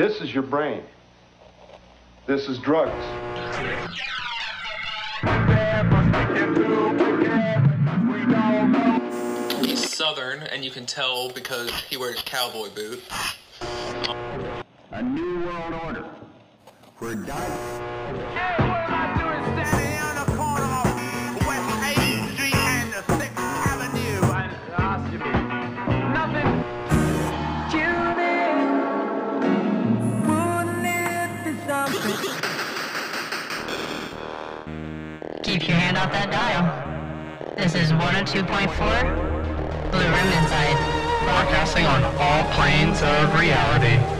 This 0.00 0.22
is 0.22 0.32
your 0.32 0.44
brain. 0.44 0.82
This 2.26 2.48
is 2.48 2.58
drugs. 2.58 2.90
He's 9.62 9.94
southern, 9.94 10.44
and 10.44 10.64
you 10.64 10.70
can 10.70 10.86
tell 10.86 11.28
because 11.28 11.70
he 11.82 11.98
wears 11.98 12.22
cowboy 12.22 12.70
boots. 12.74 13.06
A 14.92 15.02
new 15.02 15.44
world 15.44 15.74
order. 15.84 16.06
Where 16.96 17.16
di- 17.16 17.99
Keep 35.60 35.68
your 35.68 35.76
hand 35.76 35.98
off 35.98 36.10
that 36.12 36.30
dial. 36.32 36.64
This 37.54 37.74
is 37.74 37.92
102.4 37.92 38.48
Blue 39.92 40.00
Room 40.00 40.32
Inside. 40.40 40.72
Broadcasting 41.20 41.84
on 41.84 42.02
all 42.16 42.48
planes 42.56 43.02
of 43.02 43.38
reality. 43.38 44.19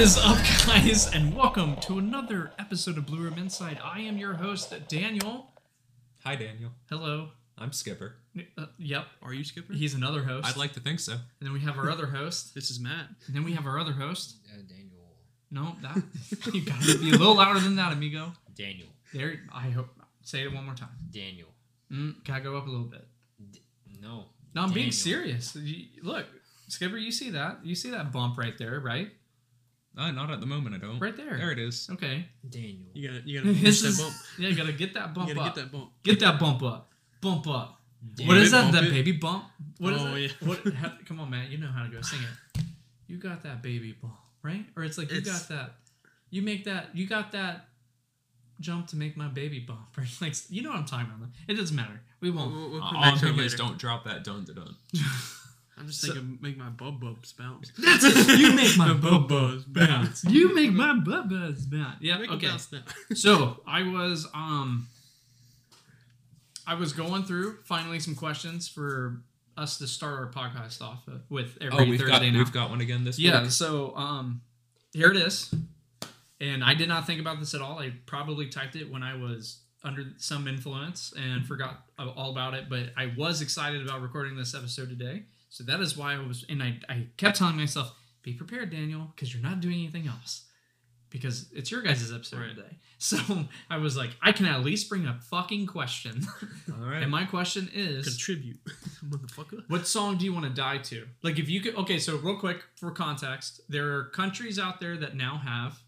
What 0.00 0.06
is 0.06 0.16
up, 0.16 0.38
guys, 0.66 1.12
and 1.12 1.36
welcome 1.36 1.76
to 1.82 1.98
another 1.98 2.52
episode 2.58 2.96
of 2.96 3.04
Blue 3.04 3.18
Room 3.18 3.36
Inside. 3.36 3.78
I 3.84 4.00
am 4.00 4.16
your 4.16 4.32
host, 4.32 4.72
Daniel. 4.88 5.50
Hi, 6.24 6.36
Daniel. 6.36 6.70
Hello. 6.88 7.32
I'm 7.58 7.70
Skipper. 7.70 8.16
Uh, 8.56 8.64
yep, 8.78 9.04
Are 9.22 9.34
you 9.34 9.44
Skipper? 9.44 9.74
he's 9.74 9.92
another 9.92 10.22
host. 10.22 10.46
I'd 10.48 10.56
like 10.56 10.72
to 10.72 10.80
think 10.80 11.00
so. 11.00 11.12
And 11.12 11.22
then 11.42 11.52
we 11.52 11.60
have 11.60 11.76
our 11.76 11.90
other 11.90 12.06
host. 12.06 12.52
This 12.54 12.70
is 12.70 12.80
Matt. 12.80 13.08
And 13.26 13.36
then 13.36 13.44
we 13.44 13.52
have 13.52 13.66
our 13.66 13.78
other 13.78 13.92
host. 13.92 14.36
Uh, 14.50 14.62
Daniel. 14.66 15.04
No, 15.50 15.76
that 15.82 16.02
you 16.54 16.64
gotta 16.64 16.96
be 16.96 17.10
a 17.10 17.18
little 17.18 17.36
louder 17.36 17.60
than 17.60 17.76
that, 17.76 17.92
amigo. 17.92 18.32
Daniel. 18.56 18.88
There, 19.12 19.38
I 19.52 19.68
hope. 19.68 19.90
Say 20.22 20.44
it 20.44 20.54
one 20.54 20.64
more 20.64 20.74
time. 20.74 20.96
Daniel. 21.10 21.48
Mm, 21.92 22.24
gotta 22.24 22.40
go 22.40 22.56
up 22.56 22.66
a 22.66 22.70
little 22.70 22.86
bit. 22.86 23.06
No. 24.00 24.28
No, 24.54 24.62
I'm 24.62 24.72
being 24.72 24.92
serious. 24.92 25.54
You, 25.54 25.88
look, 26.02 26.24
Skipper, 26.68 26.96
you 26.96 27.12
see 27.12 27.28
that? 27.32 27.58
You 27.62 27.74
see 27.74 27.90
that 27.90 28.12
bump 28.12 28.38
right 28.38 28.56
there, 28.56 28.80
right? 28.80 29.10
Uh, 29.98 30.10
not 30.12 30.30
at 30.30 30.40
the 30.40 30.46
moment, 30.46 30.74
I 30.74 30.78
don't. 30.78 30.98
Right 31.00 31.16
there. 31.16 31.36
There 31.36 31.50
it 31.50 31.58
is. 31.58 31.88
Okay. 31.92 32.26
Daniel. 32.48 32.78
You 32.94 33.08
gotta, 33.08 33.22
you 33.28 33.40
gotta 33.40 33.52
This 33.60 33.80
push 33.82 33.82
that 33.82 33.88
is, 33.88 34.00
bump. 34.00 34.14
yeah, 34.38 34.48
you 34.48 34.56
gotta 34.56 34.72
get 34.72 34.94
that 34.94 35.08
You 35.08 35.14
bump 35.14 35.28
gotta 35.28 35.40
up. 35.40 35.54
get 35.54 35.62
that 35.62 35.72
bump. 35.72 35.90
Get 36.04 36.20
that 36.20 36.38
bump 36.38 36.62
up. 36.62 36.90
Bump 37.20 37.48
up. 37.48 37.80
Daniel. 38.14 38.34
What 38.34 38.42
is 38.42 38.50
that? 38.52 38.62
Bump 38.62 38.74
That 38.74 38.84
it. 38.84 38.90
baby 38.92 39.12
bump? 39.12 39.44
What 39.78 39.92
is 39.94 40.00
Oh, 40.02 40.14
it? 40.14 40.20
yeah. 40.40 40.48
What? 40.48 40.74
How, 40.74 40.92
come 41.06 41.20
on, 41.20 41.28
man. 41.30 41.50
You 41.50 41.58
know 41.58 41.68
how 41.68 41.82
to 41.84 41.90
go 41.90 42.00
sing 42.02 42.20
it. 42.20 42.62
You 43.08 43.18
got 43.18 43.42
that 43.42 43.62
baby 43.62 43.92
bump, 44.00 44.14
right? 44.42 44.64
Or 44.76 44.84
it's 44.84 44.96
like 44.96 45.10
you 45.10 45.18
It's- 45.18 45.48
got 45.48 45.48
that. 45.56 45.74
You 46.30 46.42
make 46.42 46.64
that. 46.64 46.94
You 46.96 47.06
got 47.08 47.32
that 47.32 47.66
jump 48.60 48.86
to 48.88 48.96
make 48.96 49.16
my 49.16 49.26
baby 49.28 49.58
bump. 49.58 49.80
Right? 49.98 50.08
Like 50.20 50.34
you 50.48 50.62
know 50.62 50.70
what 50.70 50.78
I'm 50.78 50.84
talking 50.86 51.06
about. 51.14 51.28
It 51.48 51.54
doesn't 51.54 51.74
matter. 51.76 52.00
We 52.20 52.30
won't. 52.30 52.54
We'll, 52.54 52.70
we'll 52.70 52.82
Uh, 52.82 52.88
come 52.88 52.96
all 52.96 53.02
back 53.02 53.12
I'm 53.14 53.18
to 53.18 53.24
it 53.24 53.28
thinking 53.30 53.44
is 53.44 53.54
don't 53.54 53.76
drop 53.78 54.04
that 54.04 54.22
dun 54.22 54.44
to 54.46 54.54
dun. 54.54 54.76
I'm 55.80 55.86
just 55.86 56.00
So- 56.02 56.12
thinking, 56.12 56.38
make 56.40 56.56
my 56.58 56.68
bub 56.68 57.00
bubs 57.00 57.32
bounce. 57.32 57.72
That's 57.78 58.04
it. 58.04 58.38
You 58.38 58.52
make 58.54 58.76
my 58.76 58.88
The 58.92 58.94
bub 58.94 59.28
buzz 59.28 59.64
bounce. 59.64 60.24
You 60.24 60.54
make 60.54 60.72
my 60.72 60.94
bub 60.94 61.30
buzz 61.30 61.64
bounce. 61.66 61.96
Yeah. 62.00 62.18
Make 62.18 62.28
'em 62.30 62.36
Okay. 62.36 62.48
bounce 62.48 62.70
now. 62.70 62.82
so 63.14 63.62
I 63.66 63.82
was 63.82 64.26
um 64.34 64.86
I 66.66 66.74
was 66.74 66.92
going 66.92 67.24
through 67.24 67.58
finally 67.64 67.98
some 67.98 68.14
questions 68.14 68.68
for 68.68 69.22
us 69.56 69.78
to 69.78 69.86
start 69.86 70.14
our 70.14 70.30
podcast 70.30 70.80
off 70.80 71.08
with 71.28 71.58
every 71.60 71.78
Oh, 71.78 71.84
we've 71.88 71.98
Thursday 72.00 72.12
got 72.26 72.32
now. 72.32 72.38
we've 72.38 72.52
got 72.52 72.70
one 72.70 72.80
again 72.80 73.04
this 73.04 73.18
yeah, 73.18 73.42
week. 73.42 73.50
so 73.50 73.94
um 73.96 74.42
here 74.92 75.10
it 75.10 75.16
is. 75.16 75.52
And 76.40 76.64
I 76.64 76.74
did 76.74 76.88
not 76.88 77.06
think 77.06 77.20
about 77.20 77.38
this 77.38 77.54
at 77.54 77.60
all. 77.60 77.78
I 77.78 77.92
probably 78.06 78.48
typed 78.48 78.74
it 78.76 78.90
when 78.90 79.02
I 79.02 79.14
was 79.16 79.60
under 79.84 80.04
some 80.18 80.46
influence 80.48 81.12
and 81.16 81.46
forgot 81.46 81.84
all 81.98 82.30
about 82.30 82.54
it, 82.54 82.68
but 82.70 82.92
I 82.96 83.12
was 83.16 83.40
excited 83.42 83.82
about 83.82 84.00
recording 84.02 84.36
this 84.36 84.54
episode 84.54 84.88
today. 84.88 85.24
So 85.50 85.62
that 85.64 85.80
is 85.80 85.96
why 85.96 86.14
I 86.14 86.18
was 86.26 86.44
and 86.48 86.62
I, 86.62 86.78
I 86.88 87.06
kept 87.18 87.36
telling 87.36 87.56
myself, 87.56 87.92
be 88.22 88.32
prepared, 88.32 88.70
Daniel, 88.70 89.12
because 89.14 89.34
you're 89.34 89.42
not 89.42 89.60
doing 89.60 89.74
anything 89.74 90.06
else. 90.06 90.44
Because 91.10 91.48
it's 91.52 91.72
your 91.72 91.82
guys' 91.82 92.12
episode 92.12 92.38
Right. 92.40 92.54
today. 92.56 92.78
So 93.02 93.16
I 93.70 93.78
was 93.78 93.96
like, 93.96 94.10
I 94.20 94.30
can 94.32 94.44
at 94.44 94.62
least 94.62 94.90
bring 94.90 95.06
a 95.06 95.18
fucking 95.30 95.66
question. 95.66 96.22
All 96.70 96.86
right. 96.86 97.02
and 97.02 97.10
my 97.10 97.24
question 97.24 97.70
is 97.72 98.06
Contribute, 98.06 98.58
motherfucker. 99.08 99.62
what 99.68 99.86
song 99.86 100.18
do 100.18 100.26
you 100.26 100.34
want 100.34 100.44
to 100.44 100.50
die 100.52 100.76
to? 100.78 101.06
Like, 101.22 101.38
if 101.38 101.48
you 101.48 101.62
could, 101.62 101.76
okay, 101.76 101.98
so 101.98 102.18
real 102.18 102.38
quick 102.38 102.62
for 102.76 102.90
context, 102.90 103.62
there 103.70 103.96
are 103.96 104.04
countries 104.10 104.58
out 104.58 104.80
there 104.80 104.98
that 104.98 105.16
now 105.16 105.38
have 105.38 105.80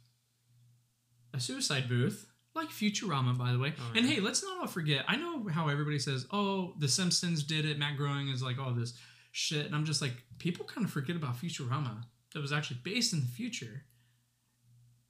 a 1.34 1.38
suicide 1.40 1.86
booth, 1.88 2.26
like 2.54 2.68
Futurama, 2.70 3.36
by 3.36 3.52
the 3.52 3.58
way. 3.58 3.74
Oh, 3.78 3.92
and 3.94 4.06
yeah. 4.06 4.14
hey, 4.14 4.20
let's 4.20 4.42
not 4.42 4.60
all 4.60 4.66
forget. 4.66 5.04
I 5.08 5.16
know 5.16 5.46
how 5.48 5.68
everybody 5.68 5.98
says, 5.98 6.26
"Oh, 6.30 6.74
The 6.78 6.88
Simpsons 6.88 7.42
did 7.42 7.64
it." 7.64 7.78
Matt 7.78 7.96
Groening 7.98 8.28
is 8.28 8.42
like, 8.42 8.56
"Oh, 8.58 8.72
this 8.72 8.94
shit," 9.32 9.66
and 9.66 9.74
I'm 9.74 9.84
just 9.84 10.00
like, 10.00 10.12
people 10.38 10.64
kind 10.64 10.84
of 10.84 10.92
forget 10.92 11.16
about 11.16 11.36
Futurama 11.36 12.04
that 12.32 12.40
was 12.40 12.52
actually 12.52 12.78
based 12.84 13.12
in 13.12 13.20
the 13.20 13.26
future, 13.26 13.82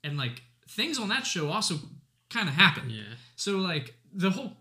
and 0.03 0.17
like 0.17 0.43
things 0.69 0.99
on 0.99 1.09
that 1.11 1.27
show 1.27 1.51
also 1.51 1.75
kind 2.31 2.49
of 2.49 2.55
happen. 2.55 2.89
Yeah. 2.89 3.03
So 3.37 3.59
like 3.59 3.95
the 4.15 4.31
whole 4.31 4.57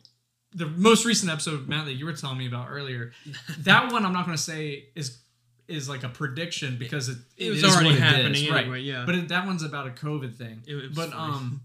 the 0.53 0.67
most 0.67 1.05
recent 1.05 1.31
episode, 1.31 1.67
Matt, 1.69 1.85
that 1.85 1.93
you 1.93 2.05
were 2.05 2.13
telling 2.13 2.37
me 2.37 2.45
about 2.47 2.67
earlier, 2.69 3.13
that 3.59 3.91
one 3.91 4.05
I'm 4.05 4.11
not 4.13 4.25
going 4.25 4.35
to 4.37 4.43
say 4.43 4.89
is 4.95 5.19
is 5.67 5.87
like 5.87 6.03
a 6.03 6.09
prediction 6.09 6.75
because 6.77 7.07
it, 7.07 7.17
It 7.37 7.49
was 7.51 7.63
is 7.63 7.73
already 7.73 7.89
what 7.91 7.95
it 7.95 8.01
happening 8.01 8.33
is, 8.33 8.41
anyway, 8.51 8.67
right? 8.67 8.81
yeah. 8.83 9.03
But 9.05 9.15
it, 9.15 9.27
that 9.29 9.45
one's 9.45 9.63
about 9.63 9.87
a 9.87 9.91
COVID 9.91 10.35
thing. 10.35 10.63
It 10.67 10.75
was 10.75 10.89
but 10.93 11.11
funny. 11.11 11.33
um, 11.33 11.61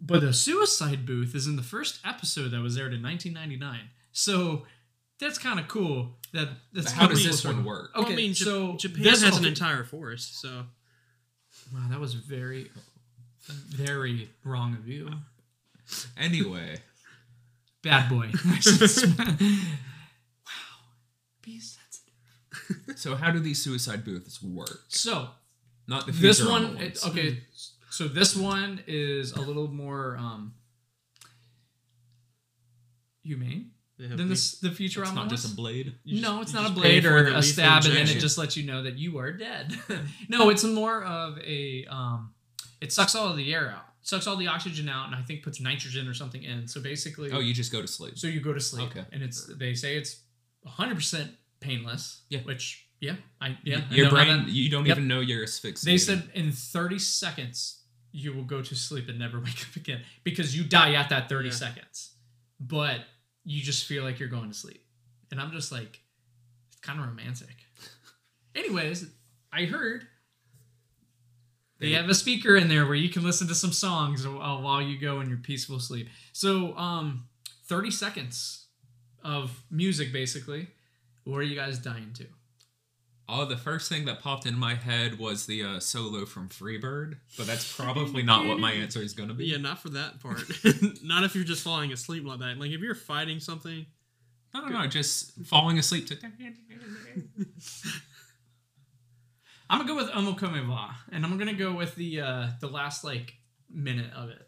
but 0.00 0.20
the 0.22 0.32
suicide 0.32 1.06
booth 1.06 1.34
is 1.34 1.46
in 1.46 1.54
the 1.56 1.62
first 1.62 2.00
episode 2.04 2.48
that 2.50 2.60
was 2.60 2.76
aired 2.76 2.92
in 2.92 3.02
1999. 3.02 3.88
So 4.12 4.66
that's 5.20 5.38
kind 5.38 5.58
of 5.60 5.68
cool. 5.68 6.16
That 6.32 6.48
that's 6.72 6.92
how 6.92 7.06
does 7.06 7.24
this 7.24 7.44
one 7.44 7.64
work? 7.64 7.90
Okay, 7.94 8.04
Well, 8.04 8.12
I 8.12 8.16
mean, 8.16 8.32
Jap- 8.32 8.44
so 8.44 8.76
Japan 8.76 9.02
this- 9.04 9.22
has 9.22 9.34
an 9.36 9.40
okay. 9.44 9.48
entire 9.48 9.84
forest, 9.84 10.40
so 10.40 10.64
Wow, 11.74 11.86
that 11.90 11.98
was 11.98 12.14
very, 12.14 12.70
very 13.48 14.28
wrong 14.44 14.74
of 14.74 14.86
you. 14.86 15.10
Anyway, 16.16 16.78
Bad 17.82 18.08
boy. 18.10 18.30
wow. 19.24 19.36
Be 21.42 21.60
sensitive. 21.60 22.14
so 22.96 23.14
how 23.14 23.30
do 23.30 23.38
these 23.40 23.62
suicide 23.62 24.04
booths 24.04 24.42
work? 24.42 24.80
So 24.88 25.28
Not 25.88 26.06
the 26.06 26.12
this 26.12 26.40
Futurama 26.40 26.50
one, 26.50 26.74
ones. 26.76 27.04
it, 27.04 27.06
okay. 27.08 27.38
So 27.90 28.08
this 28.08 28.34
one 28.36 28.80
is 28.86 29.32
a 29.32 29.40
little 29.40 29.68
more 29.68 30.16
um 30.18 30.54
humane 33.22 33.70
have 34.00 34.18
the 34.18 34.24
the 34.24 34.68
Futurama 34.70 34.86
It's 35.02 35.12
not 35.12 35.16
ones. 35.16 35.30
just 35.30 35.52
a 35.52 35.56
blade. 35.56 35.94
you 36.04 36.20
no, 36.20 36.38
just- 36.38 36.42
it's 36.42 36.54
not 36.54 36.70
a 36.70 36.72
blade 36.74 37.04
or 37.06 37.26
a 37.28 37.42
stab, 37.42 37.84
and 37.84 37.94
then 37.96 38.08
it 38.08 38.18
just 38.20 38.36
lets 38.38 38.56
you 38.56 38.64
know 38.64 38.82
that 38.82 38.96
you 38.98 39.18
are 39.18 39.32
dead. 39.32 39.74
no, 40.28 40.50
it's 40.50 40.64
more 40.64 41.02
of 41.04 41.38
a 41.38 41.86
um, 41.86 42.34
it 42.80 42.92
sucks 42.92 43.14
all 43.14 43.28
of 43.30 43.36
the 43.36 43.54
air 43.54 43.70
out, 43.70 43.86
sucks 44.02 44.26
all 44.26 44.36
the 44.36 44.48
oxygen 44.48 44.88
out, 44.88 45.06
and 45.06 45.14
I 45.14 45.22
think 45.22 45.42
puts 45.42 45.60
nitrogen 45.60 46.06
or 46.08 46.14
something 46.14 46.42
in. 46.42 46.68
So 46.68 46.80
basically, 46.80 47.30
Oh, 47.32 47.40
you 47.40 47.54
just 47.54 47.72
go 47.72 47.80
to 47.80 47.88
sleep. 47.88 48.18
so 48.18 48.26
you 48.26 48.40
go 48.40 48.52
to 48.52 48.60
sleep, 48.60 48.90
Okay. 48.90 49.04
and 49.12 49.22
it's 49.22 49.46
they 49.56 49.72
say 49.74 49.96
it's 49.96 50.20
100 50.62 50.94
percent 50.94 51.30
painless. 51.60 52.22
Yeah. 52.28 52.40
which 52.40 52.86
yeah, 53.00 53.16
I 53.40 53.56
yeah, 53.64 53.80
Your 53.90 54.06
how 54.06 54.10
brain, 54.12 54.44
you 54.48 54.70
don't 54.70 54.84
Yep. 54.86 54.96
even 54.98 55.08
know 55.08 55.20
you're 55.20 55.42
asphyxiated. 55.42 55.92
They 55.94 55.98
said 56.02 56.30
in 56.34 56.50
30 56.52 56.98
seconds 56.98 57.82
you 58.12 58.32
will 58.32 58.44
go 58.44 58.62
to 58.62 58.74
sleep 58.74 59.08
and 59.10 59.18
never 59.18 59.38
wake 59.46 59.62
up 59.68 59.76
again 59.76 60.02
because 60.24 60.56
you 60.56 60.64
die 60.64 60.94
at 60.94 61.08
that 61.10 61.28
30 61.28 61.48
Yeah. 61.48 61.54
seconds. 61.54 62.12
But 62.58 63.00
you 63.46 63.62
just 63.62 63.86
feel 63.86 64.02
like 64.02 64.18
you're 64.18 64.28
going 64.28 64.50
to 64.50 64.54
sleep. 64.56 64.84
And 65.30 65.40
I'm 65.40 65.52
just 65.52 65.72
like, 65.72 66.00
it's 66.68 66.80
kind 66.80 67.00
of 67.00 67.06
romantic. 67.06 67.56
Anyways, 68.54 69.06
I 69.52 69.64
heard 69.64 70.06
they 71.78 71.92
have 71.92 72.08
a 72.08 72.14
speaker 72.14 72.56
in 72.56 72.68
there 72.68 72.86
where 72.86 72.94
you 72.94 73.08
can 73.08 73.22
listen 73.22 73.46
to 73.48 73.54
some 73.54 73.72
songs 73.72 74.26
while 74.26 74.62
while 74.62 74.82
you 74.82 74.98
go 74.98 75.20
in 75.20 75.28
your 75.28 75.38
peaceful 75.38 75.78
sleep. 75.78 76.08
So, 76.32 76.76
um, 76.76 77.28
30 77.66 77.90
seconds 77.90 78.66
of 79.22 79.62
music 79.70 80.12
basically. 80.12 80.68
What 81.24 81.38
are 81.38 81.42
you 81.42 81.56
guys 81.56 81.78
dying 81.78 82.12
to? 82.14 82.26
Oh, 83.28 83.44
the 83.44 83.56
first 83.56 83.88
thing 83.88 84.04
that 84.04 84.20
popped 84.20 84.46
in 84.46 84.56
my 84.56 84.74
head 84.76 85.18
was 85.18 85.46
the 85.46 85.62
uh, 85.64 85.80
solo 85.80 86.24
from 86.26 86.48
Freebird, 86.48 87.16
but 87.36 87.46
that's 87.46 87.76
probably 87.76 88.22
not 88.22 88.46
what 88.46 88.60
my 88.60 88.70
answer 88.72 89.02
is 89.02 89.14
going 89.14 89.28
to 89.28 89.34
be. 89.34 89.46
Yeah, 89.46 89.56
not 89.56 89.80
for 89.80 89.88
that 89.90 90.20
part. 90.20 90.44
not 91.02 91.24
if 91.24 91.34
you're 91.34 91.42
just 91.42 91.64
falling 91.64 91.92
asleep 91.92 92.24
like 92.24 92.38
that. 92.38 92.56
Like 92.58 92.70
if 92.70 92.80
you're 92.80 92.94
fighting 92.94 93.40
something, 93.40 93.84
No, 94.54 94.60
no, 94.60 94.68
no, 94.82 94.86
just 94.86 95.44
falling 95.44 95.76
asleep 95.78 96.06
to. 96.08 96.16
I'm 99.68 99.78
gonna 99.78 99.88
go 99.88 99.96
with 99.96 100.08
Oye 100.14 100.34
Como 100.38 100.64
Va, 100.64 100.94
and 101.10 101.24
I'm 101.24 101.36
gonna 101.38 101.52
go 101.52 101.72
with 101.74 101.96
the 101.96 102.20
uh, 102.20 102.46
the 102.60 102.68
last 102.68 103.02
like 103.02 103.34
minute 103.68 104.12
of 104.14 104.28
it. 104.28 104.46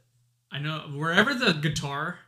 I 0.53 0.61
know 0.61 0.79
wherever 0.95 1.35
the 1.35 1.53
guitar, 1.55 2.19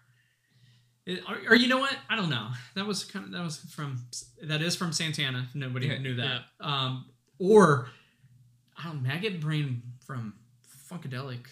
it, 1.06 1.23
or, 1.29 1.52
or 1.52 1.55
you 1.56 1.69
know 1.69 1.79
what? 1.79 1.97
I 2.08 2.17
don't 2.17 2.31
know. 2.31 2.49
That 2.75 2.87
was 2.87 3.05
kind 3.05 3.25
of 3.26 3.32
that 3.32 3.43
was 3.43 3.58
from 3.58 4.05
that 4.43 4.62
is 4.62 4.76
from 4.76 4.93
Santana. 4.93 5.49
Nobody 5.55 5.87
Yeah, 5.88 5.99
knew 5.99 6.14
that. 6.17 6.43
Um, 6.61 7.06
or 7.38 7.88
I 8.79 8.85
don't 8.85 9.02
Maggot 9.02 9.41
Brain 9.41 9.82
from 10.05 10.35
Funkadelic. 10.91 11.47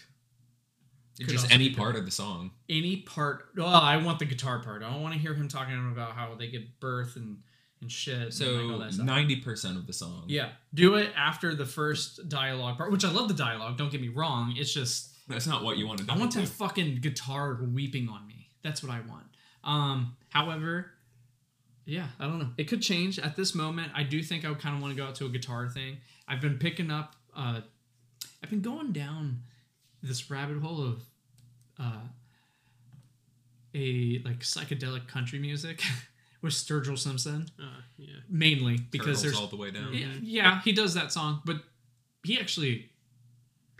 Just 1.19 1.51
any 1.51 1.71
part 1.71 1.97
of 1.97 2.05
the 2.05 2.11
song. 2.11 2.51
any 2.69 2.97
part. 2.97 3.49
Oh, 3.57 3.65
I 3.65 3.97
want 3.97 4.19
the 4.19 4.25
guitar 4.25 4.59
part. 4.59 4.83
I 4.83 4.89
don't 4.89 5.01
want 5.01 5.13
to 5.15 5.19
hear 5.19 5.33
him 5.33 5.49
talking 5.49 5.75
about 5.91 6.13
how 6.13 6.33
they 6.35 6.47
give 6.47 6.63
birth 6.79 7.17
and 7.17 7.39
and 7.81 7.91
shit. 7.91 8.33
So 8.33 8.77
ninety 8.97 9.35
percent 9.37 9.75
of 9.77 9.85
the 9.85 9.91
song. 9.91 10.23
Yeah, 10.27 10.49
do 10.73 10.95
it 10.95 11.11
after 11.17 11.55
the 11.55 11.65
first 11.65 12.29
dialogue 12.29 12.77
part, 12.77 12.91
which 12.91 13.03
I 13.03 13.11
love 13.11 13.27
the 13.27 13.33
dialogue. 13.33 13.77
Don't 13.77 13.91
get 13.91 13.99
me 13.99 14.07
wrong. 14.07 14.53
It's 14.57 14.73
just 14.73 15.09
That's 15.27 15.45
not 15.45 15.61
what 15.61 15.77
you 15.77 15.87
want 15.87 15.99
to 15.99 16.05
do. 16.05 16.13
I 16.13 16.17
want 16.17 16.33
that 16.35 16.47
fucking 16.47 16.99
guitar 17.01 17.59
weeping 17.69 18.07
on 18.07 18.25
me. 18.25 18.47
That's 18.63 18.81
what 18.81 18.91
I 18.93 19.01
want. 19.01 19.28
Um, 19.63 20.15
however, 20.29 20.91
yeah, 21.85 22.07
I 22.19 22.25
don't 22.25 22.39
know. 22.39 22.49
It 22.57 22.65
could 22.65 22.81
change 22.81 23.19
at 23.19 23.35
this 23.35 23.53
moment. 23.55 23.91
I 23.95 24.03
do 24.03 24.21
think 24.23 24.45
I 24.45 24.53
kind 24.53 24.75
of 24.75 24.81
want 24.81 24.95
to 24.95 25.01
go 25.01 25.07
out 25.07 25.15
to 25.15 25.25
a 25.25 25.29
guitar 25.29 25.67
thing. 25.69 25.97
I've 26.27 26.41
been 26.41 26.57
picking 26.57 26.91
up. 26.91 27.15
Uh, 27.35 27.61
I've 28.43 28.49
been 28.49 28.61
going 28.61 28.91
down 28.91 29.41
this 30.01 30.29
rabbit 30.31 30.61
hole 30.61 30.81
of 30.83 31.01
uh, 31.79 32.01
a 33.75 34.21
like 34.25 34.39
psychedelic 34.39 35.07
country 35.07 35.39
music 35.39 35.81
with 36.41 36.53
Sturgill 36.53 36.97
Simpson 36.97 37.47
Uh, 37.61 37.81
yeah. 37.97 38.07
mainly 38.29 38.77
because 38.91 39.21
Turtles 39.21 39.21
there's 39.23 39.35
all 39.37 39.47
the 39.47 39.55
way 39.57 39.71
down. 39.71 39.93
yeah, 39.93 40.07
yeah, 40.21 40.61
he 40.61 40.71
does 40.71 40.93
that 40.95 41.11
song, 41.11 41.41
but 41.45 41.57
he 42.23 42.39
actually 42.39 42.88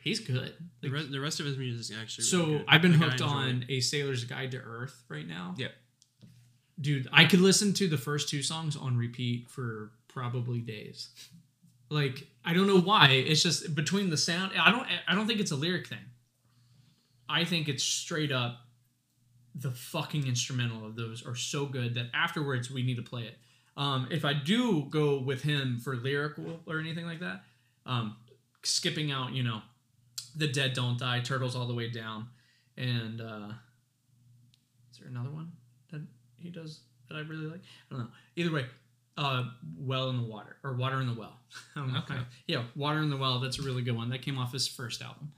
he's 0.03 0.19
good. 0.19 0.53
The, 0.81 0.89
re- 0.89 1.07
the 1.11 1.19
rest 1.19 1.39
of 1.39 1.45
his 1.45 1.57
music 1.57 1.81
is 1.81 1.91
actually. 2.01 2.25
so 2.25 2.45
really. 2.45 2.65
I've 2.67 2.81
been 2.81 2.99
Like, 2.99 3.09
hooked 3.11 3.21
on. 3.21 3.65
A 3.69 3.79
Sailor's 3.81 4.23
Guide 4.23 4.51
to 4.51 4.57
Earth 4.57 5.03
right 5.09 5.27
now. 5.27 5.55
Yeah. 5.57 5.67
Dude, 6.79 7.07
I 7.11 7.25
could 7.25 7.41
listen 7.41 7.73
to 7.75 7.87
the 7.87 7.97
first 7.97 8.29
two 8.29 8.41
songs 8.41 8.77
on 8.77 8.95
repeat 8.97 9.49
for 9.49 9.91
probably 10.07 10.59
days. 10.59 11.09
Like, 11.89 12.27
I 12.45 12.53
don't 12.53 12.67
know 12.67 12.79
why. 12.79 13.09
It's 13.09 13.43
just 13.43 13.75
between 13.75 14.09
the 14.09 14.17
sound. 14.17 14.53
I 14.57 14.71
don't. 14.71 14.87
I 15.07 15.15
don't 15.15 15.27
think 15.27 15.39
it's 15.41 15.51
a 15.51 15.55
lyric 15.57 15.87
thing. 15.87 15.97
I 17.27 17.43
think 17.43 17.67
it's 17.67 17.83
straight 17.83 18.31
up. 18.31 18.59
The 19.55 19.71
fucking 19.71 20.25
instrumental 20.27 20.85
of 20.85 20.95
those 20.95 21.25
are 21.25 21.35
so 21.35 21.65
good 21.65 21.95
that 21.95 22.05
afterwards 22.13 22.71
we 22.71 22.83
need 22.83 22.95
to 22.95 23.01
play 23.01 23.23
it. 23.23 23.37
Um, 23.75 24.07
if 24.11 24.23
I 24.23 24.33
do 24.33 24.83
go 24.89 25.19
with 25.19 25.41
him 25.41 25.79
for 25.79 25.95
lyrical 25.95 26.59
or 26.67 26.79
anything 26.79 27.05
like 27.05 27.19
that, 27.21 27.43
um, 27.85 28.15
skipping 28.63 29.11
out, 29.11 29.33
you 29.33 29.43
know, 29.43 29.61
the 30.35 30.47
dead 30.47 30.73
don't 30.73 30.97
die, 30.97 31.19
turtles 31.19 31.55
all 31.55 31.67
the 31.67 31.73
way 31.73 31.89
down, 31.89 32.27
and 32.77 33.21
uh, 33.21 33.49
is 34.91 34.99
there 34.99 35.09
another 35.09 35.29
one 35.29 35.51
that 35.91 36.01
he 36.37 36.49
does 36.49 36.81
that 37.07 37.15
I 37.15 37.21
really 37.21 37.47
like? 37.47 37.61
I 37.91 37.95
don't 37.95 37.99
know. 38.05 38.11
Either 38.35 38.51
way, 38.51 38.65
uh, 39.17 39.43
well 39.77 40.09
in 40.09 40.17
the 40.17 40.27
water 40.27 40.55
or 40.63 40.73
water 40.73 41.01
in 41.01 41.07
the 41.07 41.13
well. 41.13 41.37
Know. 41.75 41.87
Okay. 41.99 42.19
Yeah, 42.47 42.63
water 42.75 42.99
in 42.99 43.09
the 43.09 43.17
well. 43.17 43.39
That's 43.39 43.59
a 43.59 43.63
really 43.63 43.81
good 43.81 43.95
one. 43.95 44.09
That 44.09 44.21
came 44.21 44.37
off 44.37 44.53
his 44.53 44.67
first 44.67 45.01
album, 45.01 45.31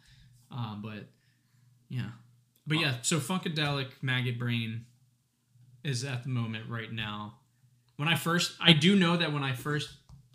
uh, 0.52 0.76
but 0.76 1.06
yeah, 1.90 2.10
but 2.68 2.80
yeah. 2.80 2.96
So 3.02 3.20
Funkadelic 3.20 3.90
Maggot 4.02 4.38
Brain 4.38 4.86
is 5.84 6.04
at 6.04 6.24
the 6.24 6.30
moment 6.30 6.70
right 6.70 6.92
now. 6.92 7.36
When 7.98 8.08
I 8.08 8.16
first, 8.16 8.54
I 8.60 8.74
do 8.74 8.96
know 8.96 9.18
that 9.18 9.32
when 9.32 9.44
I 9.44 9.54
first 9.54 9.90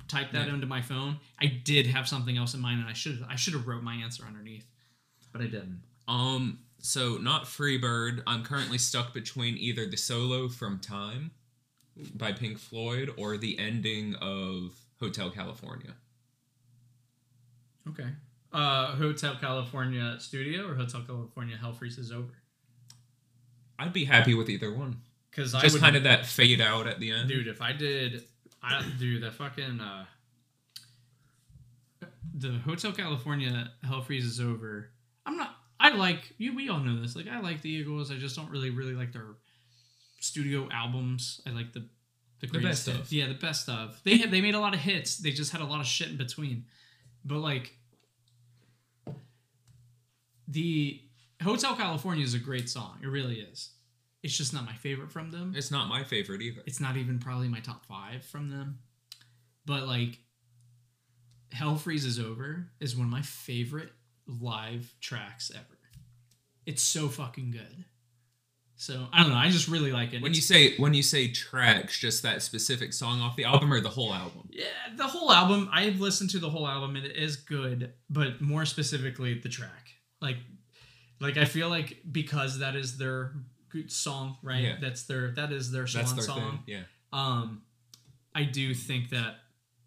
typed 0.08 0.32
that 0.32 0.46
Yeah. 0.48 0.54
into 0.54 0.66
my 0.66 0.82
phone, 0.82 1.18
I 1.40 1.46
did 1.46 1.86
have 1.86 2.08
something 2.08 2.36
else 2.36 2.54
in 2.54 2.60
mind, 2.60 2.80
and 2.80 2.88
I 2.88 2.92
should 2.92 3.24
I 3.28 3.36
should 3.36 3.54
have 3.54 3.66
wrote 3.66 3.82
my 3.82 3.94
answer 3.94 4.24
underneath, 4.24 4.66
but 5.32 5.40
I 5.42 5.44
didn't. 5.46 5.82
Um. 6.08 6.60
So 6.78 7.16
not 7.16 7.44
Freebird. 7.44 8.22
I'm 8.26 8.44
currently 8.44 8.78
stuck 8.78 9.12
between 9.12 9.56
either 9.56 9.86
the 9.86 9.96
solo 9.96 10.48
from 10.48 10.78
Time 10.78 11.32
by 12.14 12.32
Pink 12.32 12.58
Floyd 12.58 13.12
or 13.16 13.36
the 13.38 13.58
ending 13.58 14.14
of 14.16 14.78
Hotel 15.00 15.30
California. 15.30 15.94
Okay. 17.88 18.08
Uh, 18.52 18.94
Hotel 18.96 19.36
California 19.40 20.16
Studio 20.20 20.68
or 20.68 20.74
Hotel 20.74 21.02
California 21.02 21.56
Hell 21.56 21.72
Freezes 21.72 22.12
Over? 22.12 22.32
I'd 23.78 23.92
be 23.92 24.04
happy 24.04 24.34
with 24.34 24.48
either 24.48 24.72
one. 24.72 25.02
Because 25.30 25.54
I 25.54 25.60
Just 25.60 25.78
kind 25.80 25.96
of 25.96 26.04
that 26.04 26.24
fade 26.26 26.60
out 26.60 26.86
at 26.86 26.98
the 26.98 27.10
end. 27.10 27.28
dude. 27.28 27.46
If 27.48 27.60
I 27.60 27.72
did, 27.72 28.24
I 28.66 28.84
dude 28.98 29.22
the 29.22 29.30
fucking 29.30 29.80
uh, 29.80 30.04
the 32.34 32.52
Hotel 32.64 32.92
California 32.92 33.70
Hell 33.84 34.02
Freezes 34.02 34.40
Over. 34.40 34.90
I'm 35.24 35.36
not. 35.36 35.54
I 35.78 35.90
like 35.90 36.32
you. 36.38 36.54
We 36.54 36.68
all 36.68 36.80
know 36.80 37.00
this. 37.00 37.14
Like 37.14 37.28
I 37.28 37.40
like 37.40 37.62
the 37.62 37.70
Eagles. 37.70 38.10
I 38.10 38.16
just 38.16 38.34
don't 38.34 38.50
really 38.50 38.70
really 38.70 38.94
like 38.94 39.12
their 39.12 39.36
studio 40.20 40.68
albums. 40.72 41.40
I 41.46 41.50
like 41.50 41.72
the 41.72 41.86
the, 42.40 42.46
greatest 42.48 42.86
best 42.86 42.96
hits. 42.96 43.08
of. 43.08 43.12
Yeah, 43.12 43.28
the 43.28 43.34
best 43.34 43.68
of. 43.68 44.00
They 44.04 44.18
had 44.18 44.30
they 44.30 44.40
made 44.40 44.54
a 44.54 44.60
lot 44.60 44.74
of 44.74 44.80
hits. 44.80 45.18
They 45.18 45.30
just 45.30 45.52
had 45.52 45.60
a 45.60 45.66
lot 45.66 45.80
of 45.80 45.86
shit 45.86 46.08
in 46.08 46.16
between. 46.16 46.64
But 47.24 47.38
like 47.38 47.72
the 50.48 51.00
Hotel 51.42 51.74
California 51.76 52.24
is 52.24 52.34
a 52.34 52.38
great 52.38 52.68
song. 52.68 52.98
It 53.02 53.06
really 53.06 53.40
is. 53.40 53.70
It's 54.26 54.36
just 54.36 54.52
not 54.52 54.64
my 54.64 54.74
favorite 54.74 55.12
from 55.12 55.30
them. 55.30 55.54
It's 55.56 55.70
not 55.70 55.88
my 55.88 56.02
favorite 56.02 56.42
either. 56.42 56.60
It's 56.66 56.80
not 56.80 56.96
even 56.96 57.20
probably 57.20 57.46
my 57.46 57.60
top 57.60 57.86
five 57.86 58.24
from 58.24 58.50
them. 58.50 58.80
But 59.64 59.86
like 59.86 60.18
Hell 61.52 61.76
Freezes 61.76 62.18
Over 62.18 62.66
is 62.80 62.96
one 62.96 63.06
of 63.06 63.12
my 63.12 63.22
favorite 63.22 63.90
live 64.26 64.92
tracks 65.00 65.52
ever. 65.54 65.78
It's 66.66 66.82
so 66.82 67.06
fucking 67.06 67.52
good. 67.52 67.84
So 68.74 69.06
I 69.12 69.22
don't 69.22 69.30
know. 69.30 69.38
I 69.38 69.48
just 69.48 69.68
really 69.68 69.92
like 69.92 70.12
it. 70.12 70.20
When 70.20 70.34
you 70.34 70.40
say 70.40 70.76
when 70.76 70.92
you 70.92 71.04
say 71.04 71.30
tracks, 71.30 71.96
just 71.96 72.24
that 72.24 72.42
specific 72.42 72.94
song 72.94 73.20
off 73.20 73.36
the 73.36 73.44
album 73.44 73.72
or 73.72 73.80
the 73.80 73.90
whole 73.90 74.12
album? 74.12 74.48
yeah, 74.50 74.64
the 74.96 75.06
whole 75.06 75.30
album. 75.30 75.70
I've 75.72 76.00
listened 76.00 76.30
to 76.30 76.40
the 76.40 76.50
whole 76.50 76.66
album 76.66 76.96
and 76.96 77.06
it 77.06 77.14
is 77.14 77.36
good, 77.36 77.92
but 78.10 78.40
more 78.40 78.64
specifically 78.64 79.38
the 79.38 79.48
track. 79.48 79.90
Like, 80.20 80.38
like 81.20 81.36
I 81.36 81.44
feel 81.44 81.68
like 81.68 81.98
because 82.10 82.58
that 82.58 82.74
is 82.74 82.98
their 82.98 83.32
song, 83.88 84.36
right? 84.42 84.62
Yeah. 84.62 84.76
That's 84.80 85.02
their 85.04 85.30
that 85.32 85.52
is 85.52 85.70
their 85.72 85.86
swan 85.86 86.16
their 86.16 86.24
song. 86.24 86.40
thing. 86.40 86.58
Yeah. 86.66 86.82
um 87.12 87.62
i 88.34 88.42
do 88.42 88.74
think 88.74 89.10
that 89.10 89.36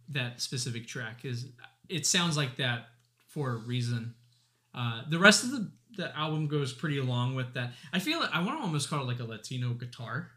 that 0.09 0.41
specific 0.41 0.87
track 0.87 1.23
is 1.25 1.47
it 1.87 2.05
sounds 2.07 2.35
like 2.37 2.55
that 2.57 2.87
for 3.27 3.51
a 3.51 3.57
reason 3.57 4.15
uh 4.73 5.01
the 5.09 5.19
rest 5.19 5.43
of 5.43 5.51
the 5.51 5.69
the 5.97 6.17
album 6.17 6.47
goes 6.47 6.73
pretty 6.73 6.97
along 6.97 7.35
with 7.35 7.53
that 7.53 7.73
i 7.93 7.99
feel 7.99 8.19
like 8.19 8.31
i 8.33 8.41
want 8.41 8.57
to 8.57 8.63
almost 8.63 8.89
call 8.89 9.01
it 9.01 9.05
like 9.07 9.19
a 9.19 9.23
latino 9.23 9.73
guitar 9.73 10.31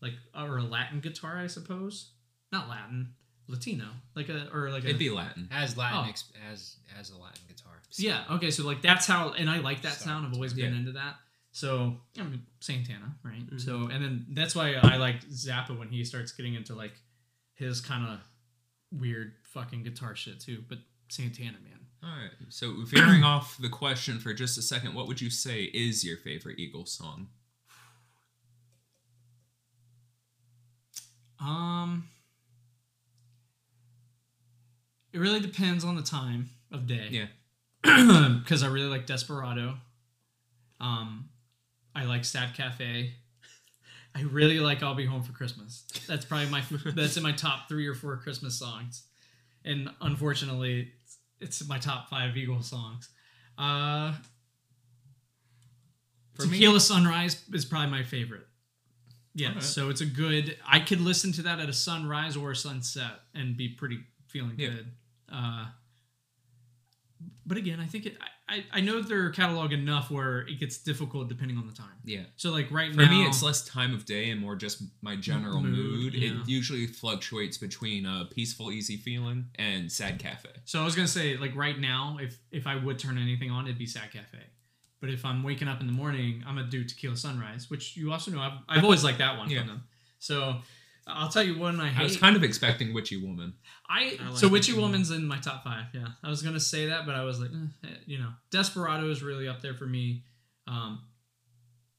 like 0.00 0.12
or 0.34 0.58
a 0.58 0.62
latin 0.62 1.00
guitar 1.00 1.38
i 1.38 1.46
suppose 1.48 2.10
not 2.52 2.68
latin 2.68 3.08
latino 3.48 3.86
like 4.14 4.28
a 4.28 4.48
or 4.52 4.70
like 4.70 4.84
It'd 4.84 4.98
be 4.98 5.10
Latin. 5.10 5.48
As 5.50 5.76
Latin 5.76 6.00
Oh. 6.04 6.08
ex- 6.08 6.30
as 6.52 6.76
as 7.00 7.10
a 7.10 7.16
Latin 7.16 7.42
guitar. 7.48 7.72
yeah 7.96 8.24
okay 8.30 8.50
so 8.50 8.64
like 8.64 8.82
that's 8.82 9.06
how 9.06 9.32
and 9.32 9.48
i 9.50 9.58
like 9.58 9.82
that 9.82 9.94
So, 9.94 10.04
sound 10.06 10.26
i've 10.26 10.34
always 10.34 10.52
been 10.52 10.72
yeah. 10.72 10.78
into 10.78 10.92
that 10.92 11.14
so 11.56 11.96
i 12.18 12.22
mean 12.22 12.42
santana 12.60 13.14
right 13.24 13.46
Mm-hmm. 13.46 13.56
so 13.58 13.88
and 13.90 14.04
then 14.04 14.26
that's 14.30 14.54
why 14.54 14.74
i 14.74 14.96
like 14.96 15.24
zappa 15.28 15.76
when 15.78 15.88
he 15.88 16.04
starts 16.04 16.32
getting 16.32 16.54
into 16.54 16.74
like 16.74 16.92
his 17.54 17.80
kind 17.80 18.06
of 18.06 18.18
weird 19.00 19.32
fucking 19.54 19.82
guitar 19.82 20.14
shit 20.14 20.38
too 20.38 20.62
but 20.68 20.78
santana 21.08 21.56
man 21.64 21.80
All 22.04 22.10
right. 22.10 22.30
So 22.50 22.74
veering 22.84 23.24
off 23.32 23.56
the 23.58 23.70
question 23.70 24.18
for 24.18 24.34
just 24.34 24.58
a 24.58 24.62
second, 24.62 24.94
what 24.94 25.06
would 25.08 25.20
you 25.20 25.30
say 25.30 25.62
is 25.72 26.04
your 26.04 26.18
favorite 26.18 26.58
Eagles 26.58 26.92
song? 26.92 27.28
um 31.40 32.08
it 35.12 35.18
really 35.18 35.40
depends 35.40 35.84
on 35.84 35.96
the 35.96 36.02
time 36.02 36.50
of 36.72 36.86
day 36.86 37.08
Yeah. 37.10 37.26
because 38.42 38.62
I 38.62 38.68
really 38.68 38.88
like 38.88 39.06
Desperado. 39.06 39.74
Um, 40.80 41.28
I 41.96 42.04
like 42.04 42.24
Sad 42.24 42.54
Cafe. 42.54 43.12
I 44.14 44.20
really 44.22 44.60
like 44.60 44.82
I'll 44.82 44.94
Be 44.94 45.06
Home 45.06 45.22
for 45.22 45.32
Christmas. 45.32 45.84
That's 46.06 46.24
probably 46.24 46.48
my 46.50 46.62
that's 46.94 47.16
in 47.16 47.22
my 47.22 47.32
top 47.32 47.68
three 47.68 47.86
or 47.86 47.94
four 47.94 48.16
Christmas 48.18 48.58
songs, 48.58 49.02
and 49.64 49.88
unfortunately, 50.00 50.92
it's, 51.02 51.18
it's 51.40 51.68
my 51.68 51.78
top 51.78 52.08
five 52.10 52.36
Eagles 52.36 52.68
songs. 52.68 53.08
Uh, 53.58 54.12
For 56.34 56.44
me- 56.46 56.52
Tequila 56.58 56.80
Sunrise 56.80 57.42
is 57.52 57.64
probably 57.64 57.90
my 57.90 58.02
favorite. 58.02 58.46
Yeah, 59.34 59.48
Alright. 59.48 59.62
so 59.62 59.90
it's 59.90 60.00
a 60.00 60.06
good. 60.06 60.56
I 60.66 60.80
could 60.80 61.00
listen 61.00 61.32
to 61.32 61.42
that 61.42 61.58
at 61.60 61.68
a 61.68 61.72
sunrise 61.74 62.36
or 62.36 62.52
a 62.52 62.56
sunset 62.56 63.20
and 63.34 63.56
be 63.56 63.68
pretty 63.68 64.00
feeling 64.28 64.54
Yeah. 64.56 64.68
good. 64.68 64.86
Uh, 65.30 65.66
but 67.44 67.56
again, 67.58 67.80
I 67.80 67.86
think 67.86 68.06
it. 68.06 68.16
I, 68.48 68.64
I 68.70 68.80
know 68.80 69.02
their 69.02 69.30
catalog 69.30 69.72
enough 69.72 70.08
where 70.10 70.40
it 70.42 70.60
gets 70.60 70.78
difficult 70.78 71.28
depending 71.28 71.58
on 71.58 71.66
the 71.66 71.72
time. 71.72 71.96
Yeah. 72.04 72.20
So 72.36 72.52
like 72.52 72.70
right 72.70 72.94
For 72.94 73.00
now, 73.00 73.10
me, 73.10 73.24
it's 73.26 73.42
less 73.42 73.64
time 73.64 73.92
of 73.92 74.04
day 74.06 74.30
and 74.30 74.40
more 74.40 74.54
just 74.54 74.82
my 75.02 75.16
general 75.16 75.60
Mood, 75.60 75.74
mood. 75.74 76.14
yeah. 76.14 76.30
It 76.40 76.48
usually 76.48 76.86
fluctuates 76.86 77.58
between 77.58 78.06
a 78.06 78.26
peaceful, 78.30 78.70
easy 78.70 78.96
feeling 78.96 79.46
and 79.56 79.90
sad 79.90 80.20
cafe. 80.20 80.50
So 80.64 80.80
I 80.80 80.84
was 80.84 80.94
gonna 80.94 81.08
say, 81.08 81.36
like 81.36 81.56
right 81.56 81.78
now, 81.78 82.18
if 82.20 82.38
if 82.52 82.68
I 82.68 82.76
would 82.76 82.98
turn 83.00 83.18
anything 83.18 83.50
on, 83.50 83.64
it'd 83.66 83.78
be 83.78 83.86
Sad 83.86 84.12
Cafe. 84.12 84.38
But 85.00 85.10
if 85.10 85.24
I'm 85.24 85.42
waking 85.42 85.66
up 85.68 85.80
in 85.80 85.86
the 85.88 85.92
morning, 85.92 86.42
I'm 86.46 86.54
gonna 86.56 86.68
do 86.68 86.84
Tequila 86.84 87.16
Sunrise, 87.16 87.68
which 87.68 87.96
you 87.96 88.12
also 88.12 88.30
know 88.30 88.40
I've, 88.40 88.58
I've 88.68 88.84
always 88.84 89.02
liked 89.04 89.18
that 89.18 89.36
one 89.38 89.50
Yeah. 89.50 89.58
from 89.58 89.68
them. 89.68 89.84
So 90.20 90.60
I'll 91.06 91.28
tell 91.28 91.42
you 91.42 91.56
one 91.58 91.80
I 91.80 91.88
hate. 91.88 92.00
I 92.00 92.02
was 92.04 92.16
kind 92.16 92.34
of 92.36 92.42
expecting 92.42 92.92
Witchy 92.92 93.16
Woman. 93.16 93.54
I, 93.88 94.18
I 94.20 94.28
like 94.30 94.38
so 94.38 94.46
it 94.46 94.52
Witchy 94.52 94.72
too. 94.72 94.80
Woman's 94.80 95.10
in 95.12 95.24
my 95.26 95.38
top 95.38 95.62
five. 95.62 95.86
Yeah, 95.92 96.08
I 96.24 96.28
was 96.28 96.42
gonna 96.42 96.58
say 96.60 96.86
that, 96.86 97.06
but 97.06 97.14
I 97.14 97.22
was 97.24 97.38
like, 97.40 97.50
eh, 97.50 97.88
eh, 97.88 97.94
you 98.06 98.18
know, 98.18 98.30
Desperado 98.50 99.08
is 99.10 99.22
really 99.22 99.46
up 99.48 99.60
there 99.62 99.74
for 99.74 99.86
me. 99.86 100.24
Um, 100.66 101.00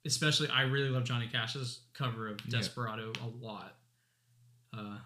especially, 0.05 0.49
I 0.49 0.63
really 0.63 0.89
love 0.89 1.05
Johnny 1.05 1.27
Cash's 1.31 1.79
cover 1.93 2.27
of 2.27 2.39
Yeah. 2.45 2.59
Desperado 2.59 3.13
a 3.23 3.27
lot. 3.45 3.75
Uh, 4.77 4.97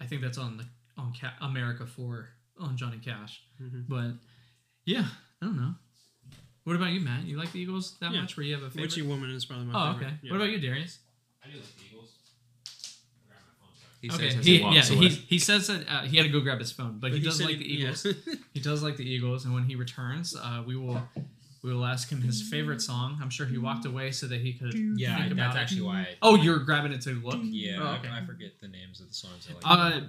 I 0.00 0.06
think 0.06 0.22
that's 0.22 0.38
on 0.38 0.56
the 0.56 0.64
on 0.96 1.12
Ca- 1.18 1.36
America 1.42 1.86
Four 1.86 2.30
on 2.58 2.76
Johnny 2.76 2.98
Cash. 2.98 3.42
Mhm. 3.60 3.84
But 3.88 4.12
yeah, 4.86 5.06
I 5.42 5.46
don't 5.46 5.56
know. 5.56 5.74
What 6.64 6.76
about 6.76 6.90
you, 6.92 7.00
Matt? 7.00 7.24
You 7.24 7.36
like 7.36 7.52
the 7.52 7.60
Eagles 7.60 7.98
that 7.98 8.12
Yeah. 8.12 8.20
much? 8.22 8.36
Where 8.36 8.44
you 8.46 8.54
have 8.54 8.62
a 8.62 8.70
favorite? 8.70 8.82
Witchy 8.90 9.02
Woman 9.02 9.30
is 9.30 9.44
probably 9.44 9.66
my 9.66 9.72
oh, 9.74 9.92
favorite. 9.92 10.06
okay. 10.06 10.16
Yeah. 10.22 10.30
What 10.30 10.36
about 10.38 10.50
you, 10.50 10.58
Darius? 10.60 11.00
I 11.44 11.48
do 11.50 11.56
like 11.58 11.76
the 11.76 11.84
Eagles. 11.90 12.10
Grab 13.26 13.40
my 13.40 13.66
phone, 13.66 13.74
sorry. 13.76 13.91
He 14.02 14.10
okay, 14.10 14.28
says 14.30 14.38
as 14.40 14.44
he, 14.44 14.58
he, 14.58 14.64
walks 14.64 14.90
yeah, 14.90 14.96
away. 14.98 15.08
he, 15.08 15.14
he 15.14 15.38
says 15.38 15.68
that 15.68 15.88
uh, 15.88 16.02
he 16.02 16.16
had 16.18 16.24
to 16.24 16.28
go 16.28 16.40
grab 16.40 16.58
his 16.58 16.70
phone, 16.72 16.98
but, 17.00 17.12
But 17.12 17.18
he 17.18 17.20
does 17.24 17.38
said 17.38 17.46
like 17.46 17.58
the 17.58 17.64
yeah. 17.64 17.78
Eagles. 17.90 18.06
He 18.52 18.60
does 18.60 18.82
like 18.82 18.96
the 18.96 19.08
Eagles, 19.08 19.44
and 19.46 19.54
when 19.54 19.62
he 19.62 19.76
returns, 19.76 20.34
uh, 20.36 20.62
we 20.66 20.74
will 20.76 21.00
we 21.62 21.72
will 21.72 21.84
ask 21.86 22.10
him 22.10 22.20
his 22.20 22.42
favorite 22.42 22.82
song. 22.82 23.18
I'm 23.22 23.30
sure 23.30 23.46
he 23.46 23.56
walked 23.58 23.86
away 23.86 24.10
so 24.10 24.26
that 24.26 24.40
he 24.40 24.54
could 24.54 24.74
Yeah, 24.74 25.16
think 25.18 25.28
I- 25.28 25.32
about 25.32 25.54
that's 25.54 25.56
it. 25.56 25.60
actually 25.60 25.82
why. 25.82 26.00
I, 26.00 26.06
Oh, 26.20 26.34
you're 26.34 26.58
grabbing 26.58 26.90
it 26.92 27.00
to 27.02 27.10
look. 27.10 27.38
yeah, 27.42 27.78
Oh, 27.80 27.86
I- 27.86 27.98
okay. 27.98 28.08
I, 28.12 28.26
forget 28.26 28.58
the 28.60 28.66
names 28.68 29.00
of 29.00 29.06
the 29.08 29.14
songs 29.14 29.48
I 29.48 29.54
like. 29.54 29.62
Uh, 29.94 30.00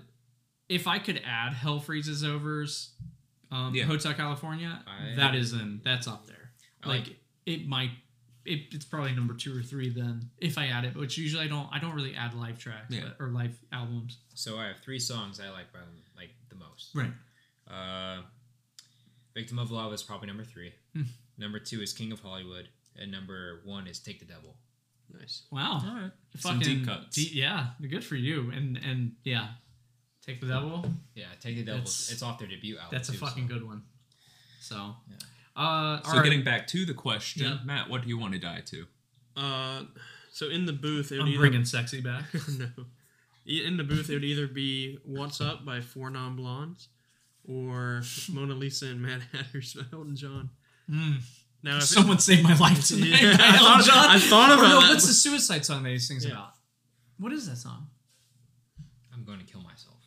if 0.68 0.88
I 0.88 0.98
could 0.98 1.22
add 1.24 1.54
Hell 1.54 1.80
Freezes 1.80 2.24
Over's 2.24 2.94
um, 3.52 3.76
Yeah. 3.76 3.84
Hotel 3.84 4.16
California, 4.16 4.84
I- 4.88 5.16
that 5.18 5.36
is 5.36 5.54
in 5.54 5.82
that's 5.86 6.08
up 6.08 6.26
there. 6.26 6.50
Like, 6.84 7.06
like 7.08 7.16
it 7.46 7.68
might. 7.68 7.92
It, 8.46 8.74
it's 8.74 8.84
probably 8.86 9.14
number 9.14 9.34
two 9.34 9.58
or 9.58 9.62
three 9.64 9.90
then 9.90 10.30
if 10.40 10.58
I 10.58 10.68
add 10.68 10.84
it, 10.86 10.96
which 10.96 11.18
usually 11.18 11.46
I 11.46 11.48
don't. 11.48 11.68
I 11.72 11.80
don't 11.80 11.96
really 11.96 12.14
add 12.16 12.34
live 12.34 12.60
tracks 12.60 12.94
Yeah. 12.94 13.10
but- 13.18 13.24
or 13.24 13.30
live 13.30 13.56
albums. 13.72 14.18
so 14.34 14.58
I 14.58 14.68
have 14.68 14.80
three 14.80 15.00
songs 15.00 15.40
I 15.40 15.50
like 15.50 15.72
by 15.72 15.80
them 15.80 15.90
like 16.16 16.32
the 16.50 16.56
most. 16.56 16.90
Right. 16.94 17.12
Uh, 17.70 18.22
Victim 19.34 19.58
of 19.60 19.72
Love 19.72 19.94
is 19.94 20.04
probably 20.04 20.28
number 20.28 20.44
three. 20.44 20.74
Hmm. 20.96 21.04
number 21.38 21.58
two 21.60 21.82
is 21.82 21.94
King 21.94 22.12
of 22.12 22.20
Hollywood, 22.20 22.68
and 22.96 23.12
number 23.12 23.62
one 23.66 23.88
is 23.88 24.00
Take 24.00 24.20
the 24.20 24.26
Devil. 24.26 24.56
Nice. 25.18 25.44
Wow. 25.52 25.82
All 25.86 25.96
right. 26.02 26.12
Fucking 26.38 26.40
Some 26.40 26.60
deep 26.60 26.86
cuts. 26.86 27.16
deep- 27.16 27.34
yeah, 27.36 27.68
good 27.90 28.04
for 28.04 28.16
you. 28.16 28.52
And 28.52 28.78
and 28.78 29.14
yeah, 29.24 29.50
take 30.26 30.42
the 30.42 30.48
devil. 30.48 30.86
Yeah, 31.16 31.26
Take 31.40 31.56
the 31.58 31.64
Devil. 31.64 31.82
It's 31.84 32.22
off 32.22 32.40
their 32.40 32.48
debut 32.48 32.76
album. 32.78 32.90
That's 32.92 33.10
a 33.10 33.14
too, 33.14 33.18
fucking 33.20 33.48
so. 33.48 33.54
good 33.54 33.66
one. 33.66 33.84
So, 34.60 34.96
Yeah. 35.10 35.16
Uh, 35.56 36.02
So 36.02 36.10
all 36.10 36.16
right. 36.18 36.24
getting 36.24 36.44
back 36.44 36.68
to 36.68 36.86
the 36.86 36.94
question, 36.94 37.44
Yeah. 37.46 37.58
Matt, 37.66 37.90
what 37.90 38.02
do 38.04 38.08
you 38.10 38.18
want 38.18 38.34
to 38.34 38.40
die 38.40 38.62
to? 38.68 38.86
Uh, 39.36 39.84
so 40.32 40.50
in 40.50 40.66
the 40.66 40.74
booth, 40.74 41.12
it 41.12 41.16
would 41.18 41.24
I'm 41.24 41.28
either 41.30 41.40
bringing 41.40 41.66
sexy 41.66 42.02
back. 42.02 42.26
no. 42.60 42.68
In 43.46 43.78
the 43.78 43.84
booth, 43.84 44.10
it 44.10 44.14
would 44.14 44.24
either 44.24 44.48
be 44.48 45.00
"What's 45.04 45.42
Up" 45.42 45.66
by 45.66 45.82
Four 45.82 46.10
Non 46.10 46.36
Blondes 46.36 46.88
or 47.48 48.02
Mona 48.32 48.54
Lisa 48.54 48.86
and 48.86 49.02
Mad 49.02 49.22
Hatters 49.34 49.74
by 49.74 49.84
Elton 49.92 50.16
John. 50.16 50.50
Mm. 50.90 51.18
Now, 51.62 51.78
if 51.78 51.84
it- 51.84 51.88
Someone 51.88 52.20
saved 52.20 52.44
my 52.44 52.56
life 52.58 52.86
tonight. 52.88 53.22
Yeah, 53.22 53.36
I 53.40 53.58
thought- 53.58 53.84
John. 53.84 54.10
I 54.10 54.20
thought 54.20 54.50
Or 54.52 54.54
about 54.54 54.70
no, 54.70 54.82
that, 54.82 54.90
What's 54.92 55.08
the 55.08 55.14
suicide 55.14 55.66
song 55.66 55.84
that 55.84 55.90
he 55.90 56.00
sings 56.00 56.26
Yeah. 56.26 56.32
about? 56.34 56.54
What 57.18 57.32
is 57.34 57.48
that 57.50 57.58
song? 57.58 57.88
I'm 59.14 59.24
going 59.26 59.40
to 59.40 59.46
kill 59.46 59.62
myself. 59.62 59.98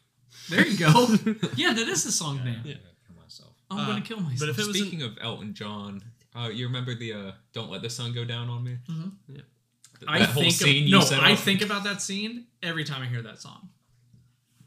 There 0.51 0.67
you 0.67 0.79
go. 0.79 1.09
yeah, 1.57 1.73
that 1.73 1.89
is 1.89 2.05
the 2.05 2.13
song 2.13 2.39
name. 2.45 2.57
I'm 2.57 2.63
going 2.63 2.77
to 2.77 3.07
kill 3.07 3.17
myself. 3.23 3.56
I'm 3.71 3.79
Uh, 3.79 3.87
gonna 3.87 4.01
kill 4.03 4.21
myself. 4.21 4.41
but 4.41 4.49
if 4.49 4.59
it 4.59 4.67
was 4.67 4.77
Speaking 4.79 5.03
of 5.03 5.19
Elton 5.21 5.53
John, 5.55 6.03
uh, 6.35 6.49
you 6.53 6.67
remember 6.67 6.95
the 6.95 7.13
uh, 7.13 7.33
"Don't 7.53 7.71
Let 7.71 7.83
the 7.83 7.91
Sun 7.91 8.13
Go 8.13 8.25
Down 8.25 8.49
on 8.49 8.63
Me"? 8.65 8.79
Mhm. 8.89 9.13
Yeah. 9.29 9.35
Th- 9.99 10.05
I 10.09 10.19
that 10.21 10.29
whole 10.31 10.43
think 10.43 10.55
scene 10.55 10.83
of, 10.85 10.89
you 10.89 10.99
no, 10.99 11.01
set 11.05 11.23
I 11.23 11.33
up? 11.33 11.39
think 11.39 11.63
about 11.63 11.85
that 11.85 12.01
scene 12.03 12.47
every 12.63 12.85
time 12.85 13.03
I 13.03 13.07
hear 13.07 13.23
that 13.23 13.41
song, 13.41 13.71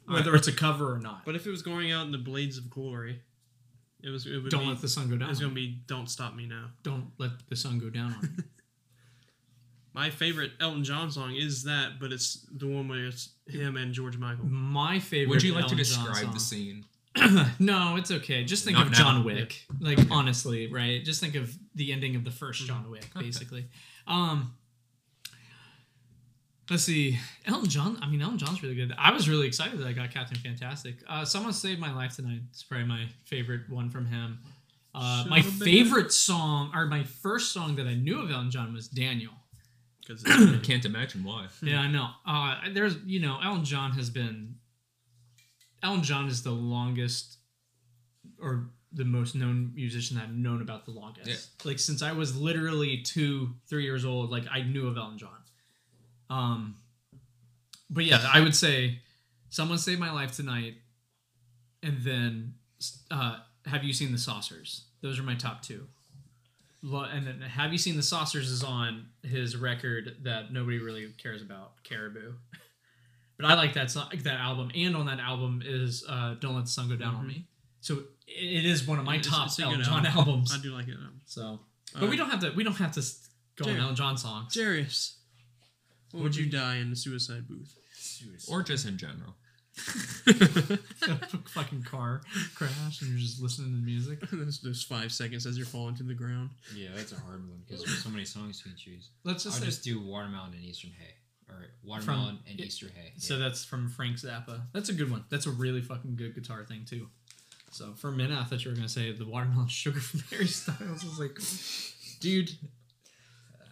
I- 0.07 0.13
whether 0.13 0.35
it's 0.35 0.47
a 0.47 0.51
cover 0.51 0.91
or 0.93 0.99
not. 0.99 1.23
But 1.25 1.35
if 1.35 1.45
it 1.47 1.51
was 1.51 1.61
going 1.61 1.91
out 1.91 2.05
in 2.07 2.11
the 2.11 2.17
Blades 2.17 2.57
of 2.57 2.69
Glory, 2.69 3.21
it 4.01 4.09
was. 4.09 4.25
It 4.25 4.39
would 4.39 4.49
Don't 4.51 4.61
be, 4.63 4.67
let 4.69 4.81
the 4.81 4.87
sun 4.89 5.09
go 5.09 5.17
down. 5.17 5.29
It's 5.29 5.39
gonna 5.39 5.53
be 5.53 5.81
"Don't 5.87 6.09
Stop 6.09 6.35
Me 6.35 6.45
Now." 6.45 6.71
Don't 6.83 7.11
let 7.19 7.47
the 7.47 7.55
sun 7.55 7.77
go 7.79 7.89
down 7.89 8.13
on 8.15 8.21
me. 8.21 8.43
My 9.93 10.09
favorite 10.11 10.51
Elton 10.59 10.83
John 10.83 11.11
song 11.11 11.35
is 11.35 11.63
that, 11.63 11.99
but 11.99 12.13
it's 12.13 12.45
the 12.51 12.67
one 12.67 12.87
where 12.87 13.05
it's 13.07 13.29
him 13.47 13.75
and 13.75 13.91
George 13.93 14.17
Michael. 14.17 14.45
My 14.45 14.99
favorite. 14.99 15.29
Would 15.29 15.43
you 15.43 15.53
like 15.53 15.65
to 15.67 15.71
Elton 15.73 15.83
John 15.83 16.05
describe 16.11 16.33
the 16.33 16.39
scene? 16.39 16.85
no, 17.59 17.95
it's 17.97 18.11
okay. 18.11 18.43
Just 18.43 18.63
think 18.63 18.77
Not 18.77 18.87
of 18.87 18.91
now. 18.93 18.97
John 18.97 19.23
Wick. 19.23 19.65
Like 19.79 19.99
honestly, 20.11 20.71
right? 20.71 21.03
Just 21.03 21.19
think 21.21 21.35
of 21.35 21.53
the 21.75 21.91
ending 21.91 22.15
of 22.15 22.23
the 22.23 22.31
first 22.31 22.65
John 22.65 22.89
Wick, 22.89 23.07
basically. 23.17 23.67
Um 24.07 24.53
Let's 26.69 26.83
see. 26.83 27.17
Elton 27.47 27.67
John. 27.67 27.97
I 27.99 28.07
mean, 28.07 28.21
Elton 28.21 28.37
John's 28.37 28.61
really 28.61 28.75
good. 28.75 28.93
I 28.95 29.11
was 29.11 29.27
really 29.27 29.47
excited 29.47 29.79
that 29.79 29.87
I 29.87 29.91
got 29.91 30.11
Captain 30.11 30.37
Fantastic. 30.37 30.97
Uh, 31.09 31.25
Someone 31.25 31.51
Saved 31.51 31.79
My 31.79 31.91
Life 31.91 32.15
Tonight. 32.15 32.41
It's 32.51 32.61
probably 32.61 32.85
my 32.85 33.07
favorite 33.25 33.67
one 33.69 33.89
from 33.89 34.05
him. 34.05 34.37
Uh, 34.93 35.25
my 35.27 35.41
Should've 35.41 35.59
been. 35.59 35.67
favorite 35.67 36.13
song, 36.13 36.71
or 36.75 36.85
my 36.85 37.03
first 37.03 37.53
song 37.53 37.75
that 37.77 37.87
I 37.87 37.95
knew 37.95 38.21
of 38.21 38.29
Elton 38.29 38.51
John 38.51 38.71
was 38.71 38.87
Daniel. 38.87 39.31
Because 39.99 40.23
I 40.27 40.59
can't 40.61 40.85
imagine 40.85 41.23
why. 41.23 41.47
Yeah, 41.63 41.79
I 41.81 41.87
know. 41.89 42.07
Uh, 42.25 42.57
there's, 42.71 42.97
you 43.03 43.19
know, 43.19 43.39
Elton 43.43 43.65
John 43.65 43.91
has 43.93 44.11
been. 44.11 44.55
Elton 45.83 46.03
John 46.03 46.27
is 46.27 46.43
the 46.43 46.51
longest, 46.51 47.37
or 48.41 48.69
the 48.91 49.05
most 49.05 49.35
known 49.35 49.71
musician 49.75 50.17
I've 50.17 50.33
known 50.33 50.61
about 50.61 50.85
the 50.85 50.91
longest. 50.91 51.27
Yeah. 51.27 51.69
Like 51.69 51.79
since 51.79 52.01
I 52.01 52.11
was 52.11 52.35
literally 52.35 53.01
two, 53.01 53.53
three 53.67 53.83
years 53.83 54.03
old, 54.05 54.31
like 54.31 54.45
I 54.51 54.61
knew 54.61 54.87
of 54.87 54.97
Elton 54.97 55.17
John. 55.17 55.29
Um, 56.29 56.75
but 57.89 58.05
yeah, 58.05 58.27
I 58.31 58.41
would 58.41 58.55
say, 58.55 58.99
"Someone 59.49 59.77
Saved 59.77 59.99
My 59.99 60.11
Life 60.11 60.31
Tonight," 60.31 60.75
and 61.81 62.01
then, 62.01 62.53
uh, 63.09 63.39
"Have 63.65 63.83
You 63.83 63.93
Seen 63.93 64.11
the 64.11 64.17
Saucers?" 64.17 64.85
Those 65.01 65.19
are 65.19 65.23
my 65.23 65.35
top 65.35 65.61
two. 65.61 65.87
And 66.81 67.27
then 67.27 67.41
have 67.41 67.71
you 67.71 67.77
seen 67.77 67.97
the 67.97 68.03
saucers 68.03 68.49
is 68.49 68.63
on 68.63 69.07
his 69.21 69.57
record 69.57 70.17
that 70.23 70.53
nobody 70.53 70.79
really 70.79 71.07
cares 71.21 71.41
about 71.41 71.83
caribou 71.83 72.33
but 73.39 73.47
i 73.47 73.53
like 73.55 73.73
that 73.73 73.89
song 73.89 74.07
that 74.23 74.39
album 74.39 74.69
and 74.75 74.95
on 74.95 75.05
that 75.07 75.19
album 75.19 75.63
is 75.65 76.03
uh 76.07 76.35
don't 76.39 76.53
let 76.55 76.65
the 76.65 76.69
sun 76.69 76.87
go 76.89 76.95
down 76.95 77.15
on 77.15 77.23
Mhm. 77.25 77.27
me 77.29 77.45
so 77.81 77.93
it 77.97 78.05
it 78.27 78.65
is 78.65 78.85
one 78.85 78.99
of 78.99 79.05
my 79.05 79.15
It's- 79.15 79.31
top 79.33 79.47
it's 79.47 79.59
elton 79.59 79.79
good 79.79 79.85
john 79.85 80.05
album. 80.05 80.19
albums 80.19 80.53
I 80.53 80.59
do 80.61 80.71
like 80.73 80.87
it. 80.87 80.97
So 81.25 81.59
but 81.93 81.95
Alright. 82.03 82.09
we 82.11 82.17
don't 82.17 82.29
have 82.29 82.41
to 82.41 82.51
we 82.51 82.63
don't 82.63 82.75
have 82.77 82.91
to 82.93 82.99
s- 82.99 83.29
go 83.55 83.63
on 83.65 83.69
Jerry. 83.71 83.81
elton 83.81 83.95
john 83.95 84.17
songs 84.17 84.53
Jarius, 84.53 85.13
would 86.13 86.35
you 86.35 86.45
die 86.47 86.75
in 86.77 86.89
the 86.91 86.95
suicide 86.95 87.47
booth? 87.47 87.75
Or 88.49 88.61
just 88.63 88.85
in 88.85 88.97
general. 88.97 89.35
fucking 91.55 91.83
car 91.83 92.21
crash 92.55 93.01
and 93.01 93.09
you're 93.11 93.19
just 93.19 93.41
listening 93.41 93.71
to 93.79 93.81
music 93.85 94.19
There's 94.31 94.59
those 94.59 94.83
five 94.83 95.11
seconds 95.11 95.45
as 95.45 95.57
you're 95.57 95.65
falling 95.65 95.95
to 95.95 96.03
the 96.03 96.13
ground. 96.13 96.49
Yeah, 96.75 96.89
that's 96.95 97.11
a 97.13 97.19
hard 97.19 97.47
one 97.47 97.61
because 97.65 97.83
there's 97.83 98.03
so 98.03 98.09
many 98.09 98.25
songs 98.25 98.61
you 98.65 98.71
can 98.71 98.77
choose. 98.77 99.09
let's 99.23 99.45
I'll 99.45 99.51
just 99.51 99.61
say 99.61 99.65
just 99.67 99.83
do 99.83 100.01
Watermelon 100.01 100.53
and 100.53 100.63
Easter 100.63 100.87
Hay. 100.99 101.13
Or 101.49 101.65
Watermelon 101.83 102.39
and 102.47 102.59
yeah, 102.59 102.65
Easter 102.65 102.87
Hay. 102.95 103.13
So 103.17 103.35
Yeah. 103.37 103.39
that's 103.47 103.65
from 103.65 103.89
Frank 103.89 104.17
Zappa. 104.17 104.61
That's 104.73 104.89
a 104.89 104.93
good 104.93 105.09
one. 105.11 105.25
That's 105.29 105.45
a 105.47 105.51
really 105.51 105.81
fucking 105.81 106.15
good 106.15 106.35
guitar 106.35 106.63
thing 106.63 106.85
too. 106.85 107.07
So 107.71 107.93
for 107.93 108.09
a 108.09 108.11
minute, 108.11 108.37
I 108.37 108.43
thought 108.43 108.63
you 108.63 108.71
were 108.71 108.75
gonna 108.75 108.89
say 108.89 109.11
the 109.11 109.25
watermelon 109.25 109.67
sugar 109.69 109.99
from 109.99 110.21
Harry 110.31 110.47
Styles. 110.47 111.03
I 111.03 111.07
was 111.07 111.19
like, 111.19 111.37
dude. 112.19 112.51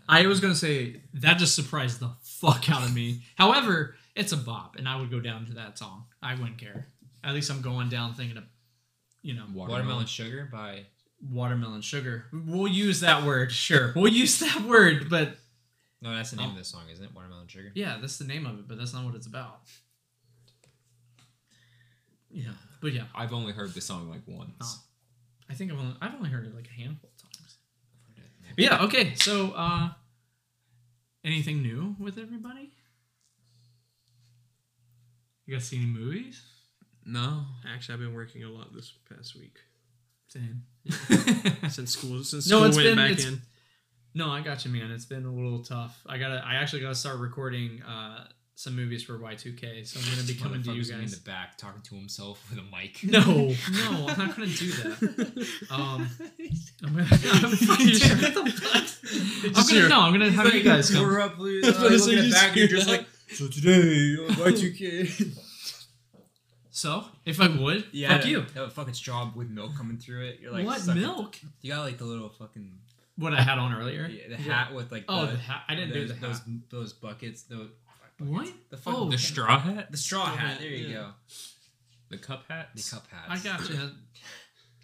I 0.10 0.26
was 0.26 0.40
gonna 0.40 0.56
say 0.56 1.02
that 1.16 1.38
just 1.38 1.56
surprised 1.56 2.00
the 2.00 2.12
fuck 2.24 2.70
out 2.70 2.84
of 2.84 2.94
me. 2.96 3.24
However, 3.36 3.96
it's 4.16 4.32
a 4.32 4.38
bop, 4.38 4.76
and 4.78 4.88
I 4.88 4.96
would 5.00 5.12
go 5.12 5.20
down 5.20 5.46
to 5.48 5.54
that 5.56 5.78
song. 5.78 6.06
I 6.24 6.34
wouldn't 6.36 6.58
care. 6.58 6.88
At 7.24 7.34
least 7.34 7.52
I'm 7.52 7.62
going 7.62 7.90
down 7.90 8.14
thinking 8.14 8.38
of, 8.38 8.46
you 9.22 9.34
know, 9.34 9.44
Watermelon 9.54 10.06
Sugar 10.06 10.48
by 10.52 10.86
watermelon 11.30 11.82
sugar. 11.82 12.26
We'll 12.32 12.68
use 12.68 13.02
that 13.02 13.24
word, 13.24 13.52
sure. 13.52 13.92
We'll 13.96 14.12
use 14.14 14.40
that 14.40 14.62
word, 14.62 15.10
but 15.10 15.36
No, 16.02 16.14
that's 16.16 16.32
the 16.32 16.38
name 16.38 16.48
Oh. 16.50 16.52
of 16.52 16.58
the 16.58 16.64
song, 16.64 16.84
isn't 16.92 17.04
it? 17.04 17.14
Watermelon 17.16 17.48
Sugar. 17.48 17.72
Yeah, 17.74 17.98
that's 18.00 18.18
the 18.18 18.26
name 18.26 18.46
of 18.46 18.60
it, 18.60 18.68
but 18.68 18.78
that's 18.78 18.94
not 18.94 19.04
what 19.06 19.16
it's 19.16 19.26
about. 19.28 19.62
Yeah, 22.30 22.52
but 22.82 22.94
yeah, 22.94 23.06
I've 23.16 23.34
only 23.34 23.54
heard 23.54 23.74
the 23.74 23.82
song 23.82 24.10
like 24.10 24.22
once. 24.28 24.52
Oh. 24.62 24.80
I 25.50 25.54
think 25.54 25.72
I've 25.72 25.80
only 25.80 25.96
I've 26.02 26.14
only 26.14 26.30
heard 26.30 26.46
it 26.46 26.54
like 26.56 26.68
a 26.68 26.82
handful 26.82 27.10
of 27.16 27.22
times. 27.22 27.58
But 28.56 28.64
yeah, 28.64 28.84
okay. 28.84 29.16
So, 29.16 29.52
uh 29.52 29.90
anything 31.24 31.62
new 31.62 31.96
with 32.00 32.18
everybody? 32.18 32.72
You 35.46 35.56
guys 35.56 35.66
see 35.68 35.78
any 35.78 35.86
movies? 35.86 36.42
No. 37.06 37.46
Actually, 37.74 37.94
I've 37.94 38.00
been 38.02 38.14
working 38.14 38.44
a 38.44 38.50
lot 38.50 38.74
this 38.74 38.92
past 39.10 39.36
week. 39.38 39.56
Same. 40.28 40.64
since 41.70 41.92
school 41.92 42.24
since 42.24 42.50
No, 42.50 42.58
school 42.58 42.66
it's 42.68 42.76
went 42.76 42.88
been- 42.90 42.96
back 42.98 43.12
it's- 43.12 43.26
in. 43.28 43.42
No, 44.18 44.32
I 44.32 44.42
got 44.42 44.66
you, 44.66 44.72
man. 44.72 44.90
It's 44.90 45.06
been 45.06 45.26
a 45.26 45.32
little 45.32 45.62
tough. 45.64 46.02
I 46.08 46.18
gotta. 46.18 46.44
I 46.44 46.56
actually 46.56 46.82
gotta 46.82 46.96
start 46.96 47.20
recording 47.20 47.84
uh, 47.84 48.26
some 48.56 48.76
movies 48.76 49.04
for 49.04 49.20
Y2K, 49.20 49.86
so 49.86 50.00
I'm 50.00 50.10
gonna 50.16 50.26
be 50.28 50.34
coming 50.34 50.64
to 50.64 50.74
you 50.74 50.82
Motherfucker's 50.82 50.90
in 50.90 51.06
the 51.12 51.22
back 51.24 51.56
talking 51.60 51.84
to 51.84 51.94
himself 51.96 52.44
with 52.50 52.58
a 52.58 52.64
mic. 52.64 53.04
No, 53.04 53.20
no, 53.22 54.08
I'm 54.08 54.18
not 54.18 54.36
gonna 54.36 54.48
do 54.48 54.72
that. 54.72 55.48
Um, 55.70 56.10
I'm 56.84 56.94
gonna. 56.96 57.04
I'm, 57.12 57.56
Shut 57.56 58.34
the 58.34 58.52
fuck. 58.56 59.56
I'm 59.56 59.68
gonna 59.68 59.88
no. 59.90 60.02
I'm 60.02 60.12
gonna 60.14 60.32
have 60.32 60.52
you 60.52 60.64
guys 60.64 60.90
come. 60.90 61.04
We're 61.04 61.20
up, 61.22 61.36
please. 61.36 61.64
That's 61.64 61.78
Uh, 61.78 61.82
what 61.82 61.92
I 61.92 61.94
you 61.94 62.00
said, 62.00 62.10
look 62.10 62.18
at 62.18 62.24
you 62.24 62.30
the 62.30 62.34
back, 62.36 62.48
and 62.50 62.56
you're 62.58 62.68
just 62.68 62.88
just 62.88 62.90
hear 62.90 62.98
like, 62.98 63.08
so 63.36 63.48
today, 63.48 64.16
uh, 64.28 64.50
Y2K. 64.50 65.38
So, 66.72 67.06
if 67.26 67.40
I 67.42 67.48
would, 67.48 67.86
yeah, 67.92 68.18
fuck 68.18 68.26
you. 68.26 68.46
That 68.56 68.72
fucking 68.72 68.94
straw 68.96 69.32
with 69.36 69.50
milk 69.50 69.76
coming 69.78 69.98
through 69.98 70.26
it. 70.26 70.40
You're 70.42 70.52
like, 70.52 70.66
what 70.66 70.80
sucking- 70.80 71.02
milk? 71.02 71.36
You 71.62 71.74
got 71.74 71.82
like 71.84 71.98
the 71.98 72.06
little 72.06 72.30
fucking 72.30 72.72
What 73.18 73.34
I 73.34 73.42
had 73.42 73.58
on 73.58 73.74
earlier. 73.74 74.06
yeah, 74.08 74.28
the 74.30 74.36
hat 74.38 74.74
with 74.74 74.92
like 74.92 75.06
Oh, 75.10 75.26
the, 75.26 75.32
the 75.34 75.38
hat. 75.40 75.64
I 75.68 75.76
didn't 75.76 75.94
do 75.94 76.02
those, 76.08 76.10
the 76.20 76.28
hat. 76.28 76.42
those 76.46 76.60
those 76.70 76.94
buckets. 76.94 77.44
Those 77.44 77.70
What? 78.20 78.48
The 78.70 78.78
fuck- 78.78 78.94
oh, 78.96 79.10
The 79.10 79.18
straw 79.18 79.60
hat? 79.60 79.92
the 79.92 79.98
straw 79.98 80.24
Straw 80.26 80.36
hat. 80.36 80.50
hat, 80.52 80.60
There 80.60 80.70
you 80.70 80.88
yeah. 80.88 80.94
go. 80.96 81.10
The 82.10 82.18
cup 82.18 82.44
hat? 82.48 82.70
The 82.76 82.84
cup 82.84 83.08
hat. 83.12 83.26
I 83.30 83.38
got 83.40 83.68
you. 83.70 83.78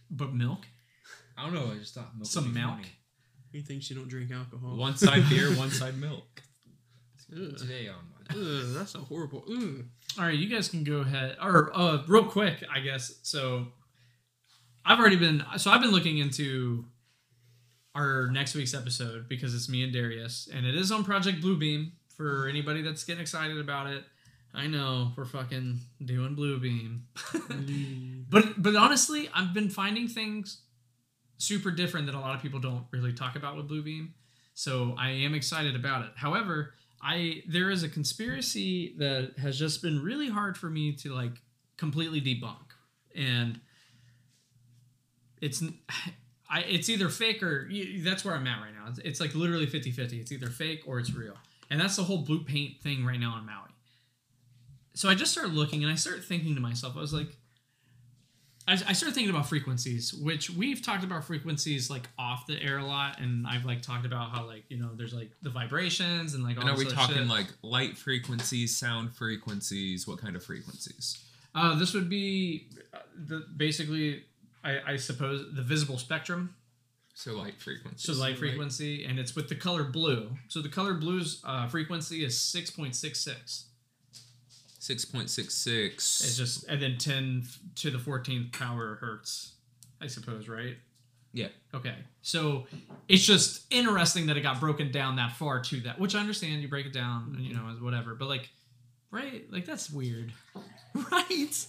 But 0.09 0.33
milk? 0.33 0.65
I 1.37 1.43
don't 1.45 1.53
know. 1.53 1.71
I 1.73 1.77
just 1.77 1.93
thought 1.95 2.15
milk 2.15 2.27
Some 2.27 2.53
milk? 2.53 2.71
funny. 2.75 2.87
He 3.51 3.61
thinks 3.61 3.89
you 3.89 3.95
don't 3.95 4.07
drink 4.09 4.31
alcohol. 4.31 4.75
One 4.77 4.97
side 4.97 5.29
beer, 5.29 5.51
one 5.55 5.69
side 5.71 5.97
milk. 5.99 6.41
Ugh. 7.31 7.57
Today 7.57 7.87
on 7.87 7.95
Ugh, 8.29 8.73
that's 8.75 8.95
a 8.95 8.99
horrible. 8.99 9.43
Ugh. 9.49 9.85
All 10.17 10.25
right, 10.25 10.37
you 10.37 10.47
guys 10.47 10.69
can 10.69 10.83
go 10.83 10.97
ahead. 10.97 11.37
Or 11.41 11.71
uh, 11.75 12.03
real 12.07 12.25
quick, 12.25 12.63
I 12.73 12.79
guess. 12.79 13.19
So, 13.23 13.67
I've 14.85 14.99
already 14.99 15.15
been. 15.17 15.43
So 15.57 15.69
I've 15.71 15.81
been 15.81 15.91
looking 15.91 16.17
into 16.19 16.85
our 17.95 18.29
next 18.31 18.55
week's 18.55 18.73
episode 18.73 19.29
because 19.29 19.53
it's 19.53 19.69
me 19.69 19.83
and 19.83 19.93
Darius, 19.93 20.49
and 20.51 20.65
it 20.65 20.75
is 20.75 20.91
on 20.91 21.03
Project 21.03 21.41
Bluebeam. 21.41 21.91
For 22.15 22.47
anybody 22.47 22.83
that's 22.83 23.03
getting 23.03 23.21
excited 23.21 23.57
about 23.57 23.87
it, 23.87 24.03
I 24.53 24.67
know 24.67 25.13
we're 25.17 25.25
fucking 25.25 25.79
doing 26.05 26.35
Bluebeam. 26.35 27.01
but 28.29 28.61
but 28.61 28.75
honestly, 28.75 29.29
I've 29.33 29.53
been 29.53 29.69
finding 29.69 30.07
things 30.07 30.61
super 31.37 31.71
different 31.71 32.05
that 32.05 32.15
a 32.15 32.19
lot 32.19 32.35
of 32.35 32.41
people 32.41 32.59
don't 32.59 32.85
really 32.91 33.13
talk 33.13 33.35
about 33.35 33.57
with 33.57 33.69
Bluebeam. 33.69 34.09
So 34.53 34.95
I 34.97 35.09
am 35.09 35.33
excited 35.33 35.75
about 35.75 36.05
it. 36.05 36.11
However, 36.15 36.73
I 37.01 37.43
there 37.47 37.69
is 37.69 37.83
a 37.83 37.89
conspiracy 37.89 38.95
that 38.99 39.33
has 39.39 39.57
just 39.57 39.81
been 39.81 40.01
really 40.01 40.29
hard 40.29 40.57
for 40.57 40.69
me 40.69 40.93
to 40.97 41.13
like 41.13 41.33
completely 41.77 42.21
debunk, 42.21 42.73
and 43.15 43.59
it's 45.41 45.63
I 46.53 46.59
it's 46.59 46.87
either 46.89 47.09
fake 47.09 47.41
or 47.41 47.67
that's 48.03 48.23
where 48.23 48.35
I'm 48.35 48.45
at 48.45 48.61
right 48.61 48.73
now. 48.73 48.89
It's, 48.89 48.99
it's 48.99 49.19
like 49.19 49.33
literally 49.33 49.65
50-50. 49.65 50.21
It's 50.21 50.31
either 50.31 50.47
fake 50.47 50.83
or 50.85 50.99
it's 50.99 51.13
real, 51.13 51.35
and 51.71 51.81
that's 51.81 51.95
the 51.95 52.03
whole 52.03 52.19
blue 52.19 52.43
paint 52.43 52.79
thing 52.81 53.03
right 53.05 53.19
now 53.19 53.37
in 53.39 53.45
Maui. 53.45 53.69
So 54.93 55.09
I 55.09 55.15
just 55.15 55.31
started 55.31 55.53
looking 55.53 55.83
and 55.83 55.91
I 55.91 55.95
started 55.95 56.23
thinking 56.23 56.53
to 56.53 56.61
myself, 56.61 56.95
I 56.95 56.99
was 56.99 57.13
like, 57.13 57.35
I, 58.67 58.73
I 58.73 58.93
started 58.93 59.15
thinking 59.15 59.31
about 59.31 59.49
frequencies, 59.49 60.13
which 60.13 60.49
we've 60.51 60.81
talked 60.81 61.03
about 61.03 61.23
frequencies 61.25 61.89
like 61.89 62.07
off 62.17 62.45
the 62.45 62.61
air 62.61 62.77
a 62.77 62.85
lot, 62.85 63.19
and 63.19 63.45
I've 63.47 63.65
like 63.65 63.81
talked 63.81 64.05
about 64.05 64.29
how 64.29 64.45
like 64.45 64.65
you 64.69 64.77
know 64.77 64.91
there's 64.95 65.13
like 65.13 65.31
the 65.41 65.49
vibrations 65.49 66.33
and 66.35 66.43
like 66.43 66.57
all 66.57 66.67
And 66.67 66.71
are 66.71 66.77
we 66.77 66.85
talking 66.85 67.15
shit. 67.15 67.27
like 67.27 67.47
light 67.63 67.97
frequencies, 67.97 68.77
sound 68.77 69.15
frequencies? 69.15 70.07
What 70.07 70.19
kind 70.19 70.35
of 70.35 70.43
frequencies? 70.43 71.17
Uh, 71.55 71.75
this 71.77 71.93
would 71.93 72.09
be 72.09 72.69
uh, 72.93 72.99
the 73.15 73.45
basically, 73.57 74.23
I, 74.63 74.93
I 74.93 74.95
suppose, 74.97 75.45
the 75.53 75.61
visible 75.61 75.97
spectrum. 75.97 76.55
So 77.15 77.33
light 77.33 77.61
frequency. 77.61 78.11
So 78.11 78.19
light 78.19 78.37
frequency, 78.39 79.05
and 79.05 79.19
it's 79.19 79.35
with 79.35 79.47
the 79.47 79.55
color 79.55 79.83
blue. 79.83 80.29
So 80.47 80.61
the 80.61 80.69
color 80.69 80.95
blue's 80.95 81.41
uh, 81.43 81.67
frequency 81.67 82.25
is 82.25 82.39
six 82.39 82.71
point 82.71 82.95
six 82.95 83.19
six. 83.19 83.65
Six 84.79 85.05
point 85.05 85.29
six 85.29 85.53
six. 85.53 86.21
It's 86.23 86.35
just 86.35 86.67
and 86.67 86.81
then 86.81 86.97
ten 86.97 87.43
to 87.75 87.91
the 87.91 87.99
fourteenth 87.99 88.51
power 88.51 88.97
hertz, 88.99 89.53
I 90.01 90.07
suppose, 90.07 90.49
right? 90.49 90.75
Yeah. 91.33 91.47
Okay. 91.73 91.95
So 92.21 92.65
it's 93.09 93.25
just 93.25 93.65
interesting 93.71 94.27
that 94.27 94.37
it 94.37 94.41
got 94.41 94.59
broken 94.59 94.91
down 94.91 95.15
that 95.17 95.33
far 95.33 95.61
to 95.61 95.79
that, 95.81 95.99
which 95.99 96.15
I 96.15 96.19
understand 96.19 96.61
you 96.61 96.67
break 96.67 96.85
it 96.85 96.93
down, 96.93 97.37
you 97.39 97.53
know, 97.53 97.69
as 97.71 97.79
whatever. 97.79 98.13
But 98.13 98.27
like, 98.27 98.49
right? 99.11 99.43
Like 99.51 99.65
that's 99.65 99.89
weird, 99.89 100.31
right? 101.11 101.67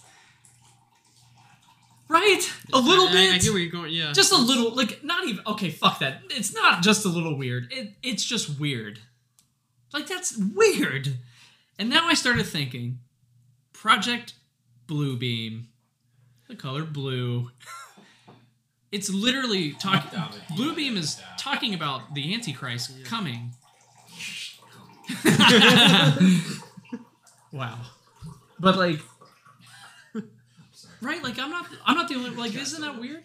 Right? 2.07 2.41
A 2.71 2.79
little 2.79 3.07
I, 3.07 3.11
bit. 3.11 3.31
I, 3.31 3.35
I 3.35 3.37
get 3.39 3.51
where 3.51 3.59
you're 3.59 3.71
going. 3.71 3.91
Yeah. 3.91 4.13
just 4.13 4.31
a 4.31 4.37
little 4.37 4.75
like 4.75 5.03
not 5.03 5.27
even 5.27 5.43
okay 5.47 5.69
fuck 5.69 5.99
that 5.99 6.21
it's 6.29 6.53
not 6.53 6.83
just 6.83 7.05
a 7.05 7.09
little 7.09 7.37
weird 7.37 7.71
it, 7.71 7.93
it's 8.03 8.23
just 8.23 8.59
weird 8.59 8.99
like 9.93 10.07
that's 10.07 10.37
weird 10.37 11.15
and 11.79 11.89
now 11.89 12.07
i 12.07 12.13
started 12.13 12.45
thinking 12.45 12.99
project 13.73 14.33
bluebeam 14.87 15.65
the 16.47 16.55
color 16.55 16.83
blue 16.83 17.49
it's 18.91 19.09
literally 19.09 19.71
talking 19.73 20.19
bluebeam 20.55 20.97
is 20.97 21.21
talking 21.37 21.73
about 21.73 22.13
the 22.13 22.33
antichrist 22.33 23.03
coming 23.05 23.51
wow 27.51 27.79
but 28.59 28.77
like 28.77 28.99
right 31.01 31.21
like 31.23 31.37
i'm 31.39 31.49
not 31.51 31.65
i'm 31.85 31.95
not 31.95 32.07
the 32.09 32.15
only 32.15 32.29
like 32.31 32.55
isn't 32.55 32.81
that 32.81 32.99
weird 32.99 33.23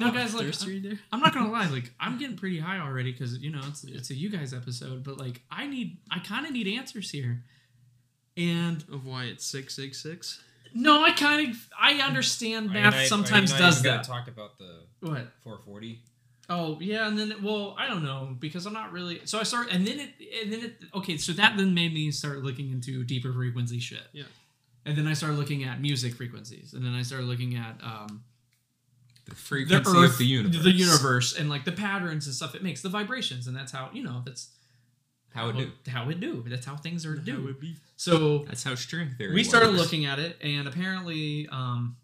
no 0.00 0.10
guys 0.10 0.34
like 0.34 0.46
thirsty 0.46 0.80
there. 0.80 0.98
I'm 1.12 1.20
not 1.20 1.34
gonna 1.34 1.52
lie, 1.52 1.68
like 1.68 1.92
I'm 2.00 2.16
getting 2.18 2.34
pretty 2.36 2.58
high 2.60 2.78
already 2.78 3.12
because 3.12 3.36
you 3.38 3.50
know 3.50 3.60
it's 3.68 3.84
it's 3.84 4.08
a 4.08 4.14
you 4.14 4.30
guys 4.30 4.54
episode, 4.54 5.04
but 5.04 5.18
like 5.18 5.42
I 5.50 5.66
need 5.66 5.98
I 6.10 6.18
kind 6.20 6.46
of 6.46 6.52
need 6.52 6.66
answers 6.66 7.10
here, 7.10 7.44
and 8.38 8.82
Of 8.90 9.04
why 9.04 9.24
it's 9.24 9.44
six 9.44 9.76
six 9.76 10.02
six. 10.02 10.42
no, 10.72 11.04
I 11.04 11.10
kind 11.12 11.50
of 11.50 11.68
I 11.78 11.94
understand 12.00 12.70
Are 12.70 12.72
math 12.72 12.84
not- 12.84 12.94
are 12.94 13.02
you 13.02 13.08
sometimes 13.08 13.52
does 13.52 13.80
even 13.80 13.90
gonna 13.90 14.02
that. 14.02 14.06
Talk 14.06 14.28
about 14.28 14.58
the 14.58 14.84
What? 15.00 15.28
440. 15.42 16.00
Oh 16.48 16.78
yeah, 16.80 17.06
and 17.06 17.18
then 17.18 17.30
it, 17.32 17.42
well 17.42 17.76
I 17.78 17.86
don't 17.86 18.02
know 18.02 18.34
because 18.40 18.64
I'm 18.66 18.72
not 18.72 18.92
really 18.92 19.20
so 19.24 19.38
I 19.38 19.42
start 19.42 19.68
and 19.70 19.86
then 19.86 20.00
it 20.00 20.10
and 20.42 20.50
then 20.52 20.60
it 20.64 20.76
okay 20.94 21.16
so 21.18 21.32
that 21.34 21.56
then 21.58 21.74
made 21.74 21.92
me 21.92 22.10
start 22.12 22.42
looking 22.42 22.70
into 22.70 23.04
deeper 23.04 23.30
frequency 23.32 23.78
shit. 23.78 24.02
Yeah. 24.12 24.24
And 24.86 24.96
then 24.96 25.06
I 25.06 25.12
started 25.12 25.36
looking 25.38 25.64
at 25.64 25.80
music 25.80 26.14
frequencies, 26.14 26.72
and 26.72 26.84
then 26.84 26.94
I 26.94 27.02
started 27.02 27.26
looking 27.26 27.54
at 27.56 27.78
um, 27.82 28.24
the 29.26 29.30
the 29.32 29.36
frequency 29.36 29.90
earth, 29.90 30.10
of 30.12 30.18
the 30.18 30.24
universe. 30.24 30.62
the 30.64 30.70
universe, 30.72 31.38
and 31.38 31.50
like 31.50 31.64
the 31.64 31.72
patterns 31.72 32.26
and 32.26 32.34
stuff 32.34 32.54
it 32.54 32.62
makes, 32.62 32.80
the 32.80 32.88
vibrations, 32.88 33.46
and 33.46 33.54
that's 33.56 33.72
how 33.72 33.90
you 33.92 34.02
know 34.02 34.22
that's 34.24 34.48
How 35.34 35.50
it 35.50 35.56
do. 35.56 35.70
how 35.90 36.08
it 36.08 36.18
do. 36.20 36.42
That's 36.46 36.64
how 36.66 36.76
things 36.76 37.04
are 37.04 37.14
do. 37.14 37.54
be. 37.60 37.76
So 37.96 38.38
That's 38.46 38.64
how 38.64 38.74
string 38.74 39.10
theory. 39.18 39.34
we 39.34 39.44
started 39.44 39.68
works. 39.68 39.80
looking 39.82 40.06
at 40.06 40.18
it, 40.18 40.38
and 40.42 40.66
apparently, 40.66 41.46
um, 41.52 41.96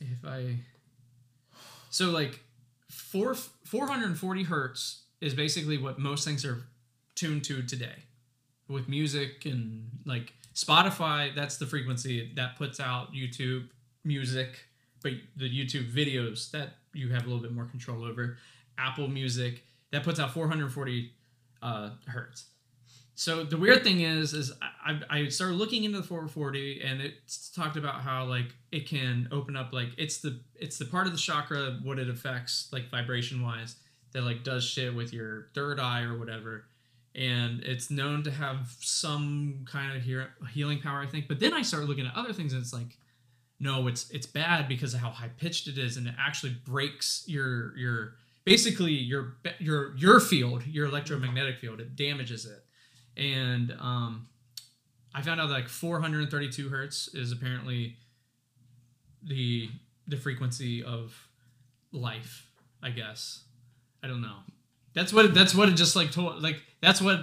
if 0.00 0.24
I, 0.24 0.58
so 1.90 2.10
like 2.10 2.40
four 2.88 3.34
four 3.34 3.88
hundred 3.88 4.06
and 4.06 4.18
forty 4.18 4.44
hertz 4.44 5.02
is 5.20 5.34
basically 5.34 5.78
what 5.78 5.98
most 5.98 6.24
things 6.24 6.44
are 6.44 6.62
tuned 7.16 7.42
to 7.44 7.62
today, 7.62 8.04
with 8.68 8.88
music 8.88 9.44
and 9.44 9.88
like 10.04 10.32
Spotify. 10.54 11.34
That's 11.34 11.56
the 11.56 11.66
frequency 11.66 12.32
that 12.36 12.56
puts 12.56 12.80
out 12.80 13.12
YouTube 13.12 13.68
music, 14.04 14.64
but 15.02 15.12
the 15.36 15.48
YouTube 15.48 15.92
videos 15.92 16.50
that 16.52 16.74
you 16.92 17.10
have 17.10 17.22
a 17.22 17.26
little 17.26 17.42
bit 17.42 17.52
more 17.52 17.64
control 17.64 18.04
over. 18.04 18.36
Apple 18.78 19.08
Music 19.08 19.62
that 19.92 20.02
puts 20.02 20.18
out 20.18 20.32
four 20.32 20.48
hundred 20.48 20.72
forty 20.72 21.12
uh, 21.62 21.90
hertz. 22.06 22.46
So 23.16 23.44
the 23.44 23.56
weird 23.56 23.84
thing 23.84 24.00
is, 24.00 24.32
is 24.34 24.52
I, 24.60 25.00
I 25.10 25.18
I 25.20 25.28
started 25.28 25.54
looking 25.54 25.84
into 25.84 25.98
the 25.98 26.06
440, 26.06 26.82
and 26.82 27.00
it's 27.00 27.48
talked 27.50 27.76
about 27.76 28.00
how 28.00 28.24
like 28.24 28.54
it 28.72 28.88
can 28.88 29.28
open 29.30 29.56
up 29.56 29.72
like 29.72 29.90
it's 29.96 30.18
the 30.18 30.40
it's 30.56 30.78
the 30.78 30.84
part 30.84 31.06
of 31.06 31.12
the 31.12 31.18
chakra 31.18 31.78
what 31.82 31.98
it 31.98 32.10
affects 32.10 32.68
like 32.72 32.90
vibration 32.90 33.42
wise 33.42 33.76
that 34.12 34.22
like 34.22 34.42
does 34.42 34.64
shit 34.64 34.94
with 34.94 35.12
your 35.12 35.48
third 35.54 35.78
eye 35.78 36.02
or 36.02 36.18
whatever, 36.18 36.64
and 37.14 37.62
it's 37.62 37.90
known 37.90 38.22
to 38.24 38.30
have 38.30 38.74
some 38.80 39.64
kind 39.70 39.96
of 39.96 40.02
healing 40.52 40.80
power 40.80 41.00
I 41.00 41.06
think. 41.06 41.28
But 41.28 41.40
then 41.40 41.52
I 41.52 41.62
started 41.62 41.88
looking 41.88 42.06
at 42.06 42.14
other 42.14 42.32
things, 42.32 42.52
and 42.52 42.62
it's 42.62 42.72
like, 42.72 42.98
no, 43.60 43.86
it's 43.86 44.10
it's 44.10 44.26
bad 44.26 44.68
because 44.68 44.94
of 44.94 45.00
how 45.00 45.10
high 45.10 45.30
pitched 45.38 45.68
it 45.68 45.78
is, 45.78 45.96
and 45.96 46.06
it 46.06 46.14
actually 46.18 46.56
breaks 46.64 47.24
your 47.26 47.76
your 47.76 48.14
basically 48.44 48.92
your 48.92 49.36
your 49.58 49.96
your 49.96 50.20
field, 50.20 50.66
your 50.66 50.86
electromagnetic 50.86 51.58
field. 51.58 51.80
It 51.80 51.96
damages 51.96 52.46
it 52.46 52.64
and 53.16 53.72
um, 53.80 54.28
I 55.14 55.22
found 55.22 55.40
out 55.40 55.48
that 55.48 55.54
like 55.54 55.68
432 55.68 56.68
hertz 56.68 57.08
is 57.14 57.32
apparently 57.32 57.96
the 59.22 59.68
the 60.06 60.16
frequency 60.16 60.82
of 60.82 61.28
life. 61.92 62.46
I 62.82 62.90
guess 62.90 63.44
I 64.02 64.08
don't 64.08 64.20
know. 64.20 64.38
That's 64.94 65.12
what 65.12 65.24
it, 65.26 65.34
that's 65.34 65.54
what 65.54 65.68
it 65.68 65.72
just 65.72 65.96
like 65.96 66.10
told 66.12 66.42
like 66.42 66.62
that's 66.80 67.00
what 67.00 67.20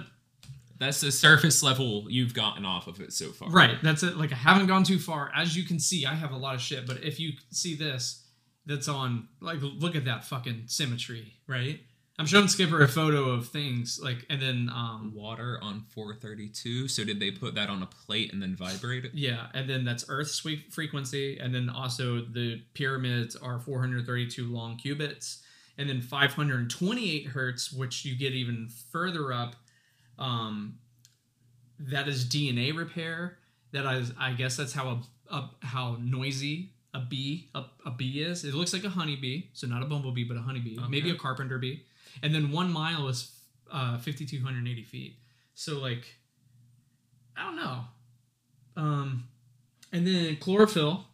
That's 0.78 1.00
the 1.00 1.12
surface 1.12 1.62
level 1.62 2.06
you've 2.08 2.34
gotten 2.34 2.64
off 2.66 2.86
of 2.86 3.00
it 3.00 3.12
so 3.12 3.30
far. 3.30 3.50
right 3.50 3.76
that's 3.82 4.02
it 4.02 4.16
like 4.16 4.32
I 4.32 4.36
haven't 4.36 4.66
gone 4.66 4.84
too 4.84 4.98
far 4.98 5.30
as 5.34 5.56
you 5.56 5.64
can 5.64 5.78
see 5.78 6.04
I 6.06 6.14
have 6.14 6.32
a 6.32 6.36
lot 6.36 6.54
of 6.54 6.60
shit 6.60 6.86
but 6.86 7.02
if 7.04 7.18
you 7.20 7.32
see 7.50 7.74
this 7.76 8.26
that's 8.66 8.88
on 8.88 9.28
like 9.40 9.58
look 9.60 9.96
at 9.96 10.04
that 10.04 10.24
fucking 10.24 10.64
symmetry, 10.66 11.34
right? 11.48 11.80
I'm 12.18 12.26
showing 12.26 12.46
Skipper 12.46 12.82
a 12.82 12.86
photo 12.88 13.30
of 13.30 13.48
things 13.48 13.98
like 14.00 14.24
and 14.30 14.40
then 14.40 14.70
um 14.72 15.12
Water 15.14 15.58
on 15.62 15.84
432. 15.94 16.86
So 16.88 17.02
did 17.04 17.18
they 17.18 17.30
put 17.32 17.54
that 17.56 17.68
on 17.70 17.82
a 17.82 17.86
plate 17.86 18.32
and 18.32 18.40
then 18.42 18.54
vibrate 18.54 19.04
it? 19.04 19.12
yeah, 19.14 19.46
and 19.54 19.68
then 19.68 19.84
that's 19.84 20.04
Earth's 20.08 20.38
frequency, 20.70 21.38
and 21.38 21.52
then 21.54 21.68
also 21.70 22.20
the 22.20 22.62
pyramids 22.74 23.34
are 23.34 23.58
432 23.58 24.46
long 24.46 24.76
cubits, 24.76 25.42
and 25.78 25.88
then 25.88 26.00
528 26.00 27.26
hertz, 27.28 27.72
which 27.72 28.04
you 28.04 28.16
get 28.16 28.32
even 28.32 28.68
further 28.90 29.32
up. 29.32 29.56
Um, 30.18 30.78
that 31.78 32.08
is 32.08 32.24
DNA 32.24 32.76
repair. 32.76 33.38
That 33.72 33.86
is, 33.94 34.12
I 34.18 34.32
guess 34.32 34.56
that's 34.56 34.72
how 34.72 35.00
a, 35.30 35.34
a 35.34 35.50
how 35.62 35.96
noisy 36.00 36.70
a 36.94 37.00
bee 37.00 37.48
a, 37.54 37.64
a 37.86 37.90
bee 37.90 38.22
is. 38.22 38.44
It 38.44 38.54
looks 38.54 38.72
like 38.72 38.84
a 38.84 38.90
honeybee, 38.90 39.44
so 39.54 39.66
not 39.66 39.82
a 39.82 39.86
bumblebee, 39.86 40.24
but 40.24 40.36
a 40.36 40.40
honeybee, 40.40 40.76
maybe 40.88 41.10
a 41.10 41.14
carpenter 41.14 41.58
bee. 41.58 41.84
And 42.22 42.34
then 42.34 42.50
one 42.50 42.70
mile 42.70 43.08
is 43.08 43.32
uh, 43.72 43.96
5,280 43.98 44.82
feet. 44.84 45.16
So 45.54 45.78
like, 45.78 46.04
I 47.36 47.44
don't 47.44 47.56
know. 47.56 47.80
Um, 48.76 49.24
and 49.92 50.06
then 50.06 50.36
chlorophyll 50.36 51.04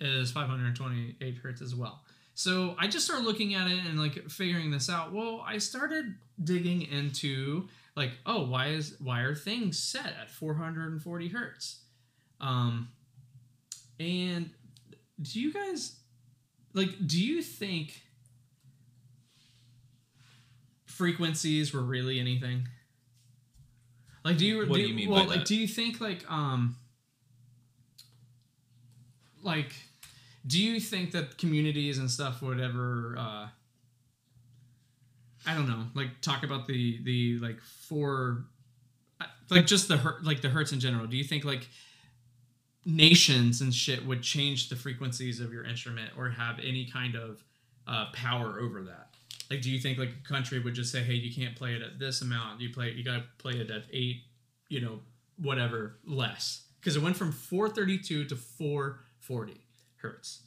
is 0.00 0.30
528 0.30 1.36
hertz 1.38 1.60
as 1.60 1.74
well. 1.74 2.02
So 2.42 2.74
I 2.76 2.88
just 2.88 3.04
started 3.04 3.24
looking 3.24 3.54
at 3.54 3.70
it 3.70 3.78
and 3.88 4.00
like 4.00 4.28
figuring 4.28 4.72
this 4.72 4.90
out. 4.90 5.12
Well, 5.12 5.44
I 5.46 5.58
started 5.58 6.16
digging 6.42 6.82
into 6.82 7.68
like, 7.94 8.10
oh, 8.26 8.46
why 8.46 8.70
is 8.70 8.96
why 8.98 9.20
are 9.20 9.36
things 9.36 9.78
set 9.78 10.06
at 10.20 10.28
440 10.28 11.28
hertz? 11.28 11.82
Um, 12.40 12.88
and 14.00 14.50
do 15.20 15.40
you 15.40 15.52
guys 15.52 16.00
like? 16.74 17.06
Do 17.06 17.24
you 17.24 17.42
think 17.42 18.02
frequencies 20.86 21.72
were 21.72 21.82
really 21.82 22.18
anything? 22.18 22.66
Like, 24.24 24.36
do 24.36 24.46
you? 24.46 24.66
What 24.66 24.74
do 24.74 24.80
you 24.80 24.94
mean 24.94 25.10
by 25.10 25.14
Well, 25.14 25.24
like, 25.26 25.38
that? 25.38 25.46
do 25.46 25.54
you 25.54 25.68
think 25.68 26.00
like 26.00 26.28
um, 26.28 26.74
like, 29.44 29.72
do 30.46 30.62
you 30.62 30.80
think 30.80 31.12
that 31.12 31.38
communities 31.38 31.98
and 31.98 32.10
stuff 32.10 32.42
would 32.42 32.60
ever? 32.60 33.16
uh 33.18 33.48
I 35.46 35.54
don't 35.54 35.68
know, 35.68 35.84
like 35.94 36.20
talk 36.20 36.44
about 36.44 36.66
the 36.66 37.02
the 37.02 37.38
like 37.40 37.60
four, 37.60 38.44
like 39.50 39.66
just 39.66 39.88
the 39.88 39.96
her- 39.96 40.18
like 40.22 40.40
the 40.40 40.48
hertz 40.48 40.72
in 40.72 40.80
general. 40.80 41.06
Do 41.06 41.16
you 41.16 41.24
think 41.24 41.44
like 41.44 41.68
nations 42.84 43.60
and 43.60 43.74
shit 43.74 44.04
would 44.06 44.22
change 44.22 44.68
the 44.68 44.76
frequencies 44.76 45.40
of 45.40 45.52
your 45.52 45.64
instrument 45.64 46.12
or 46.16 46.30
have 46.30 46.58
any 46.60 46.86
kind 46.86 47.16
of 47.16 47.42
uh, 47.88 48.06
power 48.12 48.60
over 48.60 48.82
that? 48.82 49.08
Like, 49.50 49.62
do 49.62 49.70
you 49.70 49.80
think 49.80 49.98
like 49.98 50.10
a 50.24 50.28
country 50.28 50.60
would 50.60 50.74
just 50.74 50.92
say, 50.92 51.02
"Hey, 51.02 51.14
you 51.14 51.34
can't 51.34 51.56
play 51.56 51.74
it 51.74 51.82
at 51.82 51.98
this 51.98 52.22
amount. 52.22 52.60
You 52.60 52.70
play, 52.72 52.92
you 52.92 53.02
gotta 53.02 53.24
play 53.38 53.54
it 53.54 53.70
at 53.70 53.84
eight, 53.92 54.22
you 54.68 54.80
know, 54.80 55.00
whatever 55.36 55.98
less." 56.06 56.66
Because 56.80 56.96
it 56.96 57.02
went 57.02 57.16
from 57.16 57.32
432 57.32 58.24
to 58.26 58.36
440 58.36 59.60
hertz. 60.02 60.42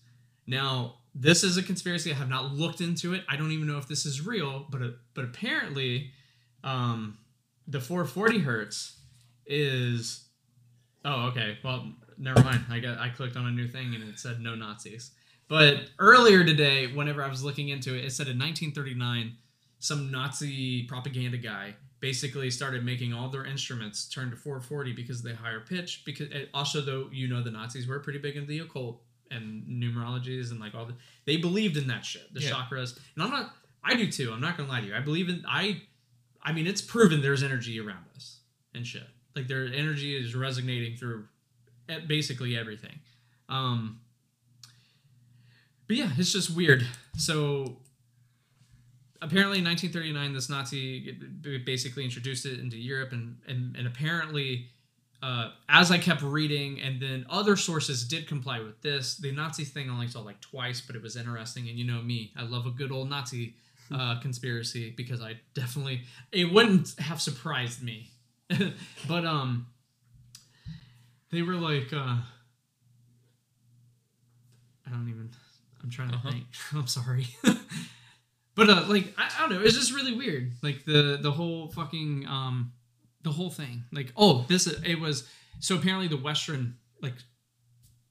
Now, 0.47 0.95
this 1.13 1.43
is 1.43 1.57
a 1.57 1.63
conspiracy. 1.63 2.11
I 2.11 2.15
have 2.15 2.29
not 2.29 2.53
looked 2.53 2.81
into 2.81 3.13
it. 3.13 3.23
I 3.29 3.35
don't 3.37 3.51
even 3.51 3.67
know 3.67 3.77
if 3.77 3.87
this 3.87 4.05
is 4.05 4.25
real, 4.25 4.67
but 4.69 4.81
but 5.13 5.25
apparently, 5.25 6.11
um, 6.63 7.17
the 7.67 7.79
440 7.79 8.39
hertz 8.39 8.99
is. 9.45 10.27
Oh, 11.03 11.27
okay. 11.27 11.57
Well, 11.63 11.93
never 12.17 12.43
mind. 12.43 12.65
I 12.69 12.79
got 12.79 12.97
I 12.99 13.09
clicked 13.09 13.37
on 13.37 13.45
a 13.45 13.51
new 13.51 13.67
thing 13.67 13.95
and 13.95 14.03
it 14.03 14.19
said 14.19 14.39
no 14.39 14.55
Nazis. 14.55 15.11
But 15.47 15.89
earlier 15.99 16.43
today, 16.43 16.87
whenever 16.87 17.23
I 17.23 17.27
was 17.27 17.43
looking 17.43 17.69
into 17.69 17.95
it, 17.95 18.03
it 18.03 18.11
said 18.11 18.27
in 18.27 18.39
1939, 18.39 19.37
some 19.79 20.11
Nazi 20.11 20.83
propaganda 20.87 21.37
guy 21.37 21.75
basically 21.99 22.49
started 22.49 22.83
making 22.83 23.13
all 23.13 23.29
their 23.29 23.45
instruments 23.45 24.09
turn 24.09 24.31
to 24.31 24.35
440 24.35 24.93
because 24.93 25.21
they 25.21 25.33
higher 25.33 25.59
pitch. 25.59 26.03
Because 26.05 26.27
also, 26.53 26.81
though, 26.81 27.09
you 27.11 27.27
know, 27.27 27.43
the 27.43 27.51
Nazis 27.51 27.87
were 27.87 27.99
pretty 27.99 28.19
big 28.19 28.35
into 28.35 28.47
the 28.47 28.59
occult 28.59 29.01
and 29.31 29.63
numerologies 29.67 30.51
and 30.51 30.59
like 30.59 30.75
all 30.75 30.85
the 30.85 30.93
they 31.25 31.37
believed 31.37 31.77
in 31.77 31.87
that 31.87 32.05
shit, 32.05 32.33
the 32.33 32.41
Yeah. 32.41 32.51
chakras. 32.51 32.97
And 33.15 33.23
I'm 33.23 33.29
not. 33.31 33.55
I 33.83 33.95
do 33.95 34.11
too. 34.11 34.31
I'm 34.33 34.41
not 34.41 34.57
gonna 34.57 34.69
lie 34.69 34.81
to 34.81 34.87
you. 34.87 34.95
I 34.95 34.99
believe 35.01 35.29
in. 35.29 35.43
I. 35.47 35.81
I 36.41 36.51
mean, 36.53 36.67
it's 36.67 36.81
proven 36.81 37.21
there's 37.21 37.41
energy 37.43 37.79
around 37.79 38.05
us 38.15 38.39
and 38.75 38.85
shit. 38.85 39.07
Like 39.35 39.47
their 39.47 39.65
energy 39.65 40.15
is 40.15 40.35
resonating 40.35 40.95
through 40.95 41.27
basically 42.07 42.55
everything. 42.57 42.99
Um, 43.49 43.99
but 45.87 45.97
yeah, 45.97 46.11
it's 46.17 46.31
just 46.31 46.55
weird. 46.55 46.85
So 47.17 47.77
apparently, 49.21 49.59
in 49.59 49.65
1939, 49.65 50.33
this 50.33 50.49
Nazi 50.49 51.11
basically 51.65 52.03
introduced 52.03 52.45
it 52.45 52.59
into 52.59 52.77
Europe, 52.77 53.11
and 53.11 53.37
and, 53.47 53.75
and 53.75 53.87
apparently, 53.87 54.69
uh, 55.25 55.49
as 55.69 55.89
I 55.91 55.97
kept 55.97 56.21
reading, 56.21 56.79
and 56.81 57.01
then 57.01 57.25
other 57.29 57.55
sources 57.55 58.07
did 58.07 58.27
comply 58.27 58.59
with 58.59 58.79
this. 58.81 59.17
The 59.17 59.31
Nazi 59.31 59.63
thing 59.65 59.89
I 59.89 59.93
only 59.93 60.07
saw 60.07 60.21
like 60.21 60.39
twice, 60.41 60.81
but 60.85 60.95
it 60.95 61.01
was 61.01 61.15
interesting. 61.15 61.67
And 61.69 61.77
you 61.79 61.85
know 61.91 62.01
me, 62.01 62.31
I 62.37 62.43
love 62.43 62.65
a 62.67 62.71
good 62.71 62.91
old 62.91 63.09
Nazi 63.09 63.55
uh, 63.91 64.19
conspiracy 64.25 64.93
because 64.95 65.21
I 65.21 65.31
definitely 65.53 66.01
it 66.31 66.45
wouldn't 66.53 66.93
have 66.99 67.19
surprised 67.21 67.81
me. 67.81 68.11
but 69.07 69.25
um, 69.25 69.65
they 71.31 71.41
were 71.41 71.55
like, 71.55 71.91
uh, 71.91 72.17
I 74.85 74.89
don't 74.91 75.09
even. 75.09 75.29
I'm 75.83 75.89
trying 75.89 76.09
to 76.09 76.15
Uh-huh. 76.15 76.31
think. 76.31 76.45
I'm 76.73 76.87
sorry. 76.87 77.27
but 78.55 78.69
uh, 78.69 78.85
like 78.87 79.13
I, 79.17 79.29
I 79.37 79.41
don't 79.41 79.57
know. 79.57 79.61
It's 79.65 79.75
just 79.75 79.93
really 79.93 80.15
weird. 80.15 80.51
Like 80.61 80.85
the 80.85 81.17
the 81.21 81.31
whole 81.31 81.69
fucking 81.71 82.25
um, 82.27 82.73
the 83.25 83.31
whole 83.31 83.49
thing. 83.49 83.83
Like 83.91 84.13
oh, 84.15 84.45
this 84.47 84.67
it 84.67 84.99
was 85.01 85.27
so 85.59 85.75
apparently 85.75 86.07
the 86.07 86.15
Western 86.17 86.77
like 87.01 87.15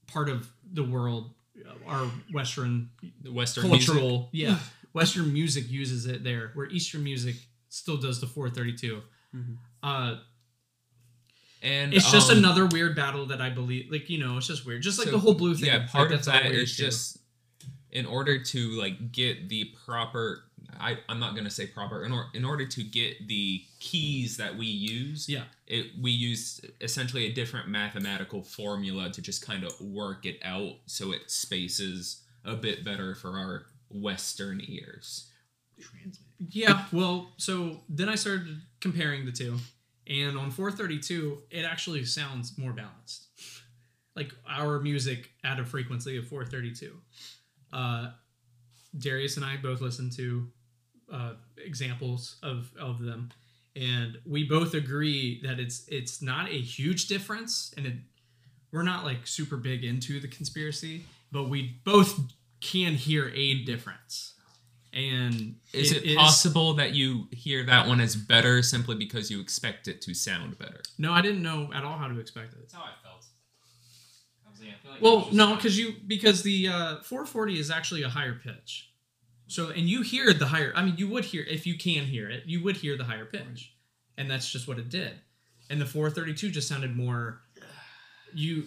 part 0.07 0.29
of 0.29 0.47
the 0.71 0.85
world, 0.85 1.33
uh, 1.67 1.91
our 1.91 2.07
Western 2.33 2.91
The 3.23 3.33
Western 3.33 3.71
music. 3.71 3.87
cultural 3.95 4.29
yeah 4.33 4.59
western 4.93 5.33
music 5.33 5.69
uses 5.71 6.07
it 6.07 6.23
there 6.23 6.51
where 6.55 6.67
eastern 6.67 7.03
music 7.03 7.35
still 7.69 7.97
does 7.97 8.21
the 8.21 8.29
432 8.29 9.03
uh 9.83 10.15
And 11.63 11.93
it's 11.93 12.13
just 12.13 12.31
um, 12.31 12.39
another 12.39 12.67
weird 12.67 12.95
battle 12.95 13.27
that 13.27 13.41
i 13.41 13.51
believe 13.51 13.91
like 13.91 14.09
you 14.09 14.19
know 14.19 14.37
it's 14.37 14.47
just 14.47 14.65
weird 14.65 14.83
just 14.83 14.99
like 15.01 15.07
So, 15.09 15.13
the 15.13 15.19
whole 15.19 15.35
blue 15.35 15.55
thing 15.57 15.67
Yeah, 15.67 15.79
Like, 15.79 15.89
part 15.91 16.13
of 16.13 16.19
that's 16.19 16.29
all 16.29 16.35
that 16.35 16.53
is 16.53 16.77
too. 16.77 16.85
just 16.85 17.19
in 17.91 18.07
order 18.07 18.43
to 18.43 18.71
like 18.73 19.11
get 19.13 19.49
the 19.49 19.73
proper. 19.85 20.45
I 20.81 20.99
I'm 21.09 21.19
not 21.21 21.35
gonna 21.35 21.51
say 21.51 21.67
proper 21.67 22.05
in, 22.05 22.13
or, 22.13 22.27
in 22.35 22.45
order 22.45 22.67
to 22.67 22.83
get 22.83 23.29
the 23.29 23.63
keys 23.81 24.37
that 24.39 24.57
we 24.57 24.67
use. 24.67 25.29
yeah 25.29 25.45
It 25.67 25.87
we 26.01 26.11
use 26.11 26.61
essentially 26.81 27.27
a 27.27 27.33
different 27.33 27.69
mathematical 27.69 28.43
formula 28.43 29.11
to 29.11 29.23
just 29.23 29.45
kind 29.47 29.65
of 29.65 29.73
work 29.81 30.27
it 30.27 30.39
out 30.45 30.75
so 30.87 31.13
it 31.13 31.31
spaces 31.31 32.23
a 32.45 32.55
bit 32.57 32.85
better 32.85 33.15
for 33.15 33.31
our 33.39 33.67
Western 33.91 34.61
ears. 34.67 35.31
yeah 36.51 36.85
well 36.93 37.33
so 37.37 37.81
then 37.89 38.09
i 38.09 38.15
started 38.15 38.61
comparing 38.81 39.25
the 39.25 39.33
two 39.33 39.57
and 40.07 40.37
on 40.39 40.51
432 40.51 41.43
it 41.51 41.65
actually 41.65 42.05
sounds 42.05 42.57
more 42.59 42.73
balanced 42.73 43.27
like 44.15 44.33
our 44.49 44.79
music 44.81 45.31
at 45.43 45.59
a 45.59 45.65
frequency 45.65 46.17
of 46.17 46.27
432 46.29 46.97
uh 47.73 48.11
darius 48.97 49.37
and 49.37 49.45
i 49.45 49.57
both 49.57 49.81
listened 49.81 50.13
to 50.13 50.49
uh 51.13 51.33
examples 51.59 52.37
of 52.43 52.71
of 52.79 53.01
them 53.01 53.31
and 53.77 54.19
we 54.25 54.45
both 54.45 54.75
agree 54.75 55.41
that 55.43 55.59
it's 55.59 55.85
it's 55.89 56.23
not 56.23 56.49
a 56.49 56.61
huge 56.61 57.07
difference 57.09 57.73
and 57.77 57.87
it 57.87 57.95
we're 58.73 58.83
not 58.83 59.05
like 59.05 59.27
super 59.27 59.57
big 59.57 59.85
into 59.85 60.21
the 60.21 60.29
conspiracy 60.29 61.05
but 61.33 61.49
we 61.49 61.81
both 61.85 62.19
can 62.61 62.95
hear 62.95 63.31
a 63.35 63.63
difference 63.65 64.33
and 64.93 65.57
Is 65.73 65.91
it, 65.91 66.17
possible 66.17 66.75
that 66.75 66.95
you 66.95 67.27
hear 67.33 67.65
that 67.65 67.89
one 67.89 68.01
as 68.01 68.15
better 68.15 68.63
simply 68.63 68.95
because 68.95 69.29
you 69.29 69.41
expect 69.41 69.89
it 69.89 70.01
to 70.03 70.15
sound 70.15 70.57
better? 70.59 70.81
no 70.99 71.13
i 71.13 71.21
didn't 71.21 71.43
know 71.43 71.71
at 71.75 71.85
all 71.85 71.99
how 71.99 72.07
to 72.09 72.19
expect 72.21 72.53
it 72.53 72.61
That's 72.61 72.75
how 72.75 72.83
I 72.83 72.93
felt. 73.03 73.25
I 74.47 74.51
was 74.51 74.61
like, 74.61 74.69
I 74.71 74.83
feel 74.83 74.93
like 74.93 75.03
Well, 75.03 75.29
no, 75.33 75.57
because 75.57 75.77
you 75.79 75.95
because 76.07 76.43
the 76.43 76.69
uh, 76.69 76.97
440 77.03 77.59
is 77.59 77.71
actually 77.73 78.03
a 78.05 78.09
higher 78.09 78.35
pitch. 78.35 78.91
So 79.55 79.69
and 79.69 79.89
you 79.89 80.03
hear 80.03 80.35
the 80.35 80.47
higher. 80.47 80.73
I 80.75 80.85
mean, 80.85 80.97
you 80.97 81.09
would 81.11 81.27
hear 81.27 81.45
if 81.45 81.65
you 81.65 81.79
can 81.79 82.07
hear 82.07 82.29
it. 82.29 82.43
You 82.45 82.65
would 82.65 82.77
hear 82.77 82.97
the 82.97 83.05
higher 83.05 83.25
pitch, 83.25 83.73
and 84.19 84.29
that's 84.29 84.51
just 84.51 84.67
what 84.67 84.81
it 84.81 84.89
did. 84.89 85.13
And 85.71 85.81
the 85.81 85.87
432 85.87 86.51
just 86.51 86.67
sounded 86.67 86.97
more. 86.97 87.41
You, 88.33 88.65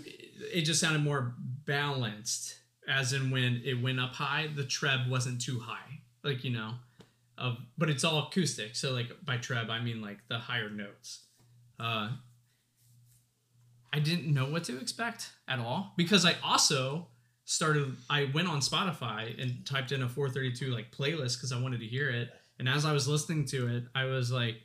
it 0.54 0.62
just 0.62 0.80
sounded 0.80 1.04
more 1.04 1.34
balanced, 1.66 2.56
as 2.88 3.12
in 3.12 3.32
when 3.32 3.62
it 3.66 3.82
went 3.82 4.00
up 4.00 4.14
high, 4.14 4.48
the 4.56 4.64
treb 4.64 5.10
wasn't 5.10 5.42
too 5.42 5.60
high, 5.60 6.00
like 6.24 6.46
you 6.46 6.52
know, 6.52 6.76
of. 7.38 7.58
But 7.78 7.90
it's 7.90 8.06
all 8.06 8.26
acoustic, 8.28 8.78
so 8.78 8.94
like 8.94 9.12
by 9.26 9.36
treb 9.36 9.70
I 9.70 9.82
mean 9.82 10.02
like 10.02 10.20
the 10.30 10.40
higher 10.40 10.70
notes. 10.70 11.26
Uh, 11.78 12.12
I 13.92 14.00
didn't 14.00 14.34
know 14.34 14.46
what 14.46 14.64
to 14.66 14.80
expect 14.80 15.32
at 15.50 15.60
all 15.60 15.92
because 15.98 16.24
I 16.24 16.36
also 16.42 17.08
started 17.48 17.96
I 18.10 18.30
went 18.34 18.50
on 18.50 18.60
Spotify 18.60 19.42
and 19.42 19.66
typed 19.66 19.94
in 19.94 20.04
a 20.04 20.10
432 20.10 20.70
like 20.70 20.92
playlist 20.92 21.38
because 21.38 21.54
I 21.54 21.60
wanted 21.60 21.80
to 21.80 21.86
hear 21.86 22.10
it. 22.10 22.30
And 22.60 22.68
as 22.68 22.86
I 22.86 22.92
was 22.92 23.08
listening 23.08 23.46
to 23.46 23.68
it, 23.76 23.84
I 23.96 24.06
was 24.06 24.32
like, 24.32 24.56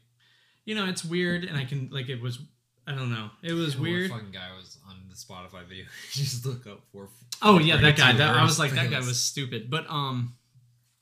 you 0.64 0.74
know, 0.74 0.86
it's 0.86 1.04
weird, 1.04 1.44
and 1.44 1.56
I 1.56 1.64
can 1.64 1.88
like 1.90 2.08
it 2.08 2.20
was. 2.20 2.40
I 2.84 2.92
don't 2.92 3.10
know. 3.10 3.30
It 3.42 3.52
was 3.52 3.78
weird. 3.78 4.10
fucking 4.10 4.32
guy 4.32 4.48
was 4.56 4.78
on 4.88 4.96
the 5.08 5.14
Spotify 5.14 5.64
video. 5.68 5.84
just 6.10 6.44
look 6.44 6.66
up 6.66 6.80
for. 6.92 7.08
Oh 7.40 7.58
yeah, 7.58 7.76
that 7.76 7.96
guy. 7.96 8.12
That, 8.12 8.36
I 8.36 8.42
was 8.42 8.58
like, 8.58 8.72
that 8.72 8.90
guy 8.90 8.98
was 8.98 9.20
stupid. 9.20 9.70
But 9.70 9.88
um, 9.88 10.34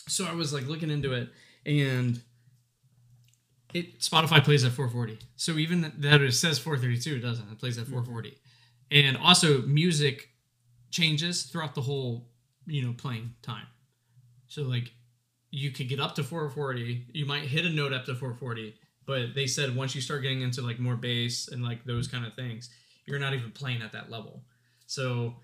so 0.06 0.26
I 0.26 0.34
was 0.34 0.52
like 0.52 0.66
looking 0.66 0.90
into 0.90 1.12
it, 1.12 1.30
and 1.64 2.20
it 3.72 4.00
Spotify 4.00 4.44
plays 4.44 4.64
at 4.64 4.72
440. 4.72 5.18
So 5.36 5.52
even 5.52 5.92
that 5.98 6.20
it 6.20 6.32
says 6.32 6.58
432, 6.58 7.16
it 7.16 7.20
doesn't. 7.20 7.50
It 7.50 7.58
plays 7.58 7.78
at 7.78 7.86
440, 7.86 8.36
and 8.90 9.16
also 9.16 9.62
music 9.62 10.29
changes 10.90 11.44
throughout 11.44 11.74
the 11.74 11.80
whole 11.80 12.28
you 12.66 12.82
know 12.82 12.92
playing 12.92 13.34
time. 13.42 13.66
So 14.48 14.62
like 14.62 14.92
you 15.50 15.70
could 15.70 15.88
get 15.88 16.00
up 16.00 16.14
to 16.16 16.22
440. 16.22 17.06
You 17.12 17.26
might 17.26 17.42
hit 17.42 17.64
a 17.64 17.70
note 17.70 17.92
up 17.92 18.04
to 18.06 18.14
440, 18.14 18.74
but 19.06 19.34
they 19.34 19.46
said 19.46 19.74
once 19.74 19.94
you 19.94 20.00
start 20.00 20.22
getting 20.22 20.42
into 20.42 20.62
like 20.62 20.78
more 20.78 20.96
bass 20.96 21.48
and 21.48 21.64
like 21.64 21.84
those 21.84 22.06
kind 22.06 22.24
of 22.24 22.34
things, 22.34 22.70
you're 23.06 23.18
not 23.18 23.34
even 23.34 23.50
playing 23.50 23.82
at 23.82 23.92
that 23.92 24.10
level. 24.10 24.42
So 24.86 25.34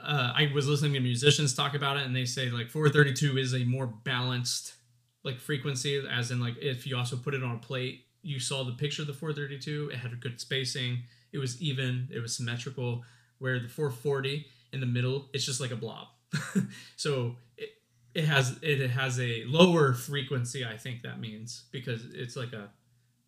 uh, 0.00 0.32
I 0.34 0.50
was 0.54 0.68
listening 0.68 0.94
to 0.94 1.00
musicians 1.00 1.54
talk 1.54 1.74
about 1.74 1.96
it, 1.96 2.04
and 2.04 2.14
they 2.14 2.24
say 2.24 2.50
like 2.50 2.70
432 2.70 3.38
is 3.38 3.54
a 3.54 3.64
more 3.64 3.86
balanced 3.86 4.74
like 5.22 5.38
frequency, 5.38 6.02
as 6.10 6.30
in 6.30 6.40
like 6.40 6.56
if 6.58 6.86
you 6.86 6.96
also 6.96 7.16
put 7.16 7.34
it 7.34 7.42
on 7.42 7.56
a 7.56 7.58
plate, 7.58 8.04
you 8.22 8.38
saw 8.38 8.64
the 8.64 8.72
picture 8.72 9.02
of 9.02 9.08
the 9.08 9.14
432. 9.14 9.90
It 9.92 9.98
had 9.98 10.12
a 10.12 10.16
good 10.16 10.40
spacing. 10.40 11.02
It 11.32 11.38
was 11.38 11.60
even. 11.60 12.08
It 12.12 12.20
was 12.20 12.36
symmetrical. 12.36 13.04
Where 13.38 13.58
the 13.58 13.68
440 13.68 14.46
in 14.72 14.80
the 14.80 14.86
middle, 14.86 15.28
it's 15.32 15.44
just 15.44 15.60
like 15.60 15.70
a 15.70 15.76
blob. 15.76 16.08
so 16.96 17.36
it, 17.56 17.70
it 18.14 18.24
has 18.24 18.58
it 18.62 18.90
has 18.90 19.20
a 19.20 19.44
lower 19.44 19.92
frequency. 19.94 20.64
I 20.64 20.76
think 20.76 21.02
that 21.02 21.20
means 21.20 21.64
because 21.72 22.02
it's 22.12 22.36
like 22.36 22.52
a 22.52 22.68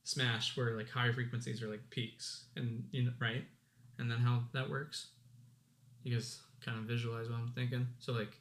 smash 0.04 0.56
where 0.56 0.76
like 0.76 0.90
higher 0.90 1.12
frequencies 1.12 1.62
are 1.62 1.68
like 1.68 1.90
peaks, 1.90 2.44
and 2.56 2.84
you 2.90 3.04
know 3.04 3.12
right, 3.20 3.44
and 3.98 4.10
then 4.10 4.18
how 4.18 4.44
that 4.52 4.68
works. 4.70 5.08
You 6.02 6.14
guys 6.14 6.40
kind 6.64 6.78
of 6.78 6.84
visualize 6.84 7.28
what 7.28 7.38
I'm 7.38 7.52
thinking. 7.54 7.86
So 7.98 8.12
like 8.12 8.32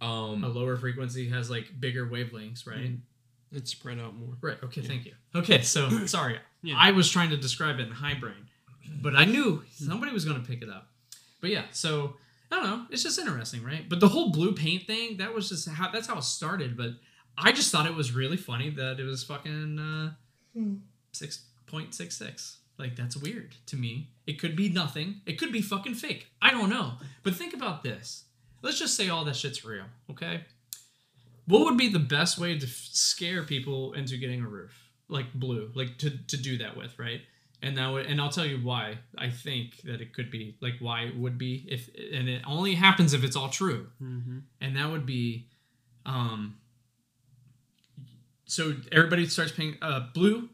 um, 0.00 0.42
a 0.44 0.48
lower 0.48 0.76
frequency 0.76 1.28
has 1.28 1.50
like 1.50 1.68
bigger 1.78 2.06
wavelengths, 2.06 2.66
right? 2.66 2.92
It's 3.52 3.70
spread 3.70 3.98
out 3.98 4.16
more. 4.16 4.34
Right. 4.40 4.56
Okay. 4.64 4.80
Thank 4.80 5.04
you. 5.04 5.12
Okay. 5.34 5.60
So 5.62 5.88
sorry, 6.06 6.38
Yeah. 6.62 6.74
I 6.78 6.90
was 6.92 7.10
trying 7.10 7.30
to 7.30 7.36
describe 7.36 7.78
it 7.78 7.86
in 7.86 7.92
high 7.92 8.14
brain, 8.14 8.48
but 9.00 9.14
I 9.14 9.26
knew 9.26 9.62
somebody 9.72 10.10
was 10.12 10.24
going 10.24 10.40
to 10.40 10.46
pick 10.46 10.62
it 10.62 10.70
up. 10.70 10.88
But 11.40 11.50
yeah, 11.50 11.64
so 11.72 12.16
I 12.52 12.56
don't 12.56 12.64
know. 12.64 12.86
It's 12.90 13.02
just 13.02 13.18
interesting, 13.18 13.64
right? 13.64 13.88
But 13.88 14.00
the 14.00 14.08
whole 14.08 14.30
blue 14.30 14.52
paint 14.52 14.86
thing, 14.86 15.16
that 15.16 15.32
was 15.34 15.48
just 15.48 15.66
how 15.68 15.90
that's 15.90 16.06
how 16.06 16.18
it 16.18 16.24
started. 16.24 16.76
But 16.76 16.90
I 17.38 17.50
just 17.50 17.72
thought 17.72 17.86
it 17.86 17.94
was 17.94 18.12
really 18.12 18.36
funny 18.36 18.68
that 18.70 19.00
it 19.00 19.04
was 19.04 19.24
fucking 19.24 19.78
uh, 19.78 20.10
six 21.12 21.46
point 21.66 21.94
six 21.94 22.16
six. 22.16 22.58
Like 22.78 22.94
that's 22.94 23.16
weird 23.16 23.54
to 23.66 23.76
me. 23.76 24.10
It 24.26 24.38
could 24.38 24.54
be 24.54 24.68
nothing. 24.68 25.22
It 25.24 25.38
could 25.38 25.50
be 25.50 25.62
fucking 25.62 25.94
fake. 25.94 26.26
I 26.42 26.50
don't 26.50 26.68
know. 26.68 26.92
But 27.22 27.34
think 27.34 27.54
about 27.54 27.82
this. 27.82 28.24
Let's 28.60 28.78
just 28.78 28.96
say 28.96 29.08
all 29.08 29.24
that 29.24 29.36
shit's 29.36 29.64
real, 29.64 29.86
okay? 30.10 30.44
What 31.46 31.64
would 31.64 31.78
be 31.78 31.88
the 31.88 31.98
best 31.98 32.38
way 32.38 32.58
to 32.58 32.66
f- 32.66 32.70
scare 32.92 33.42
people 33.42 33.94
into 33.94 34.16
getting 34.16 34.42
a 34.42 34.46
roof 34.46 34.72
like 35.08 35.32
blue, 35.32 35.70
like 35.74 35.96
to 35.98 36.10
to 36.10 36.36
do 36.36 36.58
that 36.58 36.76
with, 36.76 36.98
right? 36.98 37.22
And 37.64 37.78
that 37.78 37.88
would, 37.92 38.06
and 38.06 38.20
I'll 38.20 38.28
tell 38.28 38.44
you 38.44 38.58
why 38.58 38.98
I 39.16 39.30
think 39.30 39.82
that 39.82 40.00
it 40.00 40.12
could 40.12 40.30
be 40.32 40.56
like 40.60 40.74
why 40.80 41.02
it 41.02 41.16
would 41.16 41.38
be 41.38 41.64
if, 41.68 41.88
and 42.12 42.28
it 42.28 42.42
only 42.44 42.74
happens 42.74 43.14
if 43.14 43.22
it's 43.22 43.36
all 43.36 43.48
true, 43.48 43.86
Mm-hmm. 44.02 44.38
and 44.60 44.76
that 44.76 44.90
would 44.90 45.06
be, 45.06 45.46
um. 46.04 46.56
So 48.46 48.74
everybody 48.90 49.26
starts 49.26 49.52
paying. 49.52 49.76
Uh, 49.80 50.08
blue 50.12 50.48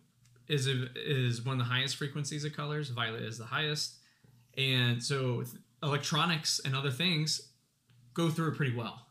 is 0.46 0.68
a, 0.68 0.86
is 0.94 1.44
one 1.44 1.54
of 1.60 1.66
the 1.66 1.72
highest 1.72 1.96
frequencies 1.96 2.44
of 2.44 2.54
colors. 2.54 2.90
Violet 2.90 3.22
is 3.22 3.38
the 3.38 3.46
highest, 3.46 3.94
and 4.56 5.02
so 5.02 5.42
electronics 5.82 6.60
and 6.64 6.76
other 6.76 6.90
things 6.90 7.48
go 8.14 8.28
through 8.30 8.48
it 8.52 8.56
pretty 8.56 8.74
well. 8.76 9.06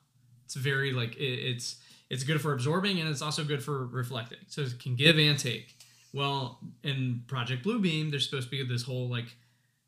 It's 0.45 0.55
very 0.55 0.93
like 0.93 1.15
it, 1.17 1.23
it's 1.23 1.77
it's 2.10 2.23
good 2.23 2.39
for 2.39 2.53
absorbing 2.53 2.99
and 2.99 3.10
it's 3.10 3.21
also 3.21 3.43
good 3.43 3.62
for 3.63 3.88
reflecting. 3.88 4.39
So 4.47 4.62
it 4.62 4.79
can 4.79 4.95
give 4.95 5.17
and 5.17 5.38
take. 5.38 5.73
Well, 6.13 6.60
in 6.84 7.24
Project 7.28 7.65
Bluebeam, 7.65 8.12
there's 8.12 8.26
supposed 8.26 8.50
to 8.50 8.52
be 8.52 8.63
this 8.65 8.84
whole 8.84 9.08
like 9.10 9.36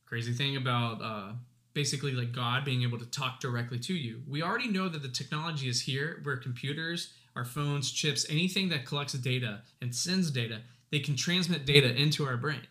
crazy 0.06 0.34
thing 0.34 0.58
about 0.58 1.02
uh, 1.02 1.34
basically 1.74 2.12
like 2.12 2.32
God 2.32 2.66
being 2.66 2.84
able 2.84 3.00
to 3.00 3.06
talk 3.06 3.40
directly 3.40 3.80
to 3.80 3.94
you. 3.94 4.22
We 4.28 4.44
already 4.44 4.68
know 4.68 4.90
that 4.90 5.02
the 5.02 5.10
technology 5.10 5.70
is 5.70 5.82
here 5.82 6.20
where 6.24 6.38
computers, 6.38 7.14
our 7.36 7.46
phones, 7.46 7.92
chips, 7.92 8.26
anything 8.30 8.70
that 8.70 8.86
collects 8.86 9.14
data 9.14 9.62
and 9.82 9.96
sends 9.96 10.32
data, 10.32 10.62
they 10.92 11.00
can 11.00 11.16
transmit 11.16 11.66
data 11.66 11.96
into 11.96 12.26
our 12.26 12.38
brain 12.38 12.68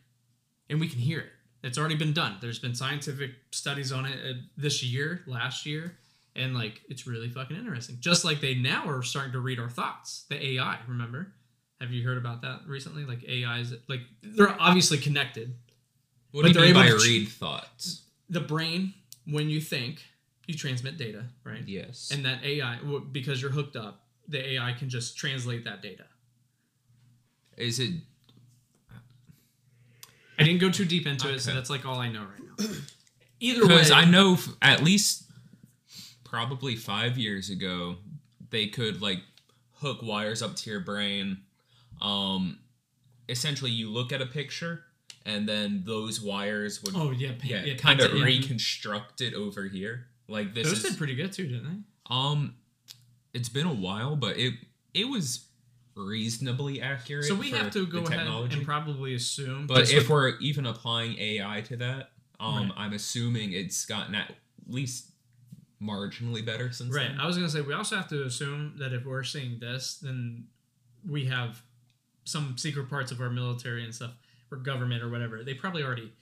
and 0.69 0.81
we 0.81 0.89
can 0.89 0.99
hear 0.99 1.21
it. 1.21 1.33
It's 1.63 1.79
already 1.79 1.97
been 1.97 2.13
done. 2.13 2.37
There's 2.41 2.59
been 2.59 2.75
scientific 2.75 3.33
studies 3.51 3.93
on 3.93 4.07
it 4.07 4.19
uh, 4.25 4.39
this 4.57 4.83
year, 4.83 5.23
last 5.27 5.67
year, 5.67 5.99
and 6.37 6.55
like 6.55 6.81
it's 6.89 7.07
really 7.07 7.29
fucking 7.29 7.57
interesting. 7.57 7.97
Just 8.01 8.25
like 8.25 8.41
they 8.41 8.55
now 8.55 8.89
are 8.89 9.03
starting 9.03 9.33
to 9.33 9.41
read 9.41 9.59
our 9.59 9.69
thoughts. 9.69 10.25
The 10.29 10.55
AI, 10.55 10.79
remember? 10.87 11.33
Have 11.81 11.93
you 11.93 12.05
heard 12.05 12.19
about 12.19 12.43
that 12.43 12.61
recently? 12.67 13.05
Like 13.05 13.25
AIs, 13.29 13.73
like 13.89 14.01
they're 14.23 14.57
obviously 14.61 14.99
connected. 14.99 15.55
what 16.33 16.45
do 16.45 16.51
you 16.51 16.61
mean 16.61 16.75
by 16.75 16.89
read 16.89 17.29
thoughts? 17.29 18.03
The 18.29 18.41
brain, 18.41 18.95
when 19.27 19.49
you 19.49 19.61
think, 19.61 20.03
you 20.47 20.55
transmit 20.55 20.97
data, 20.97 21.25
right? 21.45 21.63
Yes. 21.67 22.11
And 22.13 22.25
that 22.25 22.45
AI, 22.45 22.79
because 23.13 23.41
you're 23.41 23.51
hooked 23.51 23.77
up, 23.77 24.07
the 24.27 24.55
AI 24.55 24.73
can 24.73 24.89
just 24.89 25.17
translate 25.17 25.65
that 25.65 25.83
data. 25.83 26.05
is 27.57 27.79
it 27.79 27.93
I 30.39 30.45
didn't 30.45 30.61
go 30.61 30.71
too 30.71 30.85
deep 30.85 31.07
into 31.07 31.33
it, 31.33 31.41
so 31.41 31.53
that's 31.53 31.69
like 31.71 31.85
all 31.85 31.99
I 31.99 32.09
know 32.11 32.21
right 32.21 32.59
now. 32.59 32.67
Either 33.41 33.63
way, 33.63 33.69
because 33.69 33.91
I 33.91 34.05
know 34.05 34.35
f- 34.35 34.49
at 34.63 34.85
least 34.85 35.25
probably 36.25 36.77
five 36.77 37.19
years 37.19 37.51
ago 37.51 37.97
they 38.51 38.69
could 38.69 39.03
like 39.03 39.19
hook 39.75 40.01
wires 40.03 40.43
up 40.43 40.55
to 40.57 40.71
your 40.71 40.81
brain. 40.81 41.39
Um, 42.01 42.59
essentially, 43.29 43.71
you 43.71 43.91
look 43.91 44.13
at 44.13 44.21
a 44.23 44.27
picture 44.27 44.85
and 45.27 45.49
then 45.49 45.83
those 45.85 46.21
wires 46.21 46.83
would 46.83 46.95
Oh 46.97 47.11
yeah, 47.11 47.33
yeah, 47.43 47.65
yeah, 47.65 47.75
kind 47.77 48.01
of 48.01 48.15
yeah. 48.15 48.25
reconstruct 48.25 49.21
it 49.21 49.35
over 49.35 49.65
here. 49.65 50.07
Like 50.29 50.55
this 50.55 50.69
Those 50.69 50.85
is 50.85 50.91
did 50.91 50.99
pretty 50.99 51.15
good 51.15 51.33
too, 51.33 51.47
didn't 51.47 51.65
they? 51.65 52.15
um, 52.15 52.55
it's 53.35 53.49
been 53.49 53.67
a 53.67 53.75
while, 53.75 54.17
but 54.17 54.37
it 54.39 54.55
it 54.95 55.05
was 55.09 55.47
reasonably 55.95 56.81
accurate. 56.81 57.25
So 57.25 57.35
we 57.35 57.51
have 57.51 57.71
to 57.73 57.87
go 57.87 58.05
ahead 58.05 58.27
and 58.27 58.65
probably 58.65 59.15
assume. 59.15 59.67
But 59.67 59.91
if 59.91 60.03
like- 60.05 60.09
we're 60.09 60.39
even 60.39 60.65
applying 60.67 61.19
AI 61.19 61.61
to 61.63 61.77
that, 61.79 62.13
um, 62.41 62.69
Right. 62.69 62.73
I'm 62.77 62.93
assuming 62.93 63.53
it's 63.53 63.85
gotten 63.85 64.15
at 64.15 64.35
least 64.69 65.11
marginally 65.83 66.45
better 66.45 66.71
since 66.73 66.95
right, 66.95 67.09
then. 67.09 67.21
I 67.21 67.27
was 67.27 67.37
gonna 67.37 67.49
say 67.51 67.61
we 67.61 67.73
also 67.75 67.97
have 67.97 68.09
to 68.09 68.25
assume 68.25 68.75
that 68.79 68.93
if 68.93 69.05
we're 69.05 69.25
seeing 69.25 69.59
this, 69.59 69.99
then 69.99 70.47
we 71.07 71.27
have 71.27 71.63
some 72.29 72.59
secret 72.59 72.91
parts 72.91 73.11
of 73.11 73.21
our 73.21 73.31
military 73.31 73.85
and 73.85 73.95
stuff, 73.95 74.13
or 74.51 74.59
government 74.59 75.03
or 75.03 75.09
whatever. 75.09 75.43
They 75.43 75.55
probably 75.55 75.83
already, 75.83 76.13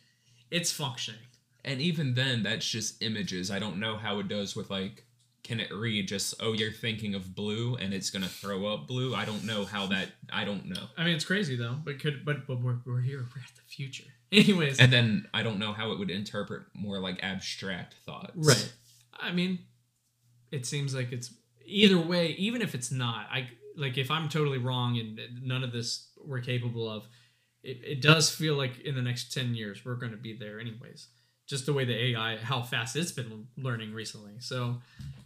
it's 0.51 0.71
functioning. 0.71 1.21
And 1.65 1.81
even 1.81 2.15
then, 2.15 2.45
that's 2.45 2.69
just 2.69 3.03
images. 3.03 3.51
I 3.51 3.59
don't 3.59 3.81
know 3.81 3.97
how 3.97 4.21
it 4.21 4.29
does 4.29 4.55
with 4.55 4.71
like, 4.71 5.05
can 5.43 5.61
it 5.61 5.73
read 5.73 6.09
just 6.09 6.35
oh 6.41 6.55
you're 6.55 6.73
thinking 6.73 7.15
of 7.15 7.35
blue 7.35 7.77
and 7.77 7.95
it's 7.95 8.11
gonna 8.11 8.27
throw 8.27 8.67
up 8.67 8.87
blue? 8.87 9.15
I 9.15 9.25
don't 9.25 9.45
know 9.45 9.65
how 9.65 9.87
that. 9.87 10.09
I 10.33 10.45
don't 10.45 10.67
know. 10.67 10.83
I 10.97 11.05
mean, 11.05 11.15
it's 11.15 11.25
crazy 11.25 11.57
though, 11.57 11.77
but 11.85 12.01
could 12.01 12.25
but 12.25 12.47
but 12.47 12.61
we're, 12.61 12.79
we're 12.85 13.01
here. 13.01 13.19
We're 13.19 13.43
at 13.43 13.55
the 13.55 13.63
future. 13.67 14.05
Anyways, 14.33 14.81
And 14.81 14.93
then 14.93 15.29
I 15.33 15.43
don't 15.45 15.59
know 15.59 15.73
how 15.73 15.93
it 15.93 15.99
would 16.01 16.11
interpret 16.11 16.63
more 16.75 16.99
like 16.99 17.23
abstract 17.23 17.95
thoughts. 18.05 18.33
Right. 18.35 18.73
I 19.19 19.33
mean, 19.33 19.61
it 20.51 20.67
seems 20.67 20.95
like 20.95 21.13
it's 21.13 21.33
either 21.65 21.99
way. 21.99 22.29
Even 22.39 22.61
if 22.61 22.75
it's 22.75 22.91
not, 22.91 23.27
I 23.31 23.49
like 23.77 23.99
if 23.99 24.11
I'm 24.11 24.29
totally 24.29 24.59
wrong 24.59 24.99
and 24.99 25.21
none 25.43 25.63
of 25.63 25.73
this 25.73 26.09
we're 26.25 26.41
capable 26.41 26.91
of. 26.91 27.05
It, 27.63 27.79
it 27.85 28.01
does 28.03 28.31
feel 28.31 28.55
like 28.55 28.79
in 28.81 28.95
the 28.95 29.03
next 29.03 29.33
ten 29.33 29.55
years 29.55 29.85
we're 29.85 29.97
going 29.97 30.13
to 30.13 30.19
be 30.19 30.37
there 30.37 30.61
anyways. 30.61 31.09
Just 31.49 31.67
the 31.67 31.73
way 31.73 31.85
the 31.85 32.11
AI, 32.13 32.37
how 32.37 32.63
fast 32.63 32.95
it's 32.97 33.13
been 33.13 33.47
learning 33.57 33.93
recently. 33.93 34.35
So, 34.41 34.77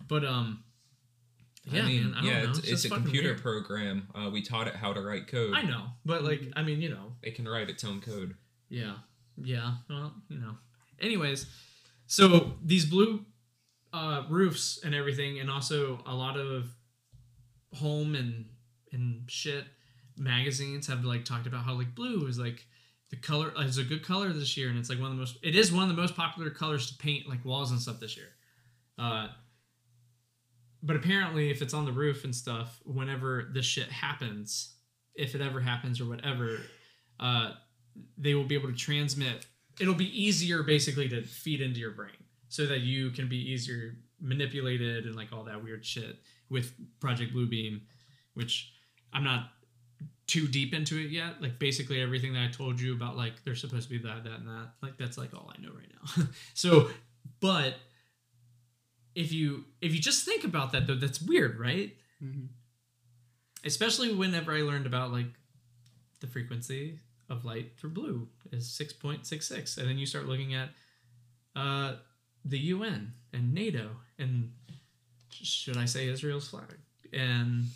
but 0.08 0.24
um, 0.24 0.64
yeah, 1.70 1.82
I 1.82 1.86
mean, 1.86 2.10
man, 2.10 2.14
I 2.16 2.24
yeah, 2.24 2.42
know. 2.44 2.50
it's, 2.50 2.58
It's, 2.60 2.68
it's 2.70 2.84
a 2.86 2.88
computer 2.90 3.28
weird. 3.30 3.42
program. 3.42 4.08
Uh, 4.14 4.30
we 4.30 4.42
taught 4.42 4.66
it 4.68 4.74
how 4.74 4.92
to 4.92 5.00
write 5.02 5.26
code. 5.28 5.52
I 5.54 5.62
know, 5.62 5.84
but 6.04 6.24
like, 6.24 6.42
I 6.56 6.62
mean, 6.62 6.80
you 6.80 6.88
know, 6.88 7.12
It 7.22 7.34
can 7.34 7.46
write 7.46 7.68
its 7.68 7.84
own 7.84 8.00
code. 8.00 8.34
Yeah. 8.70 8.94
Yeah. 9.36 9.74
Well, 9.88 10.14
you 10.28 10.38
know. 10.38 10.56
Anyways, 11.00 11.46
so 12.06 12.52
these 12.64 12.84
blue 12.86 13.24
uh, 13.92 14.24
roofs 14.30 14.80
and 14.84 14.94
everything, 14.94 15.40
and 15.40 15.50
also 15.50 16.02
a 16.06 16.14
lot 16.14 16.38
of 16.38 16.70
home 17.74 18.14
and 18.14 18.46
and 18.92 19.30
shit 19.30 19.64
magazines 20.16 20.86
have 20.86 21.04
like 21.04 21.24
talked 21.24 21.46
about 21.46 21.64
how 21.64 21.74
like 21.74 21.94
blue 21.94 22.26
is 22.26 22.38
like 22.38 22.66
the 23.10 23.16
color 23.16 23.52
is 23.58 23.78
a 23.78 23.84
good 23.84 24.04
color 24.04 24.32
this 24.32 24.56
year, 24.56 24.68
and 24.68 24.78
it's 24.78 24.88
like 24.88 24.98
one 24.98 25.10
of 25.10 25.16
the 25.16 25.20
most. 25.20 25.36
It 25.42 25.56
is 25.56 25.72
one 25.72 25.82
of 25.82 25.88
the 25.88 26.00
most 26.00 26.16
popular 26.16 26.50
colors 26.50 26.90
to 26.90 26.96
paint 26.96 27.28
like 27.28 27.44
walls 27.44 27.72
and 27.72 27.80
stuff 27.80 27.98
this 27.98 28.16
year. 28.16 28.28
Uh, 28.98 29.28
but 30.82 30.96
apparently, 30.96 31.50
if 31.50 31.60
it's 31.60 31.74
on 31.74 31.84
the 31.84 31.92
roof 31.92 32.24
and 32.24 32.34
stuff, 32.34 32.80
whenever 32.84 33.50
this 33.52 33.66
shit 33.66 33.88
happens, 33.88 34.76
if 35.14 35.34
it 35.34 35.40
ever 35.40 35.60
happens 35.60 36.00
or 36.00 36.08
whatever, 36.08 36.58
uh, 37.18 37.52
they 38.16 38.34
will 38.34 38.44
be 38.44 38.54
able 38.54 38.68
to 38.68 38.76
transmit. 38.76 39.44
It'll 39.80 39.94
be 39.94 40.22
easier, 40.22 40.62
basically, 40.62 41.08
to 41.08 41.22
feed 41.22 41.60
into 41.60 41.80
your 41.80 41.90
brain, 41.90 42.24
so 42.48 42.64
that 42.66 42.80
you 42.80 43.10
can 43.10 43.28
be 43.28 43.38
easier 43.38 43.96
manipulated 44.20 45.06
and 45.06 45.16
like 45.16 45.32
all 45.32 45.44
that 45.44 45.64
weird 45.64 45.84
shit 45.84 46.16
with 46.50 46.72
Project 47.00 47.34
Bluebeam, 47.34 47.80
which 48.34 48.72
I'm 49.12 49.24
not 49.24 49.50
too 50.26 50.46
deep 50.46 50.74
into 50.74 50.96
it 50.98 51.10
yet. 51.10 51.40
Like 51.40 51.58
basically 51.58 52.00
everything 52.00 52.32
that 52.34 52.42
I 52.42 52.50
told 52.50 52.80
you 52.80 52.94
about, 52.94 53.16
like 53.16 53.42
they're 53.44 53.54
supposed 53.56 53.88
to 53.88 53.98
be 53.98 54.06
that, 54.06 54.24
that, 54.24 54.38
and 54.40 54.48
that. 54.48 54.68
Like 54.82 54.96
that's 54.98 55.16
like 55.18 55.34
all 55.34 55.52
I 55.56 55.60
know 55.60 55.72
right 55.72 55.92
now. 56.18 56.24
so, 56.54 56.88
but 57.40 57.74
if 59.14 59.32
you 59.32 59.64
if 59.80 59.92
you 59.92 60.00
just 60.00 60.24
think 60.24 60.44
about 60.44 60.72
that 60.72 60.86
though, 60.86 60.94
that's 60.94 61.20
weird, 61.20 61.58
right? 61.58 61.94
Mhm. 62.22 62.48
Especially 63.64 64.14
whenever 64.14 64.52
I 64.52 64.62
learned 64.62 64.86
about 64.86 65.12
like 65.12 65.26
the 66.20 66.26
frequency 66.26 67.00
of 67.28 67.44
light 67.44 67.72
for 67.76 67.88
blue 67.88 68.28
is 68.52 68.70
six 68.70 68.92
point 68.92 69.26
six 69.26 69.46
six, 69.46 69.78
and 69.78 69.88
then 69.88 69.98
you 69.98 70.06
start 70.06 70.26
looking 70.26 70.54
at 70.54 70.70
uh, 71.56 71.94
the 72.44 72.58
UN 72.58 73.12
and 73.32 73.52
NATO 73.52 73.90
and 74.18 74.52
should 75.30 75.76
I 75.76 75.84
say 75.84 76.08
Israel's 76.08 76.48
flag 76.48 76.76
and 77.12 77.66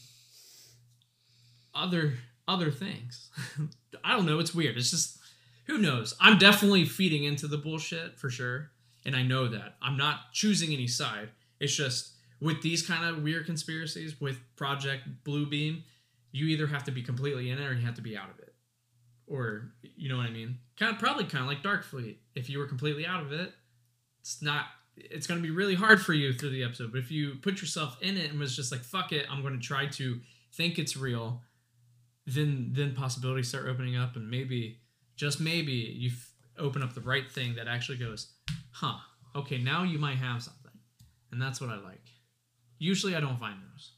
other 1.74 2.14
other 2.46 2.70
things. 2.70 3.30
I 4.04 4.12
don't 4.12 4.26
know. 4.26 4.38
It's 4.38 4.54
weird. 4.54 4.76
It's 4.76 4.90
just 4.90 5.18
who 5.66 5.78
knows. 5.78 6.14
I'm 6.20 6.38
definitely 6.38 6.84
feeding 6.84 7.24
into 7.24 7.46
the 7.46 7.56
bullshit 7.56 8.18
for 8.18 8.30
sure, 8.30 8.70
and 9.04 9.16
I 9.16 9.22
know 9.22 9.48
that. 9.48 9.76
I'm 9.80 9.96
not 9.96 10.32
choosing 10.32 10.72
any 10.72 10.86
side. 10.86 11.30
It's 11.58 11.74
just 11.74 12.12
with 12.40 12.62
these 12.62 12.86
kind 12.86 13.04
of 13.04 13.22
weird 13.22 13.46
conspiracies 13.46 14.20
with 14.20 14.38
Project 14.56 15.04
Bluebeam, 15.24 15.82
you 16.32 16.46
either 16.46 16.66
have 16.66 16.84
to 16.84 16.90
be 16.90 17.02
completely 17.02 17.50
in 17.50 17.58
it 17.58 17.66
or 17.66 17.72
you 17.72 17.86
have 17.86 17.94
to 17.94 18.02
be 18.02 18.16
out 18.16 18.28
of 18.28 18.38
it. 18.38 18.54
Or 19.26 19.70
you 19.96 20.10
know 20.10 20.18
what 20.18 20.26
I 20.26 20.30
mean? 20.30 20.58
Kind 20.78 20.92
of 20.92 20.98
probably 20.98 21.24
kind 21.24 21.42
of 21.42 21.48
like 21.48 21.62
Dark 21.62 21.84
Fleet. 21.84 22.20
If 22.34 22.50
you 22.50 22.58
were 22.58 22.66
completely 22.66 23.06
out 23.06 23.22
of 23.22 23.32
it, 23.32 23.52
it's 24.20 24.42
not 24.42 24.66
it's 24.96 25.26
going 25.26 25.40
to 25.40 25.46
be 25.46 25.54
really 25.54 25.74
hard 25.74 26.00
for 26.00 26.12
you 26.12 26.32
through 26.32 26.50
the 26.50 26.64
episode. 26.64 26.92
But 26.92 26.98
if 26.98 27.10
you 27.10 27.36
put 27.42 27.60
yourself 27.60 27.96
in 28.00 28.16
it 28.16 28.30
and 28.30 28.38
was 28.38 28.56
just 28.56 28.72
like 28.72 28.82
fuck 28.82 29.12
it, 29.12 29.26
I'm 29.30 29.42
going 29.42 29.58
to 29.58 29.66
try 29.66 29.86
to 29.86 30.20
think 30.52 30.78
it's 30.78 30.96
real, 30.96 31.42
then 32.26 32.70
then 32.72 32.94
possibilities 32.94 33.48
start 33.48 33.66
opening 33.66 33.96
up 33.96 34.16
and 34.16 34.30
maybe 34.30 34.80
just 35.16 35.40
maybe 35.40 35.72
you 35.72 36.10
f- 36.10 36.32
open 36.58 36.82
up 36.82 36.94
the 36.94 37.00
right 37.00 37.30
thing 37.30 37.54
that 37.56 37.68
actually 37.68 37.98
goes, 37.98 38.32
"Huh, 38.72 38.98
okay, 39.36 39.58
now 39.58 39.82
you 39.82 39.98
might 39.98 40.18
have 40.18 40.42
something." 40.42 40.72
And 41.30 41.42
that's 41.42 41.60
what 41.60 41.70
I 41.70 41.76
like. 41.76 42.10
Usually 42.78 43.16
I 43.16 43.20
don't 43.20 43.38
find 43.38 43.56
those. 43.60 43.92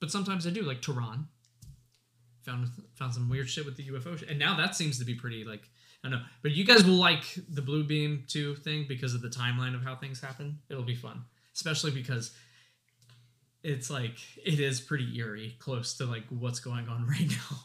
But 0.00 0.10
sometimes 0.10 0.46
I 0.46 0.50
do, 0.50 0.62
like 0.62 0.80
Tehran. 0.80 1.28
Found 2.44 2.68
found 2.94 3.12
some 3.12 3.28
weird 3.28 3.50
shit 3.50 3.66
with 3.66 3.76
the 3.76 3.86
UFO 3.88 4.18
shit. 4.18 4.30
And 4.30 4.38
now 4.38 4.56
that 4.56 4.74
seems 4.74 4.98
to 4.98 5.04
be 5.04 5.14
pretty 5.14 5.44
like 5.44 5.68
I 6.04 6.10
don't 6.10 6.18
know. 6.18 6.24
But 6.42 6.52
you 6.52 6.64
guys 6.64 6.84
will 6.84 6.94
like 6.94 7.24
the 7.48 7.62
Blue 7.62 7.84
Beam 7.84 8.24
2 8.28 8.56
thing 8.56 8.86
because 8.88 9.14
of 9.14 9.22
the 9.22 9.28
timeline 9.28 9.74
of 9.74 9.82
how 9.82 9.96
things 9.96 10.20
happen. 10.20 10.58
It'll 10.68 10.82
be 10.82 10.94
fun. 10.94 11.24
Especially 11.54 11.90
because 11.90 12.32
it's 13.62 13.90
like 13.90 14.16
it 14.44 14.60
is 14.60 14.80
pretty 14.80 15.18
eerie, 15.18 15.56
close 15.58 15.96
to 15.98 16.06
like 16.06 16.24
what's 16.30 16.60
going 16.60 16.88
on 16.88 17.06
right 17.08 17.28
now. 17.28 17.58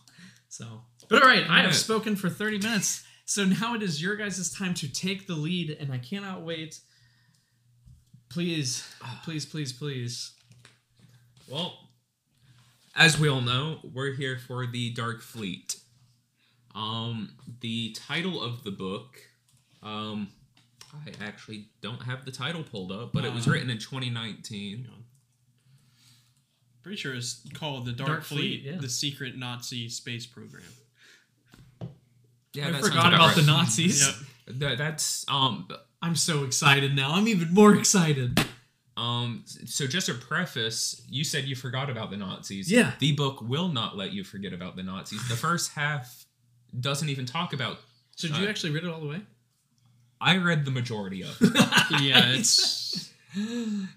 So 0.49 0.81
but 1.09 1.21
all 1.21 1.27
right, 1.27 1.47
I 1.49 1.61
have 1.61 1.75
spoken 1.75 2.15
for 2.15 2.29
30 2.29 2.59
minutes. 2.59 3.03
So 3.25 3.45
now 3.45 3.75
it 3.75 3.81
is 3.81 4.01
your 4.01 4.15
guys' 4.15 4.51
time 4.51 4.73
to 4.75 4.91
take 4.91 5.27
the 5.27 5.35
lead, 5.35 5.77
and 5.79 5.91
I 5.91 5.97
cannot 5.97 6.41
wait. 6.41 6.79
Please, 8.29 8.87
please, 9.23 9.45
please, 9.45 9.71
please. 9.71 10.33
Well, 11.47 11.77
as 12.95 13.19
we 13.19 13.29
all 13.29 13.41
know, 13.41 13.79
we're 13.83 14.13
here 14.13 14.37
for 14.37 14.65
the 14.65 14.91
Dark 14.93 15.21
Fleet. 15.21 15.77
Um, 16.75 17.29
the 17.61 17.91
title 17.93 18.41
of 18.41 18.63
the 18.63 18.71
book, 18.71 19.17
um, 19.81 20.29
I 20.93 21.11
actually 21.23 21.67
don't 21.81 22.01
have 22.03 22.25
the 22.25 22.31
title 22.31 22.63
pulled 22.63 22.91
up, 22.91 23.13
but 23.13 23.25
it 23.25 23.33
was 23.33 23.47
Uh, 23.47 23.51
written 23.51 23.69
in 23.69 23.77
2019. 23.77 24.87
Pretty 26.81 26.97
sure 26.97 27.13
it's 27.15 27.41
called 27.53 27.85
the 27.85 27.93
Dark, 27.93 28.09
Dark 28.09 28.23
Fleet, 28.23 28.61
Fleet, 28.63 28.73
yeah. 28.73 28.77
the 28.79 28.89
secret 28.89 29.37
Nazi 29.37 29.87
space 29.87 30.25
program. 30.25 30.63
Yeah, 32.53 32.67
I 32.67 32.71
that 32.71 32.81
sounds 32.81 32.87
forgot 32.89 33.13
about 33.13 33.27
right. 33.27 33.35
the 33.37 33.43
Nazis. 33.43 34.05
Yep. 34.05 34.15
That, 34.45 34.77
that's 34.77 35.23
um 35.29 35.69
I'm 36.01 36.17
so 36.17 36.43
excited 36.43 36.93
now. 36.93 37.13
I'm 37.13 37.29
even 37.29 37.53
more 37.53 37.73
excited. 37.75 38.37
um. 38.97 39.45
So 39.47 39.87
just 39.87 40.09
a 40.09 40.13
preface, 40.13 41.01
you 41.09 41.23
said 41.23 41.45
you 41.45 41.55
forgot 41.55 41.89
about 41.89 42.11
the 42.11 42.17
Nazis. 42.17 42.69
Yeah. 42.69 42.91
The 42.99 43.13
book 43.13 43.39
will 43.41 43.69
not 43.69 43.95
let 43.95 44.11
you 44.11 44.25
forget 44.25 44.51
about 44.51 44.75
the 44.75 44.83
Nazis. 44.83 45.25
The 45.29 45.37
first 45.37 45.71
half 45.71 46.22
doesn't 46.79 47.09
even 47.09 47.25
talk 47.25 47.53
about. 47.53 47.77
So 48.15 48.27
did 48.27 48.37
you 48.37 48.45
Uh, 48.45 48.49
actually 48.49 48.71
read 48.71 48.83
it 48.83 48.89
all 48.89 48.99
the 49.01 49.07
way? 49.07 49.21
I 50.21 50.37
read 50.37 50.65
the 50.65 50.71
majority 50.71 51.21
of. 51.23 51.37
it. 51.41 51.53
Yeah, 52.01 52.29
it's 52.33 53.11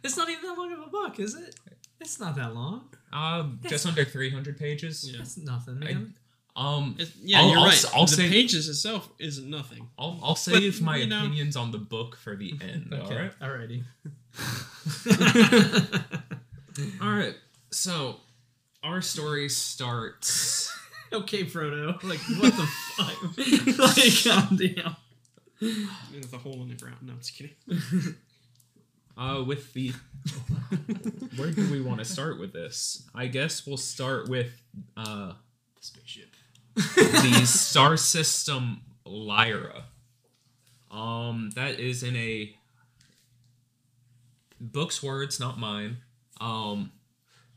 it's 0.02 0.16
not 0.16 0.28
even 0.30 0.42
that 0.42 0.56
long 0.58 0.72
of 0.72 0.80
a 0.80 0.86
book, 0.90 1.20
is 1.20 1.34
it? 1.34 1.54
It's 2.00 2.18
not 2.20 2.34
that 2.36 2.54
long. 2.54 2.88
Um, 3.12 3.60
just 3.68 3.86
under 3.86 4.04
300 4.04 4.58
pages. 4.58 5.08
Yeah. 5.10 5.18
That's 5.18 5.36
nothing, 5.38 5.82
I- 5.82 5.96
Um, 6.60 6.96
It, 6.98 7.12
yeah, 7.22 7.40
I'll- 7.40 7.48
you're 7.50 7.58
I'll 7.58 7.64
right. 7.66 7.72
s- 7.74 7.84
I'll 7.94 8.06
the 8.06 8.16
say- 8.16 8.28
pages 8.30 8.68
itself 8.68 9.08
is 9.18 9.40
nothing. 9.40 9.88
I'll, 9.98 10.18
I'll 10.22 10.34
save 10.36 10.80
my 10.80 10.96
you 10.96 11.06
know- 11.06 11.20
opinions 11.20 11.54
on 11.56 11.70
the 11.70 11.78
book 11.78 12.16
for 12.16 12.34
the 12.36 12.54
end. 12.62 12.92
All 12.94 13.10
right. 13.10 13.32
Alrighty. 13.40 13.84
All 17.00 17.10
right. 17.10 17.34
So, 17.70 18.20
our 18.82 19.00
story 19.02 19.48
starts. 19.48 20.75
Okay, 21.22 21.44
Frodo. 21.44 22.02
Like, 22.02 22.20
what 22.40 22.54
the 22.56 22.66
fuck? 22.96 23.76
like, 23.96 24.24
calm 24.24 24.56
down. 24.56 24.96
There's 26.12 26.32
a 26.32 26.38
hole 26.38 26.62
in 26.62 26.68
the 26.68 26.74
ground. 26.74 26.98
No, 27.02 27.12
I'm 27.12 27.18
just 27.18 27.36
kidding. 27.36 27.54
Uh, 29.18 29.42
with 29.42 29.72
the. 29.72 29.94
Where 31.36 31.50
do 31.50 31.70
we 31.72 31.80
want 31.80 32.00
to 32.00 32.04
start 32.04 32.38
with 32.38 32.52
this? 32.52 33.08
I 33.14 33.28
guess 33.28 33.66
we'll 33.66 33.78
start 33.78 34.28
with 34.28 34.60
uh 34.94 35.32
the 35.74 35.80
Spaceship. 35.80 36.28
the 36.74 37.46
star 37.46 37.96
system 37.96 38.82
Lyra. 39.06 39.84
Um, 40.90 41.50
that 41.54 41.80
is 41.80 42.02
in 42.02 42.14
a 42.14 42.54
book's 44.60 45.02
words, 45.02 45.40
not 45.40 45.58
mine. 45.58 45.98
Um, 46.40 46.92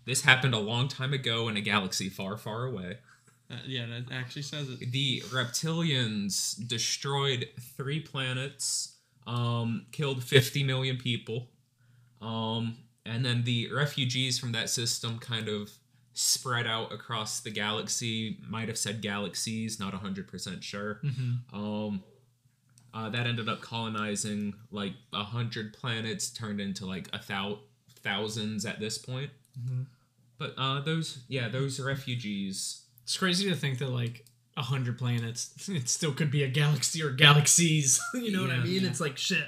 this 0.06 0.22
happened 0.22 0.54
a 0.54 0.60
long 0.60 0.88
time 0.88 1.14
ago 1.14 1.48
in 1.50 1.58
a 1.58 1.62
galaxy 1.62 2.10
far, 2.10 2.38
far 2.38 2.66
away. 2.66 2.98
Uh, 3.52 3.56
yeah, 3.66 3.86
that 3.88 4.12
actually 4.14 4.44
says 4.44 4.70
it. 4.70 4.92
The 4.92 5.22
reptilians 5.30 6.56
destroyed 6.68 7.48
three 7.76 8.00
planets, 8.00 8.98
um, 9.26 9.88
killed 9.92 10.24
50 10.24 10.64
million 10.64 10.98
people, 10.98 11.48
um, 12.22 12.78
and 13.06 13.26
then 13.26 13.44
the 13.44 13.72
refugees 13.74 14.38
from 14.38 14.52
that 14.52 14.70
system 14.70 15.18
kind 15.18 15.48
of 15.48 15.72
spread 16.14 16.68
out 16.68 16.92
across 16.92 17.40
the 17.40 17.50
galaxy. 17.50 18.38
Might 18.48 18.68
have 18.68 18.78
said 18.78 19.02
galaxies, 19.02 19.80
not 19.80 19.94
100% 19.94 20.62
sure. 20.62 21.00
Um, 21.52 22.04
uh, 22.94 23.10
that 23.10 23.26
ended 23.28 23.48
up 23.50 23.62
colonizing 23.62 24.54
like 24.72 24.94
a 25.14 25.24
hundred 25.24 25.74
planets, 25.74 26.30
turned 26.30 26.60
into 26.60 26.86
like 26.86 27.08
a 27.14 27.20
thou- 27.28 27.60
thousands 28.04 28.66
at 28.66 28.80
this 28.80 28.98
point. 28.98 29.30
But 30.38 30.54
uh, 30.58 30.82
those, 30.82 31.20
yeah, 31.28 31.48
those 31.50 31.80
refugees. 31.80 32.84
It's 33.10 33.18
crazy 33.18 33.50
to 33.50 33.56
think 33.56 33.80
that, 33.80 33.90
like, 33.90 34.24
a 34.56 34.62
hundred 34.62 35.00
planets, 35.00 35.52
it 35.68 35.90
still 35.90 36.14
could 36.14 36.30
be 36.30 36.44
a 36.44 36.48
galaxy 36.48 37.02
or 37.02 37.10
galaxies. 37.10 38.00
you 38.14 38.32
know 38.32 38.44
what 38.44 38.52
I 38.52 38.60
mean? 38.60 38.84
Yeah. 38.84 38.90
It's 38.90 39.02
like 39.02 39.18
shit. 39.18 39.48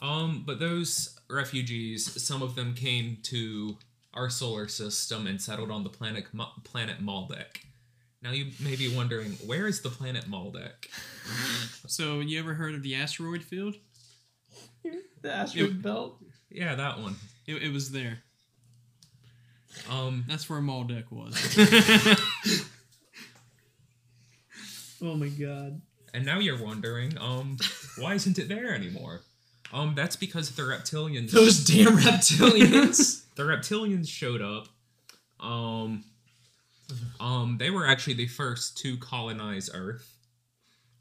Um, 0.00 0.42
but 0.44 0.58
those 0.58 1.20
refugees, 1.30 2.20
some 2.20 2.42
of 2.42 2.56
them 2.56 2.74
came 2.74 3.18
to 3.22 3.78
our 4.12 4.28
solar 4.28 4.66
system 4.66 5.28
and 5.28 5.40
settled 5.40 5.70
on 5.70 5.84
the 5.84 5.88
planet 5.88 6.24
planet 6.64 7.00
Maldek. 7.00 7.62
Now 8.22 8.32
you 8.32 8.50
may 8.58 8.74
be 8.74 8.92
wondering, 8.92 9.34
where 9.46 9.68
is 9.68 9.80
the 9.82 9.90
planet 9.90 10.24
Maldek? 10.28 10.88
So, 11.86 12.18
you 12.18 12.40
ever 12.40 12.54
heard 12.54 12.74
of 12.74 12.82
the 12.82 12.96
asteroid 12.96 13.44
field? 13.44 13.76
The 15.22 15.32
asteroid 15.32 15.80
belt. 15.80 16.16
Yeah, 16.50 16.74
that 16.74 16.98
one. 16.98 17.14
It, 17.46 17.62
it 17.62 17.72
was 17.72 17.92
there. 17.92 18.18
Um, 19.90 20.24
That's 20.28 20.48
where 20.48 20.60
Maldek 20.60 21.10
was. 21.10 22.28
Oh 25.04 25.14
my 25.16 25.28
god. 25.28 25.80
and 26.14 26.24
now 26.24 26.38
you're 26.38 26.62
wondering, 26.62 27.18
um, 27.18 27.56
why 27.98 28.14
isn't 28.14 28.38
it 28.38 28.48
there 28.48 28.72
anymore? 28.72 29.22
Um, 29.72 29.94
that's 29.96 30.14
because 30.16 30.50
the 30.52 30.62
reptilians. 30.62 31.30
Those 31.32 31.64
damn 31.64 31.96
reptilians. 31.96 33.24
the 33.34 33.42
reptilians 33.42 34.08
showed 34.08 34.40
up. 34.42 34.68
Um, 35.40 36.04
um, 37.18 37.56
they 37.58 37.70
were 37.70 37.86
actually 37.86 38.14
the 38.14 38.28
first 38.28 38.78
to 38.78 38.96
colonize 38.98 39.70
Earth. 39.74 40.08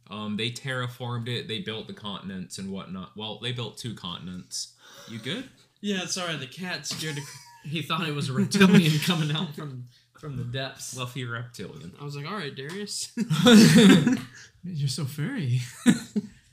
Um, 0.10 0.36
they 0.36 0.50
terraformed 0.50 1.28
it. 1.28 1.48
They 1.48 1.60
built 1.60 1.88
the 1.88 1.94
continents 1.94 2.58
and 2.58 2.72
whatnot. 2.72 3.12
Well, 3.16 3.40
they 3.40 3.52
built 3.52 3.78
two 3.78 3.94
continents. 3.94 4.74
You 5.10 5.20
good? 5.20 5.48
yeah, 5.82 6.06
sorry, 6.06 6.38
the 6.38 6.48
cat 6.48 6.88
scared 6.88 7.18
the. 7.18 7.22
he 7.70 7.82
thought 7.82 8.08
it 8.08 8.16
was 8.16 8.30
a 8.30 8.34
reptilian 8.42 8.98
coming 9.00 9.32
out 9.36 9.54
from 9.56 9.86
from 10.22 10.38
the 10.38 10.44
depths. 10.44 10.94
Fluffy 10.94 11.26
reptilian. 11.26 11.92
I 12.00 12.04
was 12.06 12.16
like, 12.16 12.26
all 12.28 12.36
right, 12.38 12.56
Darius. 12.56 13.12
You're 14.64 14.88
so 14.88 15.06
furry. 15.06 15.60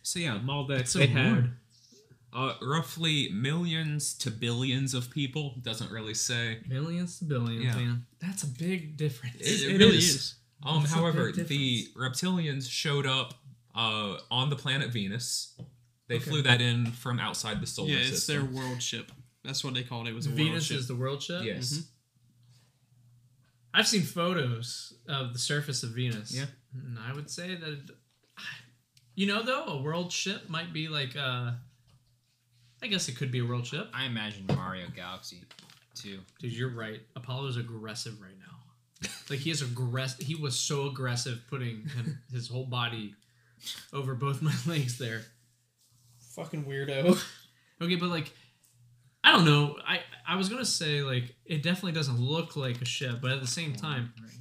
So 0.03 0.19
yeah, 0.19 0.39
Maldek. 0.43 0.89
so 0.89 0.99
they 1.01 1.07
had 1.07 1.51
uh, 2.33 2.55
roughly 2.63 3.29
millions 3.33 4.15
to 4.19 4.31
billions 4.31 4.95
of 4.95 5.11
people. 5.11 5.55
Doesn't 5.63 5.91
really 5.91 6.15
say. 6.15 6.59
Millions 6.67 7.19
to 7.19 7.27
billions, 7.27 7.65
Yeah. 7.65 7.77
man. 7.77 8.07
That's 8.21 8.43
a 8.43 8.47
big 8.49 8.97
difference. 8.97 9.37
It- 9.41 9.63
it, 9.71 9.75
it 9.75 9.79
really 9.79 9.99
is. 9.99 10.15
is. 10.15 10.35
Um, 10.65 10.81
That's 10.81 10.93
however, 10.95 11.31
the 11.31 11.87
reptilians 11.97 12.69
showed 12.69 13.07
up 13.07 13.35
uh, 13.77 14.17
on 14.31 14.51
the 14.51 14.57
planet 14.57 14.91
Venus. 14.91 15.55
They 16.09 16.17
Okay. 16.17 16.25
flew 16.31 16.43
that 16.43 16.61
in 16.61 16.87
from 16.87 17.21
outside 17.21 17.61
the 17.61 17.67
solar 17.67 17.91
Yeah, 17.91 17.99
it's 17.99 18.27
their 18.27 18.43
world 18.45 18.83
ship. 18.83 19.13
That's 19.45 19.63
what 19.63 19.75
they 19.75 19.83
called 19.85 20.09
it. 20.09 20.13
It 20.13 20.15
was 20.15 20.27
a 20.27 20.31
world 20.31 20.39
Venus 20.39 20.65
ship. 20.65 20.79
is 20.79 20.89
the 20.89 20.97
world 20.97 21.23
ship. 21.23 21.45
Yes. 21.45 21.73
Mhm. 21.75 21.85
I've 23.75 23.87
seen 23.87 24.03
photos 24.03 24.95
of 25.09 25.33
the 25.33 25.39
surface 25.39 25.83
of 25.83 25.91
Venus. 25.91 26.35
Yeah. 26.35 26.47
and 26.75 26.99
I 26.99 27.15
would 27.15 27.31
say 27.31 27.55
that, 27.55 27.91
you 29.15 29.27
know, 29.27 29.43
though 29.43 29.65
a 29.65 29.83
world 29.83 30.13
ship 30.13 30.49
might 30.49 30.73
be 30.73 30.89
like, 30.89 31.17
uh, 31.17 31.53
I 32.83 32.87
guess 32.87 33.09
it 33.09 33.17
could 33.17 33.31
be 33.31 33.41
a 33.41 33.45
world 33.45 33.67
ship. 33.67 33.89
I 33.93 34.05
imagine 34.07 34.47
Mario 34.49 34.87
Galaxy 34.95 35.43
too. 35.95 36.21
Dude, 36.41 36.53
you're 36.53 36.75
right. 36.75 37.01
Apollo's 37.17 37.57
aggressive 37.57 38.21
right 38.21 38.39
now. 38.39 39.09
Like 39.31 39.41
he 39.41 39.51
is 39.51 39.63
aggressive. 39.63 40.25
He 40.27 40.35
was 40.35 40.59
so 40.59 40.87
aggressive 40.89 41.43
putting 41.49 41.89
him, 41.89 42.19
his 42.33 42.49
whole 42.49 42.65
body 42.65 43.15
over 43.93 44.15
both 44.15 44.43
my 44.43 44.55
legs 44.67 44.99
there. 44.99 45.23
Fucking 46.35 46.65
weirdo. 46.65 47.21
okay, 47.83 47.97
but 47.97 48.09
like, 48.09 48.33
I 49.25 49.33
don't 49.33 49.45
know. 49.45 49.77
I 49.87 50.01
I 50.31 50.37
was 50.37 50.49
gonna 50.51 50.65
say 50.65 51.01
like 51.03 51.35
it 51.47 51.63
definitely 51.63 51.93
doesn't 51.93 52.21
look 52.21 52.55
like 52.57 52.83
a 52.83 52.85
ship, 52.85 53.21
but 53.23 53.31
at 53.31 53.41
the 53.41 53.47
same 53.47 53.75
time, 53.75 54.13
Right 54.23 54.33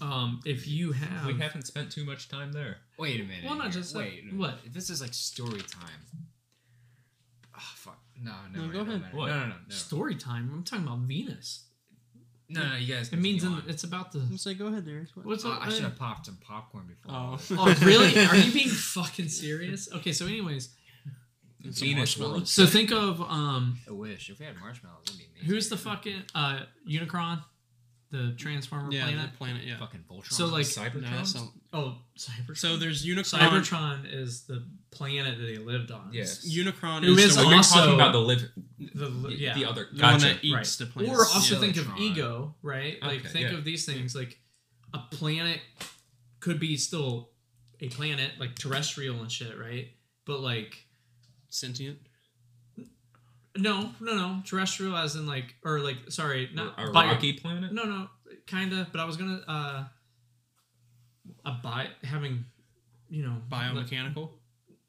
now. 0.00 0.06
um, 0.06 0.40
if 0.44 0.66
you 0.66 0.90
have, 0.92 1.26
We 1.26 1.38
haven't 1.38 1.66
spent 1.66 1.92
too 1.92 2.04
much 2.04 2.28
time 2.28 2.50
there. 2.52 2.78
Wait 2.98 3.20
a 3.20 3.24
minute. 3.24 3.44
Well, 3.44 3.54
not 3.54 3.72
here. 3.72 3.80
just, 3.80 3.94
like, 3.94 4.06
wait. 4.24 4.34
what? 4.34 4.58
This 4.72 4.90
is 4.90 5.00
like 5.00 5.14
story 5.14 5.60
time. 5.60 6.00
Oh 7.56 7.72
fuck. 7.76 7.98
No, 8.22 8.32
no. 8.52 8.66
No, 8.66 8.72
go 8.72 8.80
ahead. 8.80 9.02
No, 9.12 9.18
What? 9.18 9.28
no, 9.28 9.34
no, 9.40 9.46
no. 9.46 9.54
No, 9.68 9.74
story 9.74 10.14
time. 10.16 10.50
I'm 10.52 10.64
talking 10.64 10.84
about 10.86 10.98
Venus. 11.00 11.66
no, 12.48 12.66
no 12.68 12.76
you 12.76 12.92
guys. 12.94 13.12
It 13.12 13.18
means 13.18 13.44
in, 13.44 13.62
it's 13.68 13.84
about 13.84 14.12
the. 14.12 14.18
I'm 14.20 14.36
saying, 14.38 14.58
go 14.58 14.66
ahead, 14.66 14.84
Darius. 14.84 15.14
What? 15.14 15.26
What's 15.26 15.44
Oh, 15.44 15.52
up? 15.52 15.66
I 15.66 15.70
should 15.70 15.84
have 15.84 15.96
popped 15.96 16.26
some 16.26 16.38
popcorn 16.40 16.86
before. 16.86 17.12
Oh. 17.14 17.38
Oh 17.52 17.74
really? 17.84 18.18
Are 18.26 18.36
you 18.36 18.52
being 18.52 18.68
fucking 18.68 19.28
serious? 19.28 19.88
Okay, 19.94 20.12
so 20.12 20.26
anyways, 20.26 20.70
Some 21.62 21.72
Venus 21.72 21.96
marshmallows. 22.18 22.32
world. 22.32 22.48
so 22.48 22.66
think 22.66 22.90
of 22.92 23.20
um, 23.20 23.78
I 23.88 23.92
wish 23.92 24.30
if 24.30 24.38
we 24.38 24.46
had 24.46 24.56
marshmallows, 24.58 25.04
that'd 25.06 25.18
be 25.18 25.26
amazing. 25.34 25.48
who's 25.48 25.68
the 25.68 25.76
fucking 25.76 26.22
uh 26.34 26.60
Unicron, 26.88 27.42
the 28.10 28.34
Transformer 28.38 28.90
yeah, 28.92 29.04
planet. 29.04 29.30
the 29.32 29.36
planet. 29.38 29.62
Yeah. 29.64 29.78
fucking 29.78 30.04
Voltron? 30.10 30.32
So, 30.32 30.46
like- 30.46 30.66
Cybertron. 30.66 31.02
No, 31.02 31.10
that's 31.10 31.34
not- 31.34 31.48
Oh, 31.72 31.98
Cybertron. 32.18 32.56
so 32.56 32.76
there's 32.76 33.06
Unicron. 33.06 33.38
Cybertron 33.38 34.12
is 34.12 34.42
the 34.46 34.66
planet 34.90 35.38
that 35.38 35.44
they 35.44 35.58
lived 35.58 35.92
on. 35.92 36.10
Yes. 36.12 36.44
Unicron 36.48 37.04
Who 37.04 37.12
is, 37.12 37.24
is 37.26 37.34
the 37.36 37.42
So 37.42 37.44
one, 37.44 37.50
you're 37.50 37.56
also- 37.58 37.74
talking 37.78 37.94
about 37.94 38.12
the 38.12 38.18
live, 38.18 38.42
The, 38.94 39.06
the, 39.06 39.28
yeah. 39.36 39.54
the 39.54 39.64
other. 39.66 39.84
the 39.92 40.02
one 40.02 40.14
Gotcha. 40.14 40.26
that 40.26 40.44
eats 40.44 40.54
Right. 40.80 40.86
the 40.88 40.92
planet. 40.92 41.12
Or 41.14 41.20
also 41.20 41.54
Yeah, 41.54 41.60
think 41.60 41.76
of 41.76 41.84
Electron. 41.86 42.02
ego, 42.08 42.54
right? 42.62 43.00
Like 43.02 43.26
think 43.26 43.50
yeah. 43.52 43.56
of 43.58 43.64
these 43.64 43.84
things 43.86 44.16
like 44.16 44.40
a 44.92 44.98
planet 45.12 45.60
could 46.40 46.58
be 46.58 46.76
still 46.76 47.30
a 47.80 47.88
planet, 47.90 48.32
like 48.40 48.56
terrestrial 48.56 49.20
and 49.20 49.30
shit, 49.30 49.56
right? 49.56 49.88
But 50.24 50.40
like 50.40 50.74
sentient. 51.50 51.98
no, 53.56 53.90
no, 54.00 54.14
no, 54.16 54.42
terrestrial 54.46 54.96
as 54.96 55.16
in 55.16 55.26
like 55.26 55.54
or 55.64 55.80
like 55.80 55.96
sorry, 56.08 56.48
not 56.54 56.74
a 56.78 56.90
bio- 56.92 57.08
rocky 57.08 57.32
planet. 57.34 57.72
No, 57.72 57.84
no, 57.84 58.08
kind 58.46 58.72
of. 58.72 58.90
But 58.92 59.00
I 59.00 59.04
was 59.04 59.16
gonna 59.16 59.42
uh 59.46 59.84
a 61.44 61.52
bi 61.62 61.88
having 62.04 62.44
you 63.08 63.22
know 63.24 63.36
Biomechanical. 63.50 64.30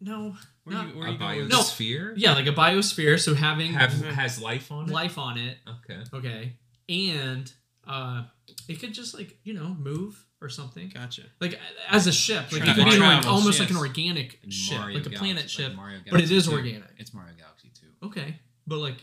No, 0.04 0.36
Where 0.64 0.76
not, 0.76 0.88
you, 0.88 0.98
where 1.00 1.08
A 1.08 1.12
you 1.12 1.18
going? 1.20 1.48
No. 1.48 1.60
biosphere. 1.60 2.14
yeah, 2.16 2.34
like 2.34 2.48
a 2.48 2.52
biosphere. 2.52 3.20
So 3.20 3.36
having 3.36 3.74
Have 3.74 3.94
has 3.94 4.42
life 4.42 4.72
on 4.72 4.90
it. 4.90 4.92
life 4.92 5.18
on 5.20 5.38
it. 5.38 5.58
Okay. 5.68 6.00
Okay, 6.14 6.54
and 6.90 7.52
uh, 7.88 8.24
it 8.68 8.80
could 8.80 8.94
just 8.94 9.14
like 9.16 9.38
you 9.44 9.54
know 9.54 9.76
move 9.80 10.26
or 10.42 10.50
something. 10.50 10.90
Gotcha. 10.94 11.24
Like 11.40 11.60
as 11.90 12.08
a 12.08 12.12
ship, 12.12 12.52
like 12.52 12.62
it 12.62 12.66
could 12.66 12.76
be 12.76 12.82
like 12.84 12.98
Travels, 12.98 13.26
almost 13.28 13.60
like 13.60 13.70
an 13.70 13.78
organic 13.78 14.40
And 14.44 14.52
ship, 14.52 14.78
Mario 14.80 14.98
like 14.98 15.06
a 15.06 15.10
Galaxy- 15.10 15.18
planet 15.20 15.44
like 15.44 15.50
ship, 15.50 15.76
Mario 15.76 15.98
but 16.00 16.06
it 16.08 16.12
Galaxy 16.30 16.36
is 16.38 16.46
2. 16.48 16.52
organic. 16.54 16.90
It's 16.98 17.14
Mario 17.14 17.34
Galaxy 17.38 17.70
too. 17.80 17.88
Okay, 18.08 18.36
but 18.68 18.78
like, 18.80 18.98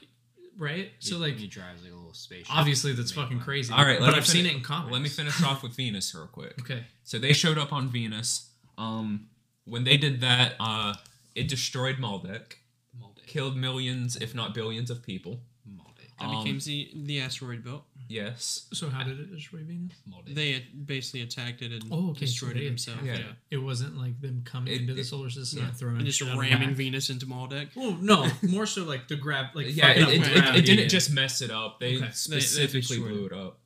right? 0.59 0.91
So 0.99 1.19
like, 1.19 1.37
he 1.37 1.47
drives 1.47 1.83
like 1.83 1.93
a 1.93 1.95
little 1.95 2.13
spaceship. 2.15 2.55
obviously 2.57 2.93
that's 2.93 3.13
fucking 3.13 3.37
one. 3.37 3.45
crazy. 3.45 3.73
All 3.73 3.85
right. 3.85 4.01
but 4.01 4.15
I've 4.15 4.27
seen 4.27 4.47
it 4.47 4.55
in 4.55 4.61
comics. 4.63 4.93
Let 4.93 5.03
me 5.03 5.09
finish 5.09 5.43
off 5.45 5.63
with 5.63 5.77
Venus 5.77 6.15
real 6.15 6.27
quick. 6.27 6.55
Okay. 6.61 6.85
So 7.05 7.19
they 7.19 7.33
showed 7.33 7.57
up 7.59 7.73
on 7.73 7.89
Venus. 7.89 8.51
Um, 8.77 9.29
when 9.65 9.85
they 9.85 9.97
did 9.97 10.21
that, 10.23 10.55
uh, 10.61 10.95
it 11.35 11.47
destroyed 11.49 11.97
Maldek, 11.99 12.55
Maldek. 13.01 13.27
killed 13.27 13.57
millions, 13.57 14.17
if 14.17 14.35
not 14.35 14.55
billions, 14.55 14.91
of 14.91 15.03
people. 15.03 15.41
Maldek. 15.69 16.11
That 16.19 16.27
Um, 16.27 16.43
became 16.45 16.59
the 16.61 16.91
the 16.95 17.21
asteroid 17.21 17.63
belt. 17.65 17.85
Yes. 18.09 18.67
So 18.73 18.89
how 18.89 19.05
did 19.05 19.21
it 19.21 19.31
destroy 19.31 19.61
Venus? 19.61 19.93
Moldy. 20.07 20.33
They 20.33 20.65
basically 20.87 21.21
attacked 21.23 21.61
it 21.63 21.73
and 21.73 21.85
Oh, 21.93 22.11
okay. 22.11 22.21
destroyed 22.21 22.53
so 22.53 22.57
it 22.57 22.61
they 22.61 22.67
themselves. 22.69 23.03
attacked 23.03 23.19
Yeah. 23.21 23.27
it. 23.31 23.37
It 23.51 23.59
wasn't 23.59 23.99
like 23.99 24.19
them 24.21 24.43
coming 24.45 24.73
It- 24.73 24.81
into 24.81 24.95
the 24.95 25.05
solar 25.05 25.29
system 25.31 25.61
Yeah. 25.61 25.69
and 25.69 25.77
throwing 25.77 25.97
And 25.99 26.07
just 26.07 26.19
shit 26.19 26.29
ramming 26.37 26.69
back. 26.71 26.77
Venus 26.77 27.11
into 27.11 27.27
Maldek. 27.27 27.77
Well, 27.77 27.93
no, 28.01 28.31
more 28.43 28.65
so 28.67 28.85
like 28.85 29.09
the 29.09 29.17
grab, 29.17 29.55
like 29.55 29.67
yeah. 29.77 29.91
It, 29.91 30.09
it, 30.09 30.27
it, 30.27 30.57
it 30.57 30.65
didn't 30.67 30.89
just 30.89 31.13
mess 31.13 31.43
it 31.43 31.51
up. 31.51 31.81
They 31.81 31.97
Okay. 31.97 31.99
They- 31.99 32.07
they 32.07 32.11
specifically 32.13 32.99
blew 32.99 33.27
it 33.27 33.33
up. 33.33 33.59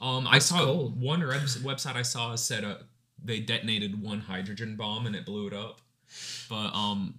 Um, 0.00 0.26
I 0.26 0.40
saw 0.40 0.58
cold. 0.64 1.00
one 1.00 1.20
webs- 1.24 1.58
website 1.58 1.94
I 1.94 2.02
saw 2.02 2.34
said 2.34 2.64
uh, 2.64 2.78
they 3.22 3.38
detonated 3.40 4.02
one 4.02 4.20
hydrogen 4.20 4.74
bomb 4.76 5.06
and 5.06 5.14
it 5.14 5.24
blew 5.24 5.46
it 5.46 5.52
up. 5.54 5.80
But 6.48 6.74
um, 6.74 7.14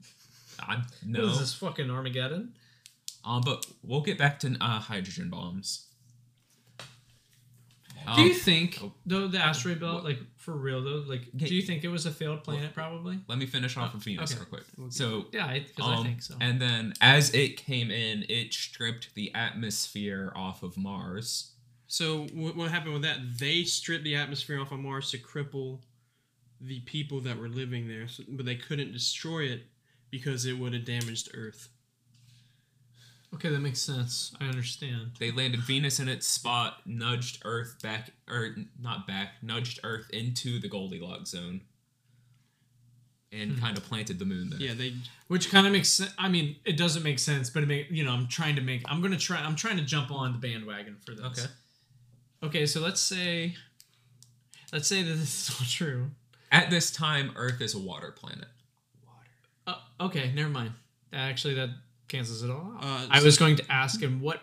I 0.60 0.76
What 0.76 0.86
no. 1.06 1.26
is 1.28 1.40
this 1.40 1.54
fucking 1.54 1.90
Armageddon? 1.90 2.54
Um, 3.24 3.42
but 3.44 3.66
we'll 3.82 4.02
get 4.02 4.18
back 4.18 4.40
to 4.42 4.56
uh, 4.62 4.80
hydrogen 4.80 5.30
bombs. 5.30 5.85
Do 8.16 8.22
you 8.22 8.34
Um, 8.34 8.40
think 8.40 8.80
oh. 8.84 8.94
though 9.06 9.28
the 9.28 9.40
asteroid 9.40 9.80
belt, 9.80 10.04
like 10.04 10.20
for 10.36 10.56
real 10.56 10.84
though, 10.84 11.04
like 11.08 11.28
Okay. 11.36 11.46
do 11.48 11.56
you 11.56 11.62
think 11.62 11.84
it 11.84 11.88
was 11.90 12.06
a 12.06 12.12
failed 12.12 12.44
planet? 12.44 12.74
Probably. 12.74 13.20
let 13.28 13.38
me 13.38 13.46
finish 13.46 13.78
off 13.78 13.94
with 13.94 14.04
Venus 14.04 14.32
okay. 14.32 14.40
real 14.42 14.50
quick. 14.50 14.92
So 14.92 15.28
Yeah, 15.34 15.46
I, 15.46 15.66
Um, 15.82 16.00
I 16.00 16.04
think 16.04 16.22
so. 16.22 16.36
And 16.40 16.62
then 16.62 16.94
as 17.02 17.34
it 17.34 17.58
came 17.58 17.90
in, 17.92 18.26
it 18.30 18.54
stripped 18.54 19.14
the 19.16 19.34
atmosphere 19.34 20.32
off 20.36 20.64
of 20.64 20.78
Mars. 20.78 21.52
So 21.88 22.26
what 22.34 22.72
happened 22.72 22.94
with 22.94 23.04
that? 23.04 23.20
They 23.40 23.64
stripped 23.64 24.04
the 24.04 24.16
atmosphere 24.16 24.60
off 24.60 24.72
of 24.72 24.80
Mars 24.80 25.12
to 25.12 25.18
cripple 25.18 25.82
the 26.62 26.80
people 26.82 27.20
that 27.22 27.38
were 27.38 27.50
living 27.50 27.88
there, 27.88 28.08
but 28.30 28.46
they 28.46 28.56
couldn't 28.56 28.92
destroy 28.92 29.44
it 29.44 29.64
because 30.10 30.46
it 30.46 30.58
would 30.58 30.74
have 30.74 30.86
damaged 30.86 31.30
Earth. 31.34 31.70
Okay, 33.36 33.50
that 33.50 33.60
makes 33.60 33.80
sense. 33.80 34.34
I 34.42 34.46
understand. 34.46 35.12
They 35.20 35.32
landed 35.32 35.62
Venus 35.62 36.00
in 36.00 36.10
its 36.10 36.28
spot, 36.28 36.78
nudged 36.86 37.42
Earth 37.46 37.78
back, 37.84 38.12
or 38.30 38.56
not 38.82 39.06
back, 39.08 39.36
nudged 39.42 39.80
Earth 39.84 40.10
into 40.12 40.60
the 40.60 40.68
Goldilocks 40.68 41.30
zone, 41.32 41.62
and 43.32 43.52
Hmm. 43.54 43.60
kind 43.60 43.78
of 43.78 43.84
planted 43.84 44.20
the 44.20 44.26
moon 44.26 44.50
there. 44.50 44.60
Yeah, 44.60 44.74
they 44.74 44.96
Which 45.28 45.50
kind 45.50 45.66
of 45.68 45.74
makes 45.74 45.90
sense. 45.90 46.12
I 46.18 46.30
mean, 46.30 46.56
it 46.66 46.78
doesn't 46.78 47.04
make 47.04 47.20
sense, 47.20 47.50
but 47.50 47.64
it 47.64 47.66
make 47.68 47.90
you 47.92 48.04
know. 48.04 48.12
I'm 48.12 48.28
trying 48.28 48.56
to 48.56 48.62
make. 48.62 48.84
I'm 48.86 49.02
gonna 49.02 49.18
try. 49.18 49.38
I'm 49.42 49.56
trying 49.56 49.78
to 49.78 49.84
jump 49.84 50.12
on 50.12 50.32
the 50.34 50.38
bandwagon 50.40 50.98
for 51.06 51.14
this. 51.16 51.26
Okay. 51.26 51.52
Okay, 52.44 52.66
so 52.68 52.80
let's 52.82 53.02
say, 53.02 53.56
let's 54.72 54.88
say 54.88 55.02
that 55.04 55.14
this 55.14 55.50
is 55.50 55.56
all 55.60 55.66
true. 55.66 56.12
At 56.52 56.70
this 56.70 56.92
time, 56.92 57.32
Earth 57.36 57.60
is 57.60 57.74
a 57.74 57.80
water 57.80 58.12
planet. 58.12 58.48
Water. 59.06 59.80
Uh, 60.00 60.06
okay, 60.06 60.32
never 60.34 60.50
mind. 60.50 60.72
Actually, 61.12 61.56
that 61.56 61.70
cancels 62.08 62.44
it 62.44 62.50
all 62.50 62.76
out. 62.78 62.84
Uh, 62.84 63.08
I 63.10 63.20
so- 63.20 63.26
was 63.26 63.38
going 63.38 63.56
to 63.58 63.72
ask 63.72 64.02
him 64.02 64.22
what 64.22 64.42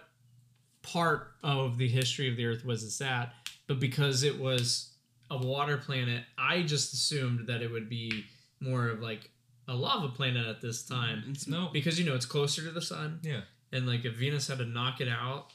part 0.82 1.32
of 1.42 1.78
the 1.78 1.88
history 1.88 2.28
of 2.30 2.36
the 2.36 2.44
Earth 2.46 2.64
was 2.64 2.82
this 2.82 3.00
at, 3.00 3.32
but 3.66 3.78
because 3.80 4.22
it 4.24 4.38
was 4.38 4.90
a 5.30 5.36
water 5.38 5.76
planet, 5.76 6.24
I 6.36 6.62
just 6.62 6.92
assumed 6.92 7.46
that 7.46 7.62
it 7.62 7.70
would 7.70 7.88
be 7.88 8.24
more 8.60 8.88
of 8.88 9.00
like 9.00 9.30
a 9.68 9.74
lava 9.74 10.08
planet 10.08 10.46
at 10.46 10.60
this 10.60 10.82
time 10.82 11.22
it's 11.28 11.46
No. 11.46 11.70
because 11.72 11.98
you 11.98 12.04
know 12.04 12.14
it's 12.14 12.26
closer 12.26 12.62
to 12.64 12.70
the 12.70 12.82
sun, 12.82 13.20
Yeah. 13.22 13.42
and 13.70 13.86
like 13.86 14.04
if 14.04 14.14
Venus 14.16 14.48
had 14.48 14.58
to 14.58 14.66
knock 14.66 15.00
it 15.00 15.08
out, 15.08 15.52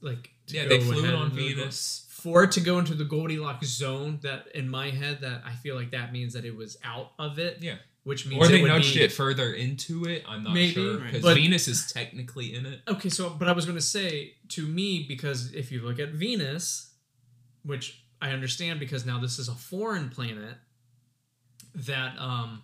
like 0.00 0.30
to 0.46 0.54
Yeah, 0.56 0.64
go 0.64 0.68
they 0.70 0.80
flew 0.80 1.04
it 1.04 1.14
on 1.14 1.24
into 1.30 1.36
the 1.36 1.54
Go- 1.54 1.60
Venus. 1.62 2.06
for 2.08 2.44
it 2.44 2.52
to 2.52 2.60
go 2.60 2.78
into 2.78 2.94
the 2.94 3.04
Goldilocks 3.04 3.66
zone. 3.66 4.20
That 4.22 4.46
in 4.54 4.68
my 4.68 4.90
head, 4.90 5.20
that 5.22 5.42
I 5.44 5.54
feel 5.54 5.74
like 5.74 5.90
that 5.90 6.12
means 6.12 6.32
that 6.34 6.44
it 6.44 6.54
was 6.56 6.78
out 6.84 7.12
of 7.18 7.38
it. 7.40 7.58
Yeah. 7.60 7.76
Which 8.08 8.26
means 8.26 8.42
Or 8.42 8.46
it 8.46 8.52
they 8.52 8.62
would 8.62 8.68
nudged 8.68 8.94
be- 8.94 9.02
it 9.02 9.12
further 9.12 9.52
into 9.52 10.04
it. 10.06 10.24
I'm 10.26 10.42
not 10.44 10.54
Maybe, 10.54 10.72
sure 10.72 10.98
because 10.98 11.22
But- 11.22 11.36
Venus 11.36 11.68
is 11.68 11.92
technically 11.92 12.54
in 12.54 12.64
it. 12.66 12.80
Okay, 12.88 13.10
so 13.10 13.30
but 13.30 13.48
I 13.48 13.52
was 13.52 13.66
going 13.66 13.76
to 13.76 13.82
say 13.84 14.34
to 14.48 14.66
me 14.66 15.04
because 15.06 15.52
if 15.52 15.70
you 15.70 15.82
look 15.82 15.98
at 15.98 16.10
Venus, 16.10 16.92
which 17.64 18.02
I 18.22 18.30
understand 18.30 18.80
because 18.80 19.04
now 19.04 19.20
this 19.20 19.38
is 19.38 19.48
a 19.48 19.54
foreign 19.54 20.08
planet, 20.08 20.56
that 21.74 22.18
um, 22.18 22.62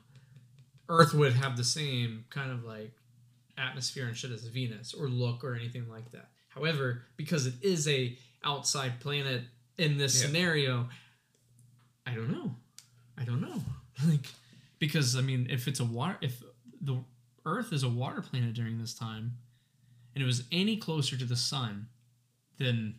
Earth 0.88 1.12
would 1.14 1.34
have 1.34 1.56
the 1.56 1.64
same 1.64 2.24
kind 2.30 2.50
of 2.50 2.64
like 2.64 2.92
atmosphere 3.58 4.06
and 4.06 4.16
shit 4.16 4.30
as 4.32 4.44
Venus 4.46 4.94
or 4.94 5.08
look 5.08 5.44
or 5.44 5.54
anything 5.54 5.88
like 5.88 6.10
that. 6.12 6.30
However, 6.48 7.02
because 7.16 7.46
it 7.46 7.54
is 7.62 7.86
a 7.86 8.16
outside 8.44 8.98
planet 9.00 9.42
in 9.78 9.98
this 9.98 10.14
Yeah. 10.20 10.26
scenario, 10.26 10.88
I 12.06 12.14
don't 12.14 12.30
know. 12.30 12.56
I 13.18 13.24
don't 13.24 13.40
know. 13.40 13.62
Like 14.08 14.26
because 14.86 15.16
I 15.16 15.20
mean, 15.22 15.46
if 15.50 15.66
it's 15.68 15.80
a 15.80 15.84
water 15.84 16.16
if 16.20 16.42
the 16.80 16.96
Earth 17.46 17.72
is 17.72 17.82
a 17.82 17.88
water 17.88 18.20
planet 18.22 18.52
during 18.54 18.78
this 18.78 18.94
time 18.94 19.32
and 20.14 20.22
it 20.22 20.26
was 20.26 20.44
any 20.52 20.76
closer 20.76 21.16
to 21.16 21.24
the 21.24 21.36
sun, 21.36 21.88
then 22.58 22.94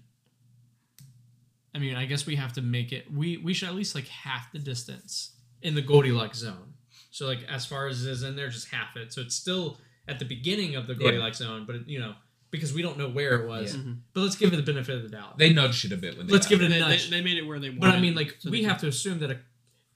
I 1.74 1.80
mean, 1.80 1.96
I 1.96 2.06
guess 2.06 2.26
we 2.26 2.36
have 2.38 2.54
to 2.54 2.62
make 2.62 2.92
it 2.92 3.12
we 3.14 3.38
we 3.38 3.54
should 3.54 3.70
at 3.70 3.76
least 3.76 3.96
like 3.96 4.08
half 4.08 4.52
the 4.52 4.60
distance 4.60 5.32
in 5.62 5.76
the 5.76 5.82
Goldilocks 5.82 6.38
zone. 6.40 6.74
So 7.12 7.26
like 7.28 7.40
as 7.50 7.66
far 7.66 7.88
as 7.88 8.06
it 8.06 8.12
is 8.12 8.24
in 8.24 8.36
there, 8.36 8.50
just 8.50 8.70
half 8.70 8.96
it. 8.96 9.14
So 9.14 9.22
it's 9.22 9.36
still 9.36 9.78
at 10.08 10.20
the 10.20 10.26
beginning 10.26 10.76
of 10.76 10.88
the 10.88 10.94
Yeah. 10.94 11.00
Goldilocks 11.00 11.38
zone, 11.40 11.66
but 11.66 11.76
it, 11.78 11.88
you 11.88 12.00
know, 12.00 12.14
because 12.52 12.74
we 12.74 12.82
don't 12.82 12.98
know 12.98 13.10
where 13.10 13.36
it 13.42 13.48
was. 13.48 13.74
Yeah. 13.74 13.82
Mm-hmm. 13.82 13.94
But 14.14 14.22
let's 14.22 14.36
give 14.36 14.54
it 14.54 14.58
the 14.58 14.64
benefit 14.72 14.96
of 14.96 15.04
the 15.04 15.10
doubt. 15.10 15.38
They 15.38 15.52
nudged 15.54 15.86
it 15.86 15.92
a 15.92 15.98
bit 15.98 16.18
when 16.18 16.28
they 16.28 16.34
let's 16.34 16.48
give 16.48 16.62
it 16.62 16.66
a 16.66 16.68
They, 16.70 16.76
they, 16.76 16.80
nudge. 16.80 17.10
they 17.10 17.22
made 17.22 17.38
it 17.38 17.46
where 17.46 17.60
they 17.60 17.70
wanted. 17.70 17.82
but 17.82 17.90
I 17.92 18.00
mean, 18.00 18.16
like 18.16 18.36
so 18.40 18.50
we 18.50 18.64
have 18.64 18.78
could- 18.78 18.82
to 18.82 18.88
assume 18.90 19.20
that 19.20 19.32
a 19.32 19.40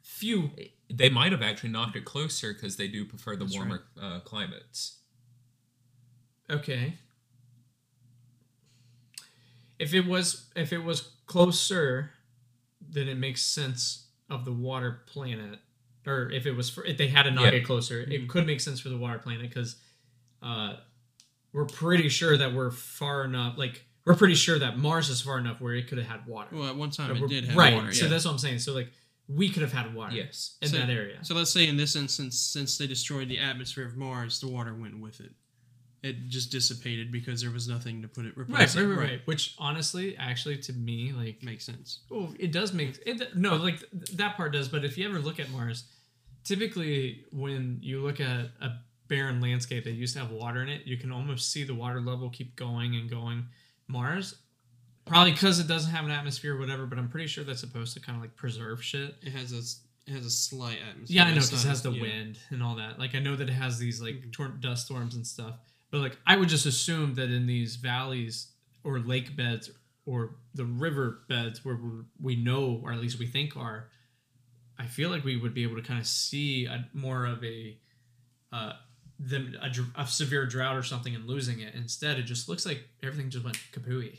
few. 0.04 0.52
They 0.92 1.10
might 1.10 1.32
have 1.32 1.42
actually 1.44 1.70
knocked 1.70 1.96
it 1.96 2.06
closer 2.06 2.54
because 2.54 2.78
they 2.78 2.88
do 2.88 3.06
prefer 3.06 3.36
the 3.36 3.46
That's 3.46 3.56
warmer 3.56 3.84
uh, 4.02 4.20
climates. 4.22 4.98
Okay. 6.50 6.94
If 9.78 9.94
it 9.94 10.06
was 10.06 10.48
if 10.56 10.74
it 10.74 10.84
was 10.84 11.12
closer, 11.26 12.12
then 12.82 13.08
it 13.08 13.18
makes 13.18 13.44
sense 13.44 14.08
of 14.30 14.46
the 14.46 14.52
water 14.52 15.02
planet. 15.06 15.60
Or 16.06 16.30
if 16.32 16.46
it 16.46 16.54
was 16.54 16.70
for 16.70 16.84
if 16.86 16.98
they 16.98 17.08
had 17.08 17.24
to 17.24 17.32
knock 17.32 17.46
Yeah. 17.46 17.60
it 17.60 17.66
closer, 17.66 18.02
it 18.02 18.28
could 18.28 18.46
make 18.46 18.60
sense 18.60 18.80
for 18.80 18.90
the 18.90 18.98
water 18.98 19.20
planet 19.20 19.48
because 19.48 19.76
uh, 20.42 20.76
we're 21.54 21.66
pretty 21.66 22.10
sure 22.10 22.36
that 22.38 22.54
we're 22.54 22.72
far 22.72 23.24
enough. 23.26 23.58
Like 23.58 23.86
we're 24.06 24.16
pretty 24.16 24.36
sure 24.36 24.58
that 24.60 24.78
Mars 24.78 25.10
is 25.10 25.22
far 25.22 25.38
enough 25.38 25.62
where 25.62 25.76
it 25.76 25.88
could 25.88 25.98
have 25.98 26.08
had 26.08 26.26
water. 26.26 26.50
Well, 26.52 26.68
at 26.68 26.76
one 26.76 26.90
time 26.90 27.16
it 27.16 27.28
did 27.30 27.46
have 27.46 27.56
water. 27.56 27.70
right. 27.70 27.76
water. 27.76 27.94
So 27.94 28.08
that's 28.08 28.26
what 28.26 28.32
I'm 28.32 28.38
saying. 28.40 28.60
So 28.60 28.74
like 28.74 28.92
we 29.30 29.48
could 29.50 29.62
have 29.62 29.72
had 29.72 29.94
water. 29.94 30.16
Yes. 30.16 30.58
In 30.62 30.70
So- 30.70 30.78
that 30.78 30.90
area. 30.90 31.20
So 31.24 31.36
let's 31.36 31.52
say 31.52 31.68
in 31.68 31.78
this 31.78 31.96
instance, 31.96 32.38
since 32.40 32.78
they 32.78 32.88
destroyed 32.88 33.30
the 33.30 33.38
atmosphere 33.40 33.86
of 33.86 33.96
Mars, 33.96 34.40
the 34.40 34.48
water 34.48 34.74
went 34.74 35.00
with 35.00 35.20
it. 35.22 35.32
It 36.02 36.30
just 36.30 36.50
dissipated 36.52 37.12
because 37.12 37.42
there 37.42 37.52
was 37.52 37.68
nothing 37.68 38.02
to 38.04 38.08
put 38.08 38.26
it 38.26 38.34
Right, 38.38 38.48
right, 38.50 38.76
right, 38.76 38.98
right. 38.98 39.22
Which 39.28 39.56
honestly, 39.60 40.16
actually, 40.18 40.58
to 40.60 40.74
me, 40.74 41.12
like 41.12 41.44
Makes 41.44 41.66
sense. 41.66 42.00
Well, 42.10 42.34
it 42.40 42.52
does 42.54 42.74
make 42.74 42.98
it. 43.06 43.36
No, 43.36 43.58
like 43.58 43.80
th- 43.92 44.12
that 44.18 44.38
part 44.38 44.54
does. 44.54 44.70
But 44.70 44.86
if 44.86 44.98
you 44.98 45.08
ever 45.10 45.20
look 45.20 45.40
at 45.42 45.50
Mars, 45.52 45.84
typically 46.46 47.26
when 47.32 47.80
you 47.82 48.02
look 48.02 48.20
at 48.20 48.46
a 48.62 48.72
barren 49.10 49.42
landscape 49.42 49.84
that 49.84 49.92
used 49.92 50.14
to 50.14 50.20
have 50.22 50.32
water 50.32 50.62
in 50.64 50.70
it, 50.70 50.86
you 50.86 50.98
can 50.98 51.12
almost 51.12 51.52
see 51.52 51.64
the 51.64 51.76
water 51.76 52.00
level 52.02 52.30
keep 52.30 52.56
going 52.56 52.96
and 52.96 53.10
going. 53.10 53.46
Mars, 53.88 54.36
probably 55.10 55.32
because 55.32 55.60
it 55.60 55.68
doesn't 55.68 55.92
have 55.92 56.06
an 56.06 56.12
atmosphere 56.12 56.56
or 56.56 56.60
whatever, 56.60 56.86
but 56.86 56.98
I'm 56.98 57.10
pretty 57.10 57.28
sure 57.28 57.44
that's 57.44 57.60
supposed 57.60 57.94
to 57.96 58.00
kind 58.00 58.16
of 58.16 58.22
like 58.22 58.36
preserve 58.36 58.84
shit. 58.84 59.16
It 59.22 59.32
has 59.32 59.52
a 59.52 59.62
it 60.10 60.16
has 60.16 60.26
a 60.26 60.32
slight 60.32 60.78
atmosphere. 60.90 61.16
Yeah, 61.18 61.26
I 61.26 61.30
know 61.30 61.36
because 61.42 61.66
it 61.66 61.68
has 61.68 61.82
the 61.84 61.92
yeah. 61.92 62.02
wind 62.02 62.40
and 62.50 62.64
all 62.64 62.76
that. 62.76 62.98
Like 63.00 63.14
I 63.16 63.20
know 63.20 63.36
that 63.36 63.50
it 63.50 63.54
has 63.54 63.78
these 63.78 64.02
like 64.02 64.16
Mhm. 64.16 64.32
tor- 64.32 64.48
dust 64.60 64.86
storms 64.86 65.16
and 65.16 65.26
stuff. 65.28 65.56
But 65.92 66.02
like 66.02 66.18
I 66.26 66.36
would 66.38 66.50
just 66.50 66.66
assume 66.66 67.16
that 67.16 67.30
in 67.30 67.46
these 67.48 67.76
valleys 67.76 68.48
or 68.84 69.00
lake 69.00 69.36
beds 69.36 69.70
or 70.06 70.36
the 70.56 70.66
river 70.66 71.20
beds 71.28 71.64
where 71.64 71.76
we're, 71.76 72.06
we 72.20 72.36
know 72.36 72.82
or 72.84 72.92
at 72.92 73.00
least 73.00 73.20
we 73.20 73.28
think 73.28 73.56
are, 73.58 73.90
I 74.80 74.86
feel 74.86 75.10
like 75.10 75.24
we 75.24 75.36
would 75.38 75.54
be 75.54 75.64
able 75.64 75.76
to 75.76 75.82
kind 75.82 76.00
of 76.00 76.08
see 76.08 76.66
a, 76.66 76.88
more 76.94 77.26
of 77.26 77.44
a 77.44 77.78
uh, 78.52 78.74
them 79.20 79.56
a, 79.62 80.02
a 80.02 80.08
severe 80.08 80.46
drought 80.46 80.76
or 80.76 80.84
something 80.84 81.14
and 81.14 81.26
losing 81.28 81.60
it. 81.60 81.76
Instead, 81.76 82.18
it 82.18 82.24
just 82.24 82.48
looks 82.50 82.66
like 82.66 82.88
everything 83.04 83.30
just 83.30 83.44
went 83.44 83.60
kapooey. 83.74 84.18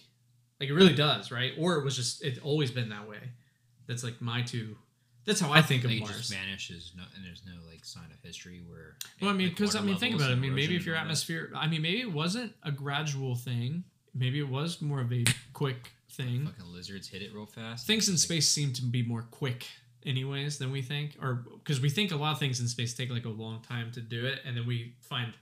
Like 0.60 0.68
it 0.68 0.74
really 0.74 0.94
does, 0.94 1.30
right? 1.30 1.52
Or 1.58 1.76
it 1.78 1.84
was 1.84 1.96
just 1.96 2.22
it's 2.22 2.38
always 2.40 2.70
been 2.70 2.90
that 2.90 3.08
way. 3.08 3.18
That's 3.86 4.04
like 4.04 4.20
my 4.20 4.42
two. 4.42 4.76
That's 5.26 5.40
how 5.40 5.52
I 5.52 5.62
think 5.62 5.84
of 5.84 5.90
Like 5.90 5.98
it 5.98 6.04
Mars. 6.04 6.16
just 6.18 6.32
vanishes, 6.32 6.92
no, 6.96 7.02
and 7.14 7.24
there's 7.24 7.42
no 7.46 7.52
like 7.70 7.84
sign 7.84 8.06
of 8.12 8.20
history 8.22 8.62
where. 8.68 8.96
Well, 9.20 9.30
I 9.30 9.32
mean, 9.34 9.48
like, 9.48 9.56
because 9.56 9.76
I 9.76 9.80
mean, 9.80 9.96
think 9.96 10.14
about 10.16 10.30
it. 10.30 10.34
I 10.34 10.36
mean, 10.36 10.54
maybe 10.54 10.76
if 10.76 10.86
your 10.86 10.96
atmosphere, 10.96 11.50
I 11.54 11.66
mean, 11.66 11.82
maybe 11.82 12.00
it 12.00 12.12
wasn't 12.12 12.52
a 12.62 12.72
gradual 12.72 13.34
thing. 13.36 13.84
Maybe 14.14 14.38
it 14.40 14.48
was 14.48 14.80
more 14.82 15.00
of 15.00 15.12
a 15.12 15.24
quick 15.52 15.90
thing. 16.10 16.46
fucking 16.46 16.72
lizards 16.72 17.08
hit 17.08 17.22
it 17.22 17.32
real 17.32 17.46
fast. 17.46 17.86
Things 17.86 18.08
in 18.08 18.14
Like, 18.14 18.20
space 18.20 18.48
seem 18.48 18.72
to 18.74 18.82
be 18.82 19.02
more 19.02 19.22
quick, 19.30 19.66
anyways, 20.04 20.58
than 20.58 20.72
we 20.72 20.82
think, 20.82 21.16
or 21.22 21.44
because 21.62 21.80
we 21.80 21.90
think 21.90 22.10
a 22.12 22.16
lot 22.16 22.32
of 22.32 22.38
things 22.38 22.58
in 22.60 22.66
space 22.66 22.92
take 22.94 23.10
like 23.10 23.24
a 23.24 23.28
long 23.30 23.62
time 23.62 23.92
to 23.92 24.00
do 24.00 24.26
it, 24.26 24.40
and 24.44 24.56
then 24.56 24.66
we 24.66 24.94
find, 25.00 25.32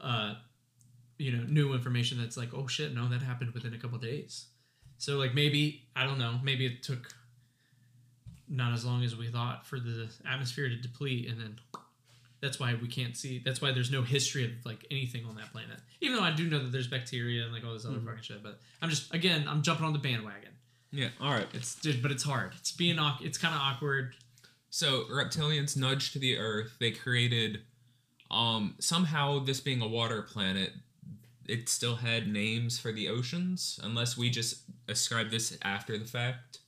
uh, 0.00 0.34
you 1.18 1.32
know, 1.32 1.44
new 1.48 1.72
information 1.74 2.18
that's 2.18 2.36
like, 2.36 2.50
oh 2.54 2.66
shit, 2.66 2.94
no, 2.94 3.08
that 3.08 3.22
happened 3.22 3.52
within 3.52 3.74
a 3.74 3.78
couple 3.78 3.98
days. 3.98 4.46
So 4.98 5.16
like 5.16 5.34
maybe 5.34 5.86
I 5.94 6.04
don't 6.04 6.18
know, 6.18 6.38
maybe 6.42 6.66
it 6.66 6.82
took 6.82 7.14
not 8.48 8.72
as 8.72 8.84
long 8.84 9.02
as 9.04 9.16
we 9.16 9.28
thought 9.28 9.66
for 9.66 9.80
the 9.80 10.08
atmosphere 10.30 10.68
to 10.68 10.76
deplete, 10.76 11.28
and 11.28 11.40
then 11.40 11.56
that's 12.40 12.60
why 12.60 12.74
we 12.80 12.88
can't 12.88 13.16
see. 13.16 13.42
That's 13.44 13.62
why 13.62 13.72
there's 13.72 13.90
no 13.90 14.02
history 14.02 14.44
of 14.44 14.50
like 14.64 14.86
anything 14.90 15.24
on 15.24 15.34
that 15.36 15.50
planet. 15.52 15.78
Even 16.00 16.16
though 16.16 16.22
I 16.22 16.32
do 16.32 16.48
know 16.48 16.58
that 16.58 16.72
there's 16.72 16.88
bacteria 16.88 17.44
and 17.44 17.52
like 17.52 17.64
all 17.64 17.72
this 17.72 17.86
other 17.86 18.00
fucking 18.00 18.22
shit, 18.22 18.42
but 18.42 18.60
I'm 18.82 18.90
just 18.90 19.12
again 19.14 19.46
I'm 19.48 19.62
jumping 19.62 19.86
on 19.86 19.92
the 19.92 19.98
bandwagon. 19.98 20.50
Yeah. 20.94 21.08
All 21.20 21.32
right. 21.32 21.46
It's 21.52 21.74
dude, 21.74 22.02
but 22.02 22.12
it's 22.12 22.22
hard. 22.22 22.52
It's 22.58 22.70
being 22.70 22.98
it's 23.20 23.38
kind 23.38 23.54
of 23.54 23.60
awkward. 23.60 24.14
So 24.70 25.04
reptilians 25.04 25.76
nudged 25.76 26.12
to 26.14 26.18
the 26.18 26.36
Earth. 26.36 26.76
They 26.80 26.90
created, 26.90 27.60
um, 28.28 28.74
somehow 28.80 29.38
this 29.38 29.60
being 29.60 29.80
a 29.80 29.86
water 29.86 30.22
planet, 30.22 30.72
it 31.46 31.68
still 31.68 31.96
had 31.96 32.28
names 32.28 32.78
for 32.78 32.92
the 32.92 33.08
oceans, 33.08 33.78
unless 33.82 34.16
we 34.16 34.30
just 34.30 34.62
ascribe 34.88 35.30
this 35.30 35.56
after 35.62 35.98
the 35.98 36.04
fact. 36.04 36.58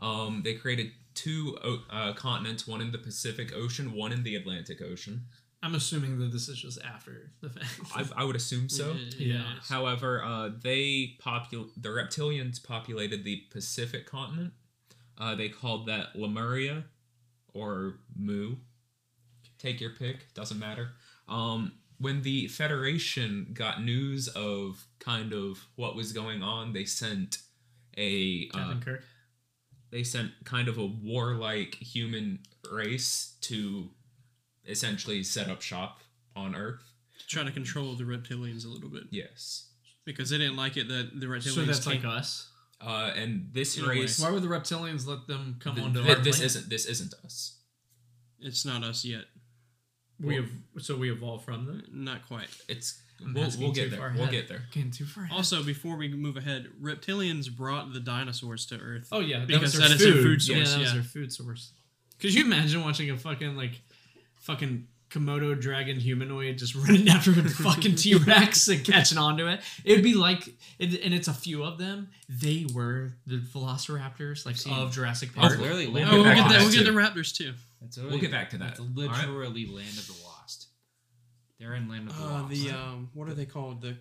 Um, 0.00 0.42
they 0.44 0.54
created 0.54 0.92
two 1.14 1.56
uh, 1.90 2.12
continents, 2.14 2.66
one 2.66 2.80
in 2.80 2.92
the 2.92 2.98
Pacific 2.98 3.52
Ocean, 3.54 3.92
one 3.92 4.12
in 4.12 4.22
the 4.22 4.36
Atlantic 4.36 4.82
Ocean. 4.82 5.22
I'm 5.62 5.74
assuming 5.74 6.18
that 6.18 6.32
this 6.32 6.48
is 6.48 6.60
just 6.60 6.80
after 6.82 7.32
the 7.42 7.50
fact. 7.50 7.66
I, 7.94 8.22
I 8.22 8.24
would 8.24 8.36
assume 8.36 8.68
so. 8.68 8.96
Yeah. 9.18 9.44
However, 9.68 10.24
uh, 10.24 10.50
they 10.62 11.16
popul 11.22 11.68
the 11.76 11.90
reptilians 11.90 12.62
populated 12.62 13.24
the 13.24 13.42
Pacific 13.50 14.06
continent. 14.06 14.54
Uh, 15.18 15.34
they 15.34 15.50
called 15.50 15.86
that 15.86 16.16
Lemuria 16.16 16.84
or 17.52 17.98
Mu. 18.16 18.54
Take 19.58 19.80
your 19.82 19.90
pick, 19.90 20.32
doesn't 20.32 20.58
matter. 20.58 20.92
Um, 21.28 21.72
when 22.00 22.22
the 22.22 22.48
Federation 22.48 23.50
got 23.52 23.82
news 23.84 24.26
of 24.28 24.84
kind 24.98 25.32
of 25.32 25.66
what 25.76 25.94
was 25.94 26.12
going 26.12 26.42
on, 26.42 26.72
they 26.72 26.84
sent 26.86 27.38
a 27.96 28.50
uh, 28.54 28.74
Kirk. 28.80 29.02
they 29.90 30.02
sent 30.02 30.30
kind 30.44 30.66
of 30.68 30.78
a 30.78 30.86
warlike 30.86 31.74
human 31.76 32.38
race 32.70 33.36
to 33.42 33.90
essentially 34.66 35.22
set 35.22 35.48
up 35.48 35.60
shop 35.62 36.00
on 36.34 36.54
Earth. 36.54 36.82
trying 37.28 37.46
to 37.46 37.52
control 37.52 37.94
the 37.94 38.04
reptilians 38.04 38.64
a 38.64 38.68
little 38.68 38.88
bit 38.88 39.04
Yes. 39.10 39.68
because 40.04 40.30
they 40.30 40.38
didn't 40.38 40.56
like 40.56 40.76
it 40.76 40.88
that 40.88 41.20
the 41.20 41.26
reptilians. 41.26 41.54
So 41.54 41.64
that's 41.64 41.84
came- 41.84 42.02
like 42.02 42.04
us. 42.04 42.48
Uh, 42.80 43.12
and 43.14 43.50
this 43.52 43.76
In 43.76 43.84
race, 43.84 44.18
Why 44.18 44.30
would 44.30 44.42
the 44.42 44.48
reptilians 44.48 45.06
let 45.06 45.26
them 45.26 45.56
come 45.60 45.74
th- 45.74 45.86
onto 45.86 46.02
th- 46.02 46.16
our 46.16 46.22
this 46.24 46.36
planet? 46.36 46.46
isn't 46.56 46.70
this 46.70 46.86
isn't 46.86 47.12
us. 47.24 47.58
It's 48.38 48.64
not 48.64 48.82
us 48.82 49.04
yet. 49.04 49.26
We 50.22 50.36
have 50.36 50.48
so 50.78 50.96
we 50.96 51.10
evolved 51.10 51.44
from 51.44 51.66
them. 51.66 51.82
Not 51.92 52.26
quite. 52.28 52.48
It's 52.68 53.00
I'm 53.24 53.34
we'll, 53.34 53.44
asking 53.44 53.62
we'll 53.64 53.72
too 53.72 53.80
get 53.82 53.90
there. 53.90 53.98
far 54.00 54.10
We'll 54.12 54.22
ahead. 54.22 54.32
get 54.32 54.48
there. 54.48 54.62
Getting 54.72 54.90
too 54.90 55.04
far. 55.04 55.24
ahead. 55.24 55.36
Also, 55.36 55.62
before 55.62 55.96
we 55.96 56.08
move 56.08 56.36
ahead, 56.36 56.68
reptilians 56.82 57.54
brought 57.54 57.92
the 57.92 58.00
dinosaurs 58.00 58.66
to 58.66 58.76
Earth. 58.78 59.08
oh 59.12 59.20
yeah, 59.20 59.40
that 59.40 59.46
because 59.48 59.62
was 59.62 59.72
their 59.78 59.88
that 59.88 59.94
is 59.96 60.02
food. 60.02 60.14
their 60.14 60.22
food 60.22 60.48
Yeah, 60.48 60.56
source, 60.56 60.72
that 60.72 60.78
was 60.80 60.88
yeah. 60.88 60.94
their 60.94 61.02
food 61.02 61.32
source. 61.32 61.72
Could 62.18 62.34
you 62.34 62.44
imagine 62.44 62.82
watching 62.82 63.10
a 63.10 63.16
fucking 63.16 63.56
like, 63.56 63.80
fucking 64.40 64.86
Komodo 65.10 65.58
dragon 65.60 65.98
humanoid 65.98 66.56
just 66.58 66.74
running 66.76 67.08
after 67.08 67.30
a 67.32 67.34
fucking 67.48 67.94
T 67.96 68.14
Rex 68.14 68.68
and 68.68 68.84
catching 68.84 69.18
onto 69.18 69.46
it? 69.48 69.60
It'd 69.84 70.04
be 70.04 70.14
like, 70.14 70.46
it, 70.78 71.02
and 71.02 71.12
it's 71.14 71.28
a 71.28 71.32
few 71.34 71.64
of 71.64 71.78
them. 71.78 72.10
They 72.28 72.66
were 72.74 73.14
the 73.26 73.36
Velociraptors, 73.38 74.46
like 74.46 74.56
seen- 74.56 74.72
of 74.72 74.92
Jurassic 74.92 75.30
It's 75.30 75.38
Park. 75.38 75.58
literally 75.58 75.86
oh, 75.88 75.90
we'll 75.92 76.04
Oh, 76.08 76.12
we'll 76.12 76.24
back 76.24 76.36
get 76.36 76.42
to 76.42 76.48
that. 76.48 76.58
that 76.58 76.60
We'll 76.62 76.72
get 76.72 76.84
the 76.84 76.90
too. 76.92 76.96
raptors 76.96 77.34
too. 77.36 77.54
That's 77.80 77.96
We'll 77.96 78.18
get 78.18 78.30
back 78.30 78.50
to 78.50 78.58
that. 78.58 78.70
It's 78.72 78.80
All 78.80 78.86
right. 78.86 78.96
literally 79.28 79.66
land 79.66 79.96
of 79.98 80.06
the 80.06 80.14
lost. 80.24 80.68
They're 81.58 81.74
in 81.74 81.88
land 81.88 82.08
of 82.08 82.16
the 82.16 82.22
Uh, 82.24 82.30
lost. 82.42 82.50
the 82.50 82.70
um, 82.70 83.10
what 83.14 83.28
are 83.28 83.34
they 83.34 83.46
called? 83.46 83.80
The 83.82 83.96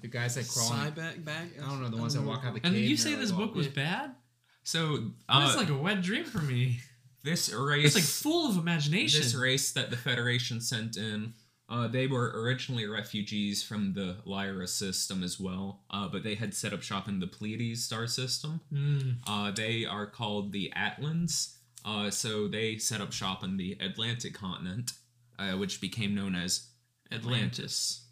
the 0.00 0.08
guys 0.08 0.34
that 0.36 0.46
crawl. 0.48 0.72
in- 0.72 0.92
Cyback 0.92 1.24
bag. 1.24 1.50
I 1.62 1.66
don't 1.68 1.82
know 1.82 1.88
the 1.88 1.96
ones 1.96 2.14
that 2.14 2.22
walk 2.22 2.44
out 2.44 2.54
the 2.54 2.60
And 2.64 2.74
cave. 2.74 2.88
you 2.88 2.96
say 2.96 3.14
this 3.16 3.32
book 3.32 3.54
was 3.54 3.66
bad? 3.66 4.14
So 4.62 5.10
uh, 5.28 5.40
That's 5.46 5.56
like 5.56 5.70
a 5.70 5.76
wet 5.76 6.02
dream 6.02 6.24
for 6.24 6.38
me. 6.38 6.80
this 7.24 7.52
race, 7.52 7.86
It's 7.86 7.94
like 7.96 8.04
full 8.04 8.48
of 8.50 8.56
imagination. 8.58 9.20
this 9.20 9.34
race 9.34 9.72
that 9.72 9.90
the 9.90 9.96
Federation 9.96 10.60
sent 10.60 10.96
in. 10.96 11.34
Uh, 11.68 11.86
they 11.88 12.06
were 12.06 12.30
originally 12.42 12.86
refugees 12.86 13.62
from 13.62 13.92
the 13.92 14.16
Lyra 14.24 14.66
system 14.68 15.22
as 15.22 15.38
well, 15.40 15.82
uh, 15.90 16.08
but 16.08 16.22
they 16.22 16.34
had 16.36 16.54
set 16.54 16.72
up 16.72 16.82
shop 16.82 17.08
in 17.08 17.18
the 17.18 17.26
Pleiades 17.26 17.82
star 17.84 18.06
system. 18.06 18.60
Mm. 18.72 19.16
Uh, 19.26 19.50
they 19.50 19.84
are 19.84 20.06
called 20.06 20.52
the 20.52 20.72
Atlans. 20.76 21.57
Uh, 21.84 22.10
so 22.10 22.48
they 22.48 22.76
set 22.76 23.00
up 23.00 23.12
shop 23.12 23.42
on 23.42 23.56
the 23.56 23.76
Atlantic 23.80 24.34
continent, 24.34 24.92
uh, 25.38 25.52
which 25.52 25.80
became 25.80 26.14
known 26.14 26.34
as 26.34 26.68
Atlantis. 27.10 28.04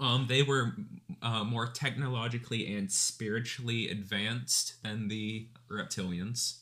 Um, 0.00 0.26
they 0.28 0.42
were 0.42 0.74
uh, 1.22 1.44
more 1.44 1.66
technologically 1.68 2.74
and 2.74 2.90
spiritually 2.90 3.88
advanced 3.88 4.82
than 4.82 5.08
the 5.08 5.48
reptilians. 5.70 6.60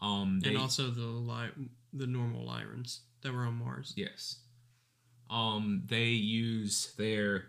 Um, 0.00 0.40
they, 0.42 0.50
and 0.50 0.58
also 0.58 0.90
the 0.90 1.02
li- 1.02 1.68
the 1.92 2.06
normal 2.06 2.46
Lyrans 2.46 3.00
that 3.22 3.32
were 3.32 3.44
on 3.44 3.54
Mars. 3.54 3.92
yes. 3.96 4.40
Um, 5.30 5.84
they 5.86 6.06
use 6.06 6.92
their 6.98 7.44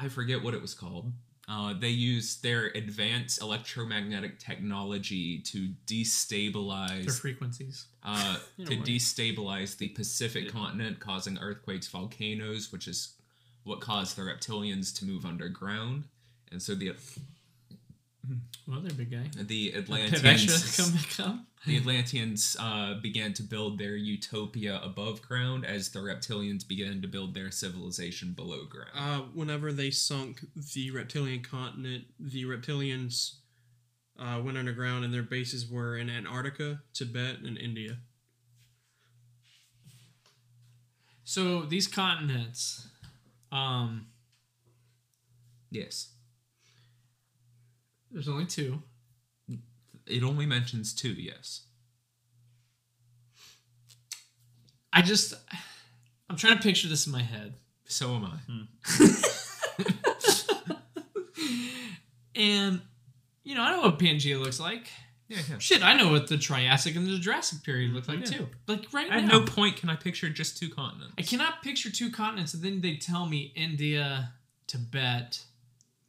I 0.00 0.08
forget 0.08 0.42
what 0.42 0.54
it 0.54 0.62
was 0.62 0.72
called. 0.74 1.12
Uh, 1.50 1.74
they 1.76 1.88
use 1.88 2.36
their 2.36 2.66
advanced 2.76 3.42
electromagnetic 3.42 4.38
technology 4.38 5.38
to 5.40 5.70
destabilize 5.86 7.04
Their 7.06 7.14
destabilize 7.14 7.14
frequencies. 7.14 7.86
uh, 8.04 8.36
to 8.66 8.76
way. 8.76 8.82
destabilize 8.82 9.76
the 9.76 9.88
Pacific 9.88 10.52
continent, 10.52 11.00
causing 11.00 11.36
earthquakes, 11.38 11.88
volcanoes, 11.88 12.70
which 12.70 12.86
is 12.86 13.14
what 13.64 13.80
caused 13.80 14.16
the 14.16 14.22
reptilians 14.22 14.96
to 15.00 15.04
move 15.04 15.24
underground. 15.26 16.04
And 16.52 16.62
so 16.62 16.76
the 16.76 16.92
Well, 18.66 18.80
they're 18.80 18.92
a 18.92 18.94
big 18.94 19.10
guy. 19.10 19.30
the 19.34 19.74
Atlanteans 19.74 20.76
come 20.76 20.98
come. 21.16 21.46
the 21.66 21.76
Atlanteans 21.76 22.56
uh, 22.60 22.94
began 23.02 23.32
to 23.34 23.42
build 23.42 23.78
their 23.78 23.96
utopia 23.96 24.80
above 24.82 25.22
ground 25.22 25.64
as 25.64 25.90
the 25.90 25.98
reptilians 25.98 26.66
began 26.66 27.02
to 27.02 27.08
build 27.08 27.34
their 27.34 27.50
civilization 27.50 28.32
below 28.32 28.64
ground. 28.64 28.90
Uh, 28.94 29.20
whenever 29.34 29.72
they 29.72 29.90
sunk 29.90 30.44
the 30.74 30.90
reptilian 30.90 31.42
continent, 31.42 32.04
the 32.18 32.44
reptilians 32.44 33.36
uh, 34.18 34.40
went 34.42 34.58
underground, 34.58 35.04
and 35.04 35.12
their 35.12 35.22
bases 35.22 35.68
were 35.68 35.96
in 35.96 36.10
Antarctica, 36.10 36.80
Tibet, 36.92 37.38
and 37.44 37.56
India. 37.56 37.98
So 41.24 41.62
these 41.62 41.86
continents, 41.86 42.88
um, 43.52 44.08
yes, 45.70 46.08
there's 48.10 48.28
only 48.28 48.46
two. 48.46 48.82
it 50.06 50.22
only 50.22 50.46
mentions 50.46 50.92
two. 50.94 51.10
Yes, 51.12 51.62
I 54.92 55.02
just, 55.02 55.34
I'm 56.28 56.36
trying 56.36 56.56
to 56.56 56.62
picture 56.62 56.88
this 56.88 57.06
in 57.06 57.12
my 57.12 57.22
head. 57.22 57.54
so 57.86 58.14
am 58.14 58.24
I. 58.24 58.38
Hmm. 58.50 59.14
And, 62.36 62.80
you 63.44 63.54
know, 63.54 63.62
I 63.62 63.72
know 63.72 63.82
what 63.82 63.98
Pangea 63.98 64.40
looks 64.42 64.58
like. 64.60 64.88
Yeah, 65.28 65.38
yeah. 65.48 65.58
Shit, 65.58 65.82
I 65.82 65.94
know 65.94 66.10
what 66.10 66.28
the 66.28 66.38
Triassic 66.38 66.96
and 66.96 67.06
the 67.06 67.18
Jurassic 67.18 67.62
period 67.62 67.92
look 67.92 68.08
like 68.08 68.20
Yeah. 68.20 68.38
too. 68.38 68.48
Like 68.66 68.86
right 68.92 69.10
At 69.10 69.24
now. 69.24 69.36
At 69.36 69.40
no 69.40 69.42
point 69.44 69.76
can 69.76 69.90
I 69.90 69.96
picture 69.96 70.28
just 70.30 70.56
two 70.56 70.70
continents. 70.70 71.14
I 71.18 71.22
cannot 71.22 71.62
picture 71.62 71.90
two 71.90 72.10
continents, 72.10 72.54
and 72.54 72.62
then 72.62 72.80
they 72.80 72.96
tell 72.96 73.26
me 73.26 73.52
India, 73.54 74.32
Tibet, 74.66 75.44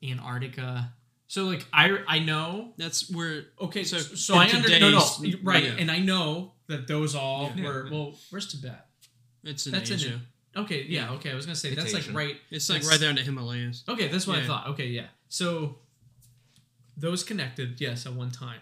Antarctica. 0.03 0.93
So 1.31 1.45
like 1.45 1.65
I 1.71 1.97
I 2.09 2.19
know. 2.19 2.73
That's 2.75 3.09
where 3.09 3.45
Okay, 3.61 3.85
so 3.85 3.99
So 3.99 4.35
I 4.35 4.47
understand. 4.49 4.81
No, 4.81 4.89
no, 4.99 5.37
right, 5.43 5.63
yeah. 5.63 5.75
and 5.79 5.89
I 5.89 5.99
know 5.99 6.51
that 6.67 6.89
those 6.89 7.15
all 7.15 7.53
Yeah. 7.55 7.63
were. 7.63 7.87
Well, 7.89 8.15
where's 8.31 8.47
Tibet? 8.47 8.85
it's 9.45 9.65
in 9.65 9.71
That's 9.71 9.89
in 9.91 9.95
Asia. 9.95 10.19
it. 10.55 10.59
Okay, 10.59 10.83
yeah, 10.89 11.11
okay. 11.13 11.31
I 11.31 11.35
was 11.35 11.45
gonna 11.45 11.55
say 11.55 11.69
It's 11.69 11.81
that's 11.81 11.93
like 11.93 12.13
right. 12.13 12.35
It's 12.49 12.69
like 12.69 12.83
right 12.83 12.99
there 12.99 13.09
in 13.09 13.15
the 13.15 13.21
Himalayas. 13.21 13.85
Okay, 13.87 14.09
that's 14.09 14.27
what 14.27 14.39
I 14.39 14.45
thought. 14.45 14.67
Okay, 14.71 14.87
yeah. 14.87 15.07
So 15.29 15.77
those 16.97 17.23
connected, 17.23 17.79
yes, 17.79 18.05
at 18.05 18.11
one 18.11 18.31
time. 18.31 18.59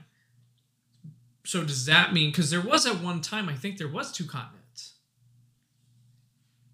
So 1.45 1.63
does 1.63 1.87
that 1.87 2.13
mean 2.13 2.29
because 2.29 2.51
there 2.51 2.61
was 2.61 2.85
at 2.85 3.01
one 3.01 3.21
time 3.21 3.49
I 3.49 3.55
think 3.55 3.79
there 3.79 3.87
was 3.87 4.11
two 4.11 4.25
continents. 4.25 4.58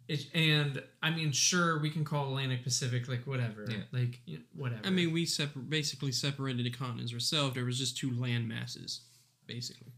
It, 0.07 0.27
and 0.35 0.83
I 1.01 1.09
mean, 1.09 1.31
sure, 1.31 1.79
we 1.79 1.89
can 1.89 2.03
call 2.05 2.27
Atlantic 2.27 2.63
Pacific 2.63 3.07
like 3.07 3.25
whatever, 3.25 3.65
Yeah. 3.69 3.77
like 3.91 4.21
you 4.25 4.37
know, 4.37 4.43
whatever. 4.53 4.85
I 4.85 4.91
mean, 4.91 5.11
we 5.11 5.25
separ- 5.25 5.61
basically 5.61 6.11
separated 6.11 6.63
the 6.65 6.69
continents 6.69 7.11
ourselves. 7.13 7.55
There 7.55 7.65
was 7.65 7.79
just 7.79 7.97
two 7.97 8.11
land 8.11 8.47
masses, 8.47 9.01
basically. 9.47 9.91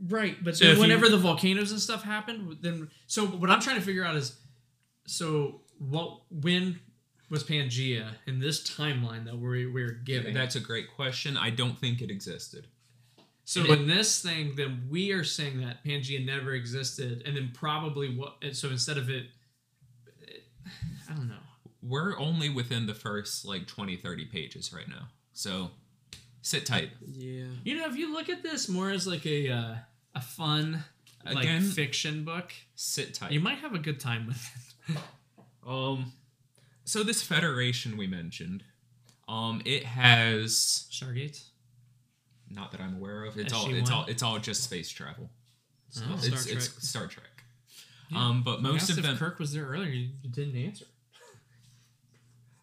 right? 0.00 0.42
But 0.44 0.56
So 0.56 0.64
then 0.64 0.72
if 0.72 0.76
you- 0.76 0.82
whenever 0.82 1.08
the 1.08 1.16
volcanoes 1.16 1.70
and 1.70 1.80
stuff 1.80 2.02
happened, 2.02 2.58
then 2.60 2.90
so 3.06 3.26
what 3.26 3.48
I'm 3.50 3.60
trying 3.60 3.76
to 3.76 3.82
figure 3.82 4.04
out 4.04 4.16
is, 4.16 4.36
so 5.06 5.62
what 5.78 6.20
when 6.30 6.80
was 7.30 7.42
Pangea 7.44 8.16
in 8.26 8.38
this 8.40 8.62
timeline 8.62 9.24
that 9.24 9.38
we're 9.38 9.72
we're 9.72 9.92
giving? 9.92 10.34
That's 10.34 10.56
a 10.56 10.60
great 10.60 10.90
question. 10.94 11.36
I 11.38 11.48
don't 11.50 11.78
think 11.78 12.02
it 12.02 12.10
existed. 12.10 12.66
So 13.46 13.64
in 13.72 13.86
this 13.86 14.22
thing, 14.22 14.54
then 14.56 14.84
we 14.90 15.12
are 15.12 15.22
saying 15.24 15.60
that 15.60 15.84
Pangea 15.84 16.24
never 16.24 16.52
existed, 16.54 17.22
and 17.26 17.36
then 17.36 17.50
probably 17.52 18.16
what? 18.16 18.36
So 18.52 18.68
instead 18.70 18.96
of 18.96 19.10
it, 19.10 19.26
I 21.10 21.14
don't 21.14 21.28
know. 21.28 21.34
We're 21.82 22.18
only 22.18 22.48
within 22.48 22.86
the 22.86 22.94
first 22.94 23.44
like 23.44 23.66
20, 23.66 23.96
30 23.96 24.24
pages 24.26 24.72
right 24.72 24.88
now. 24.88 25.08
So 25.34 25.70
sit 26.40 26.64
tight. 26.64 26.90
Yeah. 27.06 27.44
You 27.64 27.76
know, 27.76 27.86
if 27.86 27.96
you 27.96 28.12
look 28.12 28.30
at 28.30 28.42
this 28.42 28.68
more 28.68 28.90
as 28.90 29.06
like 29.06 29.26
a 29.26 29.50
uh, 29.50 29.74
a 30.14 30.20
fun 30.22 30.82
like 31.26 31.44
Again- 31.44 31.62
fiction 31.62 32.24
book, 32.24 32.52
Sit 32.74 33.12
tight. 33.14 33.32
you 33.32 33.40
might 33.40 33.58
have 33.58 33.74
a 33.74 33.78
good 33.78 34.00
time 34.00 34.26
with 34.26 34.50
it. 34.88 34.96
Um, 35.66 36.12
so 36.84 37.02
this 37.02 37.22
federation 37.22 37.96
we 37.96 38.06
mentioned, 38.06 38.64
um, 39.26 39.62
it 39.64 39.82
has 39.84 40.86
Stargate. 40.92 41.42
Not 42.50 42.72
that 42.72 42.80
I'm 42.80 42.96
aware 42.96 43.24
of. 43.24 43.36
It's 43.38 43.52
all 43.52 43.68
it's 43.72 43.90
SG-1? 43.90 43.92
all 43.94 44.04
it's 44.06 44.22
all 44.22 44.38
just 44.38 44.62
space 44.64 44.88
travel. 44.90 45.30
So 45.90 46.02
Oh. 46.08 46.14
it's, 46.14 46.26
Star 46.26 46.38
it's 46.56 46.68
Trek. 46.68 46.82
Star 46.82 47.06
Trek. 47.06 47.44
Um, 48.14 48.42
but 48.44 48.62
most 48.62 48.90
of 48.90 49.02
them, 49.02 49.16
Kirk 49.16 49.38
was 49.38 49.52
there 49.52 49.64
earlier. 49.66 49.90
You 49.90 50.10
didn't 50.30 50.56
answer. 50.56 50.84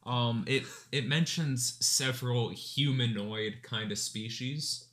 um, 0.06 0.44
it 0.48 0.64
it 0.92 1.08
mentions 1.08 1.78
several 1.86 2.50
humanoid 2.50 3.58
kind 3.64 3.92
of 3.92 3.98
species. 3.98 4.86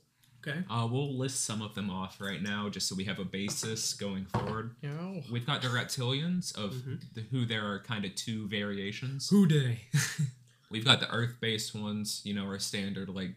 Okay. 0.46 0.60
Uh, 0.70 0.86
we'll 0.90 1.16
list 1.18 1.44
some 1.44 1.60
of 1.62 1.74
them 1.74 1.90
off 1.90 2.20
right 2.20 2.40
now, 2.42 2.68
just 2.68 2.88
so 2.88 2.94
we 2.94 3.04
have 3.04 3.18
a 3.18 3.24
basis 3.24 3.92
going 3.92 4.24
forward. 4.26 4.74
Yeah. 4.82 5.20
We've 5.30 5.44
got 5.46 5.62
the 5.62 5.68
reptilians, 5.68 6.56
of 6.56 6.72
Mm-hmm. 6.74 6.94
the, 7.14 7.20
who 7.22 7.44
there 7.44 7.66
are 7.66 7.80
kind 7.80 8.04
of 8.04 8.14
two 8.14 8.46
variations. 8.48 9.28
Who 9.28 9.46
day? 9.46 9.80
We've 10.70 10.84
got 10.84 11.00
the 11.00 11.10
Earth-based 11.10 11.74
ones, 11.74 12.20
you 12.24 12.34
know, 12.34 12.44
our 12.44 12.58
standard 12.60 13.08
like 13.08 13.34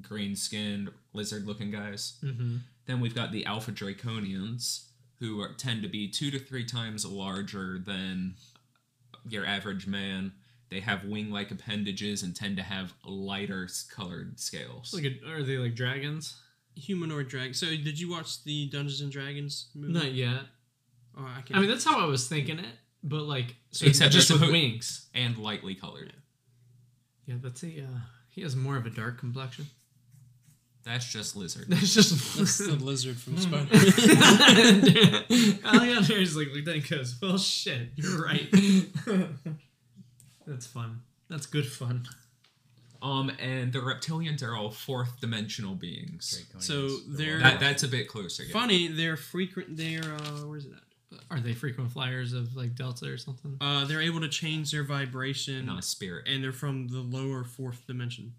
green-skinned 0.00 0.90
lizard-looking 1.12 1.70
guys. 1.70 2.18
mm-hmm. 2.22 2.58
Then 2.86 3.00
we've 3.00 3.14
got 3.14 3.30
the 3.30 3.46
Alpha 3.46 3.70
Draconians, 3.70 4.86
who 5.20 5.40
are, 5.40 5.52
tend 5.52 5.82
to 5.82 5.88
be 5.88 6.08
two 6.08 6.30
to 6.32 6.38
three 6.38 6.64
times 6.64 7.04
larger 7.06 7.78
than 7.78 8.34
your 9.28 9.46
average 9.46 9.86
man. 9.86 10.32
They 10.68 10.80
have 10.80 11.04
wing-like 11.04 11.50
appendages 11.50 12.22
and 12.22 12.34
tend 12.34 12.56
to 12.56 12.62
have 12.62 12.94
lighter 13.04 13.68
colored 13.94 14.40
scales. 14.40 14.92
Like 14.92 15.04
a, 15.04 15.30
are 15.30 15.42
they 15.42 15.58
like 15.58 15.74
dragons? 15.74 16.34
Humanoid 16.74 17.28
dragons. 17.28 17.60
So, 17.60 17.66
did 17.66 18.00
you 18.00 18.10
watch 18.10 18.42
the 18.44 18.68
Dungeons 18.70 19.02
and 19.02 19.12
Dragons 19.12 19.68
movie? 19.74 19.92
Not 19.92 20.12
yet. 20.12 20.40
Oh, 21.16 21.24
I, 21.24 21.42
can, 21.42 21.56
I 21.56 21.60
mean, 21.60 21.68
that's 21.68 21.84
how 21.84 22.00
I 22.00 22.06
was 22.06 22.26
thinking 22.26 22.58
it, 22.58 22.74
but 23.04 23.24
like, 23.24 23.54
so 23.70 23.86
Except 23.86 24.10
just 24.10 24.28
they're 24.30 24.38
with 24.38 24.48
suppo- 24.48 24.52
wings. 24.52 25.08
and 25.14 25.36
lightly 25.36 25.74
colored. 25.74 26.14
Yeah, 27.26 27.34
that's 27.40 27.62
a. 27.62 27.82
Uh, 27.82 27.98
he 28.30 28.40
has 28.40 28.56
more 28.56 28.78
of 28.78 28.86
a 28.86 28.90
dark 28.90 29.18
complexion. 29.18 29.66
That's 30.84 31.10
just 31.12 31.36
lizard. 31.36 31.66
That's 31.68 31.94
just. 31.94 32.36
that's 32.38 32.58
the 32.58 32.72
lizard 32.72 33.16
from 33.16 33.38
Spider. 33.38 33.68
Alexander's 35.64 36.36
like 36.36 36.48
Lieutenant 36.52 36.88
goes, 36.90 37.16
well, 37.22 37.38
shit, 37.38 37.90
you're 37.96 38.22
right. 38.22 38.52
That's 40.46 40.66
fun. 40.66 41.02
That's 41.30 41.46
good 41.46 41.66
fun. 41.66 42.06
Um, 43.00 43.30
and 43.40 43.72
the 43.72 43.78
reptilians 43.78 44.42
are 44.42 44.56
all 44.56 44.70
fourth 44.70 45.20
dimensional 45.20 45.74
beings. 45.74 46.44
So 46.58 46.88
they're 47.08 47.38
That 47.38 47.58
that's 47.60 47.82
a 47.84 47.88
bit 47.88 48.08
closer. 48.08 48.42
yeah. 48.44 48.52
funny. 48.52 48.88
They're 48.88 49.16
frequent. 49.16 49.76
They're 49.76 50.02
uh, 50.02 50.46
where's 50.46 50.66
it 50.66 50.72
at? 50.72 51.18
Are 51.30 51.40
they 51.40 51.52
frequent 51.52 51.92
flyers 51.92 52.32
of 52.32 52.56
like 52.56 52.74
Delta 52.74 53.06
or 53.06 53.18
something? 53.18 53.56
Uh, 53.60 53.84
they're 53.84 54.00
able 54.00 54.20
to 54.20 54.28
change 54.28 54.70
their 54.72 54.82
vibration, 54.84 55.66
Not 55.66 55.78
a 55.78 55.82
spirit. 55.82 56.26
and 56.28 56.42
they're 56.42 56.52
from 56.52 56.88
the 56.88 57.00
lower 57.00 57.44
fourth 57.44 57.86
dimension. 57.86 58.32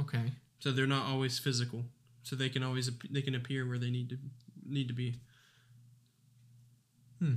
Okay. 0.00 0.32
So 0.58 0.72
they're 0.72 0.86
not 0.86 1.06
always 1.06 1.38
physical. 1.38 1.84
So 2.22 2.34
they 2.36 2.48
can 2.48 2.62
always 2.62 2.90
they 3.10 3.22
can 3.22 3.34
appear 3.34 3.66
where 3.68 3.78
they 3.78 3.90
need 3.90 4.08
to 4.10 4.18
need 4.66 4.88
to 4.88 4.94
be. 4.94 5.14
Hmm. 7.20 7.34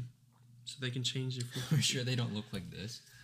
So 0.66 0.78
they 0.82 0.90
can 0.90 1.04
change 1.04 1.38
their. 1.38 1.48
For 1.70 1.82
sure, 1.82 2.04
they 2.04 2.16
don't 2.16 2.34
look 2.34 2.46
like 2.52 2.70
this. 2.70 3.02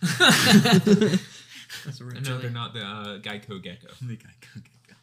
That's 1.84 2.00
a 2.00 2.04
no, 2.04 2.38
they're 2.38 2.50
not 2.50 2.74
the 2.74 2.80
uh, 2.82 3.18
Geico 3.18 3.62
gecko. 3.62 3.88
The 4.00 4.16
guy 4.16 4.30
could 4.40 4.64
get 4.64 4.72
go. 4.88 4.94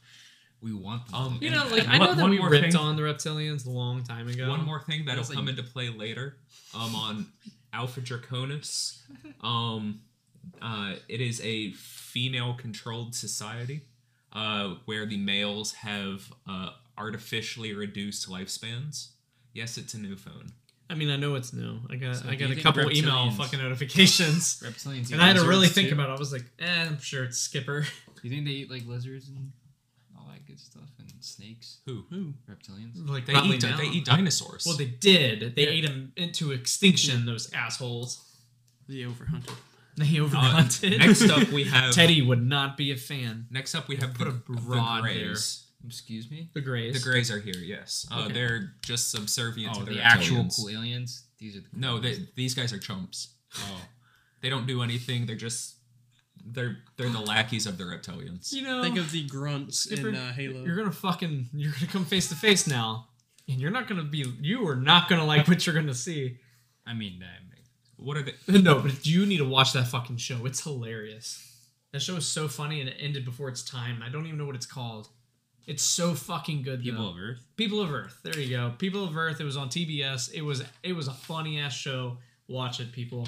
We 0.61 0.73
want 0.73 1.07
them. 1.07 1.15
Um, 1.15 1.38
You 1.41 1.49
know, 1.51 1.63
like 1.69 1.86
like 1.86 1.88
I 1.88 1.97
One- 1.99 2.07
know 2.07 2.13
that 2.15 2.21
one 2.21 2.31
we 2.31 2.39
more 2.39 2.49
ripped 2.49 2.71
thing. 2.73 2.75
on 2.77 2.95
the 2.95 3.01
reptilians 3.01 3.65
a 3.65 3.69
long 3.69 4.03
time 4.03 4.27
ago. 4.27 4.49
One 4.49 4.63
more 4.65 4.81
thing 4.81 5.05
that'll 5.05 5.23
like- 5.25 5.34
come 5.34 5.47
into 5.49 5.63
play 5.63 5.89
later, 5.89 6.38
um, 6.73 6.95
on 6.95 7.27
Alpha 7.73 8.01
Draconis. 8.01 8.99
Um, 9.41 10.01
uh, 10.61 10.93
it 11.09 11.19
is 11.21 11.39
a 11.41 11.71
female-controlled 11.73 13.13
society, 13.15 13.81
uh, 14.34 14.75
where 14.86 15.05
the 15.05 15.17
males 15.17 15.73
have 15.73 16.34
uh, 16.49 16.69
artificially 16.97 17.73
reduced 17.73 18.29
lifespans. 18.29 19.09
Yes, 19.53 19.77
it's 19.77 19.93
a 19.93 19.99
new 19.99 20.15
phone. 20.15 20.47
I 20.89 20.95
mean, 20.95 21.09
I 21.09 21.15
know 21.15 21.36
it's 21.36 21.53
new. 21.53 21.79
I 21.89 21.95
got 21.95 22.17
So 22.17 22.29
I 22.29 22.36
got 22.36 22.51
a 22.51 22.55
couple 22.55 22.91
email 22.91 23.31
fucking 23.31 23.59
notifications, 23.59 24.59
Reptilians. 24.65 25.11
and 25.11 25.21
I 25.21 25.27
had 25.27 25.38
to 25.38 25.47
really 25.47 25.67
think 25.67 25.91
about. 25.91 26.09
it. 26.09 26.13
I 26.13 26.19
was 26.19 26.31
like, 26.34 26.43
eh, 26.59 26.86
I'm 26.88 26.99
sure 26.99 27.23
it's 27.23 27.38
Skipper. 27.38 27.81
Do 27.81 27.88
you 28.23 28.29
think 28.29 28.45
they 28.45 28.51
eat 28.51 28.69
like 28.71 28.86
lizards 28.86 29.29
and 29.29 29.51
all 30.17 30.27
that 30.31 30.45
good 30.45 30.59
stuff 30.59 30.89
and 30.99 31.11
snakes? 31.21 31.79
Who? 31.86 32.03
Who? 32.09 32.34
Reptilians. 32.51 33.07
like 33.09 33.25
They 33.25 33.34
probably 33.34 33.55
eat, 33.57 33.63
now. 33.63 33.77
they 33.77 33.86
eat 33.88 34.05
dinosaurs. 34.05 34.65
Well, 34.65 34.75
they 34.77 34.86
did. 34.86 35.55
They 35.55 35.63
Yeah. 35.63 35.69
ate 35.69 35.86
them 35.88 36.11
into 36.17 36.51
extinction. 36.51 37.25
Those 37.25 37.51
assholes. 37.53 38.21
The 38.88 39.03
overhunted. 39.03 39.55
They 39.95 40.05
Uh, 40.19 40.23
overhunted. 40.25 40.97
next 40.99 41.29
up, 41.29 41.47
we 41.51 41.65
have 41.65 41.93
Teddy 41.93 42.21
would 42.21 42.43
not 42.45 42.77
be 42.77 42.91
a 42.91 42.95
fan. 42.97 43.45
Next 43.51 43.75
up, 43.75 43.87
we 43.87 43.95
have 43.97 44.13
Put 44.15 44.25
the, 44.25 44.53
a 44.53 44.55
the 44.55 44.61
rod 44.61 45.01
Greys. 45.03 45.65
Excuse 45.85 46.31
me. 46.31 46.49
The 46.53 46.61
Greys. 46.61 46.93
The 47.03 47.09
Greys 47.11 47.29
are 47.29 47.39
here. 47.39 47.57
Yes, 47.57 48.07
uh, 48.11 48.23
Okay. 48.23 48.33
they're 48.33 48.73
just 48.81 49.11
subservient 49.11 49.75
Oh, 49.75 49.79
to 49.81 49.85
the, 49.85 49.95
the 49.95 50.01
actual 50.01 50.47
cool 50.55 50.69
aliens. 50.69 51.25
These 51.39 51.57
are 51.57 51.59
the 51.61 51.69
cool 51.69 51.79
No, 51.79 51.99
they, 51.99 52.25
these 52.35 52.53
guys 52.55 52.71
are 52.73 52.79
chumps. 52.79 53.35
Oh, 53.57 53.81
They 54.41 54.49
don't 54.49 54.65
do 54.65 54.81
anything. 54.81 55.25
They're 55.25 55.35
just 55.35 55.75
they're 56.45 56.77
they're 56.97 57.09
the 57.09 57.19
lackeys 57.19 57.65
of 57.67 57.77
the 57.77 57.83
reptilians. 57.83 58.51
You 58.51 58.63
know, 58.63 58.81
Think 58.81 58.97
of 58.97 59.11
the 59.11 59.25
grunts 59.27 59.85
in 59.85 60.15
uh, 60.15 60.33
Halo. 60.33 60.63
You're 60.65 60.75
gonna 60.75 60.91
fucking 60.91 61.49
you're 61.53 61.71
gonna 61.73 61.87
come 61.87 62.05
face 62.05 62.29
to 62.29 62.35
face 62.35 62.65
now, 62.67 63.07
and 63.47 63.59
you're 63.61 63.71
not 63.71 63.87
gonna 63.87 64.03
be 64.03 64.25
you 64.41 64.67
are 64.67 64.75
not 64.75 65.07
gonna 65.09 65.25
like 65.25 65.47
what 65.47 65.65
you're 65.65 65.75
gonna 65.75 65.93
see. 65.93 66.37
I 66.85 66.93
mean, 66.93 67.19
that 67.19 67.39
makes- 67.49 67.53
What 67.97 68.17
are 68.17 68.23
they? 68.23 68.33
No, 68.59 68.79
but 68.79 69.05
you 69.05 69.25
need 69.25 69.37
to 69.37 69.45
watch 69.45 69.73
that 69.73 69.87
fucking 69.87 70.17
show. 70.17 70.45
It's 70.45 70.63
hilarious. 70.63 71.49
That 71.91 72.01
show 72.01 72.15
is 72.15 72.25
so 72.25 72.47
funny 72.47 72.79
and 72.79 72.89
it 72.89 72.97
ended 72.99 73.23
before 73.23 73.49
its 73.49 73.63
time. 73.63 74.01
I 74.03 74.09
don't 74.09 74.25
even 74.25 74.37
know 74.37 74.45
what 74.45 74.55
it's 74.55 74.65
called. 74.65 75.09
It's 75.65 75.83
so 75.83 76.13
fucking 76.13 76.63
good. 76.63 76.81
people 76.81 77.03
though. 77.05 77.11
of 77.11 77.17
Earth. 77.17 77.45
People 77.55 77.81
of 77.81 77.93
Earth. 77.93 78.17
There 78.23 78.37
you 78.37 78.49
go. 78.49 78.73
People 78.77 79.05
of 79.05 79.15
Earth. 79.15 79.39
It 79.39 79.45
was 79.45 79.55
on 79.55 79.69
TBS. 79.69 80.33
It 80.33 80.41
was 80.41 80.63
it 80.81 80.93
was 80.93 81.07
a 81.07 81.13
funny 81.13 81.59
ass 81.59 81.73
show. 81.73 82.17
Watch 82.47 82.79
it, 82.79 82.91
people. 82.91 83.27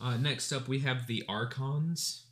Uh, 0.00 0.16
next 0.16 0.52
up, 0.52 0.68
we 0.68 0.78
have 0.80 1.08
the 1.08 1.24
Archons, 1.28 2.22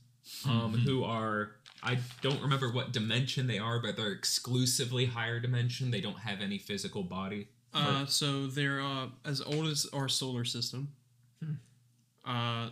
um, 0.48 0.72
who 0.72 1.02
are 1.02 1.57
I 1.82 1.98
don't 2.22 2.40
remember 2.40 2.70
what 2.70 2.92
dimension 2.92 3.46
they 3.46 3.59
are, 3.59 3.80
but 3.80 3.96
they're 3.96 4.12
exclusively 4.12 5.07
higher 5.07 5.40
dimension. 5.40 5.90
They 5.90 6.00
don't 6.00 6.18
have 6.18 6.40
any 6.40 6.59
physical 6.59 7.02
body. 7.02 7.48
Uh, 7.74 8.07
so 8.07 8.46
they're 8.46 8.80
uh, 8.80 9.09
as 9.24 9.42
old 9.42 9.66
as 9.66 9.86
our 9.92 10.09
solar 10.09 10.44
system. 10.44 10.92
Hmm. 11.43 11.53
Uh, 12.24 12.70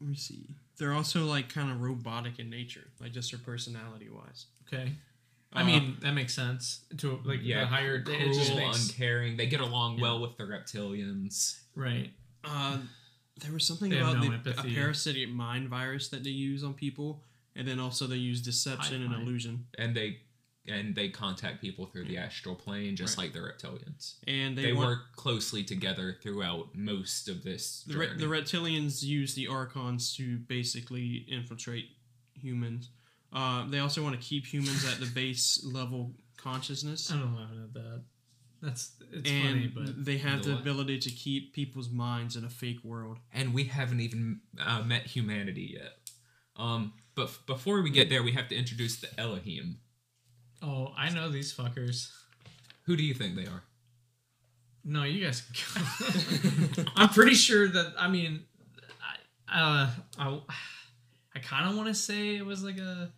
let 0.00 0.08
me 0.10 0.16
see. 0.16 0.48
They're 0.78 0.92
also 0.92 1.24
like 1.24 1.48
kind 1.52 1.70
of 1.70 1.80
robotic 1.80 2.38
in 2.38 2.50
nature, 2.50 2.88
like 3.00 3.12
just 3.12 3.30
their 3.30 3.40
personality 3.40 4.08
wise. 4.10 4.46
Okay. 4.66 4.92
I 5.52 5.62
Uh, 5.62 5.66
mean 5.66 5.96
that 6.00 6.12
makes 6.14 6.34
sense. 6.34 6.80
To 6.98 7.20
like 7.24 7.40
Yeah, 7.42 7.60
the 7.60 7.66
higher 7.66 8.02
cruel, 8.02 8.18
it 8.20 8.34
just 8.34 8.54
makes 8.56 8.88
uncaring. 8.90 9.36
They 9.36 9.46
get 9.46 9.60
along 9.60 9.96
Yeah. 9.96 10.02
well 10.02 10.20
with 10.20 10.36
the 10.36 10.44
reptilians. 10.44 11.60
right. 11.76 12.12
Uh, 12.42 12.78
there 13.40 13.52
was 13.52 13.64
something 13.66 13.90
They 13.90 13.96
have 13.98 14.08
about 14.10 14.22
no 14.24 14.28
the, 14.30 14.34
empathy. 14.36 14.70
a 14.72 14.74
parasitic 14.74 15.28
mind 15.30 15.68
virus 15.68 16.08
that 16.08 16.22
they 16.24 16.30
use 16.30 16.62
on 16.64 16.74
people, 16.74 17.22
and 17.56 17.66
then 17.66 17.78
also 17.80 18.06
they 18.06 18.16
use 18.16 18.40
deception 18.42 18.94
Hive 19.00 19.02
and 19.02 19.10
mind. 19.10 19.22
illusion. 19.22 19.66
and 19.78 19.94
they 19.96 20.20
and 20.66 20.94
they 20.94 21.08
contact 21.10 21.60
people 21.60 21.86
through 21.86 22.04
the 22.04 22.16
astral 22.16 22.54
plane 22.54 22.96
just 22.96 23.18
Right. 23.18 23.24
like 23.24 23.32
the 23.34 23.40
reptilians. 23.40 24.14
And 24.26 24.56
they, 24.56 24.62
They, 24.66 24.72
want, 24.72 24.88
work 24.88 25.12
closely 25.16 25.62
together 25.64 26.16
throughout 26.22 26.74
most 26.74 27.28
of 27.28 27.42
this. 27.44 27.84
the, 27.86 27.98
re- 27.98 28.16
the 28.16 28.26
reptilians 28.26 29.02
use 29.02 29.34
the 29.34 29.46
archons 29.48 30.16
to 30.16 30.38
basically 30.38 31.26
infiltrate 31.28 31.90
humans. 32.34 32.88
Uh, 33.32 33.68
they 33.68 33.80
also 33.80 34.02
want 34.02 34.14
to 34.18 34.26
keep 34.26 34.46
humans 34.46 34.84
at 34.90 35.00
the 35.00 35.06
base 35.06 35.62
level 35.64 36.12
consciousness. 36.36 37.10
I 37.12 37.16
don't 37.18 37.34
laugh 37.34 37.50
at 37.62 37.74
that. 37.74 38.02
That's 38.62 38.92
it's 39.12 39.28
and 39.30 39.44
funny, 39.48 39.66
but 39.66 40.04
they 40.04 40.16
have 40.18 40.42
The 40.42 40.50
the 40.52 40.58
ability 40.58 40.98
to 41.00 41.10
keep 41.10 41.52
people's 41.52 41.90
minds 41.90 42.36
in 42.36 42.44
a 42.44 42.48
fake 42.48 42.82
world. 42.82 43.18
and 43.32 43.52
we 43.52 43.64
haven't 43.64 44.00
even 44.00 44.40
uh, 44.58 44.82
met 44.82 45.02
humanity 45.06 45.74
yet. 45.78 45.98
Um, 46.56 46.94
but 47.14 47.24
f- 47.24 47.42
before 47.46 47.82
we 47.82 47.90
get 47.90 48.08
there, 48.08 48.22
we 48.22 48.32
have 48.32 48.48
to 48.48 48.54
introduce 48.56 48.96
the 49.00 49.08
Elohim. 49.20 49.80
Oh, 50.64 50.92
I 50.96 51.10
know 51.10 51.30
these 51.30 51.54
fuckers. 51.54 52.10
Who 52.86 52.96
do 52.96 53.02
you 53.02 53.14
think 53.14 53.36
they 53.36 53.46
are? 53.46 53.62
No, 54.84 55.04
you 55.04 55.24
guys. 55.24 55.42
Can 55.52 56.84
go. 56.84 56.84
I'm 56.96 57.08
pretty 57.08 57.34
sure 57.34 57.68
that. 57.68 57.94
I 57.98 58.08
mean, 58.08 58.44
I 59.48 59.60
uh, 59.60 59.88
I, 60.18 60.40
I 61.34 61.38
kind 61.38 61.70
of 61.70 61.76
want 61.76 61.88
to 61.88 61.94
say 61.94 62.36
it 62.36 62.44
was 62.44 62.62
like 62.62 62.78
a 62.78 63.10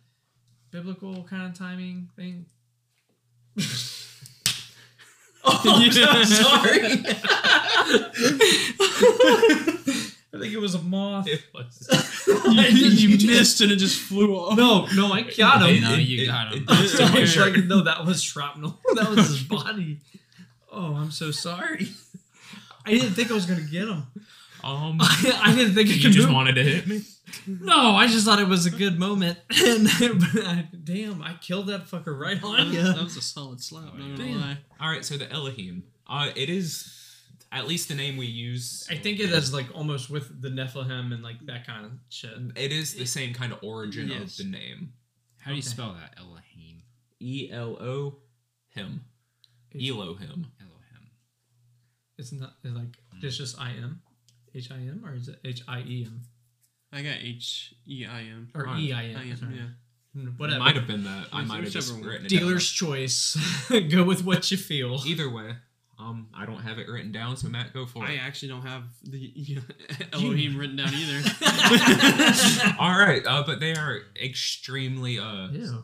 biblical 0.71 1.23
kind 1.23 1.47
of 1.47 1.57
timing 1.57 2.09
thing. 2.15 2.45
oh, 5.43 5.61
I'm 5.65 6.25
sorry. 6.25 7.03
I 10.33 10.39
think 10.39 10.53
it 10.53 10.59
was 10.59 10.75
a 10.75 10.81
moth. 10.81 11.27
It 11.27 11.41
was. 11.53 11.87
you, 12.27 12.89
you 12.89 13.27
missed 13.27 13.61
and 13.61 13.71
it 13.71 13.77
just 13.77 13.99
flew 13.99 14.35
off. 14.35 14.57
No, 14.57 14.85
no, 14.95 15.11
I 15.13 15.21
got 15.21 15.67
him. 15.67 15.81
No, 15.81 15.93
you 15.95 16.27
got 16.27 16.53
him. 16.53 16.65
it- 16.67 16.89
So 16.89 17.05
I 17.05 17.19
was 17.21 17.37
like, 17.37 17.55
no, 17.65 17.81
that 17.81 18.05
was 18.05 18.21
shrapnel. 18.21 18.77
That 18.95 19.09
was 19.09 19.27
his 19.29 19.43
body. 19.43 20.01
Oh, 20.71 20.95
I'm 20.95 21.11
so 21.11 21.31
sorry. 21.31 21.87
I 22.85 22.91
didn't 22.91 23.11
think 23.11 23.31
I 23.31 23.33
was 23.33 23.45
gonna 23.45 23.61
get 23.61 23.87
him. 23.87 24.03
um, 24.63 24.97
I 25.01 25.53
didn't 25.55 25.75
think 25.75 25.89
it 25.89 25.95
you 25.95 26.01
could 26.03 26.11
just 26.11 26.27
move. 26.27 26.35
wanted 26.35 26.55
to 26.55 26.63
hit 26.63 26.87
me. 26.87 27.01
No, 27.45 27.91
I 27.95 28.07
just 28.07 28.25
thought 28.25 28.39
it 28.39 28.47
was 28.47 28.65
a 28.65 28.69
good 28.71 28.97
moment. 28.99 29.37
And 29.63 29.87
I, 29.89 30.67
damn, 30.83 31.21
I 31.21 31.35
killed 31.41 31.67
that 31.67 31.85
fucker 31.87 32.17
right 32.17 32.41
on 32.43 32.71
you. 32.73 32.81
That 32.83 33.03
was 33.03 33.15
a 33.17 33.21
solid 33.21 33.61
slap. 33.61 33.85
Oh, 33.93 33.97
not 33.97 34.17
gonna 34.17 34.29
Damn. 34.29 34.41
lie. 34.41 34.57
All 34.79 34.89
right, 34.89 35.03
so 35.05 35.17
the 35.17 35.31
Elohim. 35.31 35.83
Uh, 36.07 36.29
it 36.35 36.49
is 36.49 36.96
at 37.51 37.67
least 37.67 37.87
the 37.87 37.95
name 37.95 38.17
we 38.17 38.25
use. 38.25 38.85
I 38.89 38.95
think 38.95 39.19
it 39.19 39.29
is 39.31 39.53
like 39.53 39.67
almost 39.73 40.09
with 40.09 40.41
the 40.41 40.49
Nephilim 40.49 41.13
and 41.13 41.23
like 41.23 41.45
that 41.45 41.65
kind 41.65 41.85
of 41.85 41.91
shit. 42.09 42.31
It 42.55 42.71
is 42.71 42.93
the 42.95 43.05
same 43.05 43.33
kind 43.33 43.51
of 43.53 43.59
origin 43.63 44.09
Yes. 44.09 44.39
of 44.39 44.45
the 44.45 44.51
name. 44.51 44.93
How 45.39 45.51
do 45.51 45.55
you 45.55 45.61
Okay. 45.61 45.69
spell 45.69 45.93
that? 45.93 46.15
Elohim. 46.19 46.83
E 47.19 47.49
L 47.51 47.77
O 47.79 48.17
him. 48.69 49.05
Elohim. 49.73 50.47
Elohim. 50.59 51.09
It's 52.17 52.31
not 52.31 52.55
it's 52.63 52.75
like 52.75 52.97
hmm. 53.11 53.25
it's 53.25 53.37
just 53.37 53.59
I 53.59 53.71
M, 53.71 54.01
H 54.53 54.71
I 54.71 54.75
M, 54.75 55.03
or 55.05 55.13
is 55.15 55.27
it 55.27 55.39
H 55.45 55.61
I 55.67 55.81
E 55.81 56.03
M 56.05 56.21
I 56.91 57.01
got 57.01 57.17
H 57.21 57.73
E 57.87 58.05
I 58.05 58.21
M. 58.21 58.49
or 58.55 58.67
E 58.77 58.91
I 58.93 59.03
M. 59.03 59.09
E 59.09 59.15
I 59.15 59.19
I 59.19 59.23
M? 59.23 59.39
am, 59.41 59.51
yeah. 59.55 59.61
Hmm, 60.21 60.27
it 60.29 60.33
Whatever. 60.37 60.59
might 60.59 60.75
have 60.75 60.87
been 60.87 61.03
that. 61.03 61.27
I 61.33 61.43
might 61.43 61.63
have 61.63 61.71
just 61.73 61.93
written 62.01 62.25
it 62.25 62.29
Dealer's 62.29 62.69
choice. 62.69 63.37
Go 63.89 64.03
with 64.03 64.23
what 64.25 64.49
you 64.51 64.57
feel. 64.57 64.99
Either 65.05 65.29
way, 65.29 65.55
um, 65.99 66.27
I 66.33 66.45
don't 66.45 66.61
have 66.61 66.77
it 66.79 66.87
written 66.87 67.11
down, 67.11 67.37
so 67.37 67.47
Matt, 67.49 67.73
go 67.73 67.85
for 67.85 68.03
it. 68.05 68.09
I 68.09 68.15
actually 68.17 68.49
don't 68.49 68.61
have 68.61 68.83
the 69.03 69.33
Elohim 70.13 70.57
written 70.57 70.75
down 70.75 70.93
either. 70.93 71.27
All 72.79 72.97
right, 72.97 73.21
uh, 73.25 73.43
but 73.45 73.59
they 73.59 73.73
are 73.73 73.99
extremely 74.21 75.19
uh. 75.19 75.49
Ew. 75.49 75.83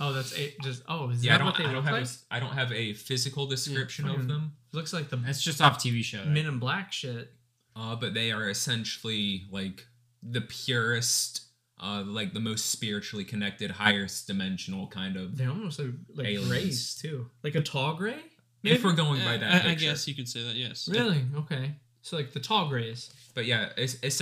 Oh, 0.00 0.12
that's 0.12 0.36
a, 0.36 0.52
just. 0.62 0.82
Oh, 0.88 1.10
is 1.10 1.24
Yeah, 1.24 1.34
I 1.34 1.38
that 1.38 1.38
don't. 1.38 1.46
what 1.46 1.56
they 1.58 1.64
I 1.64 1.66
don't 1.66 1.74
look 1.76 1.84
have. 1.84 1.92
like? 1.92 2.00
A, 2.00 2.06
s- 2.06 2.24
I 2.30 2.40
don't 2.40 2.52
have 2.54 2.72
a 2.72 2.92
physical 2.94 3.46
description 3.46 4.06
of 4.06 4.12
fucking- 4.16 4.28
them. 4.28 4.52
Looks 4.72 4.92
like 4.92 5.10
the 5.10 5.20
It's 5.26 5.42
just 5.42 5.60
off 5.60 5.78
TV 5.78 6.02
show. 6.02 6.24
Men 6.24 6.46
in 6.46 6.58
Black 6.58 6.92
shit. 6.92 7.30
Uh, 7.76 7.94
but 7.94 8.14
they 8.14 8.32
are 8.32 8.48
essentially 8.50 9.42
like 9.50 9.86
the 10.22 10.40
purest, 10.40 11.42
uh, 11.80 12.02
like 12.06 12.32
the 12.34 12.40
most 12.40 12.70
spiritually 12.70 13.24
connected, 13.24 13.70
highest 13.70 14.26
dimensional 14.26 14.86
kind 14.88 15.16
of. 15.16 15.36
They 15.36 15.46
almost 15.46 15.78
look 15.78 15.92
like 16.14 16.26
Aliens. 16.26 16.48
grays 16.48 16.94
too, 16.96 17.30
like 17.44 17.54
a 17.54 17.60
tall 17.62 17.94
gray. 17.94 18.18
If 18.62 18.84
we're 18.84 18.92
going 18.92 19.24
by 19.24 19.36
that, 19.38 19.64
I, 19.66 19.70
I 19.70 19.74
guess 19.74 20.06
you 20.06 20.14
could 20.14 20.28
say 20.28 20.42
that. 20.44 20.54
Yes. 20.54 20.88
Really? 20.88 21.24
Okay. 21.36 21.72
So 22.02 22.16
like 22.16 22.32
the 22.32 22.40
tall 22.40 22.68
grays. 22.68 23.10
But 23.34 23.46
yeah, 23.46 23.70
it's, 23.76 23.96
it's 24.02 24.20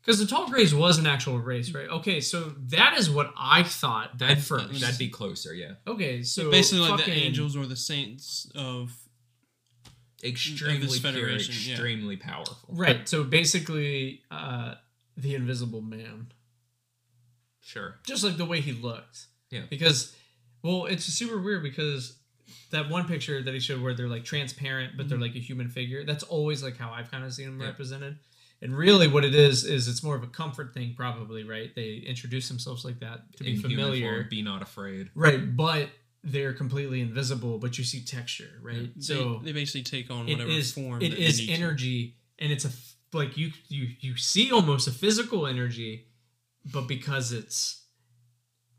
Because 0.00 0.18
the 0.18 0.26
tall 0.26 0.48
grays 0.48 0.74
was 0.74 0.98
an 0.98 1.06
actual 1.06 1.38
race, 1.38 1.72
right? 1.72 1.88
Okay, 1.88 2.20
so 2.20 2.54
that 2.68 2.96
is 2.98 3.10
what 3.10 3.32
I 3.38 3.62
thought 3.62 4.12
at 4.12 4.18
that'd, 4.18 4.44
first. 4.44 4.80
that'd 4.80 4.98
be 4.98 5.08
closer. 5.08 5.54
Yeah, 5.54 5.72
okay, 5.86 6.22
so 6.22 6.50
Basically, 6.50 6.88
like 6.88 7.04
the 7.04 7.12
angels 7.12 7.56
or 7.56 7.66
the 7.66 7.76
saints 7.76 8.50
of. 8.54 8.96
extremely 10.24 10.86
pure, 10.86 11.00
federation, 11.12 11.54
yeah. 11.58 11.72
extremely 11.72 12.16
powerful. 12.16 12.56
Right. 12.68 13.08
So 13.08 13.22
basically, 13.24 14.22
uh, 14.30 14.74
the 15.16 15.34
Invisible 15.34 15.82
Man, 15.82 16.32
Sure. 17.60 17.96
just 18.06 18.24
like 18.24 18.36
the 18.36 18.44
way 18.44 18.60
he 18.60 18.72
looked. 18.72 19.26
Yeah. 19.50 19.62
Because, 19.68 20.14
well, 20.62 20.86
it's 20.86 21.04
super 21.04 21.40
weird 21.40 21.62
because 21.62 22.17
that 22.70 22.88
one 22.88 23.06
picture 23.06 23.42
that 23.42 23.52
he 23.54 23.60
showed 23.60 23.80
where 23.80 23.94
they're 23.94 24.08
like 24.08 24.24
transparent, 24.24 24.96
but 24.96 25.08
they're 25.08 25.18
like 25.18 25.34
a 25.34 25.40
human 25.40 25.68
figure. 25.68 26.04
That's 26.04 26.24
always 26.24 26.62
like 26.62 26.76
how 26.76 26.90
I've 26.92 27.10
kind 27.10 27.24
of 27.24 27.32
seen 27.32 27.46
them 27.46 27.54
Mm-hmm. 27.54 27.62
Yeah. 27.62 27.68
represented. 27.68 28.18
And 28.60 28.76
really, 28.76 29.06
what 29.06 29.24
it 29.24 29.34
is 29.36 29.64
is 29.64 29.86
it's 29.86 30.02
more 30.02 30.16
of 30.16 30.24
a 30.24 30.26
comfort 30.26 30.74
thing, 30.74 30.94
probably, 30.96 31.44
right? 31.44 31.72
They 31.76 32.02
introduce 32.06 32.48
themselves 32.48 32.84
like 32.84 32.98
that 33.00 33.20
to 33.36 33.44
be 33.44 33.50
In 33.52 33.56
human 33.56 33.70
familiar, 33.70 34.14
form, 34.14 34.26
be 34.30 34.42
not 34.42 34.62
afraid. 34.62 35.10
right? 35.14 35.56
But 35.56 35.90
they're 36.24 36.52
completely 36.52 37.00
invisible, 37.00 37.58
but 37.58 37.78
you 37.78 37.84
see 37.84 38.00
texture, 38.04 38.50
right? 38.60 38.92
They, 38.96 39.00
So 39.00 39.40
they 39.44 39.52
basically 39.52 39.82
take 39.84 40.10
on 40.10 40.26
whatever 40.26 40.50
is 40.50 40.72
form. 40.72 41.00
it 41.02 41.10
they 41.10 41.16
is 41.22 41.38
need 41.38 41.46
to. 41.46 41.52
energy, 41.52 42.16
and 42.40 42.50
it's 42.50 42.64
a 42.64 42.70
like 43.16 43.36
you 43.36 43.52
you 43.68 43.90
you 44.00 44.16
see 44.16 44.50
almost 44.50 44.88
a 44.88 44.90
physical 44.90 45.46
energy, 45.46 46.06
but 46.72 46.88
because 46.88 47.30
it's 47.32 47.77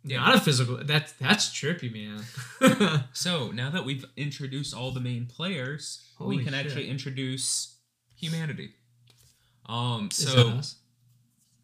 Yeah. 0.04 0.20
Not 0.20 0.36
a 0.36 0.40
physical. 0.40 0.78
That's 0.84 1.12
that's 1.14 1.50
trippy, 1.50 1.92
man. 1.92 3.04
So 3.14 3.52
now 3.52 3.70
that 3.70 3.86
we've 3.86 4.06
introduced 4.16 4.74
all 4.74 4.92
the 4.92 5.00
main 5.02 5.26
players, 5.26 6.10
Holy 6.18 6.38
we 6.38 6.44
can 6.44 6.54
shit. 6.54 6.66
actually 6.66 6.90
introduce 6.90 7.76
humanity. 8.16 8.72
Um, 9.66 10.10
so 10.12 10.50
us? 10.50 10.76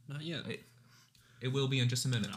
Not 0.07 0.21
yet. 0.21 0.45
it, 0.47 0.61
it 1.41 1.47
will 1.49 1.67
be 1.67 1.79
in 1.79 1.89
just 1.89 2.05
a 2.05 2.09
minute. 2.09 2.29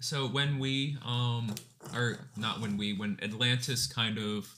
So 0.00 0.26
when 0.26 0.58
we, 0.58 0.96
um, 1.04 1.54
or 1.94 2.18
not 2.36 2.60
when 2.60 2.76
we, 2.76 2.94
when 2.94 3.18
Atlantis 3.22 3.86
kind 3.86 4.18
of 4.18 4.48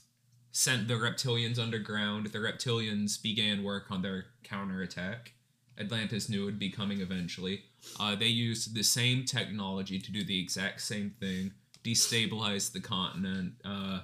sent 0.51 0.87
the 0.87 0.93
reptilians 0.95 1.59
underground, 1.59 2.27
the 2.27 2.39
reptilians 2.39 3.21
began 3.21 3.63
work 3.63 3.91
on 3.91 4.01
their 4.01 4.25
counterattack. 4.43 5.33
Atlantis 5.77 6.29
knew 6.29 6.43
it 6.43 6.45
would 6.45 6.59
be 6.59 6.69
coming 6.69 7.01
eventually. 7.01 7.63
Uh, 7.99 8.15
they 8.15 8.27
used 8.27 8.73
the 8.75 8.83
same 8.83 9.25
technology 9.25 9.99
to 9.99 10.11
do 10.11 10.23
the 10.23 10.39
exact 10.39 10.81
same 10.81 11.11
thing, 11.19 11.51
destabilize 11.83 12.71
the 12.71 12.79
continent, 12.79 13.53
uh, 13.65 13.99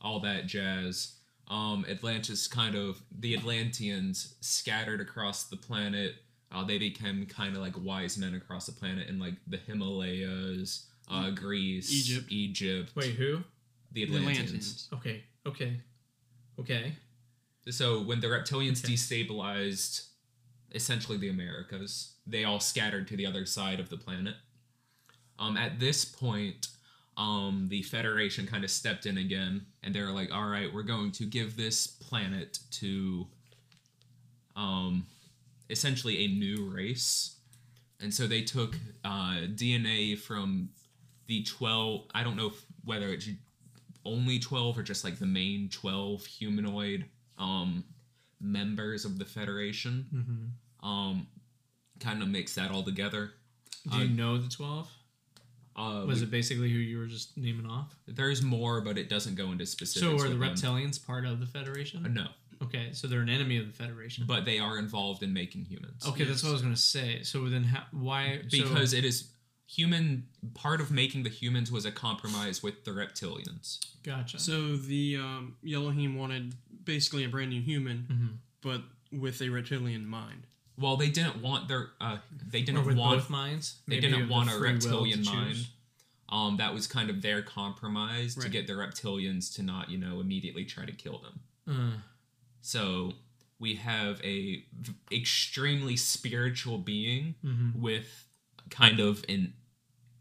all 0.00 0.20
that 0.20 0.46
jazz. 0.46 1.14
Um, 1.48 1.84
Atlantis 1.90 2.46
kind 2.46 2.74
of 2.74 3.02
the 3.18 3.34
Atlanteans 3.34 4.34
scattered 4.40 5.00
across 5.00 5.44
the 5.44 5.56
planet. 5.56 6.14
Uh, 6.50 6.64
they 6.64 6.78
became 6.78 7.26
kind 7.26 7.56
of 7.56 7.62
like 7.62 7.74
wise 7.82 8.16
men 8.18 8.34
across 8.34 8.66
the 8.66 8.72
planet 8.72 9.08
in 9.08 9.18
like 9.18 9.34
the 9.46 9.56
Himalayas, 9.56 10.86
uh, 11.10 11.30
Greece, 11.30 11.90
Egypt. 12.10 12.30
Egypt. 12.30 12.92
Wait, 12.94 13.14
who? 13.14 13.38
the 13.92 14.04
The 14.06 14.16
Atlanteans. 14.16 14.38
Atlanteans. 14.38 14.88
Okay, 14.94 15.24
okay, 15.46 15.76
okay. 16.60 16.92
So 17.70 18.02
when 18.02 18.20
the 18.20 18.26
reptilians 18.28 18.82
Okay. 18.84 18.94
destabilized 18.94 20.08
essentially 20.74 21.18
the 21.18 21.28
Americas, 21.28 22.14
they 22.26 22.44
all 22.44 22.60
scattered 22.60 23.08
to 23.08 23.16
the 23.16 23.26
other 23.26 23.46
side 23.46 23.80
of 23.80 23.88
the 23.88 23.96
planet. 23.96 24.34
Um, 25.38 25.56
at 25.56 25.80
this 25.80 26.04
point, 26.04 26.68
um, 27.16 27.66
the 27.68 27.82
Federation 27.82 28.46
kind 28.46 28.64
of 28.64 28.70
stepped 28.70 29.06
in 29.06 29.18
again, 29.18 29.66
and 29.82 29.94
they 29.94 30.00
were 30.00 30.10
like, 30.10 30.32
"All 30.32 30.46
right, 30.46 30.72
we're 30.72 30.82
going 30.82 31.12
to 31.12 31.24
give 31.24 31.56
this 31.56 31.86
planet 31.86 32.58
to, 32.72 33.26
um, 34.56 35.06
essentially 35.68 36.24
a 36.24 36.28
new 36.28 36.70
race." 36.70 37.36
And 38.00 38.12
so 38.12 38.26
they 38.26 38.42
took 38.42 38.76
uh, 39.04 39.46
DNA 39.54 40.18
from 40.18 40.70
the 41.26 41.42
twelve. 41.44 42.06
I 42.14 42.22
don't 42.22 42.36
know 42.36 42.52
whether 42.84 43.08
it's 43.08 43.28
only 44.04 44.38
twelve 44.38 44.78
or 44.78 44.82
just 44.82 45.04
like 45.04 45.18
the 45.18 45.26
main 45.26 45.68
twelve 45.68 46.24
humanoid 46.24 47.06
um, 47.38 47.84
members 48.40 49.04
of 49.04 49.18
the 49.18 49.24
Federation. 49.24 50.06
Mm-hmm. 50.14 50.44
Um, 50.82 51.26
kind 52.00 52.22
of 52.22 52.28
mix 52.28 52.54
that 52.56 52.70
all 52.70 52.82
together. 52.82 53.32
Do 53.90 53.98
you 53.98 54.08
know 54.08 54.38
the 54.38 54.48
twelve? 54.48 54.90
Uh, 55.74 56.04
Was 56.06 56.18
we- 56.20 56.26
it 56.26 56.30
basically 56.30 56.70
who 56.70 56.78
you 56.78 56.98
were 56.98 57.06
just 57.06 57.36
naming 57.36 57.66
off? 57.66 57.94
There's 58.06 58.42
more, 58.42 58.80
but 58.82 58.98
it 58.98 59.08
doesn't 59.08 59.36
go 59.36 59.52
into 59.52 59.64
specifics. 59.66 60.00
So 60.20 60.24
are 60.24 60.28
the 60.28 60.36
with 60.36 60.60
them. 60.60 60.74
reptilians 60.74 61.04
part 61.04 61.24
of 61.24 61.40
the 61.40 61.46
Federation? 61.46 62.04
Uh, 62.04 62.08
no, 62.10 62.26
Okay, 62.60 62.90
so 62.92 63.06
they're 63.08 63.22
an 63.22 63.28
enemy 63.30 63.56
of 63.56 63.66
the 63.66 63.72
Federation. 63.72 64.24
but 64.26 64.44
they 64.44 64.58
are 64.58 64.78
involved 64.78 65.22
in 65.22 65.32
making 65.32 65.64
humans. 65.64 66.06
okay, 66.06 66.24
that's 66.24 66.42
what 66.42 66.50
I 66.50 66.52
was 66.52 66.62
gonna 66.62 66.76
say. 66.76 67.22
So 67.22 67.48
then, 67.48 67.64
how, 67.64 67.84
why? 67.90 68.42
so- 68.42 68.48
because 68.50 68.92
it 68.92 69.04
is 69.04 69.30
human. 69.66 70.28
Part 70.54 70.80
of 70.82 70.90
making 70.90 71.22
the 71.22 71.30
humans 71.30 71.72
was 71.72 71.84
a 71.86 71.92
compromise 71.92 72.62
with 72.62 72.84
the 72.84 72.90
reptilians. 72.90 73.78
gotcha. 74.02 74.38
So 74.38 74.76
the 74.76 75.16
um, 75.16 75.56
Elohim 75.66 76.16
wanted 76.16 76.54
basically 76.84 77.24
a 77.24 77.28
brand 77.28 77.50
new 77.50 77.62
human, 77.62 78.06
Mhm. 78.10 78.38
but 78.60 78.82
with 79.18 79.40
a 79.40 79.48
reptilian 79.48 80.06
mind. 80.06 80.46
Well, 80.82 80.96
they 80.96 81.08
didn't 81.08 81.40
want 81.40 81.68
their. 81.68 81.90
Uh, 82.00 82.18
they 82.50 82.62
didn't 82.62 82.96
want. 82.96 83.30
minds. 83.30 83.76
They 83.86 83.96
Maybe 83.96 84.08
didn't 84.08 84.28
want 84.28 84.48
a 84.50 84.52
free 84.52 84.72
will 84.72 84.80
to 84.80 84.86
reptilian 84.88 85.24
mind. 85.24 85.66
Um, 86.28 86.56
that 86.56 86.72
was 86.74 86.86
kind 86.86 87.08
of 87.10 87.20
their 87.22 87.42
compromise 87.42 88.34
to 88.36 88.48
get 88.48 88.66
the 88.66 88.72
reptilians 88.72 89.54
to 89.56 89.62
not, 89.62 89.90
you 89.90 89.98
know, 89.98 90.18
immediately 90.20 90.64
try 90.64 90.84
to 90.86 90.92
kill 90.92 91.18
them. 91.18 91.40
Uh, 91.68 91.96
So 92.62 93.12
we 93.58 93.74
have 93.76 94.18
a 94.24 94.64
v- 94.80 94.94
extremely 95.12 95.96
spiritual 95.96 96.78
being 96.78 97.34
mhm. 97.44 97.76
with 97.76 98.26
kind 98.70 98.98
of 98.98 99.24
an 99.28 99.52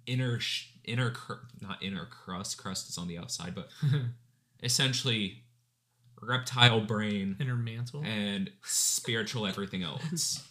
inner 0.05 0.39
sh- 0.39 0.67
inner 0.83 1.11
cr- 1.11 1.45
not 1.61 1.81
inner 1.81 2.05
crust 2.05 2.57
crust 2.57 2.89
is 2.89 2.97
on 2.97 3.07
the 3.07 3.17
outside 3.17 3.53
but 3.55 3.69
essentially 4.63 5.43
reptile 6.21 6.81
brain 6.81 7.35
Inner 7.39 7.55
mantle. 7.55 8.03
and 8.05 8.51
spiritual 8.63 9.47
everything 9.47 9.81
else 9.83 10.43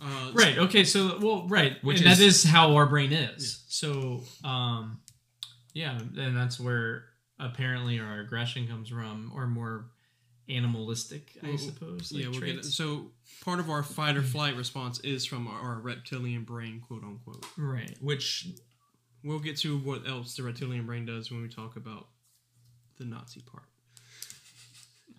Uh, 0.00 0.30
Right. 0.32 0.58
Okay. 0.58 0.84
So, 0.84 1.18
well, 1.20 1.48
right, 1.48 1.82
Which 1.82 1.98
and 1.98 2.06
that 2.06 2.20
is- 2.20 2.44
is 2.44 2.50
how 2.50 2.74
our 2.76 2.86
brain 2.86 3.12
is. 3.12 3.64
So, 3.68 4.22
um, 4.44 5.00
yeah, 5.72 5.98
and 5.98 6.36
that's 6.36 6.58
where 6.60 7.06
apparently 7.38 7.98
our 7.98 8.20
aggression 8.20 8.66
comes 8.68 8.88
from, 8.88 9.32
or 9.34 9.46
more 9.46 9.90
animalistic, 10.48 11.36
I 11.42 11.48
Well, 11.48 11.58
suppose. 11.58 12.10
yeah, 12.12 12.28
we'll 12.28 12.40
get 12.40 12.56
it. 12.58 12.64
So 12.64 13.12
part 13.44 13.60
of 13.60 13.68
our 13.70 13.82
fight 13.82 14.16
or 14.16 14.22
flight 14.22 14.56
response 14.56 14.98
is 15.00 15.26
from 15.26 15.46
our, 15.46 15.60
our 15.60 15.80
reptilian 15.80 16.44
brain, 16.44 16.80
quote 16.80 17.04
unquote. 17.04 17.44
Right. 17.56 17.96
which 18.00 18.48
We'll 19.24 19.40
get 19.40 19.56
to 19.58 19.76
what 19.78 20.06
else 20.08 20.36
the 20.36 20.44
reptilian 20.44 20.86
brain 20.86 21.04
does 21.04 21.30
when 21.30 21.42
we 21.42 21.48
talk 21.48 21.74
about 21.76 22.08
the 22.98 23.04
Nazi 23.04 23.40
part. 23.40 23.64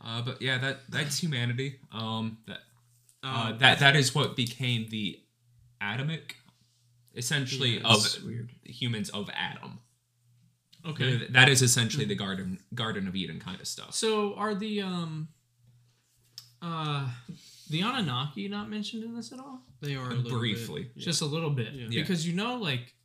uh, 0.01 0.21
but 0.21 0.41
yeah 0.41 0.57
that 0.57 0.89
that's 0.89 1.21
humanity 1.21 1.79
um 1.91 2.37
that 2.47 2.61
uh, 3.23 3.27
Uh, 3.27 3.51
that 3.57 3.79
that 3.79 3.95
is 3.95 4.13
what 4.15 4.35
became 4.35 4.87
the 4.89 5.19
Adamic 5.81 6.35
essentially 7.15 7.77
Yeah, 7.79 7.87
of 7.87 8.23
weird. 8.23 8.51
humans 8.63 9.09
of 9.09 9.29
Adam. 9.33 9.79
Okay. 10.85 11.27
That 11.29 11.49
is 11.49 11.61
essentially 11.61 12.05
the 12.05 12.15
garden 12.15 12.59
Garden 12.73 13.07
of 13.07 13.15
Eden 13.15 13.39
kind 13.39 13.59
of 13.59 13.67
stuff. 13.67 13.93
So, 13.93 14.33
are 14.35 14.55
the 14.55 14.81
um, 14.81 15.27
uh, 16.61 17.09
the 17.69 17.81
Anunnaki 17.81 18.47
not 18.47 18.69
mentioned 18.69 19.03
in 19.03 19.15
this 19.15 19.31
at 19.31 19.39
all? 19.39 19.65
they 19.81 19.95
are 19.95 20.07
little 20.09 20.23
bit- 20.23 20.31
Briefly. 20.31 20.91
yeah. 20.95 21.03
Just 21.05 21.21
a 21.21 21.25
little 21.25 21.49
bit. 21.49 21.73
Yeah. 21.73 21.87
because 22.01 22.27
you 22.27 22.33
know, 22.33 22.55
like 22.57 22.95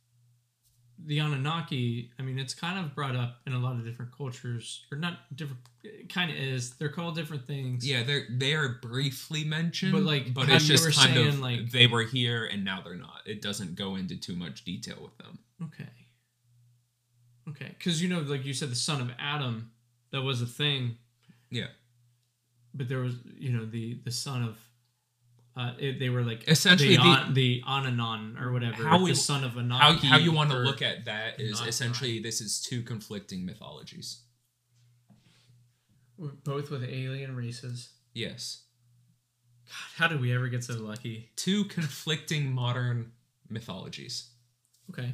the 1.03 1.19
Anunnaki. 1.19 2.11
I 2.19 2.21
mean, 2.21 2.39
it's 2.39 2.53
kind 2.53 2.83
of 2.83 2.95
brought 2.95 3.15
up 3.15 3.37
in 3.45 3.53
a 3.53 3.59
lot 3.59 3.73
of 3.73 3.83
different 3.85 4.11
cultures, 4.15 4.85
or 4.91 4.97
not 4.97 5.19
different. 5.35 5.61
It 5.83 6.11
kind 6.13 6.31
of 6.31 6.37
is. 6.37 6.71
They're 6.77 6.89
called 6.89 7.15
different 7.15 7.45
things. 7.45 7.87
Yeah, 7.87 8.03
they're 8.03 8.25
they 8.29 8.53
are 8.53 8.79
briefly 8.81 9.43
mentioned, 9.43 9.91
But, 9.93 10.03
like, 10.03 10.33
but 10.33 10.49
it's 10.49 10.65
just 10.65 10.97
kind 10.97 11.17
of 11.17 11.39
like- 11.39 11.71
they 11.71 11.87
were 11.87 12.03
here 12.03 12.45
and 12.45 12.63
now 12.63 12.81
they're 12.81 12.95
not. 12.95 13.21
It 13.25 13.41
doesn't 13.41 13.75
go 13.75 13.95
into 13.95 14.15
too 14.17 14.35
much 14.35 14.63
detail 14.63 14.97
with 15.01 15.17
them. 15.17 15.39
Okay. 15.63 15.89
Okay, 17.47 17.75
because 17.77 18.01
you 18.01 18.09
know, 18.09 18.21
like 18.21 18.43
you 18.45 18.53
said, 18.53 18.71
the 18.71 18.75
son 18.75 19.01
of 19.01 19.11
Adam, 19.19 19.71
that 20.11 20.21
was 20.23 20.41
a 20.41 20.47
thing. 20.47 20.97
Yeah. 21.51 21.67
But 22.73 22.89
there 22.89 22.99
was, 22.99 23.15
you 23.37 23.51
know, 23.51 23.65
the 23.65 23.99
the 24.03 24.11
son 24.11 24.43
of, 24.43 24.57
uh, 25.57 25.73
it, 25.79 25.99
they 25.99 26.09
were 26.09 26.21
like 26.23 26.47
Essentially, 26.49 26.97
the 26.97 27.03
the- 27.03 27.09
An- 27.27 27.33
the 27.33 27.61
Ananon 27.65 28.41
or 28.41 28.51
whatever. 28.51 28.83
How 28.83 28.97
the 28.97 29.03
we- 29.05 29.15
son 29.15 29.43
of 29.43 29.53
How 29.53 29.59
Anaki. 29.61 30.03
how 30.05 30.17
you 30.17 30.31
want 30.33 30.51
to 30.51 30.57
look 30.57 30.81
at 30.81 31.05
that 31.05 31.39
is 31.39 31.59
not 31.59 31.67
essentially 31.69 32.19
this 32.19 32.41
is 32.41 32.61
two 32.61 32.81
conflicting 32.81 33.45
mythologies. 33.45 34.21
both 36.43 36.69
with 36.71 36.83
alien 36.83 37.35
races. 37.35 37.89
Yes, 38.13 38.63
God, 39.67 39.73
how 39.97 40.07
did 40.07 40.21
we 40.21 40.33
ever 40.33 40.47
get 40.47 40.63
so 40.63 40.75
lucky? 40.75 41.31
two 41.35 41.65
conflicting 41.65 42.51
modern 42.53 43.11
mythologies. 43.49 44.29
Okay, 44.91 45.13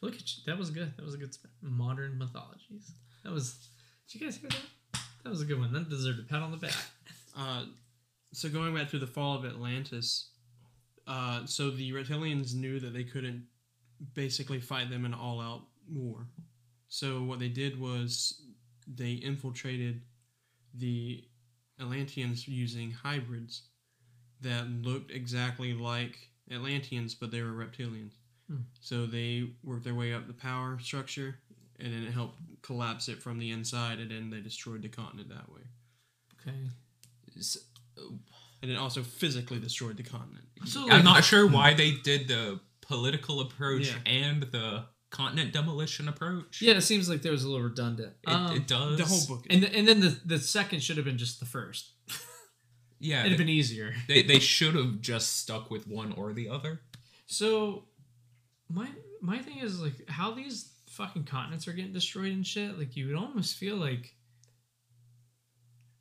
look 0.00 0.14
at 0.14 0.20
you. 0.36 0.42
That 0.46 0.58
was 0.58 0.70
good. 0.70 0.92
That 0.96 1.04
was 1.04 1.14
a 1.14 1.18
good 1.18 1.34
sp- 1.36 1.52
modern 1.60 2.16
mythologies. 2.18 2.92
That 3.24 3.32
was. 3.32 3.68
Did 4.10 4.20
you 4.20 4.26
guys 4.26 4.36
hear 4.38 4.48
that? 4.50 5.00
That 5.24 5.30
was 5.30 5.42
a 5.42 5.44
good 5.44 5.58
one. 5.58 5.72
That 5.72 5.90
deserved 5.90 6.20
a 6.20 6.22
pat 6.22 6.40
on 6.42 6.50
the 6.52 6.56
back. 6.56 6.74
Uh, 7.36 7.64
so 8.32 8.48
going 8.48 8.74
back 8.74 8.90
to 8.90 8.98
the 8.98 9.06
fall 9.06 9.36
of 9.36 9.44
Atlantis, 9.44 10.30
uh, 11.06 11.46
so 11.46 11.70
the 11.70 11.92
reptilians 11.92 12.54
knew 12.54 12.78
that 12.80 12.92
they 12.92 13.04
couldn't 13.04 13.44
basically 14.14 14.60
fight 14.60 14.90
them 14.90 15.04
in 15.04 15.12
an 15.12 15.18
all-out 15.18 15.62
war. 15.90 16.26
So 16.88 17.22
what 17.22 17.38
they 17.38 17.48
did 17.48 17.80
was 17.80 18.42
they 18.86 19.12
infiltrated 19.12 20.02
the 20.74 21.24
Atlanteans 21.80 22.46
using 22.48 22.90
hybrids 22.90 23.62
that 24.40 24.68
looked 24.68 25.10
exactly 25.10 25.74
like 25.74 26.18
Atlanteans, 26.50 27.14
but 27.14 27.30
they 27.30 27.42
were 27.42 27.52
reptilians. 27.52 28.12
Hmm. 28.48 28.62
So 28.80 29.06
they 29.06 29.50
worked 29.62 29.84
their 29.84 29.94
way 29.94 30.14
up 30.14 30.26
the 30.26 30.32
power 30.32 30.78
structure, 30.80 31.38
and 31.78 31.92
then 31.92 32.04
it 32.04 32.12
helped 32.12 32.38
collapse 32.62 33.08
it 33.08 33.22
from 33.22 33.38
the 33.38 33.50
inside, 33.50 33.98
and 33.98 34.10
then 34.10 34.30
they 34.30 34.40
destroyed 34.40 34.82
the 34.82 34.88
continent 34.88 35.28
that 35.28 35.50
way. 35.52 35.62
Okay. 36.40 36.58
S- 37.36 37.58
and 38.62 38.70
it 38.70 38.76
also 38.76 39.02
physically 39.02 39.58
destroyed 39.60 39.96
the 39.96 40.02
continent. 40.02 40.44
So 40.66 40.90
I'm 40.90 41.04
not 41.04 41.24
sure 41.24 41.46
why 41.46 41.74
they 41.74 41.92
did 41.92 42.28
the 42.28 42.60
political 42.80 43.40
approach 43.40 43.88
Yeah. 43.88 44.12
and 44.12 44.42
the 44.44 44.84
continent 45.10 45.52
demolition 45.52 46.08
approach. 46.08 46.60
Yeah, 46.60 46.74
it 46.74 46.82
seems 46.82 47.08
like 47.08 47.22
there 47.22 47.32
was 47.32 47.44
a 47.44 47.48
little 47.48 47.64
redundant. 47.66 48.14
it, 48.26 48.30
Um, 48.30 48.56
it 48.56 48.66
does. 48.66 48.98
The 48.98 49.04
whole 49.06 49.26
book. 49.26 49.46
And 49.50 49.62
th- 49.62 49.74
and 49.74 49.86
then 49.88 50.00
the 50.00 50.18
the 50.24 50.38
second 50.38 50.82
should 50.82 50.96
have 50.96 51.06
been 51.06 51.18
just 51.18 51.40
the 51.40 51.46
first. 51.46 51.92
Yeah, 53.00 53.20
It'd 53.20 53.30
have 53.32 53.38
been 53.38 53.48
easier. 53.48 53.94
they 54.08 54.22
they 54.22 54.40
should 54.40 54.74
have 54.74 55.00
just 55.00 55.36
stuck 55.38 55.70
with 55.70 55.86
one 55.86 56.10
or 56.12 56.32
the 56.32 56.48
other. 56.48 56.80
So, 57.26 57.84
my 58.68 58.88
my 59.22 59.38
thing 59.38 59.58
is 59.58 59.80
like 59.80 60.08
how 60.08 60.32
these 60.34 60.72
fucking 60.90 61.22
continents 61.24 61.68
are 61.68 61.72
getting 61.74 61.92
destroyed 61.92 62.32
and 62.32 62.44
shit. 62.44 62.76
Like 62.76 62.96
you 62.96 63.06
would 63.06 63.14
almost 63.14 63.56
feel 63.56 63.76
like 63.76 64.04
It- 64.06 64.12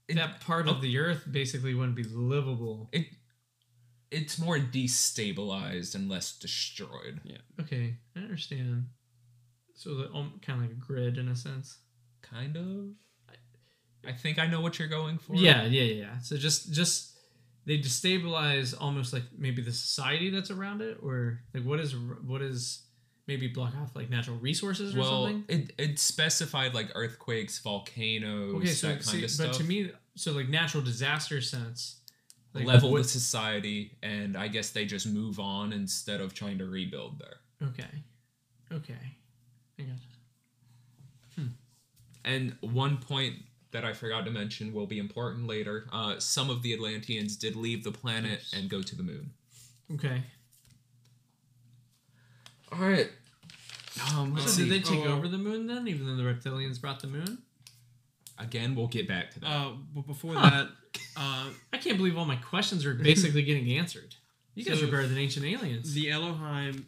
that 0.10 0.42
part 0.42 0.68
of 0.68 0.82
the 0.82 0.98
earth 0.98 1.24
basically 1.30 1.74
wouldn't 1.74 1.96
be 1.96 2.04
livable. 2.04 2.90
It 2.92 3.08
it's 4.10 4.40
more 4.40 4.58
destabilized 4.58 5.96
and 5.96 6.10
less 6.10 6.38
destroyed. 6.38 7.20
Yeah. 7.24 7.38
Okay, 7.60 7.98
I 8.16 8.20
understand. 8.20 8.86
So 9.76 9.96
the 9.96 10.12
um, 10.14 10.40
kind 10.42 10.64
of 10.64 10.70
like 10.70 10.78
a 10.78 10.80
grid 10.80 11.18
in 11.18 11.28
a 11.28 11.36
sense. 11.36 11.78
Kind 12.22 12.56
of. 12.56 12.92
I 14.08 14.14
think 14.14 14.40
I 14.40 14.48
know 14.48 14.62
what 14.62 14.80
you're 14.80 14.88
going 14.88 15.18
for. 15.18 15.36
Yeah, 15.36 15.66
yeah, 15.66 15.84
yeah. 15.84 16.20
So 16.20 16.38
just 16.38 16.72
just 16.72 17.18
they 17.66 17.78
destabilize 17.78 18.74
almost 18.80 19.12
like 19.12 19.24
maybe 19.38 19.62
the 19.62 19.74
society 19.74 20.30
that's 20.30 20.50
around 20.50 20.82
it, 20.82 20.98
or 21.02 21.42
like 21.54 21.64
what 21.64 21.80
is 21.80 21.94
what 22.26 22.42
is 22.42 22.87
maybe 23.28 23.48
block 23.48 23.74
off 23.82 23.96
like 23.96 24.10
natural 24.10 24.38
resources 24.38 24.96
or 24.96 25.00
Well, 25.00 25.24
something. 25.28 25.46
it 25.48 25.74
it 25.78 26.00
specified 26.00 26.74
like 26.74 26.90
earthquakes, 26.96 27.60
volcanoes, 27.60 28.56
Okay, 28.56 28.68
so 28.68 28.88
that 28.88 28.94
kind 28.94 29.04
see, 29.04 29.24
of 29.24 29.30
stuff. 29.32 29.48
but 29.52 29.58
to 29.58 29.64
me, 29.64 29.92
so 30.16 30.32
like 30.32 30.50
natural 30.50 30.84
disaster 30.84 31.42
sense, 31.42 31.98
like 32.54 32.66
level 32.66 32.94
the 32.94 33.04
society, 33.04 33.98
and 34.02 34.36
I 34.38 34.48
guess 34.48 34.70
they 34.72 34.86
just 34.86 35.06
move 35.08 35.40
on 35.40 35.74
instead 35.74 36.22
of 36.22 36.34
trying 36.34 36.58
to 36.60 36.66
rebuild 36.66 37.20
there. 37.20 37.68
Okay, 37.70 38.04
okay, 38.72 38.96
I 39.80 39.84
got 39.84 39.98
And 42.26 42.58
one 42.60 42.98
point 42.98 43.36
that 43.72 43.86
I 43.86 43.94
forgot 43.94 44.26
to 44.26 44.32
mention 44.32 44.74
will 44.74 44.86
be 44.88 45.00
important 45.00 45.48
later. 45.48 45.88
Uh, 45.94 46.20
some 46.20 46.50
of 46.50 46.62
the 46.62 46.74
Atlanteans 46.74 47.38
did 47.38 47.56
leave 47.56 47.84
the 47.86 47.92
planet 47.92 48.40
Yes. 48.44 48.54
and 48.54 48.70
go 48.70 48.82
to 48.82 48.96
the 48.96 49.04
moon. 49.04 49.32
Okay. 49.94 50.24
All 52.72 52.80
right. 52.80 53.10
Um, 54.14 54.36
let's 54.36 54.54
So 54.54 54.62
did 54.64 54.70
they 54.72 54.80
take 54.80 55.00
Oh. 55.06 55.14
over 55.18 55.28
the 55.28 55.38
moon 55.38 55.68
then, 55.68 55.88
even 55.88 56.06
though 56.06 56.16
the 56.16 56.24
reptilians 56.24 56.80
brought 56.80 57.00
the 57.00 57.08
moon? 57.08 57.40
Again, 58.38 58.76
we'll 58.76 58.88
get 58.88 59.08
back 59.08 59.32
to 59.32 59.40
that. 59.40 59.48
Uh, 59.50 59.72
but 59.96 60.06
before 60.06 60.36
Huh. 60.36 60.50
that, 60.50 60.70
uh, 61.16 61.50
I 61.74 61.78
can't 61.80 61.98
believe 61.98 62.18
all 62.18 62.26
my 62.26 62.36
questions 62.36 62.86
are 62.86 62.94
basically 62.94 63.42
getting 63.42 63.72
answered. 63.74 64.16
You 64.54 64.64
guys 64.64 64.80
So, 64.80 64.88
are 64.88 64.92
better 64.92 65.08
than 65.08 65.18
ancient 65.18 65.46
aliens. 65.46 65.94
the 65.94 66.12
Elohim 66.12 66.86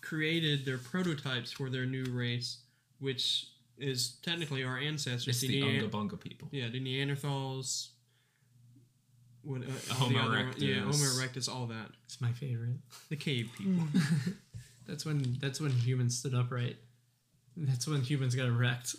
created 0.00 0.64
their 0.64 0.78
prototypes 0.78 1.50
for 1.50 1.68
their 1.70 1.86
new 1.86 2.04
race, 2.04 2.58
which 2.98 3.46
is 3.76 4.10
technically 4.22 4.62
our 4.64 4.78
ancestors. 4.78 5.28
it's 5.28 5.40
the 5.40 5.60
Nea- 5.60 5.82
Unga 5.84 5.88
Bunga 6.16 6.20
people. 6.20 6.48
yeah, 6.52 6.68
the 6.68 6.80
Neanderthals. 6.80 7.88
What, 9.42 9.62
uh, 9.62 9.94
Homo 9.94 10.12
the 10.18 10.24
other- 10.24 10.54
Yeah, 10.58 10.80
Homo 10.80 10.92
erectus. 10.92 11.18
erectus, 11.46 11.48
all 11.48 11.66
that. 11.68 11.92
it's 12.04 12.20
my 12.20 12.32
favorite. 12.32 12.78
The 13.08 13.16
cave 13.16 13.50
people. 13.56 13.88
that's 14.88 15.04
when 15.04 15.36
that's 15.40 15.60
when 15.60 15.70
humans 15.70 16.18
stood 16.18 16.34
upright. 16.34 16.76
That's 17.56 17.86
when 17.86 18.02
humans 18.02 18.34
got 18.34 18.46
erect. 18.46 18.94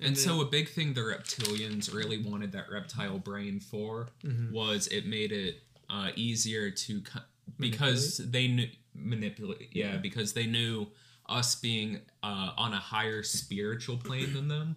And, 0.00 0.14
then- 0.14 0.16
so 0.16 0.40
a 0.40 0.44
big 0.46 0.68
thing 0.68 0.94
the 0.94 1.00
reptilians 1.00 1.92
really 1.92 2.18
wanted 2.22 2.52
that 2.52 2.70
reptile 2.70 3.18
brain 3.18 3.58
for 3.60 4.08
Mhm. 4.24 4.52
was 4.52 4.86
it 4.88 5.06
made 5.06 5.32
it 5.32 5.62
uh, 5.90 6.10
easier 6.14 6.70
to 6.70 7.00
co- 7.00 7.20
because 7.58 8.18
they 8.18 8.46
knew 8.46 8.68
manipulate 8.94 9.70
yeah, 9.72 9.96
because 9.96 10.32
they 10.34 10.46
knew 10.46 10.86
us 11.28 11.54
being 11.54 12.00
uh, 12.22 12.52
on 12.56 12.72
a 12.74 12.78
higher 12.78 13.22
spiritual 13.22 13.96
plane 13.96 14.32
than 14.34 14.48
them 14.48 14.76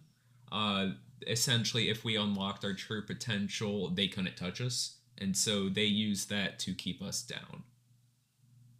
uh, 0.51 0.91
essentially 1.27 1.89
if 1.89 2.03
we 2.03 2.15
unlocked 2.15 2.63
our 2.63 2.73
true 2.73 3.01
potential 3.03 3.89
they 3.89 4.07
couldn't 4.07 4.37
touch 4.37 4.61
us 4.61 4.95
and 5.17 5.35
so 5.35 5.69
they 5.69 5.85
used 5.85 6.29
that 6.29 6.59
to 6.59 6.73
keep 6.73 7.01
us 7.01 7.21
down 7.23 7.63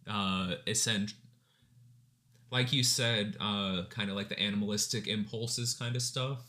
uh 0.08 0.54
essentially 0.66 1.18
like 2.50 2.70
you 2.70 2.82
said, 2.84 3.34
uh, 3.40 3.84
kind 3.88 4.10
of 4.10 4.14
like 4.16 4.28
the 4.28 4.38
animalistic 4.38 5.06
impulses 5.06 5.72
kind 5.72 5.96
of 5.96 6.02
stuff. 6.02 6.40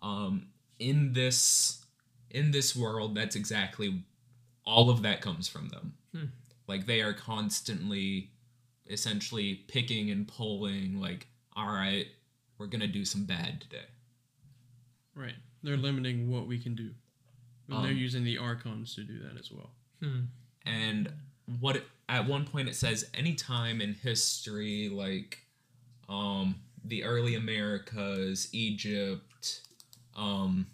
Um, 0.00 0.46
in 0.78 1.12
this 1.12 1.84
in 2.30 2.50
this 2.50 2.74
world, 2.74 3.14
that's 3.14 3.36
exactly 3.36 4.02
all 4.64 4.88
of 4.88 5.02
that 5.02 5.20
comes 5.20 5.46
from 5.46 5.68
them. 5.68 5.92
Hmm. 6.16 6.24
Like 6.66 6.86
they 6.86 7.02
are 7.02 7.12
constantly, 7.12 8.30
essentially 8.88 9.56
picking 9.68 10.10
and 10.10 10.26
pulling. 10.26 10.98
Like, 10.98 11.26
all 11.54 11.66
right, 11.68 12.06
we're 12.56 12.66
gonna 12.68 12.86
do 12.86 13.04
some 13.04 13.24
bad 13.26 13.60
today. 13.60 13.84
right. 15.14 15.34
They're 15.62 15.76
limiting 15.76 16.30
what 16.30 16.46
we 16.46 16.58
can 16.58 16.74
do. 16.74 16.90
And 17.68 17.84
they're 17.84 17.92
Um, 17.92 17.96
using 17.98 18.24
the 18.24 18.36
archons 18.38 18.94
to 18.96 19.04
do 19.04 19.18
that 19.20 19.36
as 19.38 19.50
well. 19.52 19.70
Hmm. 20.00 20.22
and 20.64 21.12
what 21.60 21.76
it, 21.76 21.86
at 22.08 22.26
one 22.26 22.44
point 22.46 22.68
it 22.68 22.74
says 22.74 23.08
anytime 23.14 23.80
in 23.80 23.94
history 23.94 24.88
like 24.88 25.38
um 26.08 26.56
the 26.84 27.02
early 27.04 27.34
americas 27.34 28.48
egypt 28.52 29.62
um 30.16 30.66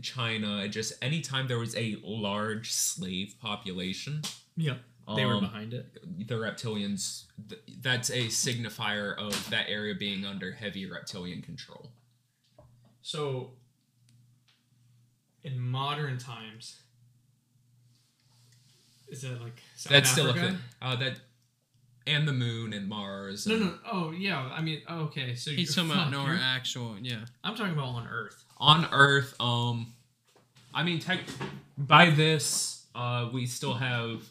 china 0.00 0.66
just 0.68 0.92
anytime 1.02 1.48
there 1.48 1.58
was 1.58 1.76
a 1.76 1.96
large 2.02 2.72
slave 2.72 3.34
population 3.40 4.22
Yep. 4.56 4.80
They 5.16 5.24
were 5.24 5.34
um, 5.34 5.40
behind 5.40 5.72
it. 5.72 5.86
the 6.28 6.34
reptilians 6.34 7.24
th- 7.48 7.62
that's 7.80 8.10
a 8.10 8.26
signifier 8.26 9.16
of 9.16 9.48
that 9.50 9.66
area 9.68 9.94
being 9.94 10.24
under 10.26 10.52
heavy 10.52 10.84
reptilian 10.84 11.40
control 11.42 11.90
So, 13.02 13.52
in 15.42 15.58
modern 15.60 16.18
times, 16.18 16.80
is 19.10 19.22
that 19.22 19.40
like 19.42 19.60
South 19.76 19.92
that's 19.92 20.10
still 20.10 20.30
a 20.30 20.34
thing 20.34 20.56
uh 20.82 20.96
that 20.96 21.20
and 22.06 22.26
the 22.26 22.32
moon 22.32 22.72
and 22.72 22.88
mars 22.88 23.46
No, 23.46 23.54
and- 23.54 23.64
no. 23.66 23.74
Oh, 23.92 24.10
yeah. 24.12 24.38
I 24.52 24.62
mean, 24.62 24.80
oh, 24.88 25.00
okay. 25.04 25.34
So 25.34 25.50
He's 25.50 25.76
you're- 25.76 25.88
talking 25.88 26.00
about 26.00 26.10
no 26.10 26.20
our 26.20 26.32
you're- 26.34 26.42
actual, 26.42 26.96
yeah. 27.02 27.24
I'm 27.44 27.54
talking 27.54 27.74
about 27.74 27.88
on 27.88 28.08
Earth. 28.08 28.44
on 28.56 28.88
Earth, 28.92 29.34
um, 29.40 29.92
I 30.74 30.82
mean, 30.84 31.00
tech, 31.00 31.20
by 31.76 32.08
this, 32.08 32.86
uh, 32.94 33.28
we 33.32 33.44
still 33.44 33.74
have 33.74 34.22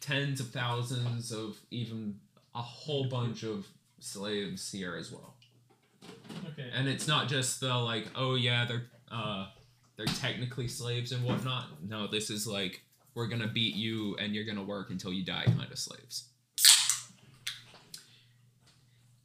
tens 0.00 0.40
of 0.40 0.50
thousands 0.50 1.32
of 1.32 1.58
even 1.70 2.18
a 2.54 2.62
whole 2.62 3.04
bunch 3.08 3.42
of 3.42 3.66
slaves 4.00 4.70
here 4.72 4.96
as 4.96 5.12
well. 5.12 5.34
Okay. 6.52 6.70
And 6.72 6.88
it's 6.88 7.06
not 7.06 7.28
just 7.28 7.60
the 7.60 7.74
like, 7.76 8.06
oh 8.16 8.36
yeah, 8.36 8.64
they're 8.64 8.86
uh, 9.10 9.48
they're 9.96 10.06
technically 10.06 10.66
slaves 10.68 11.12
and 11.12 11.22
whatnot. 11.24 11.66
No, 11.86 12.06
this 12.06 12.30
is 12.30 12.46
like 12.46 12.82
we're 13.14 13.26
gonna 13.26 13.48
beat 13.48 13.74
you 13.74 14.16
and 14.16 14.34
you're 14.34 14.44
gonna 14.44 14.62
work 14.62 14.90
until 14.90 15.12
you 15.12 15.24
die 15.24 15.44
kind 15.46 15.70
of 15.70 15.78
slaves. 15.78 16.24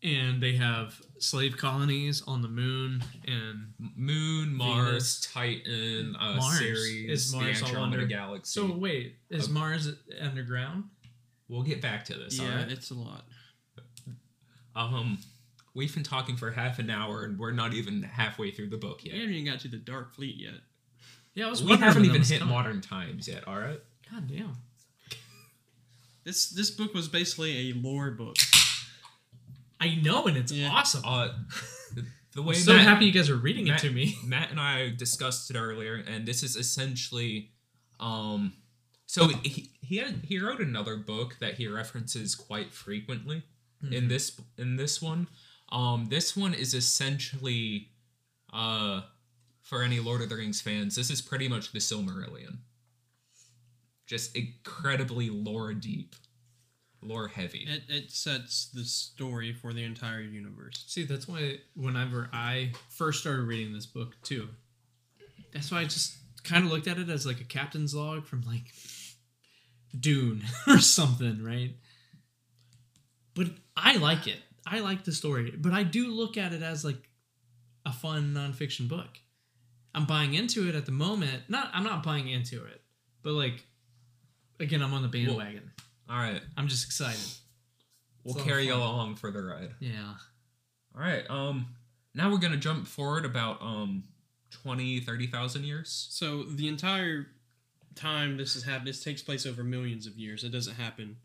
and 0.03 0.41
they 0.41 0.55
have 0.55 1.01
slave 1.17 1.57
colonies 1.57 2.21
on 2.27 2.41
the 2.43 2.47
moon 2.47 3.03
and 3.25 3.73
Moon, 3.95 4.53
Mars, 4.53 4.85
Venus. 4.89 5.19
Titan, 5.21 6.15
uh, 6.19 6.35
Mars. 6.35 6.59
Ceres, 6.59 6.87
Is 7.09 7.33
Mars 7.33 7.61
the 7.61 7.67
all 7.77 7.83
under- 7.83 8.05
Galaxy. 8.05 8.51
so 8.59 8.71
wait 8.71 9.15
is 9.29 9.47
Uh, 9.47 9.51
mars 9.51 9.89
underground 10.21 10.85
we'll 11.49 11.63
get 11.63 11.81
back 11.81 12.05
to 12.05 12.13
this. 12.13 12.37
yeah, 12.37 12.49
alright? 12.51 12.71
it's 12.71 12.91
a 12.91 12.93
lot. 12.93 13.25
Um, 14.75 15.17
we've 15.73 15.93
been 15.93 16.03
talking 16.03 16.37
for 16.37 16.51
half 16.51 16.77
an 16.77 16.91
hour 16.91 17.23
and 17.23 17.39
we're 17.39 17.51
not 17.51 17.73
even 17.73 18.03
halfway 18.03 18.51
through 18.51 18.69
the 18.69 18.77
book 18.77 19.03
yet 19.03 19.13
We 19.15 19.19
haven't 19.21 19.35
even 19.35 19.51
got 19.51 19.61
to 19.61 19.67
the 19.67 19.77
Dark 19.77 20.13
Fleet 20.13 20.35
yet. 20.37 20.61
Yeah 21.37 21.45
i 21.47 21.49
was 21.49 21.63
We 21.63 21.75
haven't 21.77 22.05
even 22.05 22.21
hit 22.23 22.39
coming. 22.39 22.53
modern 22.53 22.81
times 22.81 23.27
yet. 23.27 23.47
All 23.47 23.59
right. 23.59 23.79
god 24.11 24.27
damn 24.27 24.53
This 26.23 26.49
this 26.49 26.69
book 26.71 26.93
was 26.93 27.07
basically 27.07 27.69
a 27.69 27.73
lore 27.75 28.11
book. 28.11 28.35
i 29.79 29.95
know 29.95 30.25
and 30.27 30.37
it's 30.37 30.51
Yeah. 30.51 30.69
awesome 30.69 31.03
Uh, 31.05 31.29
the, 31.95 32.05
the 32.35 32.41
way 32.41 32.55
i'm 32.55 32.61
so 32.61 32.73
Matt, 32.73 32.87
happy 32.87 33.05
you 33.05 33.11
guys 33.11 33.29
are 33.29 33.35
reading 33.37 33.65
Matt, 33.67 33.83
it 33.83 33.87
to 33.87 33.93
me 33.93 34.17
Matt 34.25 34.51
and 34.51 34.59
I 34.59 34.89
discussed 34.89 35.49
it 35.51 35.55
earlier, 35.57 35.95
and 35.95 36.25
this 36.27 36.43
is 36.43 36.55
essentially, 36.55 37.51
um, 37.99 38.53
so 39.05 39.27
he 39.43 39.71
he 39.81 39.97
had, 39.97 40.21
he 40.25 40.37
wrote 40.39 40.59
another 40.59 40.97
book 40.97 41.37
that 41.39 41.53
he 41.55 41.67
references 41.67 42.35
quite 42.35 42.71
frequently 42.73 43.43
Mm-hmm. 43.83 43.93
in 43.93 44.07
this 44.07 44.41
in 44.57 44.75
this 44.75 45.01
one. 45.03 45.27
Um, 45.71 46.07
this 46.09 46.35
one 46.35 46.55
is 46.55 46.73
essentially, 46.73 47.89
uh, 48.51 49.01
for 49.67 49.83
any 49.83 49.99
Lord 49.99 50.21
of 50.21 50.29
the 50.29 50.35
Rings 50.37 50.61
fans, 50.61 50.95
this 50.95 51.09
is 51.09 51.21
pretty 51.21 51.49
much 51.49 51.73
the 51.73 51.79
Silmarillion. 51.79 52.59
Just 54.05 54.33
incredibly 54.33 55.29
lore 55.29 55.73
deep, 55.73 56.15
lore 57.01 57.27
heavy. 57.27 57.67
It, 57.67 57.83
it 57.89 58.11
sets 58.11 58.69
the 58.73 58.85
story 58.85 59.51
for 59.51 59.73
the 59.73 59.83
entire 59.83 60.21
universe. 60.21 60.85
See, 60.87 61.03
that's 61.03 61.27
why 61.27 61.57
whenever 61.75 62.29
I 62.31 62.71
first 62.87 63.19
started 63.19 63.41
reading 63.41 63.73
this 63.73 63.85
book 63.85 64.15
too, 64.23 64.47
that's 65.51 65.69
why 65.69 65.81
I 65.81 65.83
just 65.83 66.15
kind 66.45 66.63
of 66.63 66.71
looked 66.71 66.87
at 66.87 66.97
it 66.97 67.09
as 67.09 67.25
like 67.25 67.41
a 67.41 67.45
captain's 67.45 67.93
log 67.93 68.25
from 68.25 68.43
like 68.43 68.71
Dune 69.99 70.45
or 70.67 70.79
something, 70.79 71.43
right? 71.43 71.71
But 73.35 73.47
I 73.75 73.97
like 73.97 74.27
it. 74.27 74.39
I 74.65 74.79
like 74.79 75.03
the 75.03 75.11
story, 75.11 75.53
but 75.57 75.73
I 75.73 75.83
do 75.83 76.07
look 76.07 76.37
at 76.37 76.53
it 76.53 76.61
as 76.61 76.85
like 76.85 77.09
a 77.85 77.91
fun 77.91 78.33
nonfiction 78.33 78.87
book. 78.87 79.19
I'm 79.95 80.05
buying 80.05 80.33
into 80.33 80.67
it 80.69 80.75
at 80.75 80.85
the 80.85 80.91
moment. 80.91 81.43
Not, 81.49 81.69
I'm 81.73 81.83
not 81.83 82.03
buying 82.03 82.27
into 82.27 82.63
it, 82.65 82.81
but 83.23 83.33
like, 83.33 83.63
again, 84.59 84.81
I'm 84.81 84.93
on 84.93 85.01
the 85.01 85.07
bandwagon. 85.07 85.71
All 86.09 86.17
right. 86.17 86.41
I'm 86.55 86.67
just 86.67 86.85
excited. 86.85 87.19
we'll 88.23 88.35
a 88.35 88.37
lot 88.37 88.41
of 88.41 88.47
carry 88.47 88.65
you 88.65 88.71
fun. 88.71 88.81
along 88.81 89.15
for 89.15 89.31
the 89.31 89.41
ride. 89.41 89.71
Yeah. 89.79 90.13
All 90.95 91.01
right. 91.01 91.29
Um. 91.29 91.67
Now 92.13 92.31
we're 92.31 92.39
gonna 92.39 92.57
jump 92.57 92.87
forward 92.87 93.25
about 93.25 93.61
um 93.61 94.05
20, 94.63 95.01
30,000 95.01 95.63
years. 95.63 96.07
So 96.09 96.43
the 96.43 96.67
entire 96.67 97.27
time 97.95 98.37
this 98.37 98.53
has 98.53 98.63
happened, 98.63 98.87
this 98.87 99.03
takes 99.03 99.21
place 99.21 99.45
over 99.45 99.63
millions 99.63 100.07
of 100.07 100.17
years. 100.17 100.43
It 100.43 100.49
doesn't 100.51 100.75
happen 100.75 101.17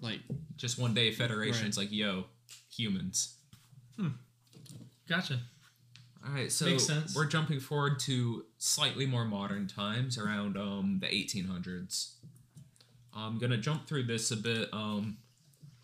like 0.00 0.20
Just 0.56 0.78
one 0.78 0.94
day, 0.94 1.12
Federation's 1.12 1.76
like, 1.76 1.92
"Yo, 1.92 2.24
humans." 2.70 3.34
Gotcha. 5.08 5.40
All 6.26 6.32
right, 6.34 6.50
so 6.50 6.66
Makes 6.66 6.84
sense. 6.86 7.14
we're 7.14 7.26
jumping 7.26 7.60
forward 7.60 8.00
to 8.00 8.44
slightly 8.58 9.06
more 9.06 9.24
modern 9.24 9.66
times, 9.66 10.18
around 10.18 10.56
um 10.56 10.98
the 11.00 11.06
1800s. 11.06 12.14
I'm 13.14 13.38
gonna 13.38 13.56
jump 13.56 13.86
through 13.86 14.04
this 14.04 14.30
a 14.30 14.36
bit. 14.36 14.68
Um, 14.72 15.18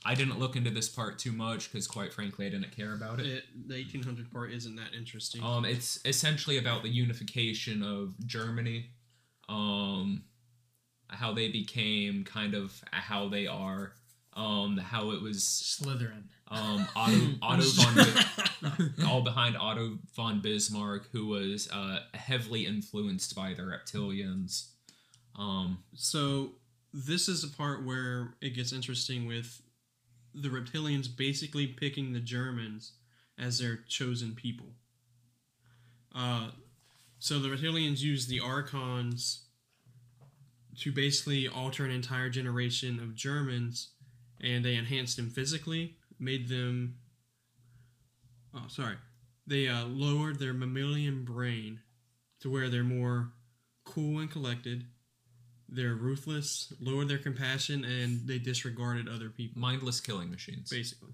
I 0.05 0.15
didn't 0.15 0.39
look 0.39 0.55
into 0.55 0.71
this 0.71 0.89
part 0.89 1.19
too 1.19 1.33
much 1.33 1.73
because, 1.73 1.87
quite 1.87 2.13
frankly, 2.13 2.47
I 2.47 2.51
didn't 2.51 2.77
care 2.77 2.93
about 2.95 3.21
it. 3.21 3.27
it, 3.27 3.45
the 3.69 3.75
1800 3.77 4.31
part 4.31 4.53
isn't 4.53 4.77
that 4.77 4.93
interesting. 4.97 5.43
Um, 5.43 5.65
it's 5.65 5.99
essentially 6.05 6.59
about 6.59 6.83
the 6.83 6.91
unification 6.91 7.83
of 7.83 8.15
Germany, 8.27 8.91
um, 9.49 10.25
how 11.09 11.33
they 11.33 11.49
became 11.49 12.23
kind 12.23 12.55
of 12.55 12.83
how 12.91 13.29
they 13.29 13.47
are, 13.47 13.95
um, 14.35 14.77
how 14.77 15.11
it 15.13 15.23
was 15.23 15.39
Slytherin. 15.43 16.25
Um, 16.49 16.87
Otto, 16.97 17.21
Otto 17.43 17.63
von 17.65 18.95
all 19.07 19.23
behind 19.23 19.57
Otto 19.57 19.99
von 20.15 20.41
Bismarck, 20.41 21.09
who 21.13 21.27
was 21.27 21.69
uh, 21.71 22.01
heavily 22.15 22.67
influenced 22.67 23.35
by 23.35 23.55
the 23.55 23.63
reptilians. 23.63 24.69
Um, 25.37 25.79
So 25.95 26.53
this 26.93 27.29
is 27.29 27.43
the 27.43 27.57
part 27.57 27.85
where 27.85 28.35
it 28.41 28.51
gets 28.51 28.73
interesting 28.73 29.27
with 29.27 29.61
the 30.35 30.49
reptilians 30.49 31.09
basically 31.15 31.67
picking 31.67 32.13
the 32.13 32.21
Germans 32.21 32.93
as 33.39 33.59
their 33.59 33.81
chosen 33.89 34.35
people. 34.35 34.67
Uh, 36.15 36.51
so 37.19 37.39
the 37.39 37.49
reptilians 37.49 38.01
use 38.01 38.27
the 38.27 38.41
archons 38.41 39.47
to 40.79 40.93
basically 40.93 41.49
alter 41.49 41.85
an 41.85 41.91
entire 41.91 42.29
generation 42.29 42.99
of 43.01 43.15
Germans, 43.15 43.91
and 44.41 44.65
they 44.65 44.75
enhanced 44.75 45.17
them 45.17 45.31
physically, 45.31 45.97
made 46.19 46.49
them. 46.49 46.97
Oh, 48.55 48.67
sorry. 48.69 48.97
They 49.47 49.69
uh, 49.69 49.87
lowered 49.87 50.39
their 50.39 50.55
mammalian 50.55 51.25
brain 51.25 51.81
to 52.41 52.51
where 52.51 52.69
they're 52.69 52.85
more 52.85 53.33
cool 53.85 54.21
and 54.21 54.31
collected 54.31 54.87
they're 55.69 55.95
ruthless, 55.95 56.73
lowered 56.81 57.09
their 57.09 57.19
compassion, 57.19 57.85
and 57.85 58.27
they 58.27 58.39
disregarded 58.39 59.09
other 59.09 59.31
people. 59.31 59.61
mindless 59.61 60.01
killing 60.01 60.31
machines. 60.31 60.71
Basically, 60.71 61.13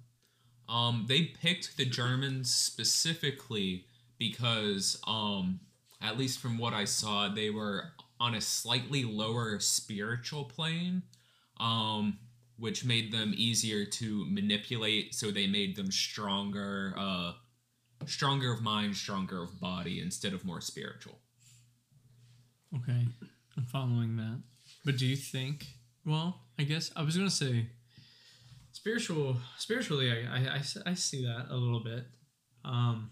Um, 0.69 1.07
they 1.09 1.25
picked 1.25 1.77
the 1.77 1.85
Germans 1.85 2.55
specifically 2.55 3.87
because, 4.19 5.01
um, 5.07 5.61
at 6.01 6.19
least 6.19 6.39
from 6.39 6.59
what 6.59 6.73
I 6.75 6.85
saw, 6.85 7.29
they 7.29 7.51
were 7.51 7.93
on 8.21 8.35
a 8.35 8.41
slightly 8.41 9.05
lower 9.05 9.59
spiritual 9.61 10.45
plane, 10.45 11.03
um, 11.59 12.19
which 12.61 12.85
made 12.85 13.11
them 13.13 13.33
easier 13.37 13.85
to 13.85 14.27
manipulate. 14.31 15.15
So 15.15 15.31
they 15.31 15.47
made 15.47 15.77
them 15.77 15.91
stronger, 15.91 16.95
uh, 16.97 17.33
stronger 18.07 18.53
of 18.53 18.63
mind, 18.63 18.97
stronger 18.97 19.43
of 19.43 19.61
body, 19.61 20.01
instead 20.01 20.33
of 20.33 20.45
more 20.45 20.61
spiritual. 20.61 21.19
Okay, 22.77 23.07
I'm 23.57 23.65
following 23.65 24.17
that. 24.17 24.43
But 24.85 24.97
do 24.97 25.07
you 25.07 25.17
think? 25.17 25.67
Well, 26.07 26.41
I 26.59 26.63
guess 26.63 26.93
I 26.95 27.03
was 27.03 27.17
gonna 27.17 27.31
say 27.31 27.67
spiritual. 28.73 29.37
Spiritually, 29.59 30.11
I 30.11 30.61
I 30.87 30.95
see 30.95 31.25
that 31.25 31.47
a 31.51 31.57
little 31.57 31.83
bit. 31.83 32.05
Um, 32.65 33.11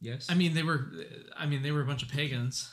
Yes. 0.00 0.26
I 0.30 0.34
mean, 0.34 0.54
they 0.54 0.62
were. 0.62 0.90
I 1.36 1.46
mean, 1.46 1.62
they 1.62 1.72
were 1.72 1.82
a 1.82 1.86
bunch 1.86 2.02
of 2.02 2.08
pagans, 2.08 2.72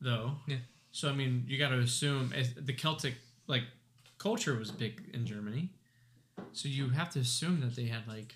though. 0.00 0.36
Yeah. 0.46 0.58
So 0.94 1.08
I 1.08 1.12
mean, 1.12 1.44
you 1.48 1.58
got 1.58 1.70
to 1.70 1.80
assume 1.80 2.32
as- 2.32 2.54
the 2.54 2.72
Celtic 2.72 3.14
like 3.48 3.64
culture 4.16 4.54
was 4.54 4.70
big 4.70 5.10
in 5.12 5.26
Germany. 5.26 5.70
So 6.52 6.68
you 6.68 6.88
have 6.90 7.10
to 7.10 7.18
assume 7.18 7.60
that 7.62 7.74
they 7.74 7.86
had 7.86 8.06
like 8.06 8.32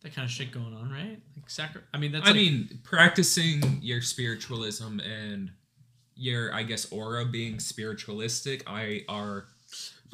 that 0.00 0.14
kind 0.14 0.24
of 0.24 0.30
shit 0.30 0.50
going 0.50 0.72
on, 0.72 0.90
right? 0.90 1.20
Like 1.36 1.50
sacri- 1.50 1.82
I 1.92 1.98
mean, 1.98 2.12
that's. 2.12 2.24
I 2.26 2.30
like- 2.30 2.36
mean, 2.36 2.80
practicing 2.84 3.80
your 3.82 4.00
spiritualism 4.00 4.98
and 5.00 5.50
your, 6.16 6.54
I 6.54 6.62
guess, 6.62 6.90
aura 6.90 7.26
being 7.26 7.60
spiritualistic, 7.60 8.62
I 8.66 9.04
are 9.06 9.44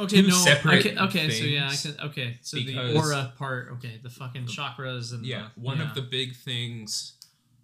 Okay, 0.00 0.22
no. 0.22 0.34
separate 0.34 0.84
okay, 0.86 0.96
okay, 0.98 1.30
so 1.30 1.44
yeah, 1.44 1.68
I 1.70 1.76
can. 1.76 1.94
Okay, 2.09 2.38
so 2.42 2.57
the 2.57 2.96
aura 2.96 3.32
part. 3.38 3.68
Okay, 3.74 4.00
the 4.02 4.11
fucking 4.11 4.46
chakras 4.46 5.12
and 5.12 5.24
yeah. 5.24 5.50
the- 5.55 5.61
One 5.61 5.78
yeah. 5.78 5.84
of 5.88 5.94
the 5.94 6.02
big 6.02 6.34
things, 6.34 7.12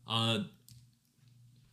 uh, 0.07 0.45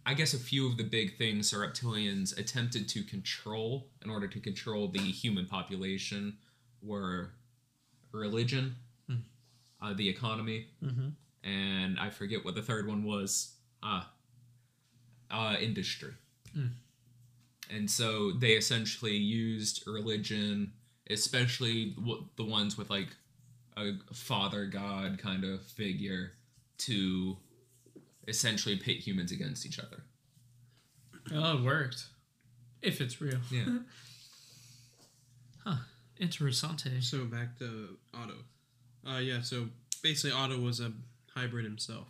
I 0.07 0.13
guess 0.13 0.33
a 0.33 0.39
few 0.39 0.65
of 0.69 0.77
the 0.77 0.85
big 0.85 1.17
things 1.17 1.51
the 1.51 1.57
reptilians 1.57 2.37
attempted 2.39 2.87
to 2.89 3.03
control 3.03 3.89
in 4.01 4.09
order 4.09 4.25
to 4.25 4.39
control 4.39 4.87
the 4.87 4.99
human 4.99 5.45
population 5.45 6.37
were 6.81 7.31
religion, 8.13 8.77
Hmm. 9.09 9.17
uh, 9.81 9.93
the 9.93 10.07
economy, 10.07 10.67
Mhm. 10.81 11.11
and 11.43 11.99
I 11.99 12.09
forget 12.09 12.45
what 12.45 12.55
the 12.55 12.61
third 12.61 12.87
one 12.87 13.03
was. 13.03 13.57
Ah, 13.83 14.13
uh, 15.29 15.57
industry. 15.59 16.13
Hmm. 16.53 16.67
And 17.69 17.91
so 17.91 18.31
they 18.31 18.53
essentially 18.55 19.17
used 19.17 19.85
religion, 19.85 20.71
especially 21.09 21.93
the 22.37 22.45
ones 22.45 22.77
with 22.77 22.89
like 22.89 23.09
a 23.75 23.97
father 24.13 24.67
god 24.67 25.19
kind 25.19 25.43
of 25.43 25.65
figure, 25.65 26.31
to 26.77 27.37
essentially 28.27 28.75
pit 28.75 28.97
humans 28.97 29.31
against 29.31 29.65
each 29.65 29.79
other. 29.79 30.03
Oh, 31.33 31.57
it 31.57 31.63
worked. 31.63 32.05
If 32.81 33.01
it's 33.01 33.21
real. 33.21 33.39
Yeah. 33.51 33.65
Huh. 35.65 35.75
Interessante. 36.21 37.03
so 37.03 37.25
back 37.25 37.57
to 37.59 37.97
Otto. 38.13 38.35
Uh, 39.05 39.17
yeah. 39.19 39.41
So 39.41 39.67
basically, 40.01 40.31
Otto 40.31 40.57
was 40.59 40.79
a 40.79 40.93
hybrid 41.35 41.65
himself. 41.65 42.07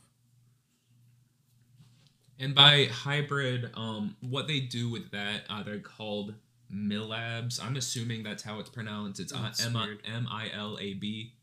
And 2.39 2.53
by 2.53 2.85
hybrid, 2.85 3.71
um, 3.73 4.15
what 4.21 4.47
they 4.47 4.59
do 4.59 4.91
with 4.91 5.09
that, 5.09 5.41
uh, 5.49 5.63
they're 5.63 5.79
called 5.79 6.35
MILABs. 6.71 7.59
I'm 7.63 7.75
assuming 7.77 8.21
that's 8.21 8.43
how 8.43 8.59
it's 8.59 8.69
pronounced. 8.69 9.19
It's 9.19 9.33
uh, 9.33 9.41
That's 9.41 9.65
M 9.65 9.75
I 9.75 9.85
weird. 9.85 9.99
M 10.05 10.27
I 10.29 10.49
L 10.55 10.77
A 10.79 10.93
B. 10.93 11.33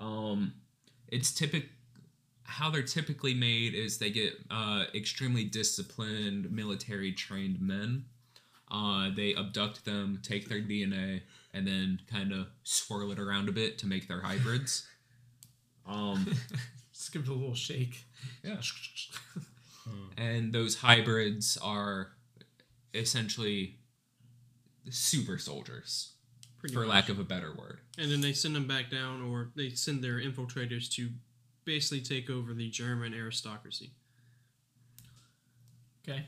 Um, 0.00 0.54
it's 1.08 1.32
typic. 1.32 1.68
How 2.46 2.70
they're 2.70 2.82
typically 2.82 3.34
made 3.34 3.74
is 3.74 3.98
they 3.98 4.10
get 4.10 4.34
uh, 4.50 4.84
extremely 4.94 5.44
disciplined, 5.44 6.50
military 6.50 7.12
trained 7.12 7.60
men. 7.60 8.04
Uh, 8.70 9.10
they 9.14 9.34
abduct 9.34 9.84
them, 9.84 10.20
take 10.22 10.48
their 10.48 10.60
DNA, 10.60 11.22
and 11.54 11.66
then 11.66 12.00
kind 12.10 12.32
of 12.32 12.46
swirl 12.64 13.10
it 13.12 13.18
around 13.18 13.48
a 13.48 13.52
bit 13.52 13.78
to 13.78 13.86
make 13.86 14.08
their 14.08 14.20
hybrids. 14.20 14.86
Um, 15.88 16.26
Just 16.92 17.12
give 17.12 17.22
it 17.22 17.28
a 17.28 17.32
little 17.32 17.54
shake. 17.54 18.06
yeah. 18.42 18.56
and 20.18 20.52
those 20.52 20.74
hybrids 20.78 21.56
are 21.62 22.08
essentially 22.92 23.76
super 24.90 25.38
soldiers, 25.38 26.14
Pretty 26.58 26.74
for 26.74 26.80
much. 26.80 26.88
lack 26.88 27.08
of 27.08 27.20
a 27.20 27.22
better 27.24 27.54
word. 27.56 27.78
And 27.98 28.10
then 28.10 28.20
they 28.20 28.32
send 28.32 28.56
them 28.56 28.66
back 28.66 28.90
down, 28.90 29.22
or 29.22 29.50
they 29.54 29.70
send 29.70 30.02
their 30.02 30.18
infiltrators 30.20 30.90
to 30.94 31.10
basically 31.66 32.00
take 32.00 32.30
over 32.30 32.54
the 32.54 32.70
German 32.70 33.12
aristocracy. 33.12 33.90
Okay. 36.08 36.26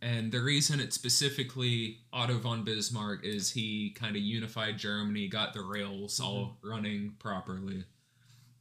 And 0.00 0.32
the 0.32 0.40
reason 0.40 0.80
it's 0.80 0.96
specifically 0.96 1.98
Otto 2.12 2.38
von 2.38 2.64
Bismarck 2.64 3.24
is 3.24 3.52
he 3.52 3.90
kind 3.90 4.16
of 4.16 4.22
unified 4.22 4.76
Germany, 4.76 5.28
got 5.28 5.52
the 5.52 5.62
rails 5.62 6.18
all 6.18 6.56
running 6.62 7.14
properly. 7.20 7.84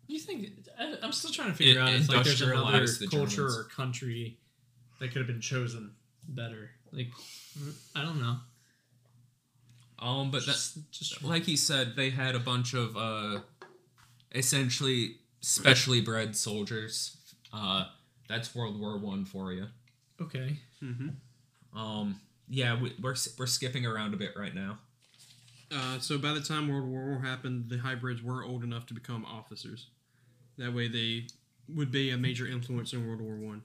You 0.06 0.20
think? 0.20 0.50
I, 0.78 0.98
I'm 1.02 1.12
still 1.14 1.32
trying 1.32 1.50
to 1.50 1.56
figure 1.56 1.80
It 1.80 1.84
out 1.84 1.94
if 1.94 2.10
like 2.10 2.26
there's 2.26 2.42
another 2.42 2.86
the 2.86 3.08
culture 3.10 3.48
Germans. 3.48 3.58
or 3.58 3.64
country 3.64 4.38
that 5.00 5.08
could 5.08 5.18
have 5.18 5.28
been 5.28 5.42
chosen 5.42 5.94
better. 6.28 6.70
Like, 6.92 7.08
I 7.96 8.04
don't 8.04 8.22
know. 8.22 8.36
Um, 9.98 10.30
but 10.30 10.46
that, 10.46 10.52
Just, 10.52 10.92
just 10.92 11.24
like 11.24 11.44
he 11.44 11.56
said, 11.56 11.96
they 11.96 12.10
had 12.10 12.36
a 12.36 12.40
bunch 12.40 12.74
of 12.74 12.98
uh, 12.98 13.40
essentially 14.36 15.21
specially 15.42 16.02
bred 16.02 16.36
soldiers. 16.36 17.18
Uh, 17.54 17.86
that's 18.30 18.56
World 18.56 18.80
War 18.80 18.98
One 18.98 19.26
for 19.26 19.52
you. 19.52 19.66
okay. 20.22 20.58
Mm-hmm. 20.84 21.78
Um, 21.78 22.20
yeah, 22.50 22.80
we, 22.80 22.94
we're 23.02 23.16
we're 23.38 23.46
skipping 23.48 23.86
around 23.86 24.14
a 24.14 24.18
bit 24.18 24.32
right 24.36 24.54
now. 24.56 24.80
Uh, 25.74 26.00
so 26.00 26.18
by 26.18 26.34
the 26.34 26.42
time 26.42 26.68
World 26.68 26.88
War 26.88 27.06
War 27.06 27.20
happened, 27.22 27.70
the 27.70 27.78
hybrids 27.78 28.22
were 28.22 28.44
old 28.44 28.64
enough 28.64 28.86
to 28.88 28.94
become 28.94 29.26
officers. 29.26 29.88
That 30.58 30.74
way, 30.74 30.88
they 30.88 31.28
would 31.74 31.92
be 31.92 32.12
a 32.12 32.18
major 32.18 32.46
influence 32.48 32.94
in 32.94 33.08
World 33.08 33.22
War 33.22 33.36
One, 33.36 33.64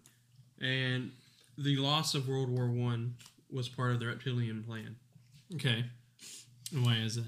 and 0.60 1.10
the 1.58 1.76
loss 1.76 2.14
of 2.14 2.28
World 2.28 2.50
War 2.50 2.68
One 2.68 3.16
was 3.50 3.68
part 3.68 3.92
of 3.92 4.00
the 4.00 4.06
reptilian 4.06 4.62
plan. 4.62 4.96
Okay. 5.54 5.84
Why 6.72 6.96
is 6.96 7.16
that? 7.16 7.24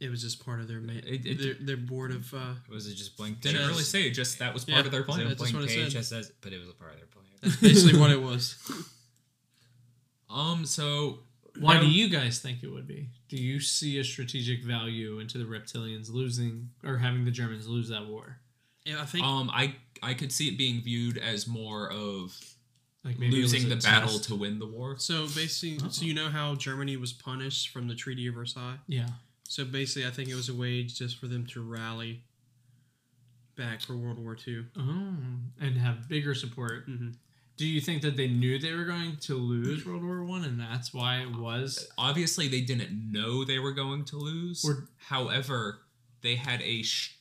It 0.00 0.10
was 0.10 0.22
just 0.22 0.44
part 0.44 0.60
of 0.60 0.68
their 0.68 0.80
ma- 0.80 0.92
It- 0.92 1.26
it- 1.26 1.38
their, 1.40 1.54
their 1.54 1.76
board 1.76 2.12
of. 2.12 2.32
Uh, 2.32 2.54
Was 2.70 2.86
it 2.86 2.94
just 2.94 3.16
blank? 3.16 3.40
Didn't 3.40 3.66
really 3.68 3.82
say. 3.82 4.10
Just 4.10 4.38
that 4.38 4.54
was 4.54 4.64
part 4.64 4.78
Yeah, 4.80 4.84
of 4.86 4.90
their 4.92 5.00
So 5.02 5.12
plan. 5.12 5.26
that's 5.28 5.38
blank 5.38 5.54
what 5.54 5.64
it 5.64 5.68
page 5.68 5.84
said. 5.84 5.90
just 5.98 6.08
says, 6.10 6.32
but 6.40 6.52
it 6.52 6.58
was 6.60 6.68
a 6.68 6.72
part 6.72 6.92
of 6.92 6.98
their 6.98 7.06
plan. 7.06 7.24
that's 7.42 7.56
basically 7.56 7.98
what 7.98 8.10
it 8.10 8.22
was. 8.22 8.56
Um. 10.30 10.66
So 10.66 11.20
Why 11.58 11.74
now- 11.74 11.80
do 11.80 11.88
you 11.88 12.08
guys 12.08 12.38
think 12.38 12.62
it 12.62 12.68
would 12.68 12.86
be? 12.86 13.08
Do 13.28 13.36
you 13.36 13.60
see 13.60 13.98
a 13.98 14.04
strategic 14.04 14.62
value 14.62 15.18
into 15.20 15.38
the 15.38 15.44
reptilians 15.44 16.10
losing 16.10 16.70
or 16.84 16.98
having 16.98 17.24
the 17.24 17.30
Germans 17.30 17.66
lose 17.66 17.88
that 17.88 18.06
war? 18.06 18.38
Yeah, 18.84 19.00
I 19.02 19.06
think. 19.06 19.24
Um. 19.24 19.50
I 19.52 19.76
I 20.02 20.14
could 20.14 20.30
see 20.32 20.48
it 20.48 20.58
being 20.58 20.82
viewed 20.82 21.16
as 21.18 21.46
more 21.46 21.90
of 21.90 22.38
Like 23.04 23.16
it 23.16 23.30
losing 23.32 23.68
the 23.70 23.76
battle 23.76 24.10
test? 24.18 24.24
to 24.24 24.34
win 24.34 24.58
the 24.58 24.66
war. 24.66 24.98
so 24.98 25.26
basically, 25.28 25.78
so 25.90 26.04
you 26.04 26.12
know 26.14 26.28
how 26.28 26.54
Germany 26.54 26.96
was 26.98 27.12
punished 27.12 27.70
from 27.70 27.88
the 27.88 27.94
Treaty 27.94 28.26
of 28.26 28.34
Versailles. 28.34 28.76
Yeah. 28.86 29.08
So 29.50 29.64
basically, 29.64 30.06
I 30.06 30.10
think 30.10 30.28
it 30.28 30.34
was 30.34 30.48
a 30.50 30.54
way 30.54 30.82
just 30.84 31.18
for 31.18 31.26
them 31.26 31.46
to 31.46 31.62
rally 31.62 32.22
back 33.56 33.80
for 33.80 33.96
World 33.96 34.18
War 34.18 34.36
II. 34.46 34.66
Oh, 34.78 35.14
and 35.60 35.76
have 35.78 36.08
bigger 36.08 36.34
support. 36.34 36.86
Mhm. 36.88 37.14
Do 37.56 37.66
you 37.66 37.80
think 37.80 38.02
that 38.02 38.16
they 38.16 38.28
knew 38.28 38.58
they 38.58 38.72
were 38.72 38.84
going 38.84 39.16
to 39.16 39.34
lose 39.34 39.84
World 39.84 40.04
War 40.04 40.22
One, 40.22 40.44
and 40.44 40.60
that's 40.60 40.94
why 40.94 41.22
it 41.22 41.32
was? 41.34 41.88
Obviously, 41.98 42.46
they 42.46 42.60
didn't 42.60 43.10
know 43.10 43.42
they 43.44 43.58
were 43.58 43.72
going 43.72 44.04
to 44.06 44.16
lose. 44.16 44.64
Or- 44.64 44.88
However, 44.98 45.80
they 46.20 46.36
had 46.36 46.60
a 46.62 46.82
sh- 46.82 47.16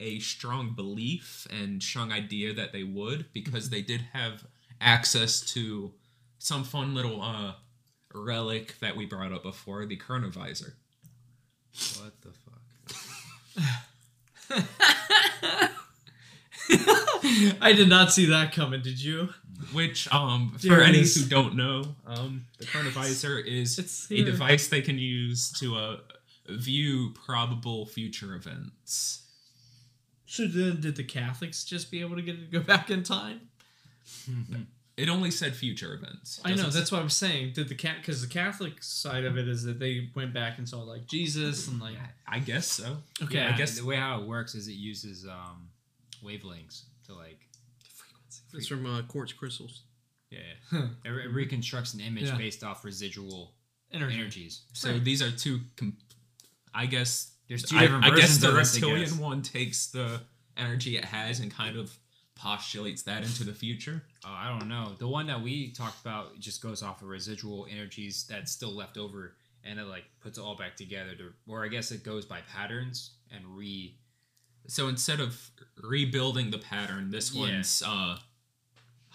a 0.00 0.18
strong 0.20 0.74
belief 0.74 1.46
and 1.50 1.82
strong 1.82 2.12
idea 2.12 2.52
that 2.54 2.72
they 2.72 2.82
would 2.84 3.32
because 3.32 3.70
they 3.70 3.82
did 3.82 4.00
have 4.12 4.46
access 4.80 5.40
to 5.52 5.94
some 6.38 6.64
fun 6.64 6.94
little 6.94 7.22
uh 7.22 7.54
relic 8.14 8.78
that 8.80 8.96
we 8.96 9.06
brought 9.06 9.32
up 9.32 9.42
before, 9.42 9.86
the 9.86 9.96
chronovisor. 9.96 10.74
What 12.00 12.12
the 12.20 12.30
fuck? 12.30 12.48
I 17.60 17.72
did 17.72 17.88
not 17.88 18.12
see 18.12 18.26
that 18.26 18.52
coming. 18.52 18.82
Did 18.82 19.02
you? 19.02 19.30
Which, 19.72 20.12
um, 20.12 20.56
There 20.60 20.76
for 20.76 20.82
any 20.82 20.98
who 20.98 21.24
don't 21.28 21.56
know, 21.56 21.96
um, 22.06 22.46
the 22.58 22.66
chronovisor 22.66 23.44
is 23.44 23.78
a 24.10 24.22
device 24.24 24.68
they 24.68 24.82
can 24.82 24.98
use 24.98 25.50
to 25.52 25.76
uh, 25.76 25.96
view 26.48 27.12
probable 27.26 27.86
future 27.86 28.34
events. 28.34 29.22
So 30.26 30.46
then, 30.46 30.80
did 30.80 30.96
the 30.96 31.04
Catholics 31.04 31.64
just 31.64 31.90
be 31.90 32.00
able 32.00 32.16
to 32.16 32.22
get 32.22 32.36
it 32.36 32.50
to 32.50 32.58
go 32.58 32.60
back 32.60 32.90
in 32.90 33.02
time? 33.02 33.48
It 34.98 35.08
only 35.08 35.30
said 35.30 35.54
future 35.54 35.94
events. 35.94 36.40
I 36.44 36.54
know 36.54 36.70
that's 36.70 36.90
what 36.90 37.00
I'm 37.00 37.08
saying. 37.08 37.52
Did 37.54 37.68
the 37.68 37.74
cat 37.74 37.96
because 38.00 38.20
the 38.20 38.26
Catholic 38.28 38.82
side 38.82 39.24
of 39.24 39.38
it 39.38 39.46
is 39.48 39.62
that 39.62 39.78
they 39.78 40.10
went 40.14 40.34
back 40.34 40.58
and 40.58 40.68
saw 40.68 40.80
like 40.82 41.06
Jesus 41.06 41.68
and 41.68 41.80
like 41.80 41.94
I 42.26 42.40
guess 42.40 42.66
so. 42.66 42.96
okay, 43.22 43.42
I 43.46 43.56
guess 43.56 43.78
the 43.78 43.86
way 43.86 43.96
how 43.96 44.20
it 44.20 44.26
works 44.26 44.54
is 44.54 44.66
it 44.68 44.72
uses 44.72 45.24
um, 45.24 45.68
wavelengths 46.24 46.82
to 47.06 47.14
like 47.14 47.38
It's 48.54 48.66
from 48.66 48.86
uh, 48.86 49.02
quartz 49.02 49.32
crystals. 49.32 49.82
yeah, 50.30 50.38
yeah. 50.72 50.88
It, 51.04 51.08
re- 51.10 51.24
it 51.24 51.32
reconstructs 51.32 51.94
an 51.94 52.00
image 52.00 52.24
Yeah. 52.24 52.36
based 52.36 52.64
off 52.64 52.84
residual 52.84 53.52
energy. 53.92 54.14
energies. 54.18 54.62
So 54.72 54.98
these 54.98 55.22
are 55.22 55.30
two. 55.30 55.60
Com- 55.76 55.96
I 56.74 56.86
guess. 56.86 57.32
There's 57.48 57.62
two 57.62 57.76
I, 57.78 57.82
different 57.82 58.04
I 58.04 58.08
guess 58.10 58.36
versions 58.36 58.40
the 58.40 58.48
of 58.48 58.54
this, 58.56 58.72
I 58.74 58.76
reptilian 58.80 59.08
guess. 59.08 59.18
one 59.18 59.42
takes 59.42 59.86
the 59.86 60.20
energy 60.56 60.96
it 60.98 61.04
has 61.06 61.40
and 61.40 61.50
kind 61.54 61.76
of 61.78 61.96
postulates 62.38 63.02
that 63.02 63.22
into 63.22 63.44
the 63.44 63.52
future. 63.52 64.02
Uh, 64.24 64.28
I 64.30 64.56
don't 64.58 64.68
know. 64.68 64.92
The 64.98 65.08
one 65.08 65.26
that 65.26 65.42
we 65.42 65.72
talked 65.72 66.00
about 66.00 66.38
just 66.38 66.62
goes 66.62 66.82
off 66.82 67.02
of 67.02 67.08
residual 67.08 67.66
energies 67.70 68.24
that's 68.28 68.52
still 68.52 68.72
left 68.72 68.96
over, 68.96 69.34
and 69.64 69.78
it 69.78 69.84
like 69.86 70.04
puts 70.20 70.38
it 70.38 70.40
all 70.42 70.54
back 70.56 70.76
together. 70.76 71.14
To, 71.16 71.32
or 71.46 71.64
I 71.64 71.68
guess 71.68 71.90
it 71.90 72.02
goes 72.04 72.24
by 72.24 72.40
patterns 72.52 73.10
and 73.34 73.44
re. 73.56 73.96
So 74.68 74.88
instead 74.88 75.20
of 75.20 75.50
rebuilding 75.82 76.50
the 76.50 76.58
pattern, 76.58 77.10
this 77.10 77.34
Yeah. 77.34 77.40
one's 77.40 77.82
uh, 77.84 78.18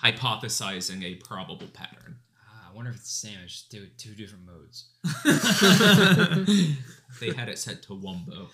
hypothesizing 0.03 1.03
a 1.03 1.15
probable 1.15 1.67
pattern. 1.67 2.17
Ah, 2.45 2.69
I 2.71 2.75
wonder 2.75 2.89
if 2.91 2.97
it's 2.97 3.21
the 3.21 3.27
same. 3.29 3.37
It's 3.43 3.53
just 3.53 3.71
two, 3.71 3.87
two 3.97 4.15
different 4.15 4.45
modes. 4.45 4.85
They 7.19 7.31
had 7.31 7.47
it 7.47 7.59
set 7.59 7.83
to 7.83 7.89
Wumbo. 7.93 8.47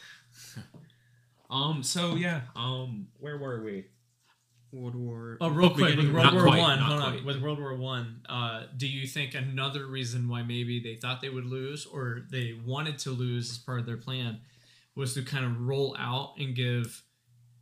um. 1.50 1.82
So 1.82 2.16
yeah. 2.16 2.42
Um. 2.56 3.08
Where 3.20 3.38
were 3.38 3.64
we? 3.64 3.86
World 4.72 4.96
War. 4.96 5.38
Oh, 5.42 5.50
real 5.50 5.70
quick 5.72 5.98
with 5.98 6.12
World 6.12 6.34
War 6.34 6.44
quite, 6.44 6.60
One. 6.60 6.80
not 6.80 6.90
Hold 6.90 7.02
on, 7.02 7.26
with 7.26 7.42
World 7.42 7.60
War 7.60 7.76
One. 7.76 8.22
Uh, 8.28 8.64
do 8.78 8.88
you 8.88 9.08
think 9.08 9.34
another 9.34 9.86
reason 9.86 10.30
why 10.30 10.44
maybe 10.44 10.80
they 10.80 10.96
thought 10.96 11.22
they 11.22 11.30
would 11.30 11.46
lose 11.46 11.86
or 11.86 12.22
they 12.32 12.54
wanted 12.66 13.00
to 13.00 13.12
lose 13.12 13.50
as 13.52 13.58
part 13.58 13.80
of 13.80 13.86
their 13.86 13.98
plan 13.98 14.42
was 14.96 15.14
to 15.14 15.24
kind 15.24 15.46
of 15.46 15.62
roll 15.62 15.96
out 15.98 16.34
and 16.38 16.56
give 16.56 17.04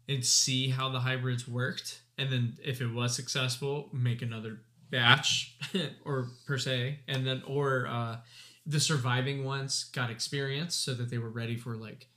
and 0.10 0.26
see 0.26 0.70
how 0.70 0.90
the 0.90 1.00
hybrids 1.00 1.48
worked, 1.48 2.02
and 2.18 2.32
then 2.32 2.58
if 2.64 2.82
it 2.82 2.88
was 2.88 3.16
successful, 3.16 3.90
make 3.94 4.22
another 4.22 4.62
batch 4.90 5.58
or 6.06 6.30
per 6.46 6.58
se, 6.58 7.00
and 7.08 7.28
then 7.28 7.44
or 7.46 7.88
uh, 7.88 8.18
the 8.66 8.80
surviving 8.80 9.44
ones 9.44 9.86
got 9.86 10.10
experience 10.10 10.76
so 10.76 10.94
that 10.94 11.10
they 11.10 11.18
were 11.18 11.30
ready 11.30 11.58
for 11.58 11.76
like 11.76 12.08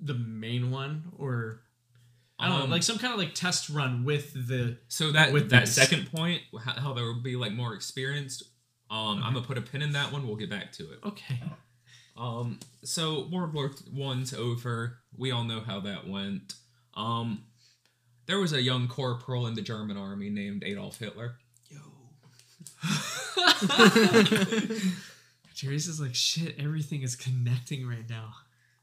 the 0.00 0.14
main 0.14 0.70
one 0.70 1.04
or. 1.18 1.62
I 2.38 2.48
don't 2.48 2.58
know, 2.58 2.64
Um, 2.64 2.70
like 2.70 2.82
some 2.82 2.98
kind 2.98 3.12
of 3.14 3.18
like 3.18 3.34
test 3.34 3.70
run 3.70 4.04
with 4.04 4.32
the 4.48 4.76
So 4.88 5.10
that 5.12 5.32
With 5.32 5.48
that 5.50 5.64
these. 5.66 5.74
second 5.74 6.10
point, 6.12 6.42
how, 6.64 6.92
there 6.92 7.06
would 7.06 7.22
be 7.22 7.34
like 7.36 7.52
more 7.52 7.72
experienced. 7.74 8.42
Um, 8.90 9.22
I'm 9.22 9.32
gonna 9.34 9.46
put 9.46 9.56
a 9.58 9.62
pin 9.62 9.80
in 9.82 9.92
that 9.92 10.12
one. 10.12 10.26
We'll 10.26 10.36
get 10.36 10.50
back 10.50 10.70
to 10.72 10.84
it. 10.92 10.98
Okay. 11.04 11.40
Um, 12.16 12.60
so 12.84 13.26
World 13.32 13.52
War 13.54 13.70
One's 13.92 14.32
over. 14.34 14.98
We 15.16 15.30
all 15.32 15.44
know 15.44 15.60
how 15.60 15.80
that 15.80 16.06
went. 16.08 16.54
Um, 16.94 17.44
there 18.26 18.38
was 18.38 18.52
a 18.52 18.60
young 18.62 18.86
corporal 18.88 19.46
in 19.46 19.54
the 19.54 19.62
German 19.62 19.96
army 19.96 20.30
named 20.30 20.62
Adolf 20.64 20.98
Hitler. 20.98 21.36
Teresa's 25.56 26.00
like 26.00 26.14
shit. 26.14 26.56
Everything 26.58 27.02
is 27.02 27.16
connecting 27.16 27.86
right 27.88 28.08
now. 28.08 28.34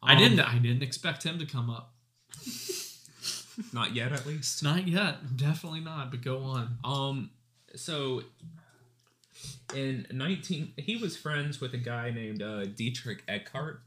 I 0.02 0.14
Um, 0.14 0.20
didn't. 0.20 0.40
I 0.42 0.58
didn't 0.58 0.84
expect 0.84 1.24
him 1.24 1.40
to 1.40 1.46
come 1.46 1.70
up. 1.70 1.94
Not 3.72 3.96
yet, 3.96 4.12
at 4.12 4.26
least. 4.26 4.64
Not 4.64 4.88
yet. 4.88 5.38
Definitely 5.38 5.82
not. 5.82 6.12
But 6.12 6.22
go 6.22 6.40
on. 6.40 6.78
Um, 6.84 7.30
so 7.76 8.24
in 9.74 10.08
19, 10.12 10.74
he 10.78 10.98
was 10.98 11.18
friends 11.18 11.60
with 11.60 11.74
a 11.74 11.78
guy 11.78 12.12
named 12.12 12.42
uh, 12.42 12.66
Dietrich 12.66 13.26
Eckart. 13.28 13.78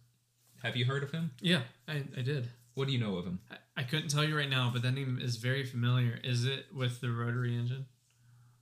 Have 0.62 0.76
you 0.76 0.84
heard 0.84 1.02
of 1.02 1.12
him? 1.12 1.30
Yeah, 1.40 1.62
I, 1.86 2.02
I 2.16 2.22
did. 2.22 2.48
What 2.74 2.88
do 2.88 2.93
you 2.93 2.98
know 2.98 3.16
of 3.16 3.24
him? 3.24 3.40
I, 3.51 3.56
I 3.78 3.82
couldn't 3.82 4.09
tell 4.09 4.24
you 4.24 4.36
right 4.36 4.51
now, 4.51 4.70
but 4.72 4.82
that 4.82 4.93
name 4.93 5.18
is 5.22 5.36
very 5.36 5.64
familiar. 5.64 6.18
Is 6.24 6.44
it 6.44 6.66
with 6.74 7.01
the 7.01 7.10
rotary 7.10 7.56
engine? 7.56 7.86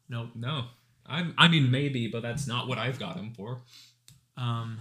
Nope. 0.08 0.30
No, 0.34 0.66
I'm. 1.06 1.34
I 1.38 1.48
mean, 1.48 1.70
maybe, 1.70 2.08
but 2.08 2.22
that's 2.22 2.46
not 2.46 2.68
what 2.68 2.78
I've 2.78 2.98
got 2.98 3.16
him 3.16 3.32
for. 3.36 3.62
Um. 4.36 4.78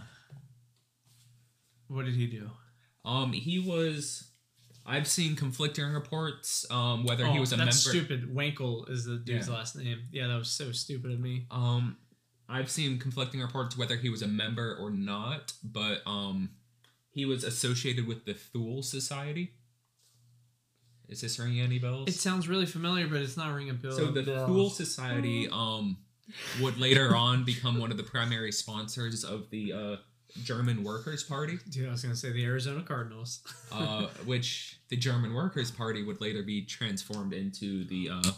What 1.87 2.05
did 2.05 2.15
he 2.15 2.27
do? 2.27 2.49
Um, 3.05 3.33
he 3.33 3.59
was. 3.59 4.29
I've 4.85 5.07
seen 5.07 5.35
conflicting 5.35 5.85
reports. 5.93 6.65
Um, 6.69 7.05
whether 7.05 7.26
he 7.26 7.38
Oh, 7.38 7.41
was 7.41 7.53
a 7.53 7.57
that's 7.57 7.85
member. 7.85 7.97
stupid. 8.05 8.35
Wankel 8.35 8.89
is 8.89 9.05
the 9.05 9.18
dude's 9.18 9.47
Yeah. 9.47 9.53
last 9.53 9.76
name. 9.76 10.01
Yeah, 10.11 10.27
that 10.27 10.38
was 10.38 10.49
so 10.51 10.72
stupid 10.72 11.11
of 11.11 11.19
me. 11.19 11.45
Um, 11.51 11.97
I've 12.49 12.69
seen 12.69 12.99
conflicting 12.99 13.39
reports 13.41 13.77
whether 13.77 13.95
he 13.95 14.10
was 14.10 14.22
a 14.22 14.27
member 14.27 14.76
or 14.76 14.91
not, 14.91 15.53
but 15.64 16.01
um, 16.05 16.49
he 17.10 17.23
was 17.26 17.43
associated 17.45 18.05
with 18.07 18.26
the 18.26 18.34
Thule 18.34 18.84
Society. 18.84 19.53
Is 21.07 21.22
this 21.22 21.38
ringing 21.39 21.61
any 21.61 21.80
bells? 21.80 22.07
It 22.10 22.15
sounds 22.15 22.47
really 22.47 22.65
familiar, 22.65 23.07
but 23.07 23.22
it's 23.22 23.38
not 23.38 23.53
ringing 23.53 23.72
a 23.72 23.73
bell. 23.76 23.91
so 23.95 24.11
the 24.11 24.23
bells. 24.23 24.47
Thule 24.49 24.69
Society 24.69 25.47
um 25.49 25.97
would 26.61 26.77
later 26.77 27.15
on 27.15 27.43
become 27.43 27.77
one 27.80 27.91
of 27.91 27.97
the 27.97 28.03
primary 28.03 28.51
sponsors 28.51 29.23
of 29.23 29.49
the 29.49 29.73
uh, 29.73 29.95
German 30.43 30.84
Workers' 30.84 31.23
Party, 31.23 31.60
Dude, 31.69 31.88
I 31.88 31.91
was 31.91 32.01
gonna 32.01 32.15
say 32.15 32.31
the 32.31 32.43
Arizona 32.45 32.81
Cardinals. 32.81 33.41
uh, 33.72 34.07
which 34.26 34.80
the 34.89 34.97
German 34.97 35.34
Workers' 35.34 35.69
Party 35.72 36.03
would 36.03 36.19
later 36.22 36.41
be 36.43 36.64
transformed 36.65 37.34
into 37.34 37.84
the. 37.85 38.10
Uh, 38.11 38.31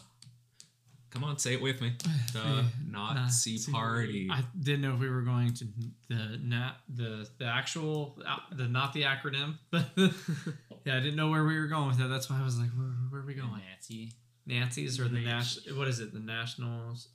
come 1.10 1.24
on, 1.24 1.38
say 1.38 1.54
it 1.54 1.62
with 1.62 1.80
me. 1.82 1.94
The 2.34 2.66
Nazi 2.92 3.54
Nazi 3.54 3.72
Party. 3.72 4.28
I 4.30 4.44
didn't 4.62 4.82
know 4.82 4.94
if 4.96 5.00
we 5.00 5.10
were 5.10 5.22
going 5.22 5.54
to 5.54 5.66
the 6.10 6.38
nat 6.44 6.74
the 6.94 7.28
the 7.38 7.46
actual 7.46 8.18
uh, 8.28 8.38
the 8.52 8.68
not 8.68 8.92
the 8.94 9.04
acronym, 9.04 9.58
but 9.72 9.86
yeah, 10.84 10.98
I 10.98 11.00
didn't 11.00 11.16
know 11.16 11.30
where 11.30 11.46
we 11.46 11.58
were 11.58 11.68
going 11.68 11.88
with 11.88 11.98
that. 12.00 12.08
That's 12.10 12.30
why 12.30 12.40
I 12.42 12.44
was 12.44 12.60
like, 12.60 12.70
where, 12.72 12.88
where 13.10 13.22
are 13.22 13.26
we 13.26 13.34
going? 13.36 13.62
Nazi. 13.74 14.12
Nazis 14.46 15.00
or 15.00 15.06
the 15.08 15.20
Nat- 15.22 15.38
national? 15.38 15.78
What 15.78 15.88
is 15.88 16.00
it? 16.02 16.14
The 16.14 16.20
nationals, 16.20 17.08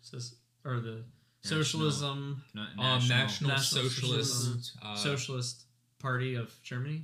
Soc- 0.00 0.38
or 0.64 0.78
the 0.80 1.02
socialism 1.42 2.42
Not 2.54 2.68
um, 2.78 3.08
National, 3.08 3.50
National 3.50 3.58
Socialist, 3.58 4.72
uh, 4.82 4.94
socialist 4.96 5.64
party 5.98 6.34
of 6.36 6.52
Germany, 6.62 7.02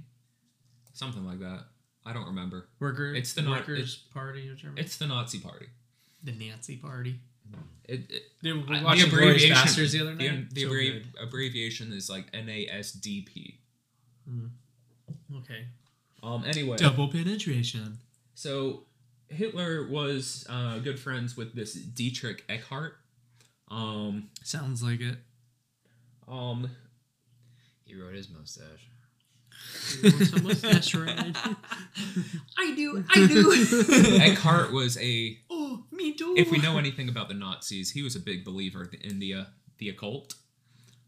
something 0.92 1.24
like 1.26 1.40
that. 1.40 1.64
I 2.06 2.12
don't 2.12 2.26
remember. 2.26 2.68
worker 2.80 3.14
It's 3.14 3.34
the 3.34 3.48
workers 3.48 3.96
party 4.14 4.48
of 4.48 4.56
Germany, 4.56 4.80
It's 4.80 4.96
the 4.96 5.06
Nazi 5.06 5.40
Party. 5.40 5.66
the 6.24 6.32
Nazi 6.32 6.76
party. 6.76 7.20
It, 7.84 8.00
it, 8.10 8.22
Dude, 8.42 8.68
we 8.68 8.76
I- 8.76 8.82
watched 8.84 9.08
Glorious 9.10 9.48
Bastards 9.48 9.92
the 9.92 10.00
other 10.02 10.14
night. 10.14 10.50
the 10.54 10.62
So 10.62 10.68
abbrevi- 10.68 11.04
abbreviation 11.22 11.92
is 11.92 12.10
like 12.10 12.30
NASDP. 12.32 13.54
Okay. 15.36 15.66
Um. 16.22 16.44
Anyway, 16.46 16.76
Double 16.76 17.08
penetration. 17.08 17.98
so 18.34 18.84
Hitler 19.28 19.86
was 19.88 20.46
uh, 20.50 20.78
good 20.80 20.98
friends 20.98 21.36
with 21.36 21.54
this 21.54 21.74
Dietrich 21.74 22.46
Eckart. 22.48 22.92
Um. 23.70 24.30
Sounds 24.42 24.82
like 24.82 25.00
it. 25.00 25.16
Um. 26.26 26.70
He 27.84 27.94
rode 27.94 28.14
his 28.14 28.28
mustache. 28.28 28.88
What's 30.02 30.32
a 30.32 30.42
mustache 30.42 30.94
ride? 30.94 31.36
I 32.58 32.74
do. 32.76 33.04
I 33.10 33.26
do. 33.26 33.44
Eckart 34.20 34.72
was 34.72 34.96
a. 34.98 35.38
oh, 35.50 35.84
me 35.90 36.12
too. 36.14 36.34
If 36.36 36.50
we 36.50 36.58
know 36.58 36.78
anything 36.78 37.08
about 37.08 37.28
the 37.28 37.34
Nazis, 37.34 37.90
he 37.90 38.02
was 38.02 38.14
a 38.14 38.20
big 38.20 38.44
believer 38.44 38.90
in 39.02 39.18
the 39.18 39.34
uh, 39.34 39.44
the 39.78 39.88
occult. 39.88 40.34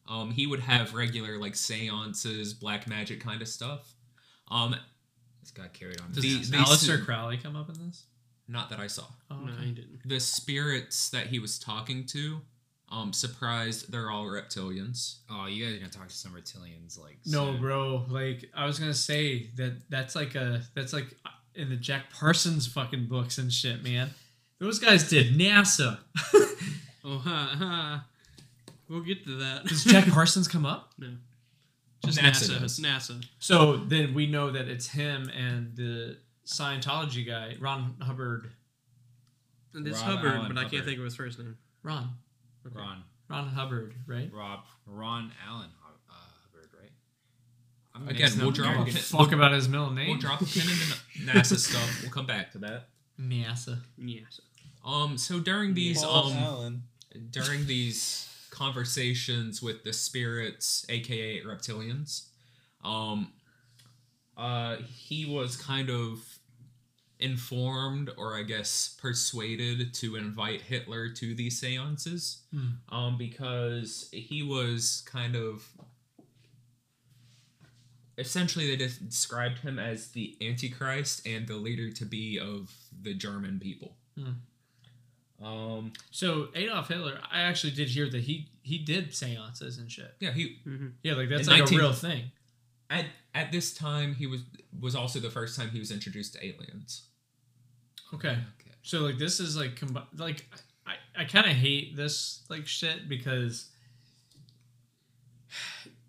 Um, 0.09 0.31
he 0.33 0.47
would 0.47 0.61
have 0.61 0.95
regular 0.95 1.39
like 1.39 1.55
seances, 1.55 2.53
black 2.55 2.89
magic 2.89 3.21
kind 3.21 3.41
of 3.43 3.49
stuff. 3.49 3.95
Um, 4.51 4.75
This 5.41 5.53
got 5.53 5.73
carried 5.73 6.01
on. 6.01 6.11
Does 6.13 6.23
the- 6.23 6.39
his 6.39 6.51
the- 6.51 6.57
Aleister 6.59 7.05
Crowley 7.05 7.37
come 7.37 7.55
up 7.57 7.69
in 7.69 7.87
this? 7.87 8.05
Not 8.51 8.69
that 8.71 8.81
I 8.81 8.87
saw. 8.89 9.05
Oh, 9.31 9.37
no, 9.37 9.53
okay. 9.53 9.67
he 9.67 9.71
didn't. 9.73 10.01
The 10.05 10.19
spirits 10.21 11.11
that 11.11 11.29
he 11.29 11.39
was 11.39 11.59
talking 11.59 12.05
to, 12.07 12.41
um, 12.91 13.13
surprised 13.13 13.91
they're 13.93 14.11
all 14.11 14.25
reptilians. 14.27 15.19
Oh, 15.31 15.47
you 15.47 15.65
guys 15.65 15.75
are 15.77 15.79
gonna 15.79 15.91
talk 15.91 16.09
to 16.09 16.15
some 16.15 16.33
reptilians 16.33 16.99
like 17.01 17.19
No, 17.27 17.53
soon. 17.53 17.61
bro. 17.61 18.05
Like 18.09 18.45
I 18.57 18.67
was 18.67 18.79
gonna 18.79 18.93
say 18.95 19.49
that 19.57 19.75
that's 19.89 20.15
like 20.17 20.35
a 20.35 20.63
that's 20.75 20.93
like 20.93 21.07
in 21.55 21.69
the 21.69 21.77
Jack 21.77 22.11
Parsons 22.13 22.67
fucking 22.67 23.07
books 23.07 23.39
and 23.39 23.53
shit, 23.53 23.83
man. 23.85 24.11
Those 24.59 24.79
guys 24.79 25.09
did 25.09 25.39
NASA. 25.39 25.99
Oh, 27.03 27.17
ha, 27.17 27.55
ha. 27.59 28.05
We'll 28.89 29.01
get 29.01 29.25
to 29.25 29.37
that. 29.39 29.65
Does 29.65 29.85
Jack 29.85 30.07
Parsons 30.13 30.47
come 30.49 30.67
up? 30.67 30.93
no. 30.99 31.09
Just 32.05 32.19
NASA 32.19 32.59
NASA. 32.59 32.81
NASA. 32.81 33.25
So 33.39 33.77
then 33.79 34.13
we 34.15 34.27
know 34.27 34.51
that 34.51 34.69
it's 34.69 34.89
him 34.89 35.31
and 35.31 35.75
the 35.77 36.19
Scientology 36.51 37.27
guy, 37.27 37.55
Ron 37.61 37.95
Hubbard. 38.01 38.51
And 39.75 39.87
it's 39.87 40.01
Ron 40.03 40.17
Hubbard, 40.17 40.33
Allen 40.35 40.49
but 40.55 40.59
I 40.59 40.63
can't 40.63 40.73
Hubbard. 40.75 40.85
think 40.87 40.99
of 40.99 41.05
his 41.05 41.15
first 41.17 41.39
name. 41.39 41.57
Ron. 41.83 42.11
Ron, 42.75 43.03
Ron 43.29 43.49
Hubbard, 43.49 43.95
right? 44.07 44.31
Rob, 44.33 44.61
Ron 44.87 45.31
Allen 45.49 45.71
uh, 46.11 46.13
Hubbard, 46.45 46.69
right? 46.79 46.91
I'm 47.95 48.09
Again, 48.09 48.23
mixing 48.23 48.41
we'll 48.41 48.49
up 48.49 48.55
drop 48.55 48.67
I 48.67 48.71
don't 48.73 48.83
American- 48.83 48.95
give 49.03 49.15
a 49.15 49.17
fuck 49.17 49.33
about 49.33 49.53
his 49.53 49.69
middle 49.69 49.91
name. 49.91 50.09
We'll 50.09 50.19
drop 50.19 50.41
a 50.41 50.45
pin 50.45 50.63
in 50.63 51.27
the 51.27 51.33
NASA 51.33 51.57
stuff. 51.57 52.03
We'll 52.03 52.11
come 52.11 52.27
back 52.27 52.53
to 52.53 52.59
that. 52.59 52.89
NASA. 53.21 53.79
Yes. 53.97 54.41
Um, 54.85 55.17
so 55.19 55.39
during 55.41 55.75
these 55.75 56.03
Paul 56.03 56.33
um 56.33 56.37
Allen. 56.39 56.83
during 57.31 57.67
these 57.67 58.27
conversations 58.51 59.63
with 59.63 59.85
the 59.85 59.93
spirits, 59.93 60.85
aka 60.89 61.43
reptilians, 61.43 62.27
um, 62.85 63.33
uh, 64.37 64.77
he 64.87 65.27
was 65.27 65.57
kind 65.57 65.91
of 65.91 66.19
informed, 67.21 68.11
or 68.17 68.37
I 68.37 68.43
guess 68.43 68.97
persuaded, 69.01 69.93
to 69.95 70.17
invite 70.17 70.63
Hitler 70.63 71.09
to 71.11 71.35
these 71.35 71.61
seances, 71.61 72.43
Hmm. 72.53 72.69
um, 72.89 73.19
because 73.19 74.09
he 74.13 74.43
was 74.43 75.03
kind 75.07 75.37
of. 75.37 75.65
Essentially, 78.19 78.67
they 78.69 78.77
just 78.77 79.07
described 79.09 79.61
him 79.61 79.79
as 79.79 80.09
the 80.09 80.37
Antichrist 80.43 81.27
and 81.27 81.47
the 81.47 81.55
leader 81.57 81.91
to 81.91 82.05
be 82.05 82.39
of 82.39 82.71
the 83.03 83.15
German 83.15 83.59
people. 83.59 83.97
Hmm. 84.19 85.45
Um, 85.45 85.93
So 86.11 86.49
Adolf 86.55 86.89
Hitler, 86.89 87.19
I 87.31 87.41
actually 87.41 87.71
did 87.73 87.89
hear 87.89 88.11
that 88.11 88.23
he 88.23 88.51
he 88.63 88.77
did 88.77 89.15
seances 89.15 89.79
and 89.79 89.91
shit. 89.91 90.15
yeah, 90.21 90.33
he 90.33 90.59
Yeah, 91.03 91.15
like 91.15 91.31
that's 91.31 91.47
In 91.49 91.53
like 91.55 91.61
19 91.61 91.79
a 91.79 91.83
real 91.83 91.93
thing. 91.95 92.31
at 92.91 93.07
at 93.35 93.51
this 93.53 93.73
time 93.73 94.15
he 94.17 94.27
was 94.27 94.43
was 94.79 94.95
also 94.95 95.19
the 95.19 95.31
first 95.31 95.57
time 95.59 95.71
he 95.71 95.79
was 95.79 95.91
introduced 95.91 96.35
to 96.35 96.45
aliens. 96.45 97.05
Okay. 98.15 98.29
Okay. 98.31 98.71
So 98.83 99.01
like 99.01 99.19
this 99.19 99.41
is 99.41 99.57
like 99.57 99.77
combi- 99.77 100.07
like 100.17 100.47
I 100.87 100.95
I 101.17 101.25
kind 101.25 101.47
of 101.47 101.53
hate 101.53 101.97
this 101.97 102.45
like 102.49 102.67
shit 102.67 103.09
because 103.09 103.67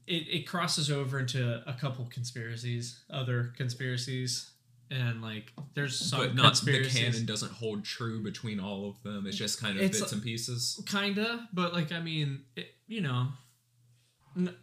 it 0.08 0.28
it 0.30 0.48
crosses 0.48 0.90
over 0.92 1.20
into 1.20 1.62
a 1.68 1.74
couple 1.74 2.06
conspiracies, 2.06 3.00
other 3.10 3.54
conspiracies, 3.58 4.52
and 4.90 5.22
like 5.22 5.54
there's 5.74 5.98
some 5.98 6.20
but 6.20 6.36
not 6.36 6.56
the 6.56 6.86
canon 6.90 7.26
doesn't 7.26 7.52
hold 7.52 7.84
true 7.86 8.22
between 8.24 8.60
all 8.60 8.90
of 8.90 9.02
them. 9.04 9.26
It's 9.28 9.38
just 9.38 9.60
kind 9.62 9.78
of 9.78 9.84
It's- 9.84 10.00
bits 10.00 10.12
and 10.12 10.24
pieces. 10.24 10.82
Kinda, 10.86 11.48
but 11.54 11.74
like 11.74 11.92
I 11.92 12.00
mean, 12.00 12.42
it, 12.56 12.74
you 12.88 13.02
know, 13.02 13.28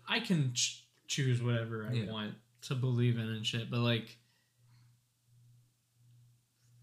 i 0.08 0.18
can 0.20 0.52
ch- 0.54 0.84
choose 1.06 1.42
whatever 1.42 1.86
I 1.90 1.92
Yeah. 1.94 2.10
want 2.10 2.34
to 2.62 2.74
believe 2.74 3.16
in 3.18 3.28
and 3.28 3.46
shit, 3.46 3.70
but 3.70 3.80
like 3.80 4.16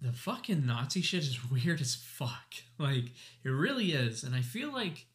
the 0.06 0.14
fucking 0.14 0.66
Nazi 0.66 1.02
shit 1.02 1.24
is 1.24 1.50
weird 1.50 1.82
as 1.82 1.96
fuck. 1.96 2.54
Like 2.78 3.06
it 3.46 3.50
really 3.50 3.94
is, 3.94 4.24
and 4.24 4.36
I 4.36 4.42
feel 4.42 4.72
like 4.72 5.06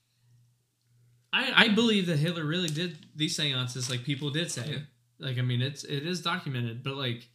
I 1.33 1.53
I 1.55 1.69
believe 1.69 2.07
that 2.07 2.17
Hitler 2.19 2.45
really 2.45 2.69
did 2.71 2.97
these 3.15 3.37
seances, 3.37 3.91
like 3.91 4.03
people 4.03 4.31
did 4.31 4.51
say. 4.51 4.67
Yeah. 4.71 4.79
Like 5.19 5.37
I 5.39 5.43
mean, 5.43 5.61
it's 5.61 5.85
it 5.85 6.07
is 6.07 6.23
documented, 6.23 6.83
but 6.83 6.97
like 6.97 7.29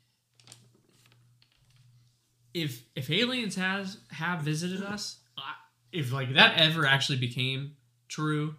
if 2.53 2.83
if 2.95 3.09
aliens 3.11 3.55
has 3.55 3.97
have 4.11 4.41
visited 4.41 4.81
us, 4.83 5.19
if 5.91 6.11
like 6.11 6.33
that 6.33 6.59
ever 6.59 6.85
actually 6.85 7.19
became 7.19 7.75
true 8.07 8.55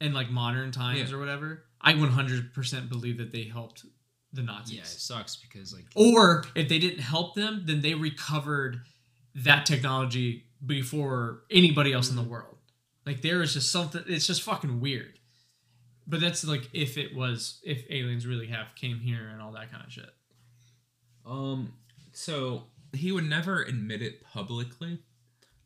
in 0.00 0.12
like 0.12 0.30
modern 0.30 0.70
times 0.70 1.10
Yeah. 1.10 1.16
or 1.16 1.18
whatever, 1.18 1.64
I 1.80 1.94
100% 1.94 2.88
believe 2.88 3.18
that 3.18 3.32
they 3.32 3.44
helped 3.44 3.84
the 4.32 4.42
Nazis. 4.42 4.76
Yeah, 4.76 4.82
it 4.82 4.86
sucks 4.86 5.36
because 5.36 5.74
like 5.74 5.86
Or 5.94 6.44
if 6.54 6.68
they 6.68 6.78
didn't 6.78 7.00
help 7.00 7.34
them, 7.34 7.62
then 7.64 7.80
they 7.80 7.94
recovered 7.94 8.80
that 9.34 9.66
technology 9.66 10.44
before 10.64 11.42
anybody 11.50 11.92
else 11.92 12.10
in 12.10 12.16
the 12.16 12.22
world. 12.22 12.56
Like 13.06 13.22
there 13.22 13.42
is 13.42 13.54
just 13.54 13.72
something 13.72 14.02
it's 14.06 14.26
just 14.26 14.42
fucking 14.42 14.80
weird. 14.80 15.18
But 16.06 16.20
that's 16.20 16.44
like 16.44 16.68
if 16.72 16.96
it 16.98 17.14
was 17.14 17.60
if 17.64 17.84
aliens 17.90 18.26
really 18.26 18.46
have 18.48 18.74
came 18.74 18.98
here 18.98 19.28
and 19.32 19.40
all 19.40 19.52
that 19.52 19.70
kind 19.70 19.84
of 19.84 19.92
shit. 19.92 20.10
Um, 21.26 21.74
so 22.12 22.64
he 22.92 23.12
would 23.12 23.28
never 23.28 23.62
admit 23.62 24.02
it 24.02 24.22
publicly. 24.24 24.98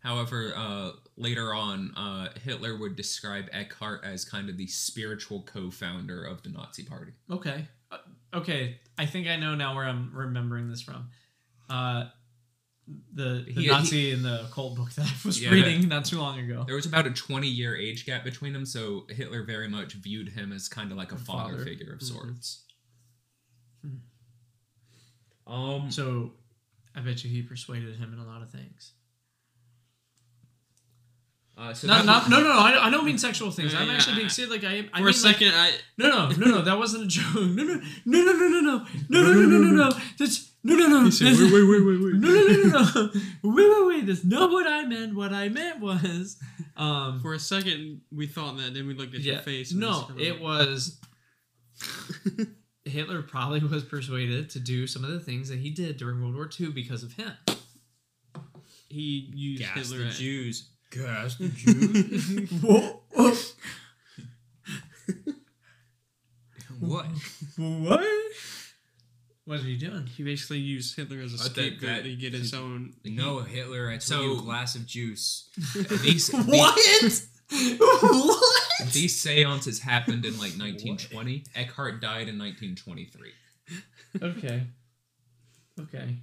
However, 0.01 0.53
uh, 0.57 0.91
later 1.17 1.55
on, 1.55 1.95
uh, 1.97 2.29
Hitler 2.45 2.77
would 2.77 2.97
describe 2.97 3.49
Eckart 3.53 4.03
as 4.05 4.25
kind 4.25 4.49
of 4.49 4.57
the 4.57 4.67
spiritual 4.67 5.43
co-founder 5.43 6.25
of 6.25 6.43
the 6.43 6.49
Nazi 6.49 6.83
Party. 6.83 7.13
Okay. 7.31 7.69
Okay. 8.35 8.81
I 8.99 9.07
think 9.07 9.27
I 9.27 9.37
know 9.37 9.55
now 9.55 9.75
where 9.75 9.85
I'm 9.85 10.11
remembering 10.15 10.69
this 10.69 10.83
from. 10.83 11.09
Uh, 11.69 12.05
the 13.15 13.45
the 13.47 13.53
He- 13.63 13.67
Nazi 13.69 14.11
in 14.11 14.23
the 14.23 14.49
cult 14.53 14.77
book 14.77 14.91
that 14.93 15.07
I 15.07 15.15
was 15.25 15.41
Yeah, 15.41 15.51
reading 15.51 15.89
not 15.89 16.05
too 16.05 16.19
long 16.19 16.39
ago. 16.41 16.65
There 16.67 16.75
was 16.77 16.85
about 16.87 17.07
a 17.07 17.11
20-year 17.11 17.77
age 17.77 18.05
gap 18.07 18.25
between 18.25 18.53
them, 18.53 18.67
so 18.67 19.07
Hitler 19.09 19.45
very 19.45 19.69
much 19.69 19.93
viewed 19.95 20.31
him 20.31 20.53
as 20.53 20.69
kind 20.69 20.91
of 20.91 20.99
like 20.99 21.13
a 21.13 21.17
father, 21.17 21.53
Father. 21.53 21.65
figure 21.65 21.93
of 21.93 22.01
Mhm. 22.01 22.03
sorts. 22.03 22.65
Um, 25.47 25.91
So 25.91 26.35
I 26.95 27.01
bet 27.01 27.25
you 27.25 27.31
he 27.31 27.43
persuaded 27.43 27.97
him 27.97 28.13
in 28.13 28.19
a 28.19 28.25
lot 28.27 28.43
of 28.43 28.51
things. 28.51 28.93
Uh, 31.63 31.75
so 31.75 31.87
No, 31.87 31.95
that 32.03 32.07
no, 32.29 32.39
no, 32.39 32.43
no, 32.43 32.49
no. 32.55 32.59
I, 32.59 32.87
I 32.87 32.91
don't 32.91 33.05
mean 33.05 33.19
sexual 33.19 33.51
things. 33.51 33.75
I'm 33.75 33.87
Yeah, 33.89 33.95
actually 33.95 34.17
being 34.17 34.29
serious. 34.29 34.51
Like 34.53 34.65
I, 34.65 34.79
I 34.93 34.99
For 34.99 35.05
mean, 35.05 35.09
a 35.09 35.13
second, 35.13 35.53
I 35.55 35.73
no, 35.99 36.09
no, 36.09 36.29
no, 36.31 36.47
no. 36.57 36.63
That 36.63 36.79
wasn't 36.79 37.05
a 37.05 37.07
joke. 37.07 37.35
No, 37.37 37.63
no, 37.65 37.75
no, 38.05 38.23
no, 38.23 38.33
no, 38.33 38.49
no, 38.49 38.61
no, 38.61 38.61
no, 38.61 38.87
no, 39.09 39.23
no, 39.23 39.33
no, 39.33 39.47
no, 39.47 39.59
no, 39.59 39.89
no. 39.89 39.91
That's 40.19 40.51
no, 40.65 40.75
no, 40.77 40.87
no. 40.89 41.05
He 41.05 41.11
said, 41.11 41.27
wait, 41.35 41.51
wait, 41.53 41.69
wait, 41.69 41.83
wait, 41.87 42.03
wait. 42.03 42.15
No, 42.15 42.29
no, 42.29 42.47
no, 42.47 42.63
no, 42.63 42.93
no. 42.95 43.11
Wait, 43.55 43.69
wait, 43.71 43.87
wait. 43.87 44.07
That's 44.07 44.25
not 44.25 44.51
what 44.51 44.67
I 44.67 44.85
meant. 44.85 45.15
What 45.15 45.33
I 45.33 45.49
meant 45.49 45.81
was, 45.81 46.37
um, 46.77 47.21
for 47.21 47.35
a 47.35 47.39
second 47.39 48.01
we 48.13 48.27
thought 48.27 48.57
that, 48.59 48.75
then 48.75 48.87
we 48.87 48.95
looked 48.95 49.15
at 49.15 49.21
yeah, 49.21 49.35
your 49.35 49.43
face. 49.43 49.73
no, 49.73 50.09
it 50.19 50.41
was 50.41 50.99
Hitler 52.85 53.23
probably 53.23 53.61
was 53.61 53.85
persuaded 53.85 54.51
to 54.51 54.61
do 54.61 54.87
some 54.87 55.05
of 55.05 55.11
the 55.11 55.21
things 55.21 55.49
that 55.49 55.59
he 55.61 55.71
did 55.71 55.97
during 55.97 56.21
World 56.21 56.35
War 56.35 56.49
II 56.61 56.71
because 56.73 57.03
of 57.03 57.13
him. 57.15 57.33
he 58.89 59.31
used 59.35 59.63
gas 59.63 59.75
Hitler. 59.91 59.99
the 60.05 60.07
at- 60.11 60.13
Jews. 60.15 60.69
Gas 60.94 61.36
the 61.36 61.48
Jews. 61.48 62.51
Whoa, 62.62 63.01
whoa, 63.10 63.32
what? 66.81 67.06
what? 67.56 68.06
What 69.44 69.60
are 69.60 69.69
you 69.69 69.77
doing? 69.77 70.06
He 70.06 70.23
basically 70.23 70.59
used 70.59 70.94
Hitler 70.97 71.19
as 71.20 71.32
a 71.32 71.39
scapegoat 71.39 71.81
that- 71.81 72.02
to 72.05 72.14
get 72.14 72.32
his 72.32 72.55
own. 72.55 72.94
No, 73.05 73.40
Hitler. 73.40 73.90
I 73.90 73.97
told 73.97 74.24
you, 74.24 74.39
a 74.39 74.43
glass 74.43 74.74
of 74.77 74.86
juice. 74.86 75.48
these, 76.02 76.31
What? 76.31 76.78
what? 77.78 78.43
These 78.93 79.20
seances 79.20 79.81
happened 79.81 80.24
in 80.24 80.32
like 80.35 80.52
1920. 80.59 81.44
Eckart 81.56 82.01
died 82.01 82.28
in 82.28 82.39
1923. 82.39 83.32
Okay. 84.23 84.62
Okay. 85.81 86.16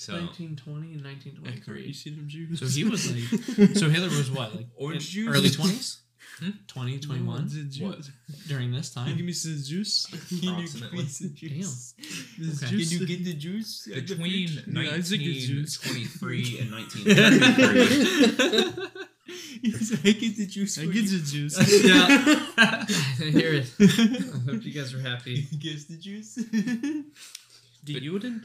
So 0.00 0.14
1920 0.14 0.94
and 0.94 1.04
Eckart, 1.44 1.86
you 1.86 1.92
see 1.92 2.08
them 2.08 2.26
Jews? 2.26 2.58
So 2.58 2.64
he 2.66 2.84
was 2.84 3.12
like, 3.12 3.20
so 3.76 3.90
Hitler 3.90 4.08
was 4.08 4.30
what, 4.30 4.54
like 4.56 4.66
Orange 4.76 5.10
juice? 5.10 5.28
early 5.36 5.50
20s? 5.50 5.98
Hmm? 6.38 6.50
20, 6.68 7.00
21 7.00 7.48
The 7.48 7.64
Jews. 7.64 7.80
What? 7.82 8.08
during 8.48 8.70
this 8.72 8.94
Can 8.94 9.02
you 9.02 9.08
time. 9.08 9.16
give 9.18 9.26
me 9.26 9.32
some 9.32 9.58
juice? 9.62 10.06
Approximately. 10.42 11.02
This 11.02 11.22
Okay. 11.22 11.48
juice. 11.48 11.94
Can 12.60 12.78
you 12.78 13.06
get 13.06 13.24
the 13.24 13.34
juice? 13.34 13.86
between 13.86 14.48
Yeah, 14.48 14.94
I 14.94 15.00
think 15.02 15.22
it's 15.22 15.50
1923 15.50 16.58
and 16.60 16.70
1933. 16.72 18.86
Yes, 19.62 19.92
I 19.92 19.94
get 20.12 20.36
the 20.36 20.46
juice. 20.46 20.78
I 20.78 20.86
get 20.86 20.94
you. 20.94 21.18
the 21.18 21.30
juice. 21.30 21.56
yeah. 21.84 22.46
I 22.56 22.86
hear 23.30 23.52
it. 23.54 23.66
I 23.78 23.82
hope 24.50 24.64
you 24.64 24.72
guys 24.72 24.94
are 24.94 25.00
happy. 25.00 25.46
Guess 25.58 25.84
the 25.84 25.96
juice. 25.98 26.38
Do 27.84 27.92
you 27.94 28.18
then? 28.18 28.44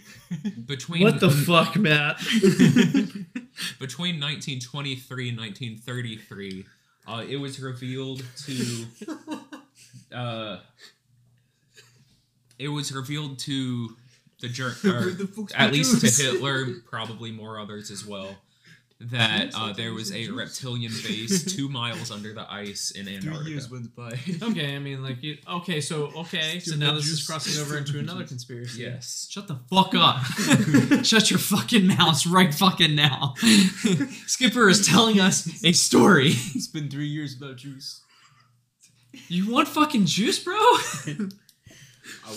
between 0.66 1.02
What 1.02 1.20
the 1.20 1.30
fuck, 1.30 1.76
Matt? 1.76 2.18
between 3.78 4.20
1923 4.20 5.28
and 5.30 5.38
1933, 5.38 6.66
uh, 7.08 7.24
it 7.28 7.36
was 7.36 7.58
revealed 7.60 8.22
to 8.44 8.84
uh, 10.14 10.58
it 12.58 12.68
was 12.68 12.92
revealed 12.92 13.38
to 13.40 13.96
the 14.40 14.48
Ger- 14.48 14.76
or 14.84 15.10
the 15.10 15.52
at 15.56 15.72
least 15.72 16.00
to 16.00 16.22
Hitler, 16.22 16.66
probably 16.86 17.30
more 17.32 17.58
others 17.58 17.90
as 17.90 18.06
well, 18.06 18.36
that 19.02 19.52
uh, 19.54 19.72
there 19.72 19.94
was 19.94 20.12
a 20.12 20.28
reptilian 20.28 20.92
base 21.04 21.44
two 21.56 21.68
miles 21.70 22.10
under 22.10 22.34
the 22.34 22.50
ice 22.52 22.90
in 22.90 23.06
Three 23.06 23.16
Antarctica. 23.16 23.50
years 23.50 23.70
went 23.70 23.94
by. 23.96 24.10
okay, 24.42 24.76
I 24.76 24.78
mean, 24.78 25.02
like, 25.02 25.22
you, 25.22 25.38
okay, 25.48 25.80
so, 25.80 26.10
okay, 26.16 26.58
so 26.60 26.76
now 26.76 26.92
this 26.92 27.06
is 27.08 27.26
crossing 27.26 27.60
over 27.62 27.78
into 27.78 27.98
another 27.98 28.24
conspiracy. 28.24 28.82
Yes. 28.82 29.26
Shut 29.30 29.48
the 29.48 29.58
fuck 29.70 29.94
up. 29.94 30.22
Shut 31.04 31.30
your 31.30 31.38
fucking 31.38 31.86
mouth 31.86 32.26
right 32.26 32.52
fucking 32.52 32.94
now. 32.94 33.34
Skipper 34.26 34.68
is 34.68 34.86
telling 34.86 35.18
us 35.18 35.64
a 35.64 35.72
story. 35.72 36.32
it's 36.54 36.66
been 36.68 36.90
three 36.90 37.08
years 37.08 37.36
without 37.40 37.56
juice. 37.56 38.02
You 39.28 39.50
want 39.50 39.66
fucking 39.68 40.04
juice, 40.06 40.38
bro? 40.38 40.54
I 40.56 41.28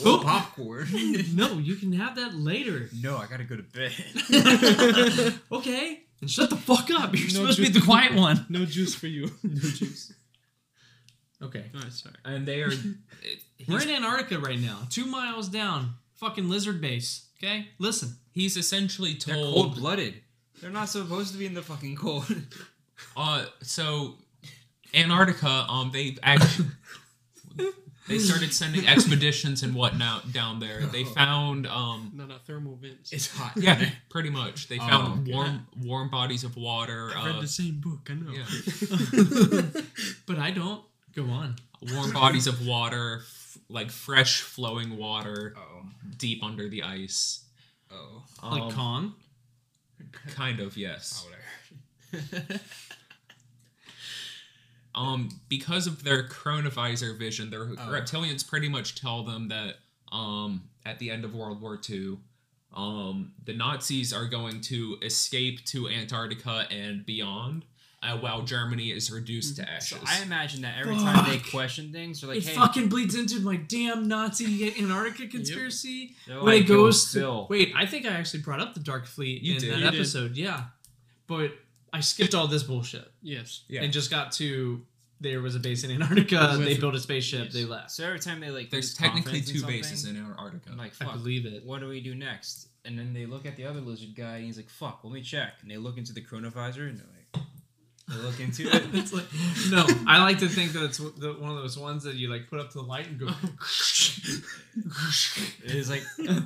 Oh. 0.06 0.12
want 0.18 0.24
popcorn. 0.28 0.88
no, 1.36 1.54
you 1.58 1.76
can 1.76 1.94
have 1.94 2.16
that 2.18 2.36
later. 2.36 2.90
no, 3.02 3.18
I 3.18 3.26
gotta 3.28 3.44
go 3.44 3.56
to 3.58 3.64
bed. 3.64 3.92
okay. 5.52 6.04
And 6.24 6.32
shut 6.32 6.50
the 6.50 6.56
fuck 6.56 6.90
up. 6.90 7.14
You're 7.14 7.28
No 7.28 7.34
supposed 7.34 7.58
to 7.58 7.64
be 7.64 7.70
the 7.70 7.82
quiet 7.82 8.14
one. 8.14 8.46
No 8.48 8.64
juice 8.64 8.96
for 8.96 9.08
you. 9.08 9.30
No 9.44 9.60
juice. 9.60 10.14
Okay. 11.42 11.66
Alright, 11.76 11.92
sorry. 11.92 12.16
And 12.24 12.46
they 12.46 12.62
are. 12.62 12.72
We're 13.68 13.82
in 13.82 13.90
Antarctica 13.90 14.40
right 14.40 14.58
now. 14.58 14.80
Two 14.90 15.06
miles 15.06 15.50
down. 15.50 15.96
Fucking 16.16 16.48
lizard 16.48 16.80
base. 16.80 17.26
Okay? 17.38 17.68
Listen. 17.78 18.16
He's 18.32 18.56
essentially 18.56 19.16
They're 19.16 19.36
told. 19.36 19.54
cold 19.54 19.76
blooded. 19.76 20.14
They're 20.62 20.72
not 20.72 20.88
supposed 20.88 21.34
to 21.34 21.38
be 21.38 21.46
in 21.46 21.56
the 21.56 21.62
fucking 21.62 21.98
cold. 21.98 22.26
Uh, 23.18 23.44
so 23.62 24.16
Antarctica, 24.94 25.66
um, 25.68 25.92
they've 25.92 26.18
actually 26.24 26.68
they 28.08 28.18
started 28.20 28.54
sending 28.54 28.88
expeditions 28.88 29.64
and 29.64 29.74
whatnot 29.74 30.32
down 30.34 30.60
there. 30.60 30.82
They 30.82 31.04
found, 31.06 31.66
um, 31.68 32.12
No, 32.14 32.26
not 32.26 32.46
thermal 32.46 32.76
vents. 32.76 33.12
it's 33.14 33.28
hot. 33.38 33.54
yeah, 33.56 33.90
pretty 34.10 34.30
much. 34.30 34.68
They 34.68 34.78
Oh, 34.80 34.88
found 34.88 35.22
okay. 35.24 35.32
warm, 35.34 35.68
warm 35.82 36.10
bodies 36.10 36.44
of 36.44 36.56
water. 36.58 37.12
I 37.16 37.26
read 37.28 37.36
Uh, 37.38 37.42
the 37.42 37.48
same 37.48 37.80
book. 37.80 38.10
I 38.10 38.14
know. 38.16 38.32
yeah, 38.32 39.82
But 40.26 40.40
I 40.40 40.52
don't. 40.52 40.84
Go 41.16 41.26
on. 41.30 41.56
warm 41.94 42.12
bodies 42.12 42.48
of 42.48 42.66
water, 42.66 43.22
f- 43.24 43.58
like 43.70 43.92
fresh 43.92 44.42
flowing 44.42 44.98
water, 44.98 45.54
Oh. 45.58 45.86
deep 46.18 46.44
under 46.44 46.68
the 46.70 46.82
ice. 46.84 47.46
Oh. 47.92 48.24
Like 48.42 48.64
Um, 48.64 48.72
Kong. 48.72 49.16
kind 50.30 50.60
of, 50.60 50.76
yes. 50.76 51.26
Whatever. 54.96 55.12
um 55.14 55.30
because 55.50 55.88
of 55.88 56.04
their 56.04 56.28
chronovisor 56.28 57.18
vision 57.18 57.50
their 57.50 57.64
Oh. 57.64 57.76
reptilians 57.90 58.48
pretty 58.48 58.70
much 58.70 58.96
tell 59.00 59.24
them 59.24 59.48
that 59.50 59.76
um 60.12 60.64
at 60.86 61.00
the 61.00 61.10
end 61.12 61.26
of 61.26 61.34
world 61.36 61.62
war 61.62 61.80
ii 61.90 62.18
um 62.76 63.34
the 63.46 63.54
nazis 63.54 64.12
are 64.14 64.26
going 64.28 64.62
to 64.62 64.98
escape 65.02 65.64
to 65.66 65.88
antarctica 65.90 66.66
and 66.72 67.06
beyond 67.06 67.66
uh, 68.02 68.18
while 68.18 68.42
germany 68.42 68.90
is 68.92 69.10
reduced 69.12 69.56
to 69.56 69.70
ashes 69.70 69.98
So 69.98 70.04
I 70.06 70.22
imagine 70.24 70.62
that 70.64 70.78
every 70.78 70.96
time 70.98 71.26
they 71.30 71.38
question 71.40 71.94
things, 71.94 72.20
they're 72.20 72.30
like, 72.30 72.40
it 72.40 72.48
"Hey, 72.48 72.54
fucking 72.56 72.90
bleeds 72.90 73.16
into 73.16 73.40
my 73.40 73.56
damn 73.56 74.10
Nazi 74.10 74.74
Antarctica 74.78 75.28
conspiracy. 75.30 76.14
they're 76.28 76.36
When 76.44 76.46
like, 76.60 76.68
"Yo, 76.68 76.76
goes 76.76 77.14
to 77.14 77.46
wait, 77.50 77.72
I 77.78 77.86
think 77.86 78.06
I 78.06 78.10
actually 78.10 78.42
brought 78.42 78.60
up 78.60 78.74
the 78.74 78.82
Dark 78.82 79.06
Fleet 79.06 79.42
You 79.42 79.54
in 79.54 79.60
did. 79.62 79.72
that 79.72 79.78
You 79.80 79.84
did. 79.92 79.96
episode. 79.96 80.36
Yeah, 80.36 80.66
but 81.28 81.54
I 81.94 82.00
skipped 82.02 82.34
all 82.36 82.48
this 82.48 82.64
bullshit 82.64 83.10
Yes. 83.22 83.62
yeah 83.70 83.84
and 83.84 83.94
just 83.94 84.10
got 84.10 84.32
to 84.34 84.82
there 85.22 85.40
was 85.42 85.56
a 85.56 85.60
base 85.60 85.86
in 85.86 85.92
Antarctica. 85.92 86.56
With- 86.58 86.66
they 86.68 86.76
built 86.78 86.96
a 86.96 87.00
spaceship. 87.00 87.46
yes. 87.46 87.54
They 87.54 87.64
left. 87.64 87.92
So 87.92 88.04
every 88.06 88.20
time 88.20 88.42
they 88.42 88.50
like, 88.50 88.70
there's 88.70 88.88
lose 88.92 88.94
technically 88.98 89.40
confidence 89.40 89.52
two 89.62 89.68
in 89.68 89.72
bases 89.72 90.06
in 90.06 90.18
antarctica 90.18 90.70
I'm 90.72 90.78
like, 90.78 90.92
I 91.00 91.06
believe 91.14 91.46
it. 91.46 91.64
what 91.64 91.80
do 91.80 91.88
we 91.88 92.02
do 92.02 92.14
next? 92.14 92.68
And 92.84 93.00
then 93.00 93.14
they 93.14 93.26
look 93.26 93.46
at 93.46 93.56
the 93.56 93.66
other 93.66 93.80
lizard 93.80 94.16
guy, 94.16 94.38
and 94.38 94.46
he's 94.46 94.58
like, 94.58 94.70
fuck, 94.70 95.00
let 95.06 95.14
me 95.14 95.22
check. 95.22 95.54
And 95.62 95.72
they 95.72 95.78
look 95.78 95.98
into 95.98 96.12
the 96.12 96.20
chronovisor, 96.20 96.90
and 96.90 96.98
they're 97.00 97.08
like, 97.16 97.23
they 98.10 98.16
look 98.18 98.40
into 98.40 98.68
it. 98.76 98.84
it's 98.94 99.14
like 99.14 99.26
no. 99.70 99.86
I 100.08 100.22
like 100.24 100.40
to 100.40 100.48
think 100.50 100.74
that 100.74 100.84
it's 100.84 100.98
the, 100.98 101.36
one 101.40 101.52
of 101.52 101.58
those 101.58 101.78
ones 101.78 102.04
that 102.04 102.16
you 102.16 102.30
like 102.30 102.50
put 102.50 102.60
up 102.60 102.70
to 102.72 102.80
the 102.80 102.84
light 102.84 103.08
and 103.08 103.20
go. 103.20 103.28
It's 105.66 105.90
like, 105.90 106.04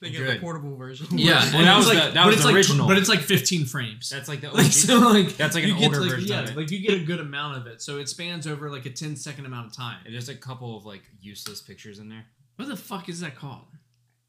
They 0.00 0.10
get 0.10 0.18
Good. 0.24 0.36
the 0.36 0.40
portable 0.40 0.76
version. 0.76 1.06
yeah, 1.18 1.42
and 1.44 1.66
that 1.66 1.76
was 1.76 1.86
like, 1.86 1.98
the- 2.02 2.10
that 2.12 2.14
but 2.14 2.26
was 2.26 2.34
it's 2.36 2.42
the 2.44 2.48
like, 2.48 2.56
original. 2.56 2.88
but 2.88 2.96
it's 2.96 3.08
like 3.10 3.20
15 3.20 3.66
frames. 3.66 4.08
that's 4.08 4.28
like 4.30 4.40
the 4.40 4.48
OG. 4.48 4.54
like 4.56 4.72
so 4.72 4.98
like 4.98 5.36
That's 5.36 5.54
like 5.54 5.64
an 5.64 5.72
older 5.72 6.00
like, 6.00 6.10
version 6.10 6.28
Yeah, 6.30 6.40
of 6.44 6.48
it. 6.50 6.56
like 6.56 6.70
you 6.70 6.80
get 6.80 6.98
a 7.00 7.04
good 7.04 7.20
amount 7.20 7.58
of 7.58 7.66
it, 7.66 7.82
so 7.82 7.98
it 7.98 8.08
spans 8.08 8.46
over 8.46 8.70
like 8.70 8.86
a 8.86 8.90
10 8.90 9.16
second 9.16 9.44
amount 9.44 9.66
of 9.66 9.72
time. 9.76 9.98
And 10.06 10.14
there's 10.14 10.30
a 10.30 10.34
couple 10.34 10.74
of 10.76 10.86
like 10.86 11.02
useless 11.20 11.60
pictures 11.60 11.98
in 11.98 12.08
there. 12.08 12.24
What 12.56 12.68
the 12.68 12.76
fuck 12.76 13.08
is 13.10 13.20
that 13.20 13.36
called? 13.36 13.66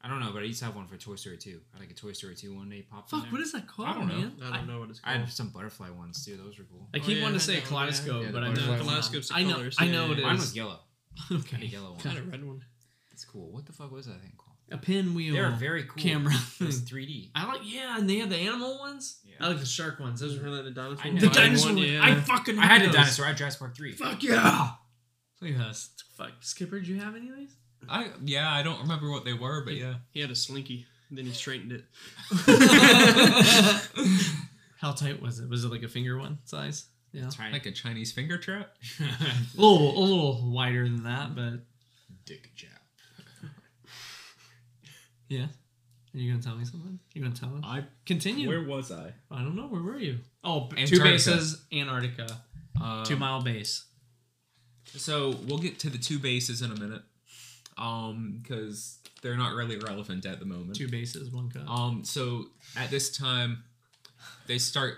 I 0.04 0.08
don't 0.08 0.18
know, 0.20 0.30
but 0.32 0.42
I 0.42 0.46
used 0.46 0.58
to 0.58 0.64
have 0.64 0.74
one 0.74 0.86
for 0.88 0.96
Toy 0.96 1.14
Story 1.14 1.38
2. 1.38 1.60
I 1.76 1.78
like 1.78 1.90
a 1.90 1.94
Toy 1.94 2.12
Story 2.12 2.34
2 2.34 2.54
one 2.54 2.68
they 2.68 2.82
popped 2.82 3.12
in 3.12 3.18
Fuck, 3.18 3.26
there. 3.28 3.32
what 3.32 3.40
is 3.40 3.52
that 3.52 3.68
called, 3.68 3.88
I 3.88 3.94
don't 3.94 4.08
know. 4.08 4.14
man? 4.16 4.32
I 4.42 4.56
don't 4.56 4.66
know 4.66 4.80
what 4.80 4.90
it's 4.90 4.98
called. 5.00 5.16
I 5.16 5.20
had 5.20 5.30
some 5.30 5.50
butterfly 5.50 5.90
ones 5.90 6.24
too. 6.24 6.36
Those 6.36 6.58
were 6.58 6.64
cool. 6.64 6.88
I 6.92 6.98
Oh, 6.98 7.00
keep 7.00 7.16
yeah, 7.18 7.22
wanting 7.22 7.36
I 7.36 7.38
to 7.38 7.44
say 7.44 7.54
had 7.54 7.62
that 7.64 7.70
one, 7.72 7.82
yeah. 7.84 7.90
kaleidoscope, 7.92 8.22
Yeah, 8.24 8.30
but 8.32 8.42
I 8.42 8.46
know 8.52 8.60
one. 8.68 8.74
it's. 8.78 8.82
Kaleidoscope's 8.82 9.28
the 9.28 9.34
I 9.36 9.42
know. 9.44 9.52
colors, 9.54 9.76
I 9.78 9.84
yeah, 9.84 9.92
know 9.92 10.06
yeah, 10.06 10.12
it 10.12 10.18
yeah. 10.18 10.24
Mine 10.26 10.36
was 10.36 10.56
yellow. 10.56 10.80
I 11.30 11.34
Okay. 11.34 11.56
had 11.56 11.62
a 11.62 11.66
yellow 11.66 11.90
one. 11.92 12.00
Kind 12.00 12.18
of 12.18 12.30
red 12.32 12.44
one. 12.44 12.64
It's 13.12 13.24
cool. 13.24 13.52
What 13.52 13.66
the 13.66 13.72
fuck 13.72 13.92
was 13.92 14.06
that 14.06 14.20
thing 14.20 14.32
called? 14.36 14.48
A 14.72 14.78
pinwheel. 14.78 15.34
They 15.34 15.40
were 15.40 15.50
very 15.50 15.84
cool. 15.84 16.02
camera 16.02 16.32
It 16.60 16.64
was 16.64 16.80
thing. 16.80 16.98
3D. 17.06 17.30
I 17.34 17.46
like 17.46 17.60
yeah, 17.62 17.98
and 17.98 18.08
they 18.10 18.16
had 18.18 18.30
the 18.30 18.36
animal 18.38 18.78
ones. 18.78 19.18
Yeah. 19.24 19.34
I 19.38 19.48
like 19.48 19.60
the 19.60 19.66
shark 19.66 20.00
ones. 20.00 20.20
Those 20.20 20.38
were 20.38 20.44
Really, 20.44 20.62
the 20.62 20.70
dinosaur. 20.70 21.04
I 21.04 21.08
one? 21.10 21.14
know. 21.16 21.20
the 21.20 21.26
I 21.26 21.28
had 21.28 21.34
dinosaur 21.48 21.68
one, 21.72 21.76
one. 21.76 21.84
yeah. 21.86 22.04
I 22.04 22.14
fucking 22.16 22.58
I 22.58 22.66
had 22.66 22.82
a 22.82 22.90
dinosaur. 22.90 23.26
I 23.26 23.28
had 23.28 23.36
Jurassic 23.36 23.58
Park 23.60 23.76
3. 23.76 23.92
Fuck 23.92 24.22
yeah! 24.24 24.70
Look 25.42 25.52
at 25.54 25.60
us. 25.60 25.90
Fuck, 26.16 26.32
Skipper. 26.40 26.78
Did 26.80 26.88
you 26.88 27.00
have 27.00 27.14
any 27.14 27.28
of 27.28 27.36
these? 27.36 27.54
I 27.88 28.08
yeah 28.24 28.50
i 28.52 28.62
don't 28.62 28.80
remember 28.80 29.10
what 29.10 29.24
they 29.24 29.32
were 29.32 29.64
but 29.64 29.74
yeah 29.74 29.94
He 30.12 30.20
had 30.20 30.30
a 30.30 30.34
slinky. 30.36 30.86
Then 31.14 31.26
he 31.26 31.32
straightened 31.32 31.72
it. 31.72 31.84
How 34.80 34.92
tight 34.92 35.20
was 35.20 35.38
it? 35.40 35.48
Was 35.48 35.62
it 35.64 35.68
like 35.70 35.82
a 35.82 35.88
finger 35.88 36.18
one 36.18 36.38
size? 36.44 36.86
Yeah, 37.12 37.28
Tiny. 37.30 37.52
like 37.52 37.66
a 37.66 37.70
chinese 37.72 38.10
finger 38.12 38.38
trap 38.38 38.74
a 39.00 39.60
little, 39.60 39.98
a 39.98 40.00
little 40.00 40.50
wider 40.50 40.84
than 40.84 41.04
that, 41.04 41.34
but 41.34 41.60
Dick 42.24 42.50
jab. 42.54 42.70
yeah. 45.28 45.44
Are 46.14 46.18
you 46.18 46.30
gonna 46.30 46.42
tell 46.42 46.56
me 46.56 46.64
something? 46.64 46.98
You 47.12 47.22
gonna 47.22 47.34
tell 47.34 47.54
us? 47.54 47.60
i 47.64 47.84
Continue. 48.06 48.48
where 48.48 48.62
was 48.62 48.90
i 48.90 49.12
I 49.30 49.42
don't 49.42 49.54
know. 49.56 49.66
Where 49.66 49.82
were 49.82 49.98
you? 49.98 50.18
Oh, 50.42 50.60
b- 50.60 50.76
two 50.86 50.96
Antarctica. 50.96 51.04
bases, 51.04 51.64
Antarctica, 51.72 52.26
uh, 52.82 53.04
two 53.04 53.16
mile 53.16 53.42
base. 53.42 53.84
So 54.86 55.36
we'll 55.46 55.58
get 55.58 55.78
to 55.80 55.90
the 55.90 55.98
two 55.98 56.18
bases 56.18 56.62
in 56.62 56.70
a 56.70 56.74
minute, 56.80 57.02
um, 57.78 58.40
because 58.42 58.98
they're 59.22 59.36
not 59.36 59.54
really 59.54 59.78
relevant 59.78 60.26
at 60.26 60.38
the 60.38 60.44
moment. 60.44 60.76
Two 60.76 60.88
bases, 60.88 61.30
one 61.30 61.50
cut. 61.50 61.68
Um, 61.68 62.04
so 62.04 62.46
at 62.76 62.90
this 62.90 63.16
time, 63.16 63.64
they 64.46 64.58
start 64.58 64.94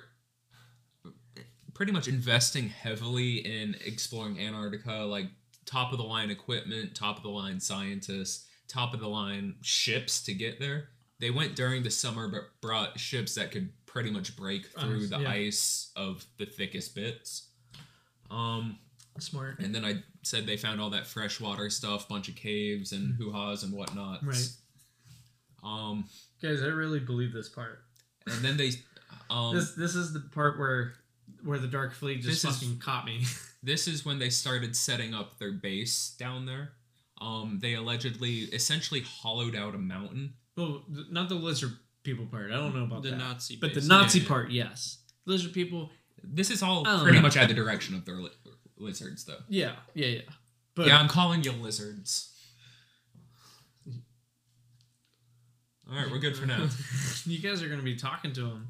pretty 1.75 1.93
much 1.93 2.09
investing 2.09 2.69
heavily 2.69 3.39
in 3.39 3.77
exploring 3.85 4.39
Antarctica, 4.39 5.05
like 5.05 5.27
top 5.67 5.93
of 5.93 5.99
the 5.99 6.05
line 6.05 6.31
equipment, 6.31 6.95
top 6.95 7.17
of 7.17 7.23
the 7.23 7.29
line 7.29 7.61
scientists, 7.61 8.47
top 8.69 8.95
of 8.95 9.01
the 9.01 9.09
line 9.09 9.57
ships 9.61 10.23
to 10.25 10.35
get 10.35 10.61
there. 10.61 10.89
They 11.21 11.31
went 11.31 11.57
during 11.57 11.83
the 11.83 11.91
summer, 11.91 12.29
but 12.29 12.43
brought 12.61 12.99
ships 12.99 13.35
that 13.37 13.51
could 13.51 13.71
pretty 13.87 14.11
much 14.11 14.37
break 14.37 14.67
through 14.67 15.05
Ice, 15.05 15.11
the 15.11 15.19
yeah. 15.21 15.31
ice 15.31 15.93
of 15.97 16.25
the 16.39 16.47
thickest 16.47 16.95
bits. 16.95 17.49
Um, 18.31 18.79
Smart. 19.19 19.61
and 19.61 19.75
then 19.75 19.85
I 19.85 20.03
said 20.23 20.47
they 20.47 20.57
found 20.57 20.81
all 20.81 20.91
that 20.91 21.07
freshwater 21.07 21.71
stuff, 21.71 22.09
bunch 22.09 22.29
of 22.29 22.35
caves 22.35 22.93
and 22.93 23.15
hoo-has 23.15 23.63
and 23.63 23.73
whatnot. 23.73 24.25
Right. 24.27 24.49
Um, 25.63 26.05
Guys, 26.43 26.63
I 26.63 26.67
really 26.67 27.01
believe 27.01 27.33
this 27.33 27.49
part. 27.49 27.81
and 28.27 28.45
then 28.45 28.57
they, 28.57 28.73
um, 29.31 29.55
this 29.55 29.73
this 29.73 29.95
is 29.95 30.13
the 30.13 30.21
part 30.21 30.59
where 30.59 30.95
where 31.43 31.59
the 31.59 31.69
Dark 31.69 31.95
Fleet 31.95 32.17
just 32.23 32.43
This 32.43 32.45
is- 32.45 32.59
fucking 32.61 32.79
caught 32.79 33.05
me. 33.07 33.25
this 33.63 33.87
is 33.89 34.05
when 34.05 34.19
they 34.19 34.31
started 34.31 34.77
setting 34.77 35.15
up 35.15 35.39
their 35.39 35.53
base 35.53 36.15
down 36.19 36.47
there. 36.47 36.73
Um, 37.21 37.59
they 37.63 37.75
allegedly 37.75 38.41
essentially 38.53 39.01
hollowed 39.01 39.55
out 39.57 39.75
a 39.75 39.79
mountain. 39.79 40.35
Well, 40.57 40.85
not 41.11 41.29
the 41.29 41.37
lizard 41.37 41.73
people 42.03 42.27
part. 42.27 42.51
I 42.51 42.57
don't 42.57 42.75
know 42.75 42.85
about 42.85 43.03
The 43.03 43.11
that. 43.11 43.19
Nazi 43.19 43.57
but 43.57 43.73
the. 43.75 43.81
Nazi 43.83 44.19
Yeah, 44.19 44.23
yeah. 44.25 44.29
part, 44.29 44.51
yes. 44.51 44.99
Lizard 45.25 45.53
people, 45.55 45.91
This 46.23 46.51
is 46.51 46.63
all 46.63 46.85
pretty 47.03 47.17
yeah. 47.17 47.23
much 47.23 47.37
at 47.39 47.49
the 47.49 47.55
direction 47.55 47.95
of 47.95 48.05
their 48.05 48.17
li- 48.17 48.31
lizards, 48.77 49.25
though. 49.25 49.43
yeah, 49.49 49.73
yeah, 49.95 50.07
yeah. 50.07 50.21
But 50.75 50.87
yeah, 50.89 50.99
I'm 50.99 51.09
calling 51.09 51.43
you 51.43 51.53
lizards. 51.53 52.31
All 55.89 55.97
right, 55.97 56.11
we're 56.11 56.19
good 56.19 56.37
for 56.37 56.47
now. 56.47 56.67
you 57.27 57.39
guys 57.39 57.63
are 57.63 57.69
gonna 57.69 57.83
be 57.83 57.97
talking 57.97 58.33
to 58.33 58.47
him. 58.47 58.69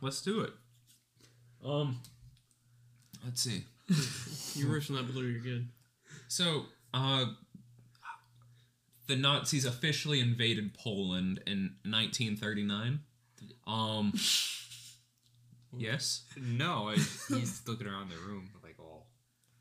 Let's 0.00 0.20
do 0.20 0.40
it. 0.40 0.52
Um, 1.64 2.00
let's 3.24 3.40
see. 3.40 3.64
You 4.54 4.70
roast 4.70 4.88
from 4.88 4.96
that 4.96 5.10
blue, 5.10 5.24
you're 5.24 5.40
good. 5.40 5.68
So, 6.28 6.64
uh, 6.92 7.24
the 9.06 9.16
Nazis 9.16 9.64
officially 9.64 10.20
invaded 10.20 10.74
Poland 10.74 11.40
in 11.46 11.76
1939. 11.84 13.00
Um, 13.66 14.12
yes. 15.76 16.24
No, 16.36 16.90
I, 16.90 16.96
he's 16.96 17.62
looking 17.66 17.86
around 17.86 18.10
the 18.10 18.16
room 18.16 18.50
like 18.54 18.61
all 18.61 18.61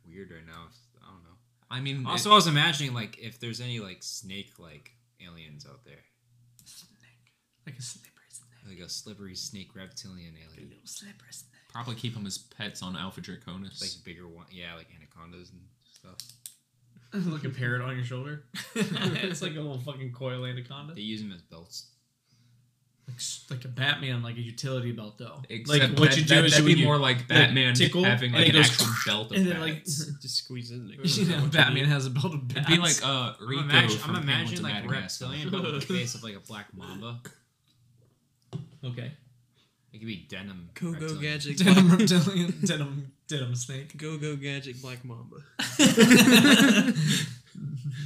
weird 0.06 0.32
right 0.32 0.46
now. 0.46 0.68
I 1.02 1.12
don't 1.12 1.24
know. 1.24 1.38
I 1.70 1.80
mean, 1.80 2.06
Also, 2.06 2.30
it- 2.30 2.34
I 2.34 2.36
was 2.36 2.48
imagining 2.48 2.94
like 2.94 3.18
if 3.20 3.40
there's 3.40 3.62
any 3.62 3.80
like 3.80 4.04
snake 4.04 4.60
like 4.60 4.92
aliens 5.26 5.66
out 5.66 5.84
there, 5.86 6.04
Like 7.66 7.78
a 7.78 7.82
slippery 7.82 8.28
snake. 8.30 8.50
like 8.68 8.80
a 8.80 8.90
slippery 8.90 9.36
snake 9.36 9.76
reptilian 9.76 10.36
alien, 10.38 10.70
Little 10.70 10.86
slippery 10.86 11.32
snake. 11.32 11.52
probably 11.70 11.96
keep 11.96 12.14
them 12.14 12.26
as 12.26 12.38
pets 12.38 12.82
on 12.82 12.96
Alpha 12.96 13.22
Draconis. 13.22 13.80
like 13.82 13.92
bigger 14.04 14.28
one, 14.28 14.48
yeah, 14.52 14.76
like 14.76 14.88
anacondas 14.96 15.52
and 15.52 15.62
stuff. 15.92 16.18
like 17.32 17.44
a 17.44 17.50
parrot 17.50 17.82
on 17.82 17.96
your 17.96 18.06
shoulder. 18.06 18.46
it's 18.76 19.42
like 19.42 19.52
a 19.52 19.60
little 19.62 19.80
fucking 19.80 20.12
coil 20.14 20.46
anaconda. 20.46 20.94
They 20.94 21.02
use 21.02 21.22
them 21.22 21.32
as 21.34 21.42
belts. 21.42 21.91
Like, 23.50 23.66
a 23.66 23.68
Batman, 23.68 24.24
like 24.24 24.38
a 24.38 24.42
utility 24.42 24.92
belt, 24.92 25.18
though. 25.18 25.42
Except 25.50 25.68
like 25.68 26.00
what 26.00 26.10
that, 26.10 26.18
you 26.18 26.24
do 26.24 26.36
that, 26.36 26.46
is 26.46 26.52
that'd 26.52 26.66
when 26.66 26.76
be 26.76 26.84
more 26.84 26.98
like 26.98 27.28
Batman 27.28 27.74
tickle, 27.74 28.04
having 28.04 28.32
like 28.32 28.50
an 28.50 28.54
goes 28.54 28.70
actual 28.70 28.88
belt 29.06 29.32
of 29.32 29.38
and 29.38 29.48
then 29.48 29.60
like 29.60 29.76
bats. 29.76 30.06
Just 30.22 30.38
squeeze 30.38 30.72
in. 30.72 30.92
you 31.04 31.26
know, 31.26 31.48
Batman 31.48 31.86
has 31.86 32.06
a 32.06 32.10
belt 32.10 32.34
of 32.34 32.48
bats. 32.48 32.70
It'd 32.70 32.76
be 32.76 32.78
like 32.78 33.04
uh, 33.04 33.34
I'm, 33.40 33.60
imagine, 33.60 33.98
from 33.98 34.16
I'm 34.16 34.24
imagining 34.24 34.64
like 34.64 34.74
Hamilton, 34.74 34.92
Madagascar. 34.92 35.26
reptilian, 35.26 35.50
but 35.50 35.64
with 35.64 35.88
the 35.88 35.94
face 35.94 36.16
of 36.16 36.24
like 36.24 36.36
a 36.36 36.40
black 36.40 36.68
mamba. 36.74 37.22
okay. 38.84 39.12
It 39.94 39.98
could 39.98 40.08
be 40.08 40.26
denim. 40.30 40.70
Go 40.74 40.94
go 40.94 41.16
gadget. 41.16 41.58
Denim 41.58 41.90
reptilian, 41.90 42.54
denim, 42.66 43.12
denim 43.28 43.56
snake. 43.56 43.98
Go 43.98 44.18
go 44.18 44.38
gadget 44.38 44.82
black 44.82 45.04
mamba. 45.04 45.38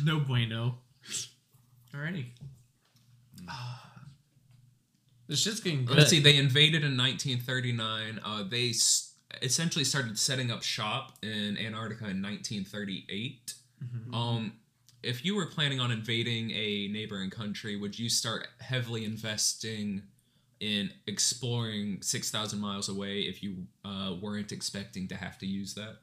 no 0.04 0.20
bueno. 0.20 0.80
Alrighty. 1.94 2.26
This 5.28 5.40
shit's 5.42 5.60
getting 5.60 5.86
good. 5.86 5.98
Let's 5.98 6.10
see. 6.10 6.20
They 6.20 6.38
invaded 6.38 6.84
in 6.84 6.96
1939. 6.98 8.20
Uh, 8.24 8.44
they 8.44 8.70
s- 8.70 9.14
essentially 9.42 9.84
started 9.84 10.20
setting 10.20 10.52
up 10.52 10.62
shop 10.64 11.14
in 11.24 11.58
Antarctica 11.58 12.06
in 12.10 12.22
1938. 12.22 13.54
Um, 14.14 14.54
if 15.04 15.24
you 15.26 15.36
were 15.36 15.46
planning 15.48 15.80
on 15.80 15.92
invading 15.92 16.52
a 16.52 16.88
neighboring 16.88 17.30
country, 17.30 17.76
would 17.76 17.98
you 17.98 18.10
start 18.10 18.48
heavily 18.60 19.04
investing 19.06 20.04
in 20.60 20.92
exploring 21.06 22.02
6,000 22.02 22.60
miles 22.60 22.88
away 22.90 23.22
if 23.22 23.44
you 23.44 23.66
uh, 23.84 24.16
weren't 24.22 24.52
expecting 24.52 25.08
to 25.10 25.16
have 25.16 25.38
to 25.40 25.46
use 25.46 25.74
that? 25.76 25.98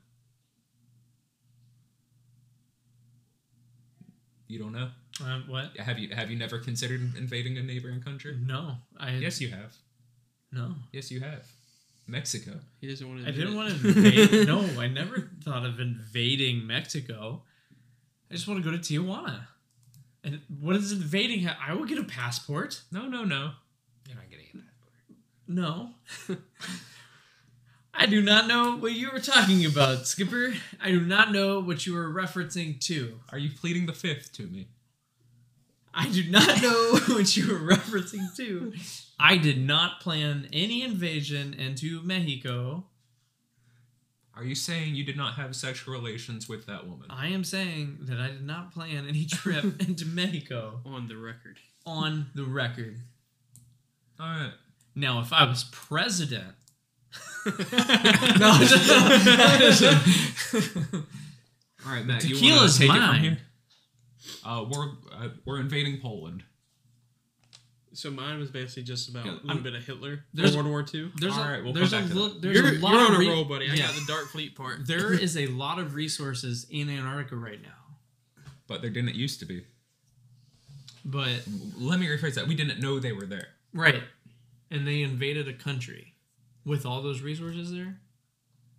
You 4.49 4.59
don't 4.59 4.73
know. 4.73 4.90
Uh, 5.20 5.40
what? 5.47 5.76
Have 5.76 5.98
you 5.98 6.14
have 6.14 6.30
you 6.30 6.39
never 6.39 6.59
considered 6.59 7.01
invading 7.16 7.59
a 7.59 7.62
neighboring 7.62 8.01
country? 8.01 8.36
No, 8.44 8.76
I 8.98 9.12
Yes, 9.16 9.40
you 9.40 9.48
have. 9.51 9.74
no. 10.52 10.74
Yes, 10.93 11.10
you 11.10 11.20
have. 11.20 11.47
Mexico. 12.06 12.52
He 12.80 12.89
doesn't 12.89 13.09
want 13.09 13.22
to. 13.22 13.28
I 13.28 13.32
didn't 13.32 13.55
want 13.55 13.68
to 13.80 13.89
invade. 13.89 14.47
no, 14.48 14.60
I 14.80 14.89
never 14.89 15.30
thought 15.44 15.64
of 15.64 15.78
invading 15.80 16.66
Mexico. 16.66 17.43
I 18.30 18.34
just 18.34 18.48
want 18.48 18.62
to 18.62 18.70
go 18.70 18.76
to 18.76 18.82
Tijuana. 18.82 19.47
And 20.24 20.40
what 20.60 20.76
is 20.76 20.93
invading? 20.93 21.44
ha- 21.44 21.59
I 21.64 21.74
will 21.74 21.84
get 21.84 21.98
a 21.98 22.05
passport. 22.05 22.82
No, 22.90 23.06
no, 23.06 23.24
no. 23.24 23.52
You're 24.09 24.16
not 24.16 24.30
getting 24.30 24.47
a 24.47 24.59
passport. 24.59 25.18
No. 25.47 25.90
I 27.94 28.06
do 28.06 28.22
not 28.22 28.48
know 28.48 28.76
what 28.76 28.93
you 28.93 29.10
were 29.12 29.20
talking 29.20 29.64
about, 29.66 30.06
Skipper. 30.06 30.55
I 30.80 30.90
do 30.90 31.01
not 31.01 31.30
know 31.30 31.60
what 31.60 31.86
you 31.86 31.94
were 31.94 32.09
referencing 32.12 32.80
to. 32.86 33.20
Are 33.30 33.39
you 33.39 33.51
pleading 33.51 33.86
the 33.86 33.93
fifth 33.93 34.32
to 34.34 34.43
me? 34.47 34.68
I 35.94 36.09
do 36.09 36.24
not 36.31 36.62
know 36.62 36.98
what 37.14 37.36
you 37.36 37.48
were 37.52 37.59
referencing 37.77 38.35
to. 38.36 38.73
I 39.19 39.36
did 39.36 39.60
not 39.60 40.01
plan 40.01 40.48
any 40.52 40.82
invasion 40.82 41.55
into 41.55 42.02
Mexico. 42.02 42.85
Are 44.35 44.44
you 44.44 44.55
saying 44.55 44.94
you 44.94 45.05
did 45.05 45.16
not 45.16 45.35
have 45.35 45.55
sexual 45.55 45.93
relations 45.94 46.48
with 46.48 46.64
that 46.66 46.86
woman? 46.89 47.06
I 47.10 47.28
am 47.28 47.44
saying 47.44 47.98
that 48.02 48.19
I 48.19 48.28
did 48.28 48.47
not 48.47 48.73
plan 48.73 49.06
any 49.06 49.27
trip 49.27 49.64
into 49.86 50.06
Mexico 50.06 50.81
on 50.86 51.06
the 51.09 51.16
record. 51.16 51.59
on 51.85 52.27
the 52.35 52.44
record. 52.44 52.98
All 54.19 54.27
right. 54.27 54.52
Now, 54.94 55.20
if 55.20 55.32
I 55.32 55.44
was 55.44 55.64
president, 55.64 56.55
All 57.47 57.52
right, 61.93 62.06
Matt. 62.06 62.24
you 62.24 62.36
wanna 62.36 62.69
Tequila's 62.70 62.78
take 62.78 62.90
it 62.90 62.94
from 63.06 63.16
here? 63.16 63.39
Uh, 64.44 64.64
we're 64.70 64.90
we're 65.44 65.61
invading 65.61 66.01
Poland. 66.01 66.44
So 67.94 68.11
mine 68.11 68.39
was 68.39 68.51
basically 68.51 68.85
just 68.85 69.11
about 69.11 69.27
Yeah, 69.27 69.32
a 69.32 69.35
little 69.35 69.51
I'm- 69.51 69.62
bit 69.62 69.74
of 69.74 69.85
Hitler. 69.85 70.24
there's- 70.32 70.55
World 70.55 70.66
War 70.69 70.82
Two. 70.82 71.12
there's 71.16 71.35
All 71.35 71.43
a 71.44 71.51
right, 71.53 71.62
we'll 71.65 71.74
there's 71.74 71.90
come 71.90 72.05
a 72.05 72.07
back 72.07 72.12
to 72.16 72.28
that. 72.31 72.40
there's 72.43 72.57
You're, 72.57 72.66
a 72.77 72.78
lot 72.78 72.93
you're 72.93 73.03
of 73.03 73.11
on 73.20 73.23
a 73.27 73.28
roll, 73.28 73.44
buddy. 73.44 73.70
I 73.70 73.74
yeah. 73.74 73.86
got 73.89 73.94
the 73.94 74.05
Dark 74.07 74.28
Fleet 74.28 74.55
part. 74.57 74.78
There 74.86 75.12
is 75.12 75.36
a 75.36 75.47
lot 75.49 75.78
of 75.78 75.94
resources 75.94 76.66
in 76.70 76.89
Antarctica 76.89 77.36
right 77.36 77.61
now, 77.61 77.97
But 78.66 78.81
there 78.81 78.90
didn't 78.90 79.15
used 79.15 79.40
to 79.40 79.44
be. 79.47 79.65
but 81.05 81.47
Let 81.77 82.01
me 82.01 82.07
rephrase 82.07 82.35
that. 82.36 82.47
We 82.49 82.55
didn't 82.55 82.81
know 82.81 82.99
they 82.99 83.12
were 83.12 83.27
there. 83.27 83.49
right, 83.74 84.03
and 84.70 84.86
they 84.86 85.03
invaded 85.03 85.47
a 85.49 85.53
country 85.53 86.15
with 86.65 86.86
all 86.86 87.03
those 87.03 87.20
resources 87.20 87.70
there. 87.73 88.01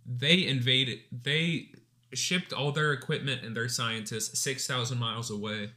They 0.06 0.44
invaded. 0.46 1.00
They 1.12 1.70
shipped 2.14 2.52
all 2.52 2.72
their 2.72 2.92
equipment 2.92 3.42
and 3.44 3.56
their 3.56 3.68
scientists 3.68 4.38
six 4.40 4.66
thousand 4.66 4.98
miles 4.98 5.30
away, 5.30 5.70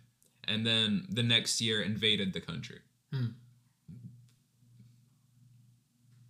and 0.47 0.65
then 0.65 1.05
the 1.09 1.23
next 1.23 1.61
year 1.61 1.81
invaded 1.81 2.33
the 2.33 2.41
country. 2.41 2.79
Hmm. 3.11 3.27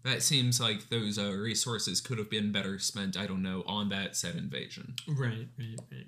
That 0.04 0.24
seems 0.24 0.62
like 0.62 0.88
those 0.90 1.18
uh, 1.20 1.32
resources 1.34 2.00
could 2.00 2.18
have 2.18 2.30
been 2.30 2.52
better 2.54 2.80
spent. 2.80 3.18
I 3.18 3.28
don't 3.28 3.42
know 3.44 3.64
on 3.68 3.90
that 3.90 4.16
said 4.16 4.36
invasion. 4.36 4.96
Right, 5.08 5.48
right, 5.60 5.80
right. 5.92 6.08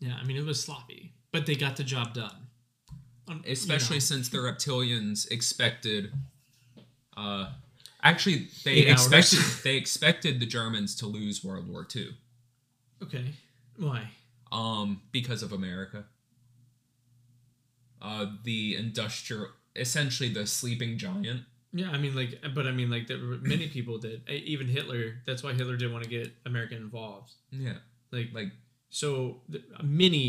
Yeah, 0.00 0.16
I 0.20 0.24
mean 0.24 0.36
it 0.36 0.44
was 0.44 0.60
sloppy, 0.60 1.12
but 1.30 1.46
they 1.46 1.54
got 1.54 1.76
the 1.76 1.84
job 1.84 2.12
done. 2.12 2.48
Um, 3.28 3.42
you 3.46 3.52
especially 3.52 3.96
know. 3.96 4.00
since 4.00 4.28
the 4.28 4.38
reptilians 4.38 5.30
expected 5.30 6.12
uh 7.16 7.48
actually 8.02 8.48
they 8.64 8.72
Eight 8.72 8.88
hours. 8.90 9.06
expected 9.12 9.64
they 9.64 9.76
expected 9.76 10.38
the 10.38 10.46
germans 10.46 10.94
to 10.96 11.06
lose 11.06 11.42
world 11.42 11.68
war 11.68 11.84
ii 11.96 12.10
okay, 13.02 13.24
why? 13.78 14.10
um 14.52 15.00
because 15.10 15.42
of 15.42 15.52
america 15.52 16.04
uh 18.08 18.26
the 18.48 18.60
industrial 18.84 19.48
essentially 19.84 20.30
the 20.38 20.46
sleeping 20.46 20.92
giant 21.04 21.42
Yeah, 21.82 21.90
I 21.96 21.98
mean 22.02 22.14
like, 22.20 22.32
but 22.56 22.64
I 22.70 22.72
mean 22.78 22.90
like 22.94 23.04
there 23.10 23.18
were 23.30 23.38
many 23.54 23.66
people 23.76 23.98
did. 24.06 24.18
Even 24.30 24.66
Hitler. 24.76 25.02
That's 25.26 25.42
why 25.44 25.52
Hitler 25.58 25.76
didn't 25.76 25.92
want 25.96 26.04
to 26.08 26.10
get 26.18 26.28
America 26.50 26.74
involved. 26.86 27.32
yeah 27.66 27.78
Like 28.16 28.28
like 28.38 28.50
So 29.00 29.10
many 29.82 30.26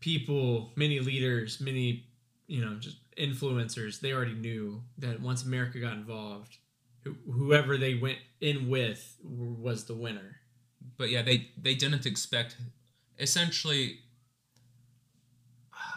people, 0.00 0.72
many 0.76 0.98
leaders, 1.00 1.60
many 1.60 2.06
you 2.46 2.60
know 2.64 2.74
just 2.86 2.98
influencers, 3.16 4.00
they 4.00 4.12
already 4.12 4.34
knew 4.46 4.82
that 4.98 5.20
once 5.20 5.44
America 5.44 5.78
got 5.86 5.92
involved, 6.02 6.56
wh- 7.06 7.30
whoever 7.38 7.76
they 7.76 7.94
went 7.94 8.18
in 8.40 8.68
with 8.68 9.00
w- 9.22 9.56
was 9.66 9.84
the 9.84 9.94
winner. 9.94 10.36
but 10.96 11.08
yeah 11.14 11.22
they 11.28 11.50
they 11.66 11.74
didn't 11.82 12.06
expect 12.06 12.56
essentially 13.18 13.84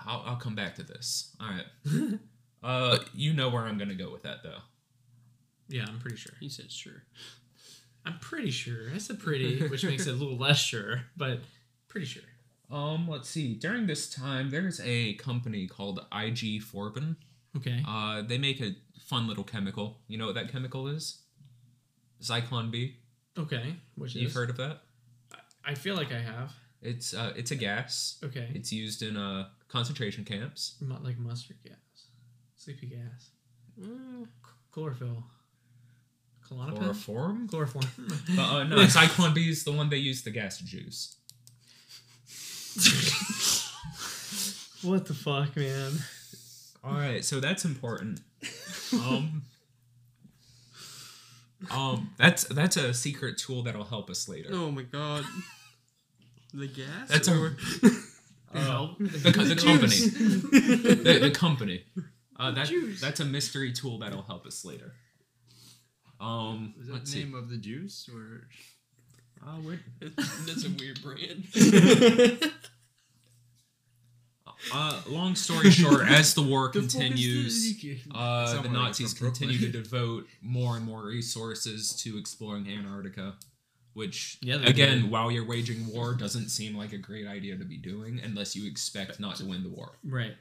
I'll, 0.06 0.24
I'll 0.26 0.36
come 0.36 0.56
back 0.56 0.76
to 0.76 0.84
this 0.84 1.36
all 1.40 1.48
right 1.50 2.20
uh 2.64 2.98
you 3.14 3.34
know 3.34 3.50
where 3.50 3.64
i'm 3.64 3.78
gonna 3.78 3.96
go 3.96 4.12
with 4.12 4.24
that 4.24 4.44
though 4.44 4.60
Yeah, 5.70 5.86
I'm 5.88 6.00
pretty 6.00 6.18
sure. 6.18 6.34
He 6.40 6.50
said 6.50 6.72
sure. 6.72 7.04
I'm 8.06 8.20
pretty 8.20 8.52
sure. 8.52 8.92
I 8.94 8.98
said 8.98 9.18
pretty, 9.20 9.66
which 9.70 9.84
makes 9.86 10.06
it 10.08 10.12
a 10.12 10.14
little 10.14 10.38
less 10.38 10.60
sure, 10.60 11.04
but 11.16 11.40
pretty 11.88 12.06
sure. 12.06 12.24
Um, 12.70 13.08
let's 13.08 13.30
see. 13.30 13.56
During 13.56 13.88
this 13.88 14.10
time, 14.10 14.50
there's 14.50 14.82
a 14.84 15.14
company 15.14 15.68
called 15.68 16.00
IG 16.12 16.62
Farben. 16.62 17.16
Okay. 17.56 17.82
Uh, 17.88 18.22
they 18.22 18.38
make 18.38 18.60
a 18.62 18.76
fun 19.00 19.26
little 19.28 19.46
chemical. 19.46 20.00
You 20.08 20.18
know 20.18 20.26
what 20.26 20.36
that 20.36 20.52
chemical 20.52 20.88
is? 20.90 21.22
Zyklon 22.22 22.70
B. 22.72 22.98
Okay. 23.38 23.78
Which 23.96 24.16
You've 24.16 24.32
is? 24.32 24.36
heard 24.36 24.50
of 24.50 24.58
that? 24.58 24.82
I 25.66 25.76
feel 25.76 25.96
like 25.96 26.12
I 26.12 26.20
have. 26.20 26.52
It's 26.82 27.14
uh, 27.14 27.32
it's 27.38 27.52
a 27.52 27.56
gas. 27.56 28.18
Okay. 28.24 28.50
It's 28.54 28.72
used 28.74 29.02
in 29.02 29.16
uh 29.16 29.48
concentration 29.74 30.24
camps. 30.24 30.76
Mu- 30.80 31.00
like 31.04 31.18
mustard 31.18 31.58
gas, 31.66 31.76
sleepy 32.56 32.88
gas, 32.88 33.32
Mm, 33.82 34.28
chlorophyll, 34.72 35.24
Klonopin? 36.48 36.78
Chloroform. 36.78 37.48
chloroform. 37.50 37.86
But 38.36 38.44
uh, 38.54 38.64
no, 38.66 38.76
Zyklon 38.86 39.34
B 39.34 39.50
is 39.50 39.64
the 39.64 39.72
one 39.72 39.90
they 39.90 39.98
use 39.98 40.22
the 40.22 40.30
gas 40.30 40.60
to 40.60 40.66
juice. 40.66 41.16
what 44.84 45.08
the 45.08 45.16
fuck, 45.16 45.56
man? 45.58 45.94
All 46.84 46.94
right, 46.94 47.26
so 47.26 47.40
that's 47.40 47.66
important. 47.66 48.20
Um, 48.94 49.41
um, 51.72 52.12
that's 52.18 52.44
that's 52.44 52.78
a 52.78 52.94
secret 52.94 53.40
tool 53.40 53.64
that'll 53.64 53.86
help 53.86 54.12
us 54.12 54.30
later. 54.30 54.50
Oh 54.52 54.70
my 54.70 54.84
god. 54.84 55.26
The 56.54 56.68
gas? 56.68 57.10
That's 57.10 57.28
or 57.28 57.48
a 57.48 57.56
uh, 58.54 58.88
the, 59.00 59.32
co- 59.36 59.44
the 59.44 59.56
company. 59.56 59.96
the, 61.04 61.20
the 61.22 61.32
company. 61.32 61.84
Uh, 62.40 62.52
that, 62.52 62.68
Juice. 62.68 63.00
that's 63.02 63.20
a 63.20 63.26
mystery 63.26 63.72
tool 63.72 64.00
that'll 64.00 64.24
help 64.24 64.46
us 64.46 64.64
later. 64.66 64.94
Um, 66.20 66.74
Was 66.78 66.88
that 66.88 66.94
let's 66.94 67.12
the 67.12 67.18
see. 67.20 67.24
name 67.26 67.36
of 67.36 67.50
the 67.50 67.58
juice 67.58 68.10
or? 68.14 68.48
Uh, 69.46 69.58
we're- 69.66 69.80
That's 70.46 70.66
a 70.66 70.70
weird 70.70 71.02
brand. 71.04 71.44
uh, 74.74 75.02
long 75.10 75.36
story 75.36 75.70
short, 75.70 76.08
as 76.08 76.34
the 76.34 76.42
war 76.42 76.70
The 76.74 76.80
continues, 76.80 77.66
is- 77.66 78.00
uh, 78.14 78.46
the 78.46 78.52
Someone 78.54 78.74
Nazis 78.74 79.14
from 79.14 79.28
Brooklyn. 79.28 79.50
continue 79.50 79.72
to 79.72 79.82
devote 79.84 80.28
more 80.42 80.78
and 80.78 80.86
more 80.86 81.06
resources 81.06 81.94
to 82.04 82.18
exploring 82.18 82.68
Antarctica, 82.70 83.34
which, 83.94 84.38
Yeah, 84.41 84.56
again, 84.65 85.02
did. 85.03 85.11
while 85.11 85.32
you're 85.32 85.45
waging 85.45 85.88
war, 85.88 86.14
doesn't 86.15 86.49
seem 86.49 86.76
like 86.76 86.94
a 86.94 86.98
great 86.98 87.28
idea 87.28 87.57
to 87.57 87.65
be 87.65 87.78
doing 87.78 88.20
unless 88.24 88.56
you 88.56 88.68
expect 88.70 89.20
not 89.20 89.36
to 89.38 89.45
win 89.45 89.64
the 89.64 89.70
war. 89.70 89.98
Right. 90.03 90.36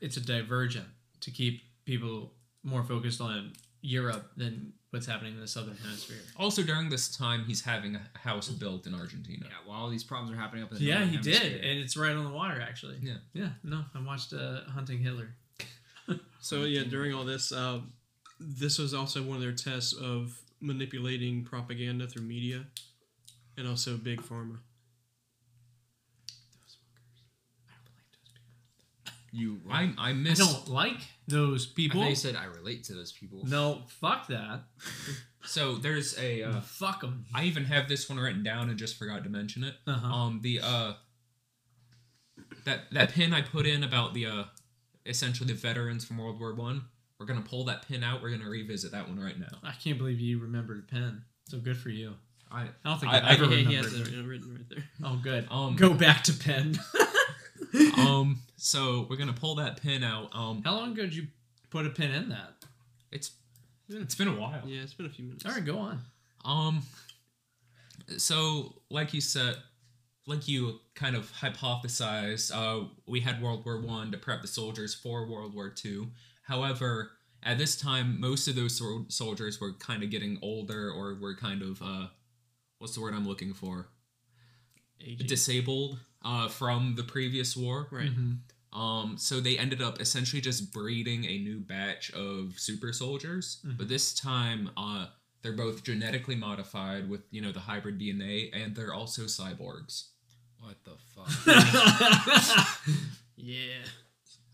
It's 0.00 0.16
a 0.16 0.20
divergent 0.20 0.86
to 1.20 1.30
keep 1.30 1.62
people 1.84 2.32
more 2.62 2.82
focused 2.82 3.20
on 3.20 3.52
Europe 3.80 4.32
than 4.36 4.72
what's 4.90 5.06
happening 5.06 5.34
in 5.34 5.40
the 5.40 5.46
southern 5.46 5.76
hemisphere. 5.76 6.18
Also, 6.36 6.62
during 6.62 6.88
this 6.88 7.14
time, 7.16 7.44
he's 7.44 7.60
having 7.60 7.96
a 7.96 8.18
house 8.18 8.48
built 8.48 8.86
in 8.86 8.94
Argentina. 8.94 9.46
Yeah, 9.48 9.56
while 9.64 9.82
all 9.82 9.90
these 9.90 10.02
problems 10.04 10.32
are 10.36 10.40
happening 10.40 10.64
up 10.64 10.72
in 10.72 10.78
the 10.78 10.84
Yeah, 10.84 10.98
northern 11.04 11.08
he 11.10 11.30
hemisphere. 11.30 11.50
did, 11.50 11.64
and 11.64 11.78
it's 11.80 11.96
right 11.96 12.14
on 12.16 12.24
the 12.24 12.30
water 12.30 12.60
actually. 12.60 12.96
Yeah. 13.02 13.18
Yeah. 13.32 13.50
No, 13.62 13.84
I 13.94 14.00
watched 14.02 14.32
uh, 14.32 14.62
Hunting 14.68 14.98
Hitler. 14.98 15.34
so 16.40 16.64
yeah, 16.64 16.82
during 16.84 17.14
all 17.14 17.24
this, 17.24 17.52
uh, 17.52 17.80
this 18.40 18.78
was 18.78 18.94
also 18.94 19.22
one 19.22 19.36
of 19.36 19.42
their 19.42 19.52
tests 19.52 19.92
of 19.92 20.36
manipulating 20.60 21.44
propaganda 21.44 22.06
through 22.06 22.22
media, 22.24 22.64
and 23.56 23.68
also 23.68 23.96
big 23.96 24.22
pharma. 24.22 24.58
You. 29.32 29.60
I, 29.70 29.92
I 29.98 30.10
I 30.10 30.12
miss. 30.14 30.40
I 30.40 30.44
don't 30.46 30.68
like 30.68 30.96
those 31.28 31.66
people. 31.66 32.00
They 32.00 32.14
said 32.14 32.36
I 32.36 32.46
relate 32.46 32.84
to 32.84 32.94
those 32.94 33.12
people. 33.12 33.42
No, 33.44 33.82
fuck 34.00 34.28
that. 34.28 34.62
So 35.44 35.76
there's 35.76 36.18
a. 36.18 36.42
Uh, 36.42 36.60
fuck 36.60 37.02
them. 37.02 37.26
I 37.34 37.44
even 37.44 37.64
have 37.64 37.88
this 37.88 38.08
one 38.08 38.18
written 38.18 38.42
down 38.42 38.70
and 38.70 38.78
just 38.78 38.96
forgot 38.96 39.24
to 39.24 39.30
mention 39.30 39.62
it. 39.62 39.74
Uh-huh. 39.86 40.06
Um, 40.06 40.40
the 40.42 40.60
uh, 40.62 40.92
that 42.64 42.90
that 42.92 43.12
pin 43.12 43.34
I 43.34 43.42
put 43.42 43.66
in 43.66 43.84
about 43.84 44.14
the 44.14 44.26
uh, 44.26 44.44
essentially 45.04 45.52
the 45.52 45.58
veterans 45.58 46.04
from 46.04 46.18
World 46.18 46.40
War 46.40 46.54
One. 46.54 46.82
We're 47.18 47.26
gonna 47.26 47.42
pull 47.42 47.64
that 47.64 47.86
pin 47.86 48.02
out. 48.02 48.22
We're 48.22 48.30
gonna 48.30 48.48
revisit 48.48 48.92
that 48.92 49.08
one 49.08 49.20
right 49.20 49.38
now. 49.38 49.58
I 49.62 49.72
can't 49.72 49.98
believe 49.98 50.20
you 50.20 50.38
remembered 50.38 50.78
the 50.78 50.90
pen. 50.90 51.22
So 51.48 51.58
good 51.58 51.76
for 51.76 51.90
you. 51.90 52.14
I 52.50 52.62
I 52.62 52.66
don't 52.84 52.98
think 53.00 53.12
I- 53.12 53.18
I, 53.18 53.20
I- 53.20 53.32
have 53.34 53.42
ever 53.42 53.50
He, 53.54 53.64
he 53.64 53.74
has 53.74 53.92
it 53.92 54.24
written 54.24 54.54
right 54.54 54.68
there. 54.68 54.84
Oh, 55.04 55.20
good. 55.22 55.46
Um, 55.50 55.76
Go 55.76 55.92
back 55.94 56.22
to 56.24 56.32
pen. 56.32 56.78
um. 57.98 58.40
So 58.56 59.06
we're 59.10 59.16
gonna 59.16 59.32
pull 59.32 59.56
that 59.56 59.80
pin 59.82 60.02
out. 60.04 60.30
Um, 60.34 60.62
How 60.64 60.74
long 60.76 60.92
ago 60.92 61.02
did 61.02 61.14
you 61.14 61.26
put 61.70 61.86
a 61.86 61.90
pin 61.90 62.10
in 62.12 62.28
that? 62.30 62.54
it's 63.12 63.32
it's 63.88 64.14
been 64.14 64.28
a 64.28 64.34
while. 64.34 64.62
Yeah, 64.66 64.82
it's 64.82 64.94
been 64.94 65.06
a 65.06 65.10
few 65.10 65.24
minutes. 65.26 65.44
All 65.46 65.52
right, 65.52 65.64
go 65.64 65.78
on. 65.78 66.00
Um. 66.44 66.82
So, 68.18 68.74
like 68.90 69.12
you 69.14 69.20
said, 69.20 69.56
like 70.26 70.46
you 70.48 70.80
kind 70.94 71.16
of 71.16 71.30
hypothesized, 71.32 72.52
uh, 72.54 72.86
we 73.06 73.20
had 73.20 73.42
World 73.42 73.64
War 73.64 73.80
One 73.80 74.12
to 74.12 74.18
prep 74.18 74.42
the 74.42 74.48
soldiers 74.48 74.94
for 74.94 75.26
World 75.28 75.54
War 75.54 75.70
Two. 75.70 76.08
However, 76.42 77.12
at 77.42 77.58
this 77.58 77.76
time, 77.76 78.20
most 78.20 78.46
of 78.48 78.54
those 78.54 78.76
sol- 78.78 79.06
soldiers 79.08 79.60
were 79.60 79.72
kind 79.74 80.02
of 80.02 80.10
getting 80.10 80.38
older, 80.42 80.90
or 80.90 81.16
were 81.20 81.34
kind 81.36 81.62
of 81.62 81.82
uh, 81.82 82.06
what's 82.78 82.94
the 82.94 83.00
word 83.00 83.14
I'm 83.14 83.26
looking 83.26 83.52
for? 83.54 83.88
Aging. 85.00 85.26
Disabled 85.26 85.98
uh, 86.24 86.48
from 86.48 86.94
the 86.96 87.02
previous 87.02 87.56
war. 87.56 87.88
right. 87.90 88.10
Um, 88.72 89.16
so 89.16 89.40
they 89.40 89.56
ended 89.56 89.80
up 89.80 90.00
essentially 90.02 90.42
just 90.42 90.70
breeding 90.72 91.24
a 91.24 91.38
new 91.38 91.60
batch 91.60 92.10
of 92.12 92.54
super 92.58 92.92
soldiers, 92.92 93.64
but 93.78 93.88
this 93.88 94.12
time, 94.14 94.70
uh, 94.76 95.06
they're 95.42 95.52
both 95.54 95.82
genetically 95.82 96.34
modified 96.34 97.08
with 97.08 97.22
you 97.30 97.40
know 97.40 97.52
the 97.52 97.60
hybrid 97.60 97.98
DNA, 97.98 98.50
and 98.52 98.74
they're 98.76 98.92
also 98.92 99.22
cyborgs. 99.22 100.08
What 100.60 100.76
the 100.84 100.96
fuck? 101.14 102.68
Yeah. 103.36 103.84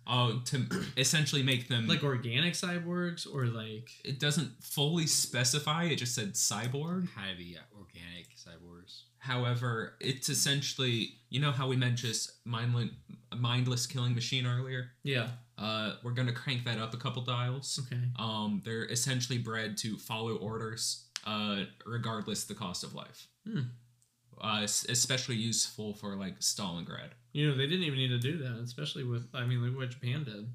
Uh, 0.04 0.32
to 0.46 0.66
essentially 0.96 1.44
make 1.44 1.68
them 1.68 1.86
like 1.86 2.02
organic 2.02 2.54
cyborgs 2.54 3.24
or 3.32 3.46
like 3.46 3.88
it 4.04 4.18
doesn't 4.18 4.50
fully 4.62 5.06
specify. 5.06 5.84
It 5.84 5.96
just 5.96 6.14
said 6.14 6.34
cyborg. 6.34 7.08
Heavy 7.16 7.56
organic 8.02 8.28
cyborgs. 8.36 9.02
However, 9.18 9.94
it's 10.00 10.28
essentially 10.28 11.14
you 11.30 11.40
know 11.40 11.52
how 11.52 11.68
we 11.68 11.76
mentioned 11.76 12.14
mindless 12.44 12.90
mindless 13.36 13.86
killing 13.86 14.14
machine 14.14 14.46
earlier. 14.46 14.90
yeah. 15.02 15.28
Uh, 15.58 15.94
we're 16.02 16.12
gonna 16.12 16.32
crank 16.32 16.64
that 16.64 16.78
up 16.78 16.92
a 16.92 16.96
couple 16.96 17.22
dials. 17.22 17.80
Okay. 17.86 18.02
Um, 18.18 18.62
they're 18.64 18.86
essentially 18.86 19.38
bred 19.38 19.76
to 19.78 19.96
follow 19.96 20.34
orders, 20.36 21.06
uh, 21.24 21.64
regardless 21.86 22.44
the 22.44 22.54
cost 22.54 22.82
of 22.82 22.94
life. 22.94 23.28
Hmm. 23.46 23.60
Uh, 24.40 24.62
especially 24.62 25.36
useful 25.36 25.94
for 25.94 26.16
like 26.16 26.40
Stalingrad. 26.40 27.10
You 27.32 27.50
know, 27.50 27.56
they 27.56 27.66
didn't 27.66 27.84
even 27.84 27.98
need 27.98 28.08
to 28.08 28.18
do 28.18 28.38
that, 28.38 28.58
especially 28.64 29.04
with 29.04 29.28
I 29.34 29.44
mean, 29.44 29.62
look 29.64 29.76
what 29.76 29.90
Japan 29.90 30.24
did. 30.24 30.48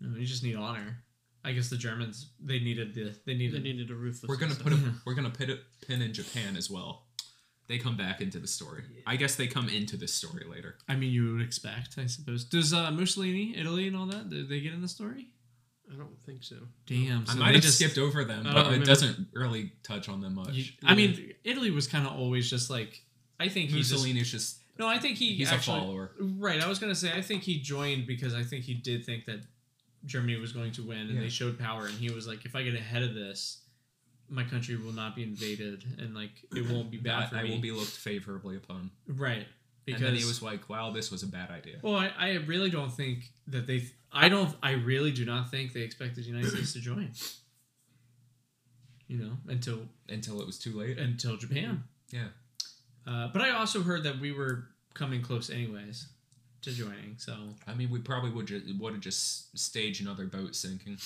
You, 0.00 0.08
know, 0.08 0.18
you 0.18 0.26
just 0.26 0.42
need 0.42 0.56
honor. 0.56 1.03
I 1.44 1.52
guess 1.52 1.68
the 1.68 1.76
Germans 1.76 2.30
they 2.42 2.58
needed 2.58 2.94
the 2.94 3.14
they 3.26 3.34
needed 3.34 3.56
They 3.56 3.62
needed 3.62 3.76
needed 3.88 3.90
a 3.90 3.94
ruthless. 3.94 4.28
We're 4.28 4.36
gonna 4.36 4.54
put 4.54 4.72
a 4.72 4.78
we're 5.04 5.14
gonna 5.14 5.30
put 5.30 5.50
a 5.50 5.58
pin 5.86 6.00
in 6.02 6.12
Japan 6.12 6.56
as 6.56 6.70
well. 6.70 7.06
They 7.66 7.78
come 7.78 7.96
back 7.96 8.20
into 8.20 8.38
the 8.38 8.46
story. 8.46 8.82
I 9.06 9.16
guess 9.16 9.36
they 9.36 9.46
come 9.46 9.68
into 9.70 9.96
this 9.96 10.12
story 10.12 10.44
later. 10.50 10.76
I 10.88 10.96
mean, 10.96 11.10
you 11.12 11.32
would 11.32 11.40
expect, 11.42 11.96
I 11.98 12.06
suppose. 12.06 12.44
Does 12.44 12.74
uh, 12.74 12.90
Mussolini, 12.90 13.56
Italy, 13.56 13.86
and 13.88 13.96
all 13.96 14.04
that? 14.06 14.28
Did 14.28 14.50
they 14.50 14.60
get 14.60 14.74
in 14.74 14.82
the 14.82 14.88
story? 14.88 15.28
I 15.90 15.96
don't 15.96 16.16
think 16.26 16.42
so. 16.44 16.56
Damn. 16.86 17.24
I 17.28 17.34
might 17.34 17.54
have 17.54 17.62
just, 17.62 17.76
skipped 17.78 17.96
over 17.98 18.24
them, 18.24 18.46
I 18.46 18.52
but 18.52 18.60
it 18.60 18.64
remember. 18.66 18.86
doesn't 18.86 19.28
really 19.32 19.72
touch 19.82 20.08
on 20.10 20.20
them 20.20 20.34
much. 20.34 20.52
you- 20.52 20.64
I 20.82 20.94
mean, 20.94 21.32
Italy 21.44 21.70
was 21.70 21.86
kind 21.86 22.06
of 22.06 22.12
always 22.14 22.48
just 22.50 22.68
like. 22.70 23.02
I 23.40 23.48
think 23.48 23.70
he's 23.70 23.88
just, 23.88 24.02
Mussolini's 24.02 24.30
just 24.30 24.58
No, 24.78 24.86
I 24.86 24.98
think 24.98 25.16
he 25.18 25.32
he's 25.34 25.50
actually, 25.50 25.78
a 25.78 25.80
follower. 25.80 26.12
Right. 26.20 26.62
I 26.62 26.68
was 26.68 26.78
gonna 26.78 26.94
say 26.94 27.12
I 27.12 27.22
think 27.22 27.42
he 27.42 27.60
joined 27.60 28.06
because 28.06 28.34
I 28.34 28.42
think 28.44 28.64
he 28.64 28.74
did 28.74 29.04
think 29.06 29.24
that 29.24 29.40
Germany 30.06 30.36
was 30.38 30.52
going 30.52 30.72
to 30.72 30.82
win, 30.82 30.98
and 31.00 31.10
Yeah. 31.14 31.20
they 31.22 31.28
showed 31.28 31.58
power, 31.58 31.86
and 31.86 31.94
he 31.94 32.10
was 32.10 32.26
like, 32.26 32.44
if 32.44 32.54
I 32.54 32.62
get 32.62 32.74
ahead 32.74 33.02
of 33.02 33.14
this, 33.14 33.62
my 34.28 34.44
country 34.44 34.76
will 34.76 34.92
not 34.92 35.14
be 35.16 35.22
invaded, 35.22 35.84
and 35.98 36.14
like 36.14 36.32
it 36.54 36.68
won't 36.70 36.90
be 36.90 36.96
bad 36.98 37.24
I, 37.24 37.26
for 37.26 37.36
I 37.36 37.42
me. 37.44 37.50
will 37.50 37.60
be 37.60 37.70
looked 37.72 37.90
favorably 37.96 38.56
upon. 38.56 38.90
right. 39.08 39.46
Because 39.86 40.00
and 40.00 40.08
then 40.12 40.16
he 40.16 40.24
was 40.24 40.40
like, 40.40 40.70
"Wow, 40.70 40.92
this 40.92 41.10
was 41.10 41.22
a 41.22 41.26
bad 41.26 41.50
idea." 41.50 41.76
well, 41.82 41.94
I, 41.96 42.10
I 42.18 42.32
really 42.46 42.70
don't 42.70 42.90
think 42.90 43.30
that 43.48 43.66
they. 43.66 43.84
I 44.10 44.30
don't. 44.30 44.54
I 44.62 44.70
really 44.72 45.12
do 45.12 45.26
not 45.26 45.50
think 45.50 45.74
they 45.74 45.82
expected 45.82 46.24
the 46.24 46.28
United 46.28 46.48
States 46.52 46.72
to 46.72 46.80
join. 46.80 47.10
You 49.06 49.18
know, 49.18 49.32
until 49.48 49.80
Until 50.08 50.40
it 50.40 50.46
was 50.46 50.58
too 50.58 50.72
late. 50.72 50.98
until 50.98 51.36
Japan. 51.36 51.84
Yeah. 52.10 52.28
Uh, 53.06 53.28
but 53.28 53.42
I 53.42 53.50
also 53.50 53.82
heard 53.82 54.04
that 54.04 54.18
we 54.18 54.32
were 54.32 54.64
coming 54.94 55.20
close, 55.20 55.50
anyways, 55.50 56.06
to 56.64 56.72
joining. 56.72 57.14
So 57.18 57.34
I 57.66 57.74
mean, 57.74 57.90
we 57.90 57.98
probably 58.00 58.30
would 58.30 58.46
ju- 58.46 58.62
would 58.80 58.92
have 58.94 59.02
just 59.02 59.56
staged 59.58 60.02
another 60.02 60.26
boat 60.26 60.54
sinking. 60.54 60.98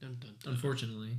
Dun, 0.00 0.16
dun, 0.20 0.34
dun. 0.42 0.54
Unfortunately, 0.54 1.16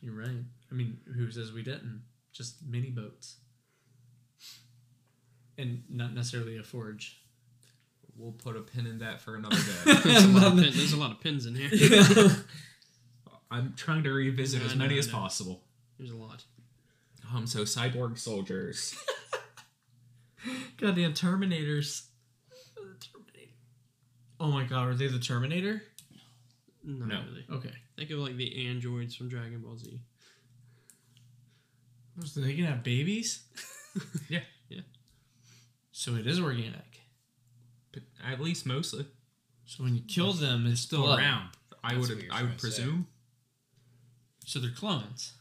you're 0.00 0.14
right. 0.14 0.44
I 0.70 0.74
mean, 0.74 0.98
who 1.16 1.30
says 1.30 1.52
we 1.52 1.62
didn't? 1.62 2.02
Just 2.32 2.64
mini 2.66 2.90
boats, 2.90 3.36
and 5.58 5.82
not 5.88 6.14
necessarily 6.14 6.56
a 6.58 6.62
forge. 6.62 7.16
We'll 8.16 8.32
put 8.32 8.56
a 8.56 8.60
pin 8.60 8.86
in 8.86 8.98
that 8.98 9.20
for 9.20 9.34
another 9.36 9.56
day. 9.56 9.94
There's, 10.04 10.24
a 10.24 10.28
lot 10.28 10.46
of 10.48 10.52
pin, 10.58 10.72
there's 10.74 10.92
a 10.92 10.96
lot 10.98 11.10
of 11.10 11.20
pins 11.20 11.46
in 11.46 11.54
here. 11.54 11.70
I'm 13.50 13.72
trying 13.76 14.02
to 14.02 14.10
revisit 14.12 14.60
No, 14.60 14.66
as 14.66 14.74
no, 14.76 14.84
many 14.84 14.98
as 14.98 15.06
no. 15.06 15.14
possible. 15.14 15.62
There's 15.98 16.10
a 16.10 16.16
lot. 16.16 16.44
Um, 17.34 17.46
so 17.46 17.60
cyborg 17.60 18.18
soldiers. 18.18 18.94
Goddamn 20.76 21.14
Terminators. 21.14 22.02
Oh 24.40 24.48
my 24.50 24.64
god, 24.64 24.88
are 24.88 24.94
they 24.94 25.06
the 25.06 25.18
Terminator? 25.18 25.82
Not 26.82 27.08
No. 27.08 27.22
really. 27.28 27.44
Okay. 27.50 27.74
Think 27.96 28.10
of 28.10 28.18
like 28.20 28.36
the 28.36 28.66
androids 28.68 29.14
from 29.14 29.28
Dragon 29.28 29.60
Ball 29.60 29.76
Z. 29.76 30.00
Oh, 32.20 32.24
so 32.24 32.40
they 32.40 32.54
can 32.54 32.64
have 32.64 32.82
babies? 32.82 33.42
yeah. 34.28 34.40
Yeah. 34.68 34.80
So 35.92 36.14
it 36.16 36.26
is 36.26 36.40
organic. 36.40 37.00
But 37.92 38.02
at 38.26 38.40
least 38.40 38.66
mostly. 38.66 39.06
So 39.66 39.84
when 39.84 39.94
you 39.94 40.02
kill 40.08 40.32
them, 40.32 40.66
it's 40.66 40.80
Still 40.80 41.02
blood. 41.02 41.18
around. 41.20 41.50
I 41.84 41.94
That's 41.94 42.08
would 42.08 42.22
you're 42.22 42.32
I 42.32 42.38
trying 42.38 42.48
would 42.50 42.58
to 42.58 42.70
say. 42.70 42.82
presume 42.82 43.06
So 44.46 44.58
they're 44.58 44.70
clones. 44.70 45.34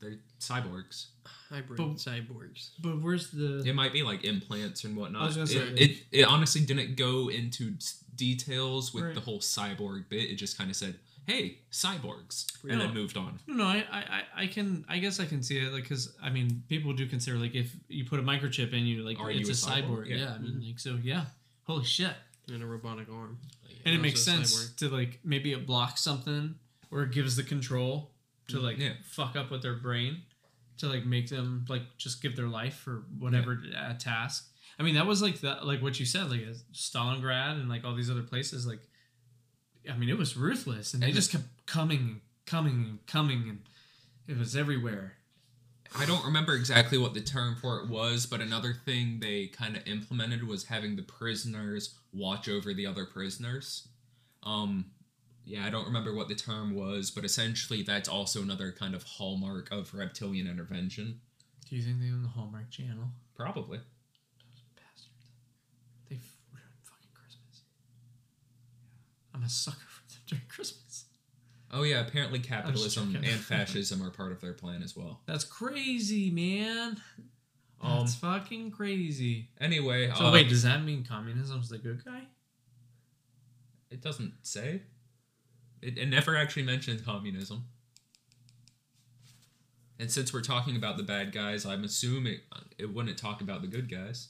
they're 0.00 0.18
cyborgs. 0.40 1.06
Hybrid 1.52 1.76
But- 1.76 1.96
cyborgs. 1.96 2.70
But 2.80 3.00
where's 3.00 3.30
the? 3.30 3.62
It 3.66 3.74
might 3.74 3.92
be 3.92 4.02
like 4.02 4.24
implants 4.24 4.84
and 4.84 4.96
whatnot. 4.96 5.22
I 5.22 5.26
was 5.26 5.36
gonna 5.36 5.44
it, 5.44 5.78
say- 5.78 5.84
it, 5.84 6.04
it 6.10 6.22
honestly 6.24 6.62
didn't 6.62 6.96
go 6.96 7.28
into 7.28 7.74
details 8.14 8.92
with 8.94 9.04
Right. 9.04 9.14
the 9.14 9.20
whole 9.20 9.40
cyborg 9.40 10.08
bit. 10.08 10.30
It 10.30 10.36
just 10.36 10.56
kind 10.58 10.70
of 10.70 10.76
said, 10.76 10.98
"Hey, 11.26 11.58
cyborgs," 11.70 12.46
and 12.62 12.72
No. 12.78 12.86
then 12.86 12.94
moved 12.94 13.16
on. 13.16 13.38
No, 13.46 13.54
no, 13.56 13.64
I, 13.64 13.84
I, 13.90 13.98
I- 14.00 14.42
I 14.42 14.46
can, 14.46 14.84
I 14.88 14.98
guess 14.98 15.20
I 15.20 15.26
can 15.26 15.42
see 15.42 15.58
it, 15.58 15.72
like, 15.72 15.88
cause 15.88 16.14
I 16.22 16.30
mean, 16.30 16.62
people 16.68 16.92
do 16.92 17.06
consider 17.06 17.36
like 17.38 17.54
if 17.54 17.74
you 17.88 18.04
put 18.04 18.18
a 18.18 18.22
microchip 18.22 18.72
in 18.72 18.86
you, 18.86 19.02
like 19.02 19.18
Are 19.20 19.30
it's 19.30 19.40
you 19.40 19.46
a, 19.46 19.50
a 19.50 19.82
cyborg. 19.82 20.06
cyborg? 20.06 20.08
Yeah. 20.08 20.16
Yeah. 20.16 20.34
I 20.34 20.38
mean, 20.38 20.52
mm-hmm. 20.52 20.66
like, 20.68 20.78
so 20.78 20.98
yeah, 21.02 21.24
holy 21.64 21.84
shit, 21.84 22.14
And 22.52 22.62
a 22.62 22.66
robotic 22.66 23.08
arm. 23.10 23.38
and 23.84 23.94
it 23.94 24.00
makes 24.00 24.22
sense 24.22 24.54
cyborg. 24.54 24.76
to 24.76 24.88
like 24.88 25.20
maybe 25.24 25.52
it 25.52 25.66
blocks 25.66 26.00
something 26.02 26.54
or 26.90 27.02
it 27.04 27.10
gives 27.12 27.36
the 27.36 27.42
control 27.42 28.10
to 28.48 28.56
mm-hmm. 28.56 28.64
like 28.64 28.78
Yeah. 28.78 28.92
fuck 29.04 29.36
up 29.36 29.50
with 29.50 29.62
their 29.62 29.74
brain 29.74 30.22
to 30.82 30.88
like 30.88 31.06
make 31.06 31.28
them 31.28 31.64
like 31.68 31.82
just 31.96 32.20
give 32.20 32.36
their 32.36 32.48
life 32.48 32.74
for 32.74 33.04
whatever 33.18 33.62
uh, 33.76 33.94
task. 33.94 34.48
I 34.78 34.82
mean, 34.82 34.96
that 34.96 35.06
was 35.06 35.22
like 35.22 35.40
that, 35.40 35.64
like 35.64 35.80
what 35.80 36.00
you 36.00 36.06
said, 36.06 36.28
like 36.28 36.40
uh, 36.40 36.54
Stalingrad 36.74 37.52
and 37.52 37.68
like 37.68 37.84
all 37.84 37.94
these 37.94 38.10
other 38.10 38.22
places. 38.22 38.66
Like, 38.66 38.80
I 39.88 39.96
mean, 39.96 40.08
it 40.08 40.18
was 40.18 40.36
ruthless, 40.36 40.92
and 40.92 41.02
they 41.02 41.12
just 41.12 41.30
kept 41.30 41.44
coming 41.66 41.98
and 41.98 42.20
coming 42.46 42.72
and 42.74 43.06
coming, 43.06 43.48
and 43.48 43.58
it 44.26 44.38
was 44.38 44.56
everywhere. 44.56 45.14
I 45.98 46.06
don't 46.06 46.24
remember 46.24 46.54
exactly 46.54 46.96
what 46.98 47.14
the 47.14 47.20
term 47.20 47.56
for 47.60 47.80
it 47.80 47.88
was, 47.88 48.26
but 48.26 48.40
another 48.40 48.72
thing 48.72 49.18
they 49.20 49.46
kind 49.46 49.76
of 49.76 49.86
implemented 49.86 50.46
was 50.48 50.64
having 50.64 50.96
the 50.96 51.02
prisoners 51.02 51.94
watch 52.12 52.48
over 52.48 52.72
the 52.72 52.86
other 52.86 53.04
prisoners. 53.04 53.88
Um, 54.42 54.86
yeah, 55.44 55.66
I 55.66 55.70
don't 55.70 55.86
remember 55.86 56.14
what 56.14 56.28
the 56.28 56.34
term 56.34 56.74
was, 56.74 57.10
but 57.10 57.24
essentially 57.24 57.82
that's 57.82 58.08
also 58.08 58.42
another 58.42 58.72
kind 58.72 58.94
of 58.94 59.02
hallmark 59.02 59.70
of 59.70 59.92
reptilian 59.94 60.46
intervention. 60.46 61.20
Do 61.68 61.76
you 61.76 61.82
think 61.82 62.00
they 62.00 62.08
own 62.10 62.22
the 62.22 62.28
Hallmark 62.28 62.70
Channel? 62.70 63.08
Probably. 63.36 63.78
Those 63.78 64.62
Bastards. 64.76 65.30
They 66.08 66.16
ruined 66.52 66.82
fucking 66.82 67.10
Christmas. 67.14 67.62
I'm 69.34 69.42
a 69.42 69.48
sucker 69.48 69.78
for 69.88 70.02
them 70.12 70.20
during 70.26 70.42
Christmas. 70.48 71.06
Oh 71.74 71.84
yeah, 71.84 72.06
apparently 72.06 72.38
capitalism 72.38 73.16
and 73.16 73.26
fascism 73.40 74.02
are 74.02 74.10
part 74.10 74.32
of 74.32 74.40
their 74.42 74.52
plan 74.52 74.82
as 74.82 74.94
well. 74.94 75.22
That's 75.26 75.44
crazy, 75.44 76.30
man. 76.30 76.98
Um, 77.80 78.00
That's 78.00 78.14
fucking 78.16 78.70
crazy. 78.70 79.48
Anyway, 79.60 80.12
So 80.14 80.26
uh, 80.26 80.32
wait, 80.32 80.48
does 80.50 80.62
that 80.62 80.84
mean 80.84 81.04
communism's 81.04 81.68
the 81.70 81.78
good 81.78 82.04
guy? 82.04 82.22
it 83.90 84.00
doesn't 84.00 84.32
say. 84.42 84.82
It, 85.82 85.98
it 85.98 86.06
never 86.06 86.36
actually 86.36 86.62
mentioned 86.62 87.04
communism. 87.04 87.64
And 89.98 90.10
since 90.10 90.32
we're 90.32 90.42
talking 90.42 90.76
about 90.76 90.96
the 90.96 91.02
bad 91.02 91.32
guys, 91.32 91.66
I'm 91.66 91.84
assuming 91.84 92.38
it 92.78 92.92
wouldn't 92.92 93.18
talk 93.18 93.40
about 93.40 93.60
the 93.62 93.68
good 93.68 93.90
guys. 93.90 94.28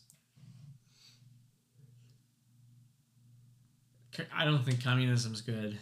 I 4.34 4.44
don't 4.44 4.64
think 4.64 4.80
communism's 4.80 5.40
good. 5.40 5.78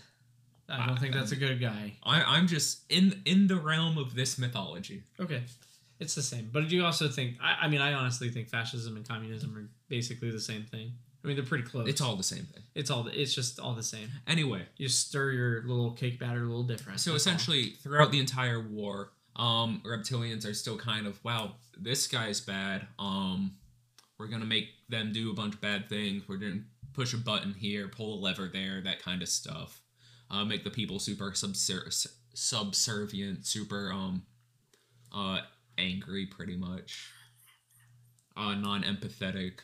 I 0.69 0.87
don't 0.87 1.01
think 1.01 1.15
that's 1.15 1.33
a 1.33 1.37
good 1.37 1.61
guy. 1.61 1.95
I, 2.05 2.23
I'm 2.23 2.47
just 2.47 2.83
in 2.89 3.21
in 3.25 3.49
the 3.49 3.57
realm 3.57 3.99
of 3.99 4.15
this 4.15 4.39
mythology. 4.39 5.03
Okay, 5.19 5.43
it's 5.99 6.15
the 6.15 6.23
same. 6.23 6.49
But 6.53 6.69
do 6.69 6.77
you 6.77 6.85
also 6.85 7.09
think? 7.09 7.39
I, 7.43 7.63
I 7.63 7.69
mean, 7.69 7.81
I 7.81 7.95
honestly 7.95 8.31
think 8.31 8.49
fascism 8.49 8.97
and 8.97 9.09
communism 9.09 9.57
are 9.57 9.69
basically 9.89 10.31
the 10.31 10.41
same 10.41 10.63
thing. 10.63 10.93
I 11.23 11.27
mean, 11.27 11.37
they're 11.37 11.45
pretty 11.45 11.65
close. 11.65 11.89
It's 11.89 12.01
all 12.01 12.17
the 12.17 12.23
same 12.23 12.45
thing. 12.45 12.63
It's 12.75 12.91
all. 12.91 13.03
The, 13.05 13.21
It's 13.21 13.35
just 13.35 13.61
all 13.61 13.75
the 13.75 13.83
same. 13.83 14.09
Anyway, 14.27 14.63
You 14.77 14.89
stir 14.89 15.33
your 15.33 15.63
little 15.67 15.93
cake 15.93 16.19
batter 16.19 16.43
a 16.43 16.47
little 16.47 16.63
different. 16.63 16.99
so 17.01 17.13
that's 17.13 17.27
all. 17.27 17.33
essentially, 17.33 17.71
throughout 17.83 18.11
the 18.11 18.19
entire 18.21 18.61
war, 18.67 19.13
um, 19.37 19.83
reptilians 19.85 20.49
are 20.49 20.55
still 20.55 20.79
kind 20.79 21.07
of, 21.07 21.23
wow, 21.25 21.57
this 21.79 22.07
guy's 22.07 22.41
bad. 22.41 22.87
Um, 22.99 23.57
we're 24.19 24.29
gonna 24.29 24.47
make 24.47 24.69
them 24.89 25.13
do 25.13 25.31
a 25.31 25.35
bunch 25.35 25.55
of 25.55 25.61
bad 25.61 25.89
things. 25.89 26.23
We're 26.27 26.37
gonna 26.39 26.63
push 26.95 27.13
a 27.15 27.19
button 27.19 27.55
here, 27.55 27.89
pull 27.89 28.19
a 28.19 28.21
lever 28.21 28.49
there, 28.53 28.81
that 28.83 29.03
kind 29.03 29.21
of 29.23 29.29
stuff. 29.29 29.83
Uh, 30.31 30.45
make 30.45 30.65
the 30.65 30.71
people 30.71 30.99
super 30.99 31.33
subser- 31.33 32.07
subservient, 32.35 33.47
super 33.47 33.93
um, 33.93 34.23
uh, 35.13 35.41
angry, 35.79 36.27
pretty 36.27 36.57
much. 36.57 37.11
Uh, 38.37 38.55
non-empathetic, 38.55 39.59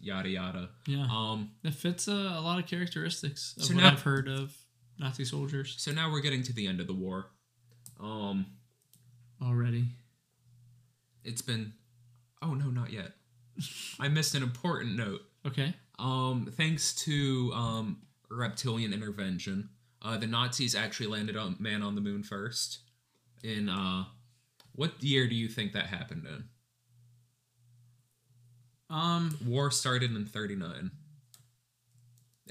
yada 0.00 0.28
yada. 0.28 0.70
yeah, 0.86 1.06
Um, 1.10 1.50
it 1.62 1.74
fits 1.74 2.08
uh, 2.08 2.12
a 2.36 2.40
lot 2.40 2.58
of 2.58 2.66
characteristics 2.66 3.54
of 3.58 3.64
So 3.64 3.74
what 3.74 3.82
now- 3.84 3.90
I've 3.92 4.02
heard 4.02 4.28
of 4.28 4.56
Nazi 4.98 5.24
soldiers 5.24 5.74
so 5.78 5.92
now 5.92 6.10
we're 6.10 6.20
getting 6.20 6.42
to 6.44 6.52
the 6.52 6.66
end 6.66 6.80
of 6.80 6.86
the 6.86 6.94
war. 6.94 7.30
Um, 7.98 8.46
already. 9.42 9.84
it's 11.24 11.42
been 11.42 11.72
oh 12.42 12.54
no 12.54 12.66
not 12.70 12.90
yet 12.92 13.12
i 13.98 14.08
missed 14.08 14.34
an 14.34 14.42
important 14.42 14.96
note 14.96 15.20
Okay. 15.46 15.74
um 15.98 16.48
thanks 16.56 16.94
to 17.04 17.50
um 17.54 17.98
reptilian 18.30 18.92
intervention 18.92 19.68
uh 20.02 20.16
the 20.16 20.26
nazis 20.26 20.74
actually 20.74 21.06
landed 21.08 21.36
on 21.36 21.56
man 21.58 21.82
on 21.82 21.94
the 21.94 22.00
moon 22.00 22.22
first 22.22 22.78
in 23.42 23.68
uh 23.68 24.04
what 24.72 25.02
year 25.02 25.26
do 25.28 25.34
you 25.34 25.48
think 25.48 25.72
that 25.72 25.86
happened 25.86 26.26
in 26.26 26.44
Um. 28.90 29.38
war 29.46 29.70
started 29.70 30.14
in 30.14 30.26
39 30.26 30.90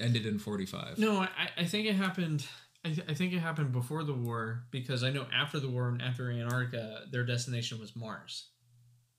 ended 0.00 0.24
in 0.26 0.38
45 0.38 0.98
No, 0.98 1.20
I, 1.20 1.28
I 1.58 1.64
think 1.66 1.86
it 1.86 1.94
happened. 1.94 2.46
I, 2.84 2.88
th- 2.88 3.06
I 3.08 3.12
think 3.14 3.34
it 3.34 3.40
happened 3.40 3.72
before 3.72 4.02
the 4.04 4.14
war 4.14 4.62
because 4.70 5.04
I 5.04 5.10
know 5.10 5.26
after 5.34 5.60
the 5.60 5.68
war 5.68 5.88
and 5.88 6.00
after 6.00 6.30
Antarctica, 6.30 7.02
their 7.10 7.24
destination 7.24 7.78
was 7.78 7.94
Mars. 7.94 8.48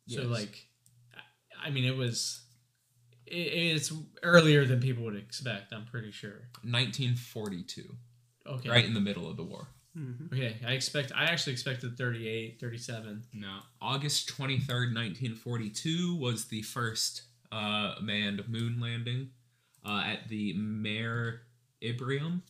So 0.08 0.22
Yes. 0.22 0.30
like, 0.30 0.66
I 1.64 1.68
I 1.68 1.70
mean, 1.70 1.86
it 1.86 1.96
was. 1.96 2.42
It, 3.28 3.34
it's 3.76 3.94
earlier 4.24 4.66
than 4.66 4.80
people 4.80 5.04
would 5.04 5.16
expect. 5.16 5.72
I'm 5.74 5.86
pretty 5.86 6.12
sure. 6.12 6.48
1942 6.64 7.84
Okay. 8.48 8.70
right 8.70 8.84
in 8.84 8.96
the 8.96 9.00
middle 9.00 9.30
of 9.30 9.38
the 9.38 9.44
war 9.44 9.68
Mm-hmm. 9.98 10.34
Okay. 10.34 10.56
I 10.66 10.72
expect. 10.72 11.12
I 11.16 11.26
actually 11.26 11.54
expected 11.54 11.98
38, 11.98 12.60
37. 12.60 13.24
No. 13.34 13.60
August 13.82 14.30
23rd, 14.30 14.94
1942 14.96 16.16
was 16.16 16.46
the 16.46 16.62
first 16.62 17.24
uh, 17.52 17.96
manned 18.02 18.48
moon 18.48 18.80
landing 18.80 19.30
uh, 19.86 20.04
at 20.06 20.30
the 20.30 20.54
Mare 20.54 21.42
Imbrium. 21.82 22.42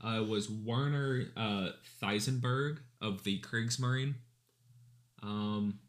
Uh, 0.00 0.22
was 0.22 0.48
Werner 0.48 1.24
uh, 1.36 1.70
Theisenberg 2.00 2.78
of 3.00 3.24
the 3.24 3.40
Kriegsmarine. 3.40 4.14
Um, 5.22 5.80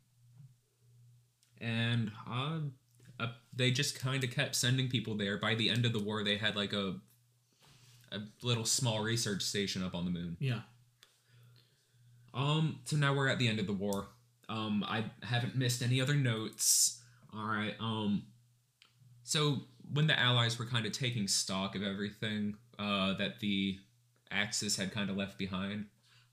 and 1.61 2.11
uh, 2.27 2.59
uh, 3.19 3.27
they 3.55 3.69
just 3.71 3.99
kind 3.99 4.23
of 4.23 4.31
kept 4.31 4.55
sending 4.55 4.89
people 4.89 5.15
there. 5.15 5.37
By 5.37 5.55
the 5.55 5.69
end 5.69 5.85
of 5.85 5.93
the 5.93 5.99
war, 5.99 6.23
they 6.23 6.37
had 6.37 6.55
like 6.55 6.73
a 6.73 6.95
a 8.11 8.21
little 8.41 8.65
small 8.65 9.03
research 9.03 9.43
station 9.43 9.83
up 9.83 9.93
on 9.93 10.05
the 10.05 10.11
moon. 10.11 10.37
Yeah. 10.39 10.61
Um, 12.33 12.79
so 12.85 12.97
now 12.97 13.13
we're 13.13 13.27
at 13.27 13.39
the 13.39 13.47
end 13.47 13.59
of 13.59 13.67
the 13.67 13.73
war. 13.73 14.07
Um, 14.47 14.83
I 14.87 15.05
haven't 15.23 15.55
missed 15.55 15.81
any 15.81 16.01
other 16.01 16.15
notes. 16.15 17.01
All 17.33 17.45
right. 17.45 17.75
Um, 17.79 18.23
so 19.23 19.61
when 19.93 20.07
the 20.07 20.19
Allies 20.19 20.57
were 20.57 20.65
kind 20.65 20.85
of 20.85 20.91
taking 20.91 21.27
stock 21.27 21.75
of 21.75 21.83
everything 21.83 22.55
uh, 22.77 23.13
that 23.17 23.39
the 23.39 23.77
Axis 24.31 24.75
had 24.75 24.91
kind 24.91 25.09
of 25.09 25.17
left 25.17 25.37
behind, 25.37 25.85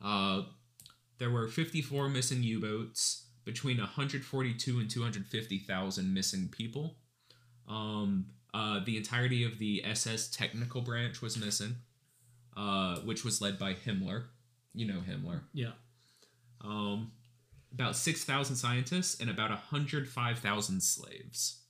uh, 0.02 0.42
there 1.18 1.30
were 1.30 1.48
54 1.48 2.08
missing 2.08 2.42
U-boats, 2.42 3.26
between 3.46 3.78
142 3.78 4.78
and 4.80 4.90
250,000 4.90 6.12
missing 6.12 6.48
people. 6.48 6.96
Um, 7.66 8.26
uh, 8.52 8.80
the 8.84 8.98
entirety 8.98 9.44
of 9.44 9.58
the 9.58 9.82
SS 9.84 10.28
technical 10.28 10.82
branch 10.82 11.22
was 11.22 11.38
missing, 11.38 11.76
uh, 12.56 12.96
which 12.98 13.24
was 13.24 13.40
led 13.40 13.58
by 13.58 13.72
Himmler. 13.72 14.24
You 14.74 14.86
know 14.86 15.00
Himmler 15.08 15.42
Yeah. 15.54 15.72
Um, 16.60 17.12
about 17.72 17.96
6,000 17.96 18.56
scientists 18.56 19.20
and 19.20 19.28
about 19.30 19.50
105,000 19.50 20.82
slaves. 20.82 21.62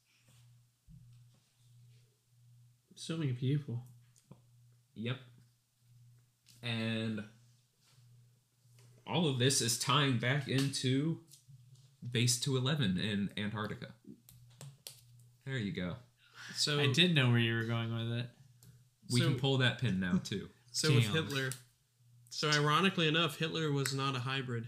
So 2.95 3.17
many 3.17 3.33
people. 3.33 3.85
Yep. 4.95 5.19
And 6.63 7.23
all 9.07 9.29
of 9.29 9.39
this 9.39 9.61
is 9.61 9.79
tying 9.79 10.19
back 10.19 10.49
into 10.49 11.19
Base 12.11 12.41
211 12.41 12.99
in 12.99 13.31
Antarctica. 13.43 13.89
There 15.45 15.57
you 15.59 15.73
go. 15.73 15.97
So 16.57 16.81
I 16.81 16.93
did 16.93 17.15
know 17.15 17.29
where 17.31 17.39
you 17.39 17.55
were 17.55 17.65
going 17.65 17.93
with 17.95 18.19
it. 18.19 18.27
We 19.11 19.21
So- 19.21 19.29
can 19.29 19.39
pull 19.39 19.59
that 19.59 19.79
pin 19.79 20.01
now, 20.01 20.19
too. 20.19 20.49
So 20.73 20.95
with 20.95 21.07
Hitler, 21.07 21.53
so 22.37 22.51
ironically 22.51 23.09
enough, 23.09 23.39
Hitler 23.39 23.73
was 23.73 23.95
not 23.95 24.15
a 24.17 24.21
hybrid. 24.21 24.67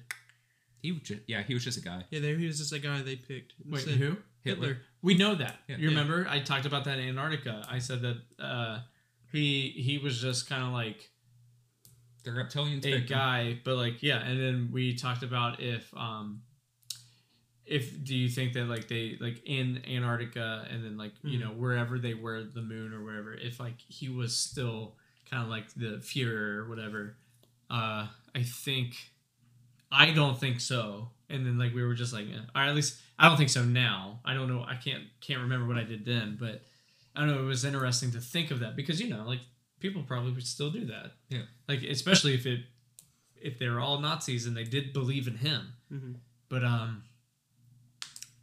He 0.80 0.92
was 0.92 1.02
just, 1.02 1.20
yeah, 1.26 1.42
he 1.42 1.54
was 1.54 1.64
just 1.64 1.76
a 1.78 1.80
guy. 1.82 2.04
Yeah, 2.10 2.20
there 2.20 2.36
he 2.36 2.46
was 2.46 2.58
just 2.58 2.72
a 2.72 2.78
guy 2.78 3.02
they 3.02 3.16
picked. 3.16 3.52
Wait, 3.64 3.82
Instead- 3.82 3.98
who? 3.98 4.16
Hitler. 4.44 4.78
We 5.02 5.14
know 5.14 5.34
that. 5.34 5.56
Yeah. 5.68 5.76
you 5.76 5.88
remember? 5.88 6.26
I 6.30 6.38
talked 6.38 6.64
about 6.64 6.84
that 6.84 6.98
in 6.98 7.08
Antarctica. 7.08 7.64
I 7.68 7.78
said 7.80 8.00
that 8.02 8.16
uh, 8.42 8.80
he 9.32 9.70
he 9.70 9.98
was 9.98 10.20
just 10.22 10.48
kind 10.48 10.62
of 10.62 10.70
like 10.72 11.10
The 12.24 12.30
reptilians. 12.30 12.78
a 12.78 12.82
picked 12.92 13.10
him. 13.10 13.18
guy, 13.18 13.58
but 13.64 13.76
like 13.76 14.02
yeah. 14.02 14.18
And 14.24 14.40
then 14.40 14.70
we 14.72 14.94
talked 14.94 15.22
about 15.22 15.60
if 15.60 15.92
um 15.94 16.42
if 17.66 18.02
do 18.04 18.16
you 18.16 18.28
think 18.30 18.54
that 18.54 18.64
like 18.68 18.88
they 18.88 19.18
like 19.20 19.42
in 19.44 19.82
Antarctica 19.86 20.66
and 20.70 20.82
then 20.84 20.96
like 20.96 21.12
you 21.22 21.38
Mhm. 21.38 21.42
know 21.42 21.50
wherever 21.50 21.98
they 21.98 22.14
were 22.14 22.42
the 22.44 22.62
moon 22.62 22.94
or 22.94 23.04
wherever 23.04 23.34
if 23.34 23.60
like 23.60 23.78
he 23.88 24.08
was 24.08 24.34
still 24.34 24.96
kind 25.30 25.42
of 25.42 25.50
like 25.50 25.68
the 25.74 25.98
Führer 25.98 26.58
or 26.58 26.68
whatever. 26.68 27.16
Uh, 27.70 28.06
I 28.34 28.42
think 28.42 28.94
I 29.90 30.10
don't 30.12 30.38
think 30.38 30.60
so. 30.60 31.10
And 31.30 31.44
then 31.46 31.58
like 31.58 31.74
we 31.74 31.82
were 31.84 31.94
just 31.94 32.12
like, 32.12 32.26
eh, 32.26 32.38
or 32.54 32.62
at 32.62 32.74
least 32.74 32.98
I 33.18 33.28
don't 33.28 33.36
think 33.36 33.50
so 33.50 33.64
now. 33.64 34.20
I 34.24 34.34
don't 34.34 34.48
know. 34.48 34.64
I 34.66 34.76
can't 34.76 35.04
can't 35.20 35.40
remember 35.40 35.66
what 35.66 35.76
I 35.76 35.84
did 35.84 36.04
then, 36.04 36.36
but 36.40 36.62
I 37.14 37.20
don't 37.20 37.28
know. 37.34 37.42
It 37.42 37.46
was 37.46 37.64
interesting 37.64 38.10
to 38.12 38.20
think 38.20 38.50
of 38.50 38.60
that 38.60 38.76
because 38.76 39.00
you 39.00 39.08
know, 39.10 39.24
like 39.26 39.40
people 39.80 40.02
probably 40.02 40.32
would 40.32 40.46
still 40.46 40.70
do 40.70 40.86
that. 40.86 41.12
Yeah. 41.28 41.42
Like 41.68 41.82
especially 41.82 42.34
if 42.34 42.46
it 42.46 42.60
if 43.40 43.58
they're 43.58 43.80
all 43.80 44.00
Nazis 44.00 44.46
and 44.46 44.56
they 44.56 44.64
did 44.64 44.92
believe 44.92 45.26
in 45.28 45.36
him. 45.36 45.74
Mhm. 45.92 46.14
But 46.48 46.64
um, 46.64 47.02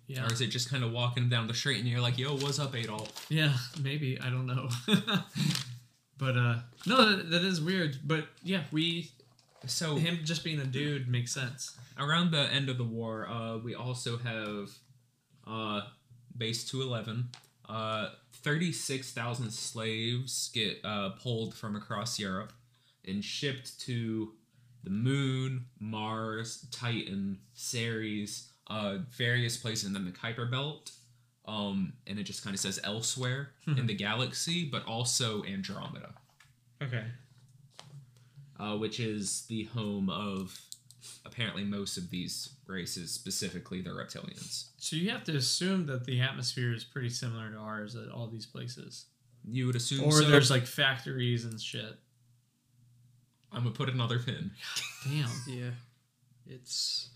yeah, 0.07 0.23
Or 0.25 0.31
is 0.31 0.39
it 0.41 0.47
just 0.47 0.69
kind 0.69 0.83
of 0.83 0.91
walking 0.91 1.29
down 1.29 1.47
the 1.47 1.53
street 1.55 1.79
and 1.79 1.87
you're 1.87 1.99
like, 1.99 2.19
"Yo, 2.19 2.35
what's 2.37 2.59
up, 2.59 2.75
Adolf?" 2.75 3.25
yeah, 3.29 3.53
maybe 3.81 4.19
I 4.21 4.29
don't 4.29 4.45
know. 4.45 4.69
but 6.17 6.37
uh, 6.37 6.55
no, 6.85 7.15
that, 7.17 7.29
that 7.31 7.43
is 7.43 7.61
weird. 7.61 7.97
But 8.03 8.27
yeah, 8.43 8.63
we 8.71 9.11
So 9.67 9.95
him 9.95 10.19
just 10.23 10.43
being 10.43 10.59
a 10.59 10.65
dude 10.65 11.07
makes 11.07 11.33
sense. 11.33 11.77
around 11.97 12.31
the 12.31 12.51
end 12.51 12.69
of 12.69 12.77
the 12.77 12.83
war, 12.83 13.27
uh, 13.27 13.57
we 13.57 13.73
also 13.75 14.17
have 14.17 14.71
uh, 15.47 15.81
base 16.37 16.63
211. 16.65 17.29
Uh, 17.67 18.09
36,000 18.33 19.51
slaves 19.51 20.51
get 20.53 20.77
uh, 20.83 21.09
pulled 21.11 21.55
from 21.55 21.75
across 21.75 22.19
Europe 22.19 22.53
and 23.07 23.23
shipped 23.23 23.79
to 23.81 24.33
the 24.83 24.91
moon, 24.91 25.65
Mars, 25.79 26.67
Titan, 26.71 27.39
Ceres, 27.53 28.49
uh, 28.67 28.97
various 29.09 29.57
places, 29.57 29.85
in 29.85 29.93
the 29.93 30.11
Kuiper 30.11 30.49
Belt. 30.49 30.91
Um, 31.47 31.93
and 32.07 32.17
it 32.17 32.23
just 32.23 32.43
kind 32.43 32.53
of 32.55 32.59
says 32.59 32.79
elsewhere 32.83 33.51
in 33.67 33.85
the 33.85 33.93
galaxy, 33.93 34.65
but 34.65 34.83
also 34.85 35.43
Andromeda, 35.43 36.13
Okay. 36.81 37.03
uh, 38.59 38.75
which 38.77 38.99
is 38.99 39.43
the 39.47 39.65
home 39.65 40.09
of 40.09 40.59
apparently 41.23 41.63
most 41.63 41.97
of 41.97 42.09
these 42.09 42.49
races, 42.65 43.11
specifically 43.11 43.79
the 43.81 43.91
reptilians. 43.91 44.69
So 44.77 44.95
you 44.95 45.11
have 45.11 45.23
to 45.25 45.35
assume 45.35 45.85
that 45.85 46.05
the 46.05 46.19
atmosphere 46.19 46.73
is 46.73 46.83
pretty 46.83 47.09
similar 47.09 47.51
to 47.51 47.57
ours 47.57 47.95
at 47.95 48.09
all 48.09 48.25
these 48.27 48.47
places, 48.47 49.05
You 49.47 49.67
would 49.67 49.75
assume 49.75 50.05
or 50.05 50.11
so. 50.13 50.21
there's 50.27 50.49
like 50.49 50.65
factories 50.65 51.45
and 51.45 51.61
shit. 51.61 51.99
I'm 53.51 53.63
gonna 53.63 53.75
put 53.75 53.89
another 53.89 54.17
pin. 54.17 54.49
Damn. 55.03 55.29
Yeah. 55.47 55.69
It's 56.47 57.09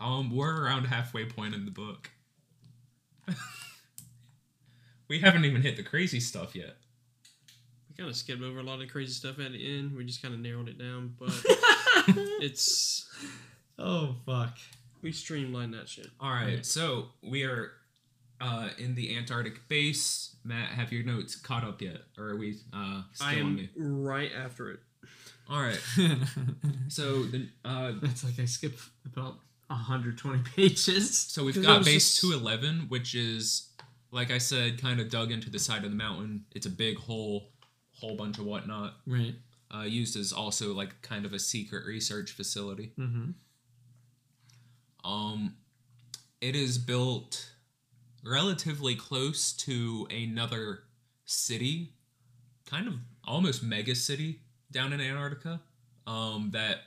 Um, 0.00 0.30
we're 0.34 0.62
around 0.64 0.84
halfway 0.86 1.24
point 1.26 1.54
in 1.54 1.64
the 1.64 1.70
book. 1.70 2.10
we 5.08 5.20
haven't 5.20 5.44
even 5.44 5.62
hit 5.62 5.76
the 5.76 5.82
crazy 5.82 6.20
stuff 6.20 6.54
yet. 6.54 6.76
we 7.88 7.96
kind 7.96 8.10
of 8.10 8.16
skipped 8.16 8.42
over 8.42 8.58
a 8.58 8.62
lot 8.62 8.80
of 8.82 8.88
crazy 8.88 9.12
stuff 9.12 9.38
at 9.38 9.52
the 9.52 9.78
end. 9.78 9.96
We 9.96 10.04
just 10.04 10.22
kind 10.22 10.34
of 10.34 10.40
narrowed 10.40 10.68
it 10.68 10.78
down, 10.78 11.14
but 11.18 11.30
it's 12.40 13.08
oh 13.78 14.16
fuck. 14.26 14.56
we 15.02 15.12
streamlined 15.12 15.74
that 15.74 15.88
shit. 15.88 16.08
All 16.20 16.30
right, 16.30 16.46
Right. 16.56 16.66
so 16.66 17.06
we 17.22 17.44
are 17.44 17.72
uh, 18.40 18.68
in 18.78 18.94
the 18.94 19.16
Antarctic 19.16 19.66
base. 19.68 20.36
Matt, 20.44 20.68
have 20.70 20.92
your 20.92 21.04
notes 21.04 21.34
caught 21.36 21.64
up 21.64 21.80
yet, 21.82 22.02
or 22.18 22.26
are 22.30 22.36
we 22.36 22.58
uh, 22.72 23.02
still 23.12 23.26
I 23.28 23.32
on 23.34 23.38
am 23.40 23.56
me? 23.56 23.70
right 23.76 24.30
after 24.36 24.70
it. 24.70 24.80
All 25.48 25.60
right, 25.62 25.80
so 26.88 27.22
the 27.22 27.48
uh, 27.64 27.92
That's 28.02 28.24
like 28.24 28.38
I 28.40 28.44
skipped 28.46 28.80
about 29.04 29.36
120 29.68 30.42
pages. 30.56 31.18
so 31.18 31.44
we've 31.44 31.60
got 31.62 31.84
base 31.84 32.10
just- 32.10 32.20
two 32.20 32.32
eleven, 32.32 32.86
which 32.88 33.14
is 33.14 33.70
like 34.12 34.30
I 34.30 34.38
said, 34.38 34.80
kind 34.80 35.00
of 35.00 35.10
dug 35.10 35.30
into 35.32 35.50
the 35.50 35.58
side 35.58 35.84
of 35.84 35.90
the 35.90 35.96
mountain. 35.96 36.44
It's 36.54 36.66
a 36.66 36.70
big 36.70 36.96
hole, 36.96 37.50
whole 37.92 38.16
bunch 38.16 38.38
of 38.38 38.46
whatnot. 38.46 38.94
Right. 39.06 39.34
Uh, 39.74 39.82
used 39.82 40.16
as 40.16 40.32
also 40.32 40.72
like 40.72 41.02
kind 41.02 41.26
of 41.26 41.32
a 41.32 41.38
secret 41.38 41.84
research 41.86 42.30
facility. 42.32 42.92
Mm-hmm. 42.98 43.30
Um, 45.04 45.56
it 46.40 46.54
is 46.56 46.78
built 46.78 47.52
relatively 48.24 48.94
close 48.94 49.52
to 49.52 50.06
another 50.10 50.84
city, 51.24 51.92
kind 52.68 52.88
of 52.88 52.94
almost 53.24 53.62
mega 53.62 53.94
city 53.94 54.40
down 54.70 54.92
in 54.92 55.00
Antarctica. 55.00 55.60
Um, 56.06 56.50
that 56.52 56.78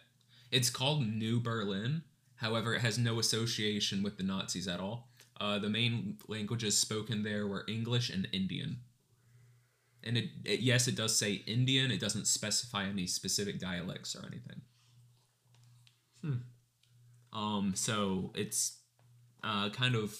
it's 0.51 0.69
called 0.69 1.05
New 1.05 1.39
Berlin. 1.41 2.03
However, 2.39 2.73
it 2.73 2.81
has 2.81 2.97
no 2.97 3.19
association 3.19 4.03
with 4.03 4.17
the 4.17 4.23
Nazis 4.23 4.67
at 4.67 4.79
all. 4.79 5.09
Uh, 5.39 5.59
the 5.59 5.69
main 5.69 6.17
languages 6.27 6.77
spoken 6.77 7.23
there 7.23 7.47
were 7.47 7.65
English 7.67 8.09
and 8.09 8.27
Indian. 8.31 8.77
And 10.03 10.17
it, 10.17 10.29
it 10.45 10.59
yes, 10.61 10.87
it 10.87 10.95
does 10.95 11.17
say 11.17 11.43
Indian. 11.45 11.91
It 11.91 11.99
doesn't 11.99 12.27
specify 12.27 12.85
any 12.85 13.07
specific 13.07 13.59
dialects 13.59 14.15
or 14.15 14.25
anything. 14.25 14.61
Um, 17.33 17.73
so 17.75 18.31
it's 18.35 18.77
uh, 19.43 19.69
kind 19.69 19.95
of 19.95 20.17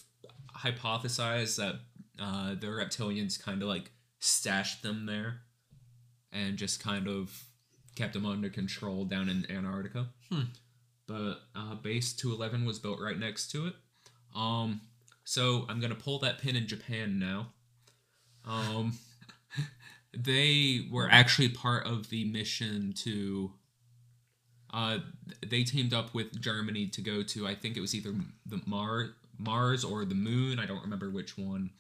hypothesized 0.58 1.58
that 1.58 1.76
uh, 2.22 2.56
the 2.56 2.68
reptilians 2.68 3.42
kind 3.42 3.62
of 3.62 3.68
like 3.68 3.92
stashed 4.20 4.84
them 4.84 5.06
there 5.06 5.42
and 6.32 6.58
just 6.58 6.84
kind 6.84 7.08
of 7.08 7.44
kept 7.96 8.14
them 8.14 8.26
under 8.26 8.50
control 8.50 9.06
down 9.06 9.30
in 9.30 9.50
Antarctica. 9.50 10.10
Hmm. 10.32 10.44
But 11.10 11.42
uh, 11.56 11.74
base 11.76 12.14
211 12.14 12.66
was 12.66 12.78
built 12.78 13.00
right 13.02 13.18
next 13.18 13.50
to 13.52 13.66
it. 13.66 13.74
Um, 14.36 14.82
so 15.24 15.66
I'm 15.68 15.80
gonna 15.80 15.96
pull 15.96 16.20
that 16.20 16.38
pin 16.38 16.56
in 16.56 16.68
Japan 16.68 17.18
now. 17.18 17.48
Um, 18.46 18.94
they 20.14 20.88
were 20.92 21.10
actually 21.10 21.50
part 21.50 21.88
of 21.88 22.12
the 22.12 22.26
mission 22.26 22.94
to 22.98 23.52
uh, 24.72 25.00
they 25.46 25.64
teamed 25.64 25.96
up 25.96 26.14
with 26.14 26.40
Germany 26.40 26.88
to 26.88 27.02
go 27.02 27.24
to 27.24 27.48
I 27.48 27.56
think 27.56 27.76
it 27.76 27.82
was 27.82 27.96
either 27.96 28.14
the 28.46 28.62
Mar- 28.68 29.16
Mars 29.40 29.84
or 29.84 30.06
the 30.06 30.16
Moon. 30.16 30.60
I 30.60 30.68
don't 30.68 30.84
remember 30.84 31.10
which 31.10 31.38
one. 31.40 31.72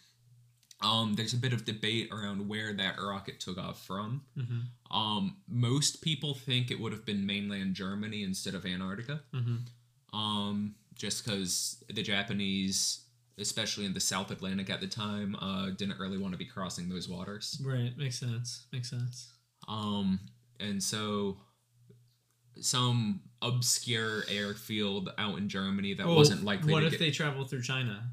Um, 0.81 1.13
there's 1.15 1.33
a 1.33 1.37
bit 1.37 1.51
of 1.51 1.65
debate 1.65 2.09
around 2.11 2.47
where 2.47 2.71
that 2.73 2.95
rocket 3.01 3.39
took 3.41 3.57
off 3.57 3.85
from. 3.85 4.21
Mm-hmm. 4.37 4.97
Um, 4.97 5.37
most 5.47 6.01
people 6.01 6.33
think 6.33 6.71
it 6.71 6.79
would 6.79 6.93
have 6.93 7.05
been 7.05 7.25
mainland 7.25 7.73
Germany 7.75 8.23
instead 8.23 8.55
of 8.55 8.65
Antarctica. 8.65 9.21
Mm-hmm. 9.33 10.17
Um, 10.17 10.75
just 10.95 11.25
because 11.25 11.83
the 11.93 12.01
Japanese, 12.01 13.01
especially 13.37 13.85
in 13.85 13.93
the 13.93 13.99
South 13.99 14.31
Atlantic 14.31 14.69
at 14.69 14.79
the 14.79 14.87
time, 14.87 15.35
uh, 15.41 15.71
didn't 15.71 15.99
really 15.99 16.17
want 16.17 16.33
to 16.33 16.37
be 16.37 16.45
crossing 16.45 16.87
those 16.87 17.09
waters. 17.09 17.61
Right. 17.63 17.91
Makes 17.97 18.19
sense. 18.19 18.67
Makes 18.71 18.89
sense. 18.89 19.33
Um, 19.67 20.19
and 20.61 20.81
so 20.81 21.37
some 22.61 23.21
obscure 23.41 24.23
airfield 24.29 25.09
out 25.17 25.37
in 25.37 25.47
Germany 25.47 25.93
that 25.93 26.05
Oh, 26.05 26.15
wasn't 26.15 26.43
likely 26.43 26.73
What 26.73 26.83
if 26.83 26.91
get. 26.91 26.99
they 26.99 27.11
traveled 27.11 27.49
through 27.49 27.61
China 27.61 28.11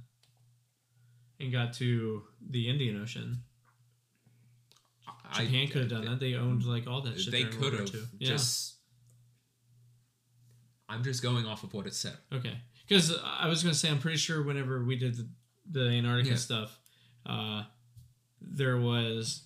and 1.41 1.53
got 1.53 1.73
to 1.75 2.23
the 2.51 2.69
Indian 2.69 3.01
Ocean? 3.01 3.43
I- 5.33 5.45
Japan 5.45 5.69
could 5.69 5.83
have 5.83 5.91
done 5.91 6.05
that. 6.05 6.21
They 6.21 6.35
owned 6.35 6.65
like 6.65 6.87
all 6.87 7.01
that 7.03 7.21
shit. 7.21 7.33
They 7.33 7.45
could 7.45 7.73
have. 7.75 7.95
II. 7.95 8.01
Yeah. 8.21 8.37
I'm 10.89 11.03
just 11.03 11.23
going 11.23 11.47
off 11.47 11.65
of 11.65 11.75
what 11.75 11.87
it 11.87 11.95
said. 11.95 12.17
Okay, 12.33 12.57
because 12.87 13.13
I 13.25 13.49
was 13.49 13.63
gonna 13.63 13.75
say 13.75 13.91
I'm 13.91 13.99
pretty 13.99 14.19
sure 14.19 14.43
whenever 14.43 14.85
we 14.85 14.97
did 14.97 15.17
the, 15.17 15.29
the 15.71 15.81
Antarctica 15.89 16.31
Yeah. 16.31 16.37
stuff, 16.37 16.79
uh, 17.27 17.65
there 18.41 18.77
was. 18.79 19.43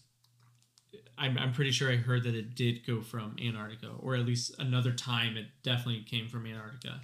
I'm, 1.16 1.36
I'm 1.36 1.52
pretty 1.52 1.70
sure 1.70 1.90
I 1.92 1.96
heard 1.96 2.22
that 2.24 2.34
it 2.34 2.54
did 2.54 2.86
go 2.86 3.02
from 3.02 3.36
Antarctica, 3.42 3.90
or 3.98 4.16
at 4.16 4.24
least 4.24 4.54
another 4.58 4.90
time 4.92 5.36
it 5.36 5.46
definitely 5.62 6.02
came 6.02 6.28
from 6.28 6.46
Antarctica. 6.46 7.00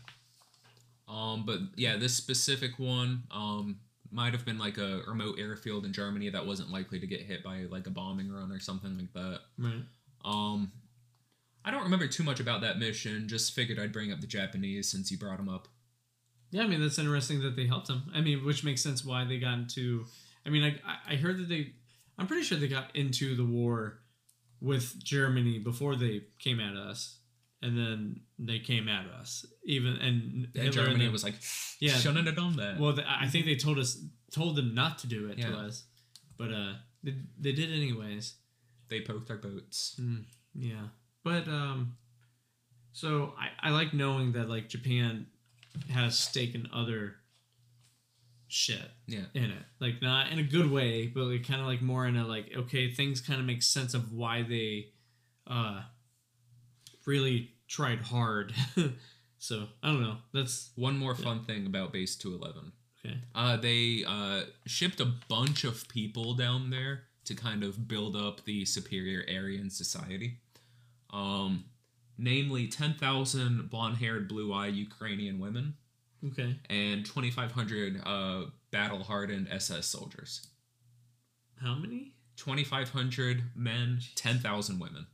Um, 1.06 1.44
but 1.44 1.60
yeah, 1.76 1.96
this 1.96 2.14
specific 2.14 2.78
one 2.78 3.24
um 3.30 3.78
might 4.10 4.32
have 4.32 4.44
been 4.44 4.58
like 4.58 4.78
a 4.78 5.02
remote 5.06 5.38
airfield 5.38 5.84
in 5.84 5.92
Germany 5.92 6.30
that 6.30 6.46
wasn't 6.46 6.70
likely 6.70 6.98
to 7.00 7.06
get 7.06 7.20
hit 7.20 7.42
by 7.42 7.62
like 7.70 7.86
a 7.86 7.90
bombing 7.90 8.30
run 8.30 8.50
or 8.52 8.60
something 8.60 8.96
like 8.98 9.12
that. 9.14 9.40
Right. 9.58 9.82
Um, 10.24 10.72
I 11.64 11.70
don't 11.70 11.82
remember 11.84 12.06
too 12.06 12.22
much 12.22 12.40
about 12.40 12.60
that 12.60 12.78
mission. 12.78 13.28
Just 13.28 13.54
figured 13.54 13.78
I'd 13.78 13.92
bring 13.92 14.12
up 14.12 14.20
the 14.20 14.26
Japanese 14.26 14.90
since 14.90 15.10
you 15.10 15.18
brought 15.18 15.36
them 15.38 15.48
up. 15.48 15.68
Yeah, 16.52 16.62
I 16.62 16.66
mean 16.68 16.80
that's 16.80 16.98
interesting 16.98 17.40
that 17.42 17.56
they 17.56 17.66
helped 17.66 17.88
them. 17.88 18.10
I 18.14 18.20
mean, 18.20 18.44
which 18.44 18.62
makes 18.64 18.82
sense 18.82 19.04
why 19.04 19.24
they 19.24 19.38
got 19.38 19.58
into. 19.58 20.04
I 20.44 20.50
mean, 20.50 20.62
I 20.62 20.90
I- 20.90 21.14
I 21.14 21.16
heard 21.16 21.38
that 21.38 21.48
they. 21.48 21.72
I'm 22.18 22.26
pretty 22.26 22.44
sure 22.44 22.56
they 22.56 22.68
got 22.68 22.94
into 22.94 23.34
the 23.36 23.44
war 23.44 23.98
with 24.60 25.02
Germany 25.02 25.58
before 25.58 25.96
they 25.96 26.22
came 26.38 26.60
at 26.60 26.76
us, 26.76 27.15
and 27.62 27.76
then 27.76 28.20
they 28.38 28.58
came 28.58 28.88
at 28.88 29.06
us. 29.06 29.44
Even 29.64 29.94
and 29.94 30.48
And 30.54 30.64
and 30.66 30.72
Germany 30.72 31.04
them- 31.04 31.12
was 31.12 31.24
like, 31.24 31.34
Yeah. 31.80 31.94
shouldn't 31.96 32.26
have 32.26 32.36
done 32.36 32.56
that. 32.56 32.78
Well, 32.78 32.94
th- 32.94 33.06
I 33.08 33.26
think 33.28 33.46
they 33.46 33.56
told 33.56 33.78
us 33.78 33.98
told 34.30 34.56
them 34.56 34.74
not 34.74 34.98
to 34.98 35.06
do 35.06 35.28
it 35.30 35.40
to 35.40 35.48
us, 35.56 35.84
but 36.36 36.52
uh, 36.52 36.74
they, 37.02 37.14
they 37.38 37.52
did 37.52 37.70
anyways. 37.72 38.34
They 38.88 39.00
poked 39.00 39.30
our 39.30 39.36
boats. 39.38 39.98
Yeah, 40.54 40.88
but 41.24 41.46
um, 41.48 41.96
so 42.92 43.34
I 43.38 43.68
I 43.68 43.70
like 43.70 43.92
knowing 43.94 44.32
that 44.32 44.48
like 44.48 44.68
Japan 44.68 45.26
had 45.90 46.04
a 46.04 46.10
stake 46.10 46.54
in 46.54 46.68
other 46.72 47.16
shit 48.48 48.90
Yeah. 49.06 49.24
in 49.34 49.44
it, 49.50 49.64
like 49.80 50.00
not 50.00 50.30
in 50.30 50.38
a 50.38 50.42
good 50.44 50.70
way, 50.70 51.06
but 51.08 51.24
like 51.24 51.46
kind 51.46 51.60
of 51.60 51.66
like 51.66 51.82
more 51.82 52.06
in 52.06 52.16
a 52.16 52.26
like 52.26 52.52
okay, 52.56 52.90
things 52.92 53.20
kind 53.20 53.40
of 53.40 53.46
make 53.46 53.62
sense 53.62 53.92
of 53.94 54.12
why 54.12 54.42
they 54.42 54.88
uh 55.46 55.82
really 57.06 57.50
tried 57.68 58.00
hard. 58.00 58.52
so 59.38 59.66
I 59.82 59.88
don't 59.92 60.02
know. 60.02 60.16
That's 60.34 60.70
One 60.76 60.98
more 60.98 61.14
fun 61.14 61.44
thing 61.44 61.66
about 61.66 61.92
Base 61.92 62.16
211. 62.16 62.72
okay. 63.04 63.16
Uh, 63.34 63.56
they 63.56 64.04
uh, 64.06 64.42
shipped 64.66 65.00
a 65.00 65.12
bunch 65.28 65.64
of 65.64 65.88
people 65.88 66.34
down 66.34 66.70
there 66.70 67.04
to 67.24 67.34
kind 67.34 67.62
of 67.64 67.88
build 67.88 68.14
up 68.16 68.44
the 68.44 68.64
superior 68.64 69.24
Aryan 69.28 69.70
society. 69.70 70.38
Um, 71.10 71.64
namely, 72.18 72.68
10,000 72.68 73.68
blonde 73.70 73.96
haired, 73.98 74.28
blue 74.28 74.52
eyed 74.52 74.74
Ukrainian 74.74 75.38
women 75.38 75.74
Okay. 76.24 76.56
and 76.70 77.04
2,500 77.04 78.00
uh, 78.04 78.44
battle 78.70 79.02
hardened 79.04 79.48
SS 79.50 79.86
soldiers. 79.86 80.46
How 81.60 81.74
many? 81.74 82.12
2,500 82.36 83.42
men, 83.54 84.00
10,000 84.14 84.78
women. 84.78 85.06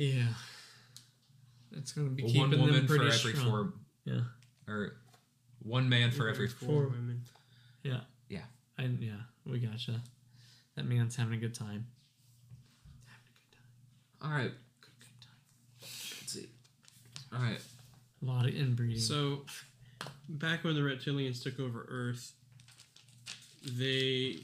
Yeah. 0.00 0.28
That's 1.70 1.92
gonna 1.92 2.08
be 2.08 2.22
One 2.22 2.32
keeping 2.32 2.50
them 2.52 2.60
woman 2.60 2.86
for 2.86 2.96
pretty 2.96 3.12
every 3.14 3.32
strong. 3.34 3.50
four, 3.50 3.72
Yeah. 4.06 4.22
or 4.66 4.96
one 5.58 5.90
man 5.90 6.10
for 6.10 6.26
every 6.26 6.48
four 6.48 6.68
four. 6.68 6.88
women. 6.88 7.22
Yeah. 7.82 8.00
Yeah. 8.30 8.44
I 8.78 8.84
yeah, 8.84 9.20
we 9.44 9.58
gotcha. 9.60 10.02
That 10.74 10.86
man's 10.86 11.16
having 11.16 11.34
a 11.34 11.36
good 11.36 11.54
time. 11.54 11.86
Having 13.04 13.26
a 13.26 13.38
good 13.38 13.52
time. 13.52 13.66
All 14.22 14.30
right. 14.30 14.52
Good, 14.80 14.90
good 15.00 15.20
time. 15.20 15.38
Let's 15.82 16.32
see. 16.32 16.48
All 17.30 17.40
right. 17.42 17.60
A 18.22 18.24
lot 18.24 18.46
of 18.48 18.54
inbreeding. 18.54 18.98
So, 18.98 19.44
back 20.30 20.64
when 20.64 20.74
the 20.76 20.80
reptilians 20.80 21.42
took 21.42 21.60
over 21.60 21.84
Earth, 21.90 22.32
they 23.64 24.40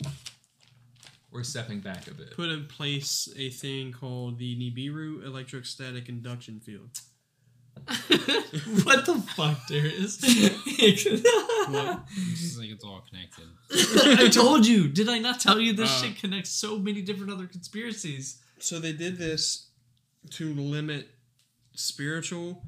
We're 1.30 1.42
stepping 1.42 1.80
back 1.80 2.06
a 2.06 2.14
bit. 2.14 2.30
put 2.32 2.48
in 2.48 2.66
place 2.66 3.28
a 3.36 3.50
thing 3.50 3.92
called 3.92 4.38
the 4.38 4.56
Nibiru 4.56 5.24
electrostatic 5.24 6.08
induction 6.08 6.60
field. 6.60 7.00
what 8.84 9.04
the 9.06 9.22
fuck, 9.36 9.66
Darius? 9.68 10.18
What? 11.68 12.04
It's 12.16 12.40
just 12.40 12.58
like 12.60 12.70
it's 12.70 12.84
all 12.84 13.02
connected. 13.10 13.44
I 14.24 14.28
told 14.28 14.64
you. 14.66 14.86
Did 14.88 15.08
I 15.08 15.18
not 15.18 15.40
tell 15.40 15.58
you 15.58 15.72
this 15.72 15.90
Uh, 15.90 16.02
shit 16.04 16.16
connects 16.18 16.50
so 16.50 16.78
many 16.78 17.02
different 17.02 17.32
other 17.32 17.46
conspiracies? 17.46 18.40
So 18.60 18.78
they 18.78 18.92
did 18.92 19.18
this 19.18 19.66
to 20.30 20.54
limit 20.54 21.08
spiritual 21.74 22.62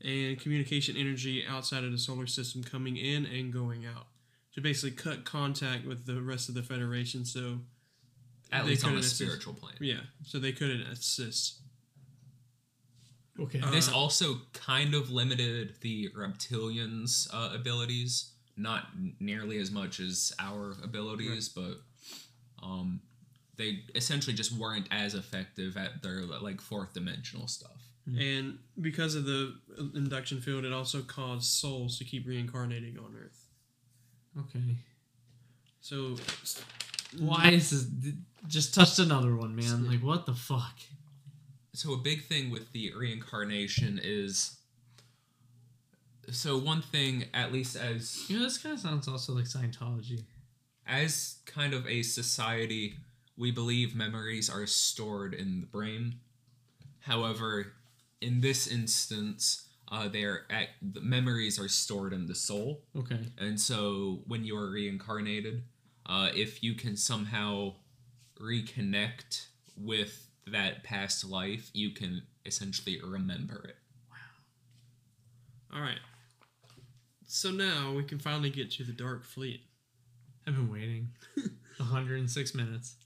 and 0.00 0.38
communication 0.38 0.96
energy 0.96 1.44
outside 1.44 1.82
of 1.82 1.90
the 1.90 1.98
solar 1.98 2.28
system 2.28 2.62
coming 2.62 2.96
in 2.96 3.26
and 3.26 3.52
going 3.52 3.84
out. 3.84 4.06
To 4.54 4.60
basically 4.60 4.92
cut 4.92 5.24
contact 5.24 5.84
with 5.84 6.06
the 6.06 6.22
rest 6.22 6.48
of 6.48 6.54
the 6.54 6.62
Federation 6.62 7.24
so 7.24 7.58
At 8.52 8.64
they 8.64 8.70
least 8.70 8.84
on 8.84 8.90
a 8.90 8.92
couldn't 8.94 9.04
assist- 9.04 9.16
spiritual 9.20 9.54
plane. 9.54 9.74
yeah, 9.80 10.00
so 10.24 10.38
they 10.38 10.52
couldn't 10.52 10.82
assist. 10.82 11.60
Okay. 13.38 13.60
This 13.72 13.88
Uh, 13.88 13.96
also 13.96 14.40
kind 14.52 14.94
of 14.94 15.10
limited 15.10 15.74
the 15.80 16.08
reptilians' 16.16 17.26
uh, 17.32 17.50
abilities, 17.52 18.32
not 18.56 18.88
nearly 19.18 19.58
as 19.58 19.72
much 19.72 19.98
as 19.98 20.32
our 20.38 20.76
abilities, 20.84 21.48
but 21.48 21.82
um, 22.62 23.00
they 23.56 23.82
essentially 23.96 24.34
just 24.34 24.52
weren't 24.52 24.86
as 24.92 25.14
effective 25.14 25.76
at 25.76 26.00
their 26.02 26.20
like 26.26 26.60
fourth 26.60 26.92
dimensional 26.94 27.48
stuff. 27.48 27.70
And 28.06 28.58
because 28.80 29.14
of 29.14 29.24
the 29.24 29.56
induction 29.94 30.40
field, 30.42 30.64
it 30.66 30.72
also 30.74 31.00
caused 31.00 31.46
souls 31.46 31.96
to 31.98 32.04
keep 32.04 32.26
reincarnating 32.26 32.98
on 32.98 33.16
Earth. 33.16 33.48
okay. 34.38 34.76
So 35.80 36.16
Why 37.18 37.50
is 37.50 37.70
this? 38.00 38.14
Just 38.46 38.74
touched 38.74 38.98
another 38.98 39.34
one, 39.36 39.54
man. 39.56 39.86
Like 39.88 40.02
what 40.02 40.26
the 40.26 40.34
fuck? 40.34 40.78
So 41.72 41.92
a 41.94 41.96
big 41.96 42.24
thing 42.24 42.50
with 42.50 42.72
the 42.72 42.92
reincarnation 42.94 44.00
is. 44.02 44.56
So 46.30 46.56
one 46.56 46.80
thing, 46.82 47.26
at 47.34 47.52
least 47.52 47.76
as 47.76 48.28
You 48.28 48.38
know, 48.38 48.44
this 48.44 48.58
kind 48.58 48.74
of 48.74 48.80
sounds 48.80 49.08
also 49.08 49.32
like 49.34 49.44
Scientology. 49.44 50.24
as 50.86 51.36
kind 51.46 51.74
of 51.74 51.86
a 51.86 52.02
society, 52.02 52.94
we 53.36 53.50
believe 53.50 53.94
memories 53.94 54.48
are 54.48 54.66
stored 54.66 55.34
in 55.34 55.60
the 55.60 55.66
brain. 55.66 56.16
However, 57.00 57.72
in 58.22 58.40
this 58.40 58.66
instance, 58.66 59.68
uh, 59.92 60.08
they 60.08 60.24
are 60.24 60.46
at, 60.48 60.68
the 60.80 61.02
memories 61.02 61.58
are 61.58 61.68
stored 61.68 62.14
in 62.14 62.26
the 62.26 62.34
soul, 62.34 62.80
Okay. 62.96 63.20
and 63.36 63.60
so 63.60 64.22
when 64.26 64.44
you 64.44 64.56
are 64.56 64.70
reincarnated, 64.70 65.62
uh, 66.06 66.30
if 66.34 66.62
you 66.62 66.74
can 66.74 66.96
somehow 66.96 67.74
reconnect 68.40 69.46
with 69.76 70.28
that 70.46 70.84
past 70.84 71.24
life, 71.24 71.70
you 71.72 71.90
can 71.90 72.22
essentially 72.44 73.00
remember 73.02 73.64
it. 73.68 73.76
Wow. 74.10 75.76
All 75.78 75.82
right. 75.82 76.00
So 77.26 77.50
now 77.50 77.92
we 77.96 78.04
can 78.04 78.18
finally 78.18 78.50
get 78.50 78.70
to 78.72 78.84
the 78.84 78.92
Dark 78.92 79.24
Fleet. 79.24 79.62
I've 80.46 80.54
been 80.54 80.70
waiting. 80.70 81.08
106 81.78 82.54
minutes. 82.54 82.96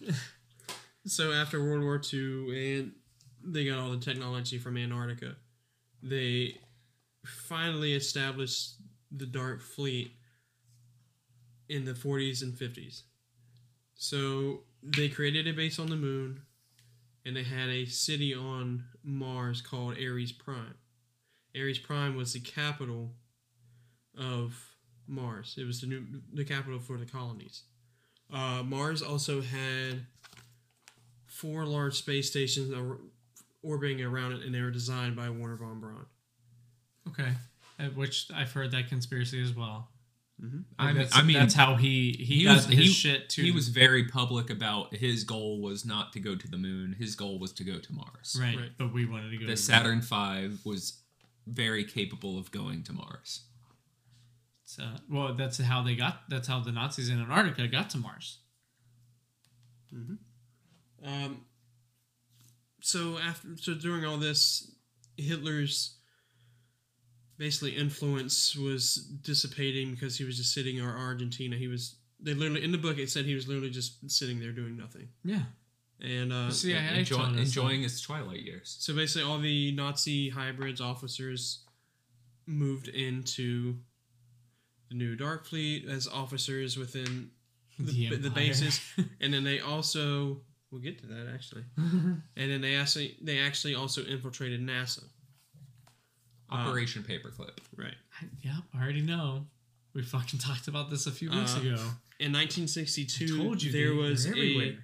So 1.06 1.32
after 1.32 1.62
World 1.62 1.82
War 1.82 2.00
II, 2.12 2.78
and 2.78 2.92
they 3.42 3.64
got 3.64 3.78
all 3.78 3.90
the 3.90 3.98
technology 3.98 4.58
from 4.58 4.76
Antarctica, 4.76 5.36
they 6.02 6.58
finally 7.24 7.94
established 7.94 8.74
the 9.10 9.26
Dark 9.26 9.62
Fleet 9.62 10.12
in 11.70 11.84
the 11.84 11.92
40s 11.92 12.42
and 12.42 12.52
50s. 12.52 13.02
So 13.94 14.62
they 14.82 15.08
created 15.08 15.46
a 15.46 15.52
base 15.52 15.78
on 15.78 15.88
the 15.88 15.96
moon, 15.96 16.42
and 17.24 17.36
they 17.36 17.44
had 17.44 17.68
a 17.68 17.86
city 17.86 18.34
on 18.34 18.84
Mars 19.04 19.62
called 19.62 19.96
Ares 19.96 20.32
Prime. 20.32 20.74
Ares 21.56 21.78
Prime 21.78 22.16
was 22.16 22.32
the 22.32 22.40
capital 22.40 23.12
of 24.18 24.54
Mars. 25.06 25.54
It 25.56 25.64
was 25.64 25.80
the 25.80 25.86
new 25.86 26.04
the 26.32 26.44
capital 26.44 26.80
for 26.80 26.98
the 26.98 27.06
colonies. 27.06 27.62
Uh, 28.32 28.62
Mars 28.64 29.00
also 29.02 29.40
had 29.40 30.06
four 31.26 31.64
large 31.66 31.94
space 31.94 32.28
stations 32.30 32.72
or- 32.72 33.00
orbiting 33.62 34.02
around 34.02 34.32
it, 34.32 34.42
and 34.42 34.54
they 34.54 34.60
were 34.60 34.70
designed 34.70 35.14
by 35.14 35.28
Wernher 35.30 35.56
von 35.56 35.80
Braun. 35.80 36.06
Okay. 37.08 37.32
Uh, 37.78 37.84
Which 37.94 38.28
I've 38.34 38.52
heard 38.52 38.72
that 38.72 38.88
conspiracy 38.88 39.42
as 39.42 39.54
well. 39.54 39.88
Mm-hmm. 40.42 40.60
I 40.78 40.86
mean, 40.86 40.96
that's, 40.96 41.16
I 41.16 41.22
mean, 41.22 41.36
that's 41.38 41.54
how 41.54 41.74
he 41.74 42.12
he, 42.18 42.24
he 42.24 42.44
got 42.44 42.56
was 42.56 42.64
his 42.66 42.78
he, 42.78 42.86
shit 42.86 43.28
to. 43.30 43.42
he 43.42 43.50
was 43.50 43.68
very 43.68 44.04
public 44.04 44.48
about 44.48 44.94
his 44.94 45.24
goal 45.24 45.60
was 45.60 45.84
not 45.84 46.12
to 46.14 46.20
go 46.20 46.34
to 46.34 46.48
the 46.48 46.56
moon. 46.56 46.96
His 46.98 47.14
goal 47.14 47.38
was 47.38 47.52
to 47.54 47.64
go 47.64 47.78
to 47.78 47.92
Mars. 47.92 48.38
right, 48.40 48.56
Right. 48.56 48.70
but 48.78 48.92
we 48.92 49.04
wanted 49.04 49.30
to 49.30 49.36
go. 49.36 49.40
To 49.42 49.46
the 49.48 49.52
to 49.56 49.56
Saturn 49.62 50.00
V 50.00 50.56
was 50.64 51.00
very 51.46 51.84
capable 51.84 52.38
of 52.38 52.50
going 52.50 52.82
to 52.84 52.92
Mars. 52.94 53.42
So, 54.64 54.82
uh, 54.84 54.98
well, 55.10 55.34
that's 55.34 55.58
how 55.58 55.82
they 55.82 55.94
got. 55.96 56.22
That's 56.28 56.48
how 56.48 56.60
the 56.60 56.72
Nazis 56.72 57.08
in 57.10 57.20
Antarctica 57.20 57.66
got 57.68 57.90
to 57.90 57.98
Mars. 57.98 58.38
Mm-hmm. 59.94 60.14
Um, 61.06 61.44
so 62.80 63.18
after 63.18 63.48
so 63.56 63.74
during 63.74 64.04
all 64.04 64.16
this, 64.16 64.70
Hitler's 65.16 65.96
basically 67.40 67.70
influence 67.70 68.54
was 68.54 68.96
dissipating 69.22 69.92
because 69.92 70.18
he 70.18 70.24
was 70.24 70.36
just 70.36 70.52
sitting 70.52 70.76
in 70.76 70.84
Argentina. 70.84 71.56
He 71.56 71.68
was 71.68 71.96
they 72.20 72.34
literally 72.34 72.62
in 72.62 72.70
the 72.70 72.78
book 72.78 72.98
it 72.98 73.08
said 73.10 73.24
he 73.24 73.34
was 73.34 73.48
literally 73.48 73.70
just 73.70 74.08
sitting 74.10 74.38
there 74.38 74.52
doing 74.52 74.76
nothing. 74.76 75.08
Yeah. 75.24 75.44
And 76.02 76.32
uh, 76.32 76.50
See, 76.50 76.74
I, 76.74 76.78
I 76.78 76.98
Enjoy, 76.98 77.24
enjoying 77.24 77.82
his 77.82 78.00
twilight 78.00 78.40
years. 78.40 78.76
so 78.78 78.94
basically 78.94 79.28
all 79.28 79.38
the 79.38 79.72
Nazi 79.72 80.28
hybrids 80.28 80.80
officers 80.80 81.64
moved 82.46 82.88
into 82.88 83.76
the 84.90 84.94
new 84.96 85.16
Dark 85.16 85.46
Fleet 85.46 85.88
as 85.88 86.06
officers 86.06 86.76
within 86.76 87.30
the, 87.78 88.10
The 88.10 88.16
the, 88.16 88.30
bases, 88.30 88.80
and 89.20 89.32
then 89.32 89.44
they 89.44 89.60
also 89.60 90.42
we'll 90.70 90.82
get 90.82 90.98
to 91.00 91.06
that 91.06 91.26
actually, 91.32 91.64
and 91.76 92.22
then 92.36 92.60
they 92.60 92.76
actually 92.76 93.16
they 93.22 93.38
actually 93.38 93.74
also 93.74 94.04
infiltrated 94.04 94.60
NASA. 94.60 95.04
Operation 96.50 97.02
Paperclip. 97.02 97.58
Right. 97.76 97.94
I, 98.20 98.26
yep, 98.42 98.54
I 98.74 98.82
already 98.82 99.02
know. 99.02 99.46
We 99.94 100.02
fucking 100.02 100.38
talked 100.48 100.68
about 100.68 100.90
this 100.90 101.06
a 101.06 101.10
few 101.12 101.30
weeks 101.30 101.56
Uh, 101.56 101.60
ago. 101.60 101.76
In 102.18 102.32
1962, 102.32 103.38
Told 103.38 103.62
you 103.62 103.72
there 103.72 103.94
was 103.94 104.26
a 104.26 104.76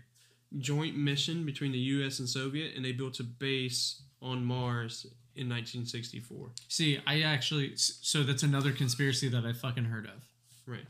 joint 0.59 0.97
mission 0.97 1.45
between 1.45 1.73
the 1.73 1.79
U.S. 1.79 2.19
and 2.19 2.29
Soviet, 2.29 2.75
and 2.75 2.85
they 2.85 2.93
built 2.93 3.21
a 3.21 3.25
base 3.25 4.03
on 4.23 4.45
Mars 4.45 5.05
in 5.35 5.49
1964. 5.51 6.51
See, 6.69 6.99
I 7.07 7.21
actually 7.21 7.73
so 7.77 8.23
that's 8.23 8.43
another 8.43 8.73
conspiracy 8.73 9.29
that 9.29 9.45
I 9.45 9.53
fucking 9.53 9.85
heard 9.85 10.07
of. 10.07 10.25
Right. 10.67 10.87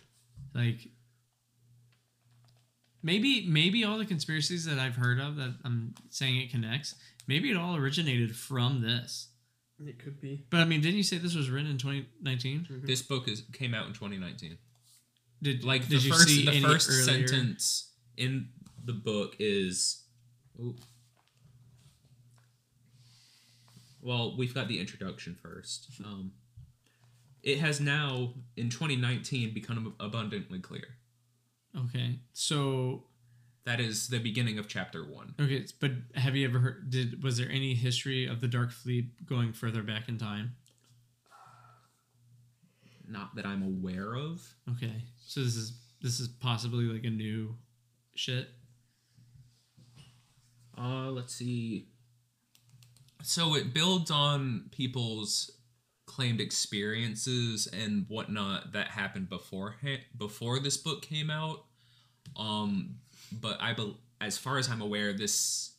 Like 0.55 0.89
maybe 3.03 3.45
maybe 3.49 3.85
all 3.85 3.99
the 3.99 4.07
conspiracies 4.07 4.65
that 4.67 4.79
I've 4.79 4.97
heard 4.97 5.19
of 5.21 5.37
that 5.37 5.57
I'm 5.65 5.95
saying 6.11 6.37
it 6.41 6.51
connects, 6.51 6.95
maybe 7.27 7.51
it 7.51 7.57
all 7.57 7.77
originated 7.77 8.37
from 8.37 8.83
this. 8.83 9.29
It 9.85 9.99
could 9.99 10.21
be. 10.21 10.45
But 10.51 10.61
I 10.61 10.65
mean, 10.65 10.81
didn't 10.81 10.97
you 10.97 11.03
say 11.03 11.19
this 11.19 11.35
was 11.35 11.51
written 11.51 11.71
in 11.71 11.79
2019? 11.79 12.83
This 12.85 13.03
book 13.03 13.29
is 13.29 13.43
came 13.53 13.75
out 13.75 13.87
in 13.87 13.93
2019. 13.93 14.57
Did 15.43 15.65
Like 15.65 15.83
did 15.89 16.01
the 16.01 16.05
you 16.07 16.13
first 16.13 16.29
see 16.29 16.45
the 16.47 16.53
any 16.53 16.63
first 16.63 16.89
earlier? 16.91 17.27
sentence 17.29 17.91
in 18.17 18.49
the 18.85 18.95
book 18.95 19.37
is 19.39 20.05
Oop. 20.63 20.81
Well, 24.01 24.37
we've 24.37 24.55
got 24.55 24.69
the 24.69 24.79
introduction 24.81 25.35
first. 25.41 25.91
Um, 26.05 26.33
it 27.43 27.59
has 27.61 27.81
now, 27.81 28.35
in 28.57 28.71
2019, 28.71 29.55
become 29.55 29.95
abundantly 30.01 30.59
clear. 30.59 30.97
Okay, 31.79 32.19
so 32.33 33.05
That 33.67 33.81
is 33.81 34.07
the 34.07 34.21
beginning 34.21 34.61
of 34.61 34.69
chapter 34.69 35.05
one. 35.05 35.35
okay, 35.41 35.67
but 35.81 35.91
have 36.15 36.37
you 36.37 36.47
ever 36.47 36.61
heard? 36.61 36.89
Did 36.89 37.23
was 37.23 37.37
there 37.37 37.51
any 37.51 37.75
history 37.75 38.25
of 38.25 38.41
the 38.41 38.47
Dark 38.47 38.71
Fleet 38.71 39.27
going 39.27 39.53
further 39.53 39.83
back 39.83 40.09
in 40.09 40.19
time? 40.19 40.55
Not 43.09 43.35
that 43.35 43.45
I'm 43.45 43.65
aware 43.65 44.15
of. 44.15 44.47
Okay, 44.71 45.03
so 45.27 45.41
this 45.41 45.57
is 45.57 45.73
this 46.01 46.21
is 46.21 46.29
possibly 46.29 46.85
like 46.85 47.05
a 47.05 47.11
new 47.11 47.57
shit. 48.15 48.51
Uh, 50.79 51.11
let's 51.11 51.35
see. 51.35 51.89
So 53.25 53.57
it 53.57 53.75
builds 53.75 54.13
on 54.13 54.69
people's 54.71 55.51
claimed 56.07 56.41
experiences 56.41 57.67
and 57.67 58.07
whatnot 58.09 58.73
that 58.75 58.89
happened 58.89 59.29
before 59.29 59.75
before 60.17 60.61
this 60.61 60.77
book 60.77 61.03
came 61.03 61.31
out. 61.31 61.65
Um, 62.37 62.97
but 63.33 63.61
I 63.61 63.73
bel 63.73 63.97
as 64.21 64.39
far 64.39 64.59
as 64.59 64.69
I'm 64.69 64.81
aware, 64.81 65.13
this 65.13 65.73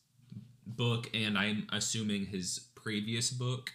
book 0.66 1.10
and 1.14 1.38
I'm 1.38 1.68
assuming 1.72 2.28
his 2.28 2.68
previous 2.76 3.32
book 3.32 3.72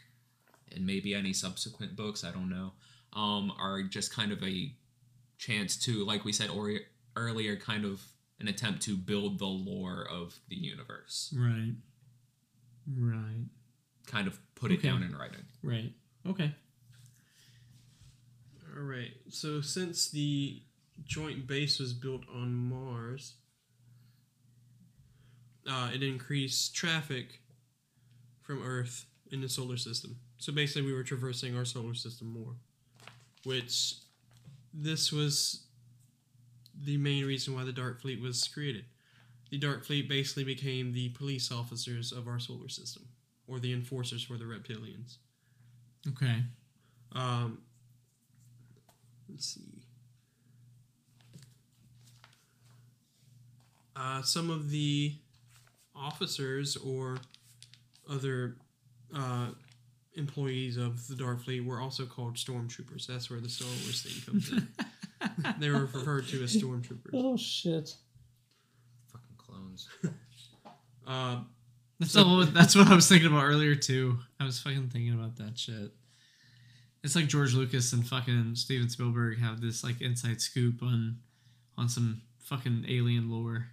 and 0.70 0.86
maybe 0.86 1.14
any 1.14 1.32
subsequent 1.32 1.96
books, 1.96 2.24
I 2.24 2.30
don't 2.30 2.48
know, 2.48 2.72
um, 3.12 3.52
are 3.58 3.82
just 3.82 4.14
kind 4.14 4.32
of 4.32 4.42
a 4.42 4.72
chance 5.38 5.76
to, 5.84 6.04
like 6.04 6.24
we 6.24 6.32
said 6.32 6.50
or- 6.50 6.80
earlier, 7.16 7.56
kind 7.56 7.84
of 7.84 8.02
an 8.40 8.48
attempt 8.48 8.82
to 8.82 8.96
build 8.96 9.38
the 9.38 9.46
lore 9.46 10.06
of 10.10 10.38
the 10.48 10.56
universe. 10.56 11.34
Right. 11.36 11.74
Right. 12.96 13.46
Kind 14.06 14.26
of 14.26 14.38
put 14.54 14.72
it 14.72 14.82
down 14.82 15.02
in 15.02 15.14
writing. 15.14 15.44
Right. 15.62 15.92
Okay. 16.26 16.54
All 18.76 18.82
right. 18.82 19.12
So 19.28 19.60
since 19.60 20.10
the 20.10 20.62
joint 21.04 21.46
base 21.46 21.78
was 21.78 21.92
built 21.92 22.22
on 22.34 22.54
Mars, 22.54 23.34
uh, 25.68 25.90
it 25.94 26.02
increased 26.02 26.74
traffic 26.74 27.40
from 28.40 28.62
Earth 28.62 29.06
in 29.30 29.40
the 29.40 29.48
solar 29.48 29.76
system. 29.76 30.16
So 30.38 30.52
basically, 30.52 30.82
we 30.82 30.92
were 30.92 31.04
traversing 31.04 31.56
our 31.56 31.64
solar 31.64 31.94
system 31.94 32.28
more, 32.28 32.56
which 33.44 33.94
this 34.74 35.12
was 35.12 35.64
the 36.84 36.96
main 36.96 37.24
reason 37.24 37.54
why 37.54 37.64
the 37.64 37.72
Dark 37.72 38.00
Fleet 38.00 38.20
was 38.20 38.48
created. 38.48 38.84
The 39.50 39.58
Dark 39.58 39.84
Fleet 39.84 40.08
basically 40.08 40.44
became 40.44 40.92
the 40.92 41.10
police 41.10 41.52
officers 41.52 42.10
of 42.10 42.26
our 42.26 42.38
solar 42.38 42.68
system, 42.68 43.08
or 43.46 43.58
the 43.58 43.72
enforcers 43.72 44.22
for 44.22 44.36
the 44.36 44.44
reptilians. 44.44 45.18
Okay. 46.08 46.42
Um, 47.12 47.58
let's 49.28 49.46
see. 49.46 49.82
Uh, 53.94 54.22
some 54.22 54.50
of 54.50 54.70
the 54.70 55.14
officers 55.94 56.76
or 56.76 57.18
other 58.10 58.56
uh, 59.14 59.48
employees 60.14 60.76
of 60.76 61.06
the 61.08 61.14
Dark 61.14 61.42
Fleet 61.44 61.64
were 61.64 61.80
also 61.80 62.04
called 62.04 62.36
stormtroopers. 62.36 63.06
That's 63.06 63.30
where 63.30 63.40
the 63.40 63.48
Star 63.48 63.68
Wars 63.68 64.02
thing 64.02 64.22
comes 64.26 64.52
in. 64.52 65.54
they 65.58 65.70
were 65.70 65.80
referred 65.86 66.26
to 66.28 66.42
as 66.42 66.56
stormtroopers. 66.56 67.10
Oh 67.12 67.36
shit. 67.36 67.94
Fucking 69.12 69.36
clones. 69.36 69.88
Uh, 71.04 71.40
That's 71.98 72.14
all, 72.14 72.44
that's 72.44 72.76
what 72.76 72.86
I 72.86 72.94
was 72.94 73.08
thinking 73.08 73.26
about 73.26 73.42
earlier 73.44 73.74
too. 73.74 74.18
I 74.38 74.44
was 74.44 74.60
fucking 74.60 74.90
thinking 74.90 75.14
about 75.14 75.34
that 75.38 75.58
shit. 75.58 75.90
It's 77.02 77.16
like 77.16 77.26
George 77.26 77.54
Lucas 77.54 77.92
and 77.92 78.06
fucking 78.06 78.54
Steven 78.54 78.88
Spielberg 78.88 79.40
have 79.40 79.60
this 79.60 79.82
like 79.82 80.00
inside 80.00 80.40
scoop 80.40 80.80
on 80.80 81.16
on 81.76 81.88
some 81.88 82.22
fucking 82.38 82.86
alien 82.88 83.28
lore. 83.32 83.66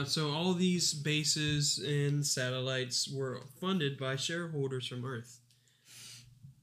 Uh, 0.00 0.04
so 0.04 0.30
all 0.30 0.54
these 0.54 0.94
bases 0.94 1.78
and 1.78 2.24
satellites 2.24 3.08
were 3.08 3.40
funded 3.60 3.98
by 3.98 4.16
shareholders 4.16 4.86
from 4.86 5.04
Earth, 5.04 5.40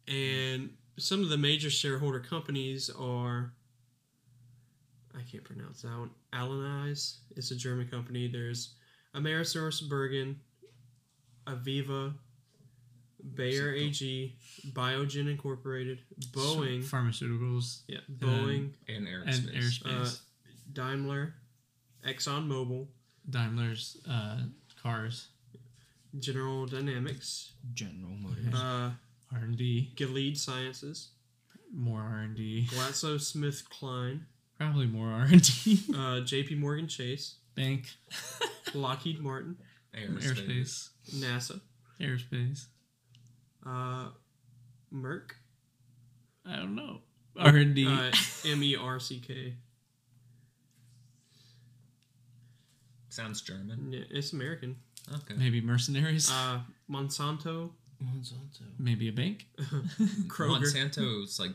and 0.07 0.69
some 0.97 1.21
of 1.21 1.29
the 1.29 1.37
major 1.37 1.69
shareholder 1.69 2.19
companies 2.19 2.89
are. 2.89 3.51
I 5.17 5.21
can't 5.31 5.43
pronounce 5.45 5.81
that 5.83 5.97
one. 5.97 6.09
Alanize. 6.33 7.19
It's 7.37 7.51
a 7.51 7.55
German 7.55 7.87
company. 7.87 8.27
There's 8.27 8.75
Amerisource 9.15 9.87
Bergen, 9.87 10.39
Aviva, 11.47 12.13
Bayer 13.33 13.73
AG, 13.73 14.35
Biogen 14.73 15.29
Incorporated, 15.29 15.99
Boeing, 16.31 16.83
pharmaceuticals, 16.83 17.81
yeah, 17.87 17.99
Boeing, 18.19 18.71
And 18.89 19.07
and 19.07 19.07
aerospace. 19.07 19.81
aerospace. 19.83 20.15
uh, 20.15 20.51
Daimler, 20.73 21.33
ExxonMobil, 22.05 22.87
Daimler's 23.29 23.97
uh, 24.09 24.37
cars, 24.81 25.27
General 26.19 26.65
Dynamics, 26.65 27.53
General 27.73 28.15
Motors. 28.21 28.53
uh, 28.53 28.91
R 29.33 29.39
and 29.41 29.57
D, 29.57 29.91
Gilead 29.95 30.37
Sciences, 30.37 31.09
more 31.73 32.01
R 32.01 32.19
and 32.21 32.35
D, 32.35 32.67
GlaxoSmithKline, 32.71 34.21
probably 34.57 34.87
more 34.87 35.07
R 35.09 35.23
and 35.23 35.41
D. 35.63 35.79
uh, 35.95 36.21
J.P. 36.21 36.55
Morgan 36.55 36.87
Chase, 36.87 37.35
Bank, 37.55 37.87
Lockheed 38.73 39.19
Martin, 39.19 39.57
aerospace. 39.97 40.89
aerospace, 41.09 41.15
NASA, 41.15 41.61
aerospace. 41.99 42.65
uh, 43.65 44.09
Merck, 44.93 45.31
I 46.45 46.57
don't 46.57 46.75
know. 46.75 46.99
R 47.37 47.55
and 47.57 47.75
D. 47.75 47.85
uh, 47.87 48.11
M 48.45 48.63
E 48.63 48.75
R 48.77 48.99
C 48.99 49.19
K. 49.19 49.55
Sounds 53.15 53.41
German. 53.41 53.93
Yeah, 53.93 54.01
it's 54.09 54.33
American. 54.33 54.75
Okay. 55.13 55.35
Maybe 55.37 55.61
mercenaries. 55.61 56.29
Uh, 56.29 56.59
Monsanto, 56.91 57.69
Monsanto. 58.03 58.63
Maybe 58.77 59.07
a 59.07 59.13
bank. 59.13 59.45
Kroger, 60.27 60.59
Monsanto's 60.61 61.39
like. 61.39 61.51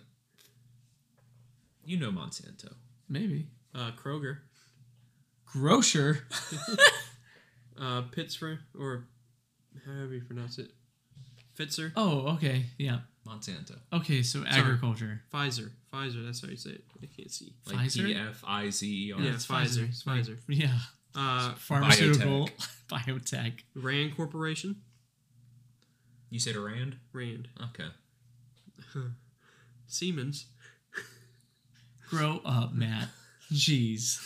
You 1.85 1.99
know 1.99 2.11
Monsanto. 2.11 2.73
Maybe 3.11 3.49
uh, 3.75 3.91
Kroger, 4.03 4.39
grocer. 5.45 6.21
uh, 7.81 8.03
Pittsburgh, 8.13 8.61
or 8.79 9.05
however 9.85 10.15
you 10.15 10.23
pronounce 10.23 10.59
it, 10.59 10.71
Pfizer, 11.59 11.93
Oh, 11.95 12.29
okay, 12.37 12.65
yeah. 12.79 13.01
Monsanto. 13.27 13.77
Okay, 13.93 14.23
so 14.23 14.45
agriculture. 14.49 15.21
Pfizer, 15.33 15.71
Pfizer. 15.93 16.25
That's 16.25 16.41
how 16.41 16.49
you 16.49 16.57
say 16.57 16.71
it. 16.71 16.85
I 17.03 17.07
can't 17.15 17.31
see. 17.31 17.53
Like 17.67 17.77
Pfizer? 17.77 18.07
P 18.07 18.15
F 18.15 18.45
I 18.47 18.71
Z 18.71 18.87
E 19.09 19.13
R. 19.13 19.21
Yeah, 19.21 19.35
it's 19.35 19.47
Pfizer, 19.47 19.89
it's 19.91 20.05
Pfizer. 20.05 20.39
Yeah, 20.49 20.79
Uh, 21.15 21.55
pharmaceutical, 21.55 22.49
biotech. 22.89 23.61
Rand 23.75 24.17
Corporation, 24.17 24.77
You 26.31 26.39
said 26.39 26.57
Rand? 26.57 26.97
Rand, 27.13 27.49
Okay. 27.71 27.89
Siemens, 29.87 30.47
Grow 32.09 32.41
up, 32.45 32.73
Matt. 32.75 33.09
Jeez. 33.53 34.19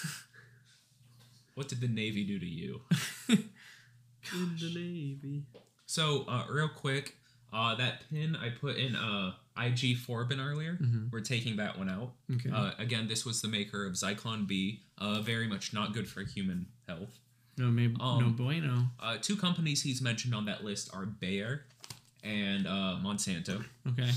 What 1.55 1.69
did 1.69 1.81
the 1.81 1.89
Navy 1.89 2.25
do 2.25 2.39
to 2.39 2.47
you? 2.47 2.81
in 3.29 4.57
the 4.59 4.73
Navy. 4.75 5.43
So, 5.87 6.25
uh, 6.27 6.45
real 6.51 6.69
quick, 6.69 7.17
uh, 7.53 7.75
that 7.77 8.09
pin 8.11 8.37
I 8.37 8.49
put 8.51 8.77
in 8.77 8.97
uh, 8.97 9.33
IG 9.57 9.97
Farben 9.97 10.41
earlier, 10.41 10.77
Mhm. 10.77 11.11
we're 11.13 11.21
taking 11.21 11.57
that 11.57 11.79
one 11.79 11.89
out. 11.89 12.15
Okay. 12.33 12.51
Uh, 12.51 12.73
again, 12.79 13.07
this 13.09 13.25
was 13.25 13.41
the 13.41 13.49
maker 13.49 13.87
of 13.87 13.95
Zyklon 13.95 14.47
B, 14.47 14.83
uh, 14.99 15.21
very 15.23 15.47
much 15.47 15.73
not 15.73 15.93
good 15.93 16.09
for 16.09 16.23
human 16.25 16.67
health. 16.89 17.19
no, 17.57 17.71
maybe 17.71 17.95
no 17.95 18.05
um, 18.05 18.35
bueno. 18.37 18.91
Uh, 18.99 19.17
two 19.17 19.37
companies 19.37 19.83
he's 19.83 20.01
mentioned 20.03 20.35
on 20.35 20.45
that 20.47 20.65
list 20.65 20.91
are 20.93 21.07
Bayer 21.07 21.67
and 22.25 22.67
uh, 22.67 22.99
Monsanto. 23.01 23.65
Okay. 23.87 24.11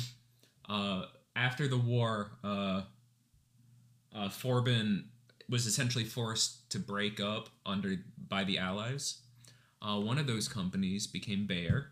Uh, 0.68 1.06
after 1.36 1.68
the 1.68 1.78
war, 1.78 2.32
uh, 2.44 2.82
uh, 4.16 4.30
Forbin 4.30 5.04
was 5.48 5.68
essentially 5.68 6.04
forced 6.04 6.68
to 6.72 6.80
break 6.80 7.20
up 7.20 7.50
under 7.64 8.04
by 8.28 8.44
the 8.44 8.58
Allies. 8.58 9.20
Uh, 9.84 10.00
one 10.00 10.18
of 10.18 10.26
those 10.26 10.48
companies 10.48 11.06
became 11.06 11.46
Bayer. 11.46 11.92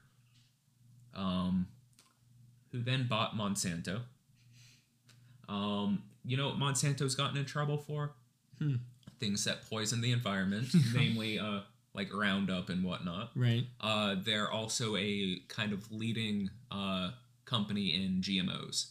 um, 1.13 1.67
who 2.75 2.81
then 2.83 3.07
bought 3.07 3.35
Monsanto. 3.37 4.01
Um, 5.47 6.03
you 6.25 6.35
know 6.37 6.47
what 6.47 6.57
Monsanto's 6.57 7.15
gotten 7.15 7.37
in 7.37 7.45
trouble 7.45 7.77
for? 7.77 8.11
Hmm. 8.59 8.75
Things 9.19 9.45
that 9.45 9.69
poison 9.69 10.01
the 10.01 10.11
environment, 10.11 10.67
namely 10.93 11.39
uh, 11.39 11.61
like 11.93 12.13
Roundup 12.13 12.69
and 12.69 12.83
whatnot. 12.83 13.31
Right. 13.35 13.65
Uh, 13.79 14.15
they're 14.23 14.51
also 14.51 14.97
a 14.97 15.37
kind 15.47 15.71
of 15.71 15.89
leading 15.91 16.49
uh, 16.71 17.11
company 17.45 17.95
in 17.95 18.21
GMOs. 18.21 18.87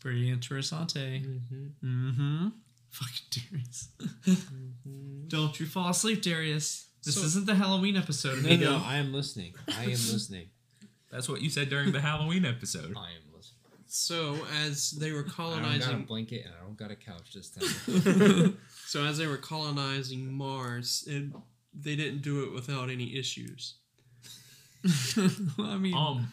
Pretty 0.00 0.30
interessante. 0.34 1.22
Mm-hmm. 1.24 1.86
Mm-hmm. 2.10 2.48
Fucking 2.90 3.26
Darius. 3.30 3.88
Don't 5.28 5.58
you 5.60 5.66
fall 5.66 5.90
asleep, 5.90 6.22
Darius. 6.22 6.88
This 7.04 7.14
So- 7.16 7.22
isn't 7.22 7.46
the 7.46 7.54
Halloween 7.54 7.96
episode. 7.96 8.42
No, 8.42 8.56
no, 8.56 8.82
I 8.84 8.96
am 8.96 9.12
listening. 9.12 9.54
I 9.68 9.84
am 9.84 9.90
listening. 9.90 10.48
That's 11.14 11.28
what 11.28 11.40
you 11.40 11.48
said 11.48 11.68
during 11.70 11.92
the 11.92 12.00
Halloween 12.00 12.44
episode. 12.44 12.94
I 12.96 13.10
am 13.10 13.22
listening. 13.36 13.60
So 13.86 14.36
as 14.64 14.90
they 14.90 15.12
were 15.12 15.20
I 15.20 15.22
don't 15.22 15.28
got 15.28 15.30
a 15.30 15.60
colonizing, 15.60 16.04
blanket 16.04 16.44
and 16.44 16.54
I 16.60 16.64
don't 16.64 16.76
got 16.76 16.90
a 16.90 16.96
couch 16.96 17.32
this 17.32 17.50
time. 17.50 18.58
so 18.86 19.04
as 19.04 19.16
they 19.18 19.28
were 19.28 19.36
colonizing 19.36 20.32
Mars, 20.32 21.04
it, 21.06 21.26
they 21.72 21.94
didn't 21.94 22.22
do 22.22 22.42
it 22.42 22.52
without 22.52 22.90
any 22.90 23.16
issues. 23.16 23.76
Well, 25.56 25.68
I 25.68 25.76
mean, 25.78 25.94
Um, 25.94 26.32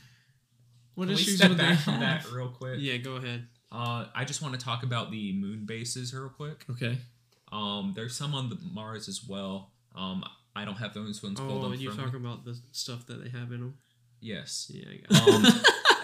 what 0.95 1.05
can 1.05 1.15
we 1.15 1.21
issues 1.21 1.37
step 1.37 1.49
would 1.49 1.57
they 1.59 1.63
back 1.63 1.79
from 1.79 1.93
have? 1.95 2.23
that 2.23 2.31
real 2.31 2.49
quick? 2.49 2.77
Yeah, 2.79 2.97
go 2.97 3.15
ahead. 3.15 3.47
Uh, 3.71 4.05
I 4.13 4.25
just 4.25 4.41
want 4.41 4.59
to 4.59 4.63
talk 4.63 4.83
about 4.83 5.11
the 5.11 5.31
moon 5.33 5.65
bases 5.65 6.13
real 6.13 6.27
quick. 6.29 6.65
Okay. 6.71 6.97
Um, 7.51 7.93
there's 7.95 8.15
some 8.15 8.33
on 8.35 8.49
the 8.49 8.57
Mars 8.73 9.07
as 9.07 9.23
well. 9.25 9.71
Um, 9.95 10.23
I 10.55 10.65
don't 10.65 10.75
have 10.75 10.93
those 10.93 11.23
ones 11.23 11.39
pulled 11.39 11.63
Oh, 11.63 11.71
up. 11.71 11.79
you 11.79 11.91
from 11.91 12.03
talk 12.05 12.13
me. 12.13 12.19
about 12.19 12.43
the 12.43 12.59
stuff 12.71 13.05
that 13.07 13.23
they 13.23 13.29
have 13.29 13.51
in 13.53 13.59
them. 13.61 13.77
Yes. 14.21 14.71
Yeah, 14.73 14.85
Um, 15.19 15.43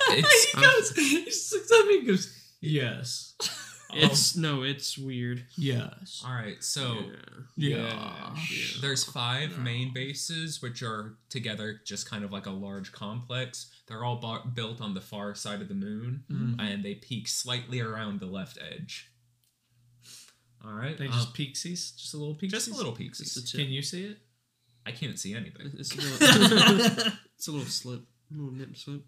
it's 0.10 0.44
he 0.52 0.62
goes. 0.62 0.92
He 0.96 1.20
looks 1.26 1.72
at 1.72 1.86
me 1.88 1.98
and 2.00 2.08
goes, 2.08 2.34
"Yes, 2.62 3.36
it. 3.40 3.50
It's 3.94 4.36
no, 4.36 4.64
it's 4.64 4.98
weird. 4.98 5.46
yes, 5.58 6.22
all 6.26 6.34
right. 6.34 6.62
So 6.64 6.98
yeah. 7.56 7.78
yeah." 7.80 8.36
Yeah. 8.36 8.82
there's 8.82 9.04
five 9.06 9.58
main 9.60 9.94
bases, 9.94 10.62
which 10.62 10.84
are 10.84 11.18
together 11.30 11.80
just 11.86 12.10
kind 12.10 12.24
of 12.26 12.32
like 12.32 12.48
a 12.48 12.52
large 12.52 12.92
complex. 12.92 13.72
They're 13.88 14.04
all 14.04 14.18
bu- 14.18 14.50
built 14.54 14.82
on 14.82 14.94
the 14.94 15.00
far 15.02 15.36
side 15.36 15.62
of 15.62 15.68
the 15.70 15.74
moon, 15.76 16.24
Mhm. 16.30 16.60
and 16.60 16.84
they 16.84 16.96
peak 16.96 17.28
slightly 17.30 17.80
around 17.80 18.20
the 18.20 18.26
left 18.26 18.58
edge. 18.60 19.10
All 20.66 20.74
right. 20.74 20.98
They 20.98 21.06
um, 21.06 21.14
just 21.14 21.34
peeksies, 21.34 21.96
just 21.96 22.14
a 22.14 22.18
little 22.18 22.36
peeksies. 22.36 22.50
just 22.52 22.68
a 22.70 22.74
little 22.74 22.96
It's 23.00 23.20
a 23.20 23.24
peeksies. 23.24 23.52
tip. 23.52 23.62
Can 23.62 23.70
you 23.70 23.82
see 23.82 24.04
it? 24.06 24.18
I 24.88 24.92
can't 24.92 25.20
see 25.20 25.34
anything. 25.36 25.72
It's 25.78 25.94
a 25.94 25.98
little, 25.98 26.18
it's 27.36 27.48
a 27.48 27.52
little 27.52 27.66
slip, 27.68 28.02
a 28.32 28.36
little 28.36 28.52
nip 28.54 28.76
slip. 28.78 29.02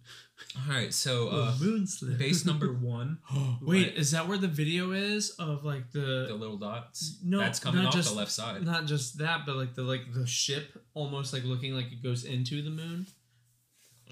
All 0.57 0.73
right. 0.75 0.93
So 0.93 1.29
uh, 1.29 1.55
moon 1.61 1.87
slip. 1.87 2.17
base 2.17 2.45
number 2.45 2.73
one, 2.97 3.19
Wait, 3.61 3.87
Right. 3.87 3.95
is 3.97 4.11
that 4.11 4.27
where 4.27 4.37
the 4.37 4.47
video 4.47 4.91
is 4.91 5.29
of 5.39 5.63
like 5.63 5.91
the 5.91 6.25
the, 6.27 6.35
little 6.35 6.57
dots. 6.57 7.17
No, 7.23 7.39
that's 7.39 7.59
coming 7.59 7.81
not 7.83 7.89
off 7.89 7.95
just- 7.95 8.09
the 8.11 8.17
left 8.17 8.31
side. 8.31 8.63
not 8.65 8.85
just 8.85 9.17
that, 9.19 9.45
but 9.45 9.55
like 9.55 9.73
the 9.75 9.83
like 9.83 10.13
the 10.13 10.27
ship 10.27 10.77
almost 10.93 11.31
like 11.33 11.43
looking 11.45 11.73
like 11.73 11.91
it 11.91 12.03
goes 12.03 12.23
into 12.25 12.61
the 12.61 12.69
moon? 12.71 13.07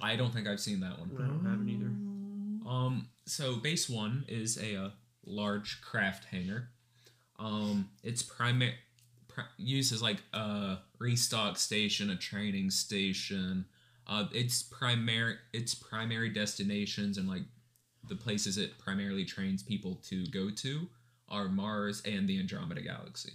I 0.02 0.16
don't 0.16 0.32
think 0.34 0.48
I've 0.48 0.60
seen 0.60 0.80
that 0.82 0.98
one. 1.00 1.12
I 1.18 1.28
don't 1.28 1.46
have 1.46 1.62
it 1.68 1.72
either. 1.72 1.92
Um, 2.70 3.08
so 3.26 3.56
base 3.58 3.90
one 3.90 4.26
is 4.28 4.58
a, 4.58 4.76
uh 4.76 4.90
large 5.30 5.82
craft 5.82 6.24
hangar. 6.26 6.70
Um, 7.40 7.90
it's 8.04 8.24
primary 8.24 8.72
pri- 8.72 8.78
used 9.58 9.94
as 9.94 10.02
like 10.02 10.22
a 10.34 10.78
restock 11.00 11.58
station, 11.58 12.10
a 12.10 12.16
training 12.16 12.70
station. 12.70 13.66
Uh, 14.08 14.26
its 14.32 14.64
primary 14.64 15.36
its 15.54 15.76
primary 15.76 16.30
destinations 16.30 17.18
and 17.18 17.28
like 17.28 17.44
the 18.08 18.16
places 18.16 18.58
it 18.58 18.78
primarily 18.78 19.26
trains 19.26 19.62
people 19.62 19.96
to 19.96 20.26
go 20.28 20.50
to 20.50 20.88
are 21.30 21.50
Mars 21.50 22.02
and 22.06 22.28
the 22.28 22.40
Andromeda 22.40 22.82
Galaxy. 22.82 23.34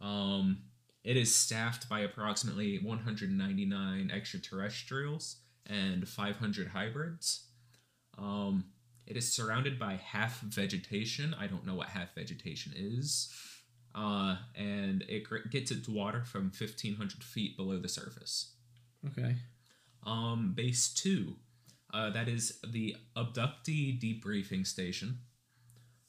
Um, 0.00 0.58
it 1.04 1.16
is 1.16 1.34
staffed 1.34 1.88
by 1.88 2.00
approximately 2.00 2.78
199 2.78 4.10
extraterrestrials 4.14 5.36
and 5.66 6.08
500 6.08 6.68
hybrids. 6.68 7.46
Um, 8.16 8.66
it 9.06 9.16
is 9.16 9.32
surrounded 9.32 9.78
by 9.78 9.94
half 9.94 10.40
vegetation. 10.40 11.34
I 11.38 11.46
don't 11.48 11.66
know 11.66 11.74
what 11.74 11.88
half 11.88 12.14
vegetation 12.14 12.72
is. 12.76 13.32
Uh, 13.94 14.36
and 14.54 15.04
it 15.08 15.24
gr- 15.24 15.48
gets 15.50 15.70
its 15.70 15.88
water 15.88 16.24
from 16.24 16.44
1,500 16.44 17.22
feet 17.22 17.56
below 17.56 17.78
the 17.78 17.88
surface. 17.88 18.52
Okay. 19.06 19.36
Um, 20.04 20.52
base 20.54 20.88
two, 20.88 21.36
uh, 21.92 22.10
that 22.10 22.28
is 22.28 22.58
the 22.66 22.96
abductee 23.16 24.00
debriefing 24.00 24.66
station. 24.66 25.18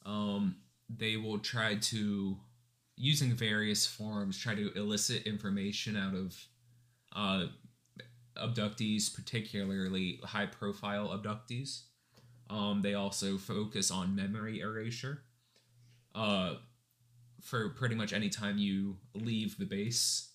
Um, 0.06 0.58
they 0.90 1.18
will 1.18 1.40
try 1.40 1.76
to, 1.76 2.38
using 2.96 3.34
various 3.34 3.86
forms, 3.86 4.38
try 4.38 4.56
to 4.56 4.72
elicit 4.74 5.24
information 5.24 5.98
out 5.98 6.16
of 6.16 6.38
uh, 7.16 7.48
abductees, 8.38 9.14
particularly 9.14 10.20
high 10.24 10.46
profile 10.46 11.10
abductees. 11.10 11.82
Um, 12.50 12.82
they 12.82 12.94
also 12.94 13.38
focus 13.38 13.92
on 13.92 14.16
memory 14.16 14.60
erasure. 14.60 15.24
Uh, 16.16 16.56
for 17.44 17.70
pretty 17.70 17.94
much 17.94 18.14
any 18.14 18.30
time 18.30 18.57
you 18.57 18.98
leave 19.14 19.57
the 19.57 19.65
base, 19.65 20.30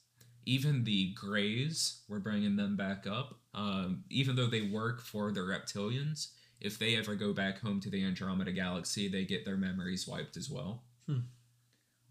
even 0.45 0.85
the 0.85 1.13
Greys, 1.15 2.03
we're 2.09 2.21
bringing 2.21 2.57
them 2.57 2.77
back 2.77 3.07
up. 3.07 3.41
Um, 3.55 4.05
even 4.11 4.37
though 4.37 4.47
they 4.47 4.63
work 4.63 5.01
for 5.01 5.33
the 5.33 5.41
reptilians, 5.41 6.29
if 6.61 6.79
they 6.79 6.97
ever 6.97 7.15
go 7.15 7.33
back 7.33 7.61
home 7.61 7.81
to 7.81 7.91
the 7.91 8.05
Andromeda 8.05 8.53
Galaxy, 8.53 9.09
they 9.09 9.25
get 9.25 9.45
their 9.45 9.57
memories 9.57 10.07
wiped 10.07 10.37
as 10.37 10.51
well. 10.51 10.83
Hmm. 11.07 11.19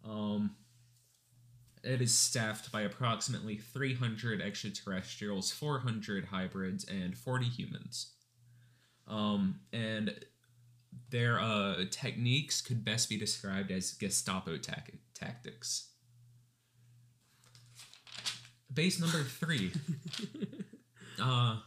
Um, 0.03 0.55
it 1.83 2.01
is 2.01 2.17
staffed 2.17 2.71
by 2.71 2.81
approximately 2.81 3.57
300 3.57 4.41
extraterrestrials, 4.41 5.51
400 5.51 6.25
hybrids, 6.25 6.85
and 6.85 7.17
40 7.17 7.45
humans. 7.45 8.13
Um, 9.07 9.61
and 9.71 10.13
their 11.09 11.39
uh, 11.39 11.85
techniques 11.91 12.61
could 12.61 12.83
best 12.83 13.09
be 13.09 13.17
described 13.17 13.71
as 13.71 13.91
Gestapo 13.93 14.57
tac- 14.57 14.93
tactics. 15.13 15.89
Base 18.73 18.99
number 18.99 19.23
three 19.23 19.71
uh, 21.21 21.57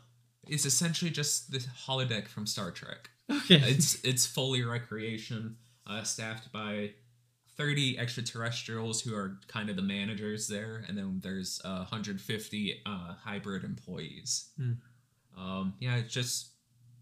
is 0.48 0.66
essentially 0.66 1.10
just 1.10 1.50
the 1.50 1.58
holodeck 1.58 2.28
from 2.28 2.46
Star 2.46 2.70
Trek. 2.70 3.10
Okay. 3.30 3.56
It's 3.56 4.02
it's 4.04 4.26
fully 4.26 4.62
recreation, 4.62 5.56
uh, 5.86 6.02
staffed 6.02 6.52
by 6.52 6.92
thirty 7.56 7.98
extraterrestrials 7.98 9.00
who 9.00 9.14
are 9.14 9.38
kind 9.48 9.70
of 9.70 9.76
the 9.76 9.82
managers 9.82 10.48
there, 10.48 10.84
and 10.88 10.96
then 10.96 11.20
there's 11.22 11.60
uh, 11.64 11.78
150 11.78 12.82
uh, 12.86 13.14
hybrid 13.22 13.64
employees. 13.64 14.50
Hmm. 14.56 14.72
Um, 15.38 15.74
yeah, 15.78 15.96
it's 15.96 16.12
just 16.12 16.50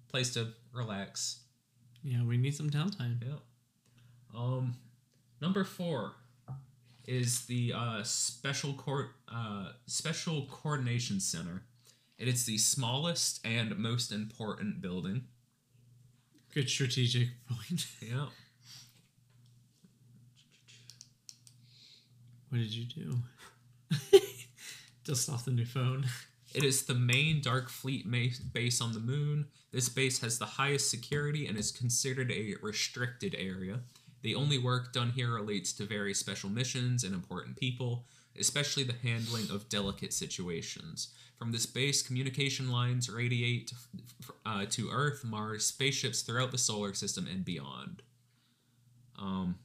place 0.08 0.34
to 0.34 0.48
relax. 0.72 1.44
Yeah, 2.02 2.24
we 2.24 2.36
need 2.36 2.54
some 2.54 2.70
downtime. 2.70 3.22
Yeah. 3.24 3.36
Um, 4.36 4.74
number 5.40 5.64
four 5.64 6.12
is 7.06 7.46
the 7.46 7.72
uh, 7.74 8.02
special 8.02 8.74
court 8.74 9.10
uh, 9.32 9.72
special 9.86 10.46
coordination 10.50 11.20
center. 11.20 11.62
It 12.18 12.28
is 12.28 12.44
the 12.44 12.58
smallest 12.58 13.44
and 13.46 13.76
most 13.78 14.12
important 14.12 14.80
building. 14.80 15.24
Good 16.52 16.68
strategic 16.68 17.28
point. 17.48 17.86
Yeah. 18.00 18.26
what 22.50 22.58
did 22.58 22.74
you 22.74 22.84
do? 22.84 23.18
Dust 25.04 25.28
off 25.28 25.44
the 25.44 25.50
new 25.50 25.66
phone. 25.66 26.06
It 26.54 26.64
is 26.64 26.84
the 26.84 26.94
main 26.94 27.40
Dark 27.40 27.68
Fleet 27.68 28.10
base 28.10 28.80
on 28.80 28.92
the 28.92 29.00
moon. 29.00 29.46
This 29.70 29.88
base 29.88 30.20
has 30.20 30.38
the 30.38 30.46
highest 30.46 30.90
security 30.90 31.46
and 31.46 31.58
is 31.58 31.70
considered 31.70 32.30
a 32.30 32.54
restricted 32.62 33.34
area. 33.38 33.80
The 34.22 34.34
only 34.34 34.58
work 34.58 34.92
done 34.92 35.10
here 35.10 35.32
relates 35.32 35.72
to 35.74 35.84
very 35.84 36.14
special 36.14 36.50
missions 36.50 37.04
and 37.04 37.14
important 37.14 37.56
people, 37.56 38.06
especially 38.38 38.82
the 38.82 38.94
handling 39.02 39.50
of 39.50 39.68
delicate 39.68 40.12
situations. 40.12 41.08
From 41.38 41.52
this 41.52 41.66
base, 41.66 42.02
communication 42.02 42.70
lines 42.70 43.08
radiate 43.08 43.72
uh, 44.44 44.64
to 44.70 44.90
Earth, 44.90 45.24
Mars, 45.24 45.66
spaceships 45.66 46.22
throughout 46.22 46.50
the 46.50 46.58
solar 46.58 46.94
system, 46.94 47.28
and 47.30 47.44
beyond. 47.44 48.02
Um, 49.16 49.56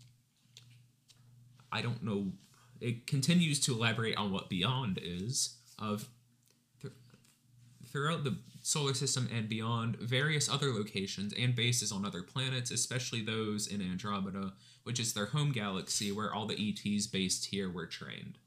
I 1.72 1.81
don't 1.81 2.03
know. 2.03 2.34
It 2.80 3.07
continues 3.07 3.60
to 3.61 3.73
elaborate 3.73 4.18
on 4.18 4.31
what 4.31 4.49
beyond 4.49 4.99
is. 5.01 5.55
Of 5.80 6.07
throughout 7.94 8.26
the 8.26 8.38
solar 8.61 8.94
system 8.94 9.30
and 9.34 9.48
beyond, 9.48 9.95
various 9.98 10.49
other 10.49 10.74
locations 10.74 11.32
and 11.34 11.56
bases 11.56 11.91
on 11.91 12.06
other 12.06 12.24
planets, 12.24 12.72
especially 12.72 13.22
those 13.22 13.68
in 13.68 13.82
Andromeda, 13.82 14.53
which 14.84 14.99
is 14.99 15.14
their 15.14 15.28
home 15.28 15.53
galaxy 15.53 16.11
where 16.11 16.34
all 16.34 16.48
the 16.48 16.74
ETs 16.86 17.07
based 17.07 17.45
here 17.45 17.70
were 17.70 17.86
trained. 17.86 18.38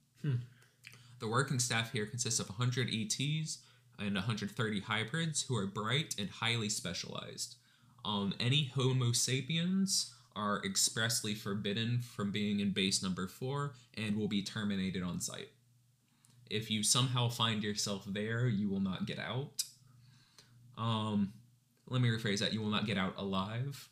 The 1.21 1.29
working 1.29 1.61
staff 1.61 1.93
here 1.93 2.05
consists 2.07 2.41
of 2.41 2.49
100 2.49 2.91
ETs, 2.93 3.59
and 3.99 4.15
130 4.15 4.81
hybrids 4.81 5.43
who 5.43 5.57
are 5.57 5.67
bright 5.67 6.15
and 6.19 6.29
highly 6.29 6.69
specialized. 6.69 7.57
Um, 8.05 8.35
any 8.39 8.71
Homo 8.75 9.13
sapiens 9.13 10.15
are 10.35 10.63
expressly 10.65 11.35
forbidden 11.35 12.01
from 12.01 12.31
being 12.31 12.61
in 12.61 12.71
base 12.71 13.03
number 13.03 13.27
four 13.27 13.73
and 13.97 14.17
will 14.17 14.29
be 14.29 14.43
terminated 14.43 15.03
on 15.03 15.21
sight. 15.21 15.49
If 16.51 16.71
you 16.71 16.83
somehow 16.83 17.29
find 17.29 17.63
yourself 17.63 18.05
there, 18.07 18.47
you 18.47 18.69
will 18.69 18.81
not 18.81 19.07
get 19.07 19.19
out. 19.19 19.65
Um, 20.79 21.33
let 21.89 22.01
me 22.01 22.09
rephrase 22.09 22.41
that: 22.41 22.53
you 22.53 22.61
will 22.61 22.71
not 22.71 22.87
get 22.87 22.99
out 22.99 23.15
alive. 23.17 23.89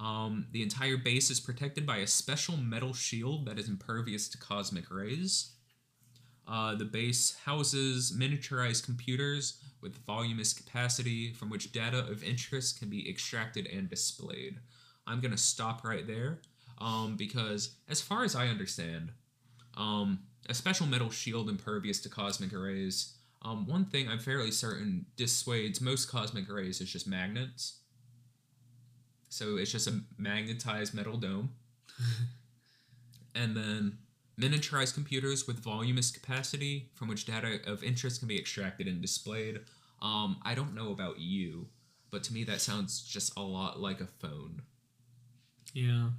Um, 0.00 0.46
the 0.52 0.62
entire 0.62 0.96
base 0.96 1.30
is 1.30 1.40
protected 1.40 1.84
by 1.84 1.98
a 1.98 2.06
special 2.06 2.56
metal 2.56 2.92
shield 2.92 3.46
that 3.46 3.58
is 3.58 3.68
impervious 3.68 4.28
to 4.28 4.38
cosmic 4.38 4.90
rays. 4.90 5.52
Uh, 6.46 6.74
the 6.74 6.84
base 6.84 7.36
houses 7.44 8.14
miniaturized 8.16 8.84
computers 8.84 9.60
with 9.82 9.96
voluminous 10.06 10.52
capacity 10.54 11.32
from 11.32 11.50
which 11.50 11.72
data 11.72 11.98
of 11.98 12.24
interest 12.24 12.78
can 12.78 12.88
be 12.88 13.08
extracted 13.08 13.66
and 13.66 13.90
displayed. 13.90 14.58
I'm 15.06 15.20
going 15.20 15.32
to 15.32 15.38
stop 15.38 15.84
right 15.84 16.06
there 16.06 16.40
um, 16.78 17.16
because, 17.16 17.76
as 17.88 18.00
far 18.00 18.24
as 18.24 18.34
I 18.34 18.48
understand, 18.48 19.10
um, 19.76 20.20
a 20.48 20.54
special 20.54 20.86
metal 20.86 21.10
shield 21.10 21.48
impervious 21.48 22.00
to 22.00 22.08
cosmic 22.08 22.52
rays. 22.52 23.14
Um, 23.42 23.66
one 23.66 23.84
thing 23.84 24.08
I'm 24.08 24.18
fairly 24.18 24.50
certain 24.50 25.06
dissuades 25.16 25.80
most 25.80 26.10
cosmic 26.10 26.50
rays 26.50 26.80
is 26.80 26.90
just 26.90 27.06
magnets. 27.06 27.78
So 29.28 29.56
it's 29.56 29.70
just 29.70 29.86
a 29.86 30.00
magnetized 30.16 30.94
metal 30.94 31.16
dome. 31.16 31.50
and 33.34 33.56
then 33.56 33.98
miniaturized 34.40 34.94
computers 34.94 35.46
with 35.46 35.58
voluminous 35.58 36.10
capacity 36.10 36.90
from 36.94 37.08
which 37.08 37.26
data 37.26 37.60
of 37.66 37.82
interest 37.82 38.20
can 38.20 38.28
be 38.28 38.38
extracted 38.38 38.86
and 38.86 39.02
displayed. 39.02 39.60
Um, 40.00 40.38
I 40.42 40.54
don't 40.54 40.74
know 40.74 40.92
about 40.92 41.18
you, 41.18 41.68
but 42.10 42.22
to 42.24 42.32
me 42.32 42.44
that 42.44 42.60
sounds 42.60 43.02
just 43.02 43.36
a 43.36 43.42
lot 43.42 43.80
like 43.80 44.00
a 44.00 44.06
phone. 44.06 44.62
Yeah. 45.74 46.10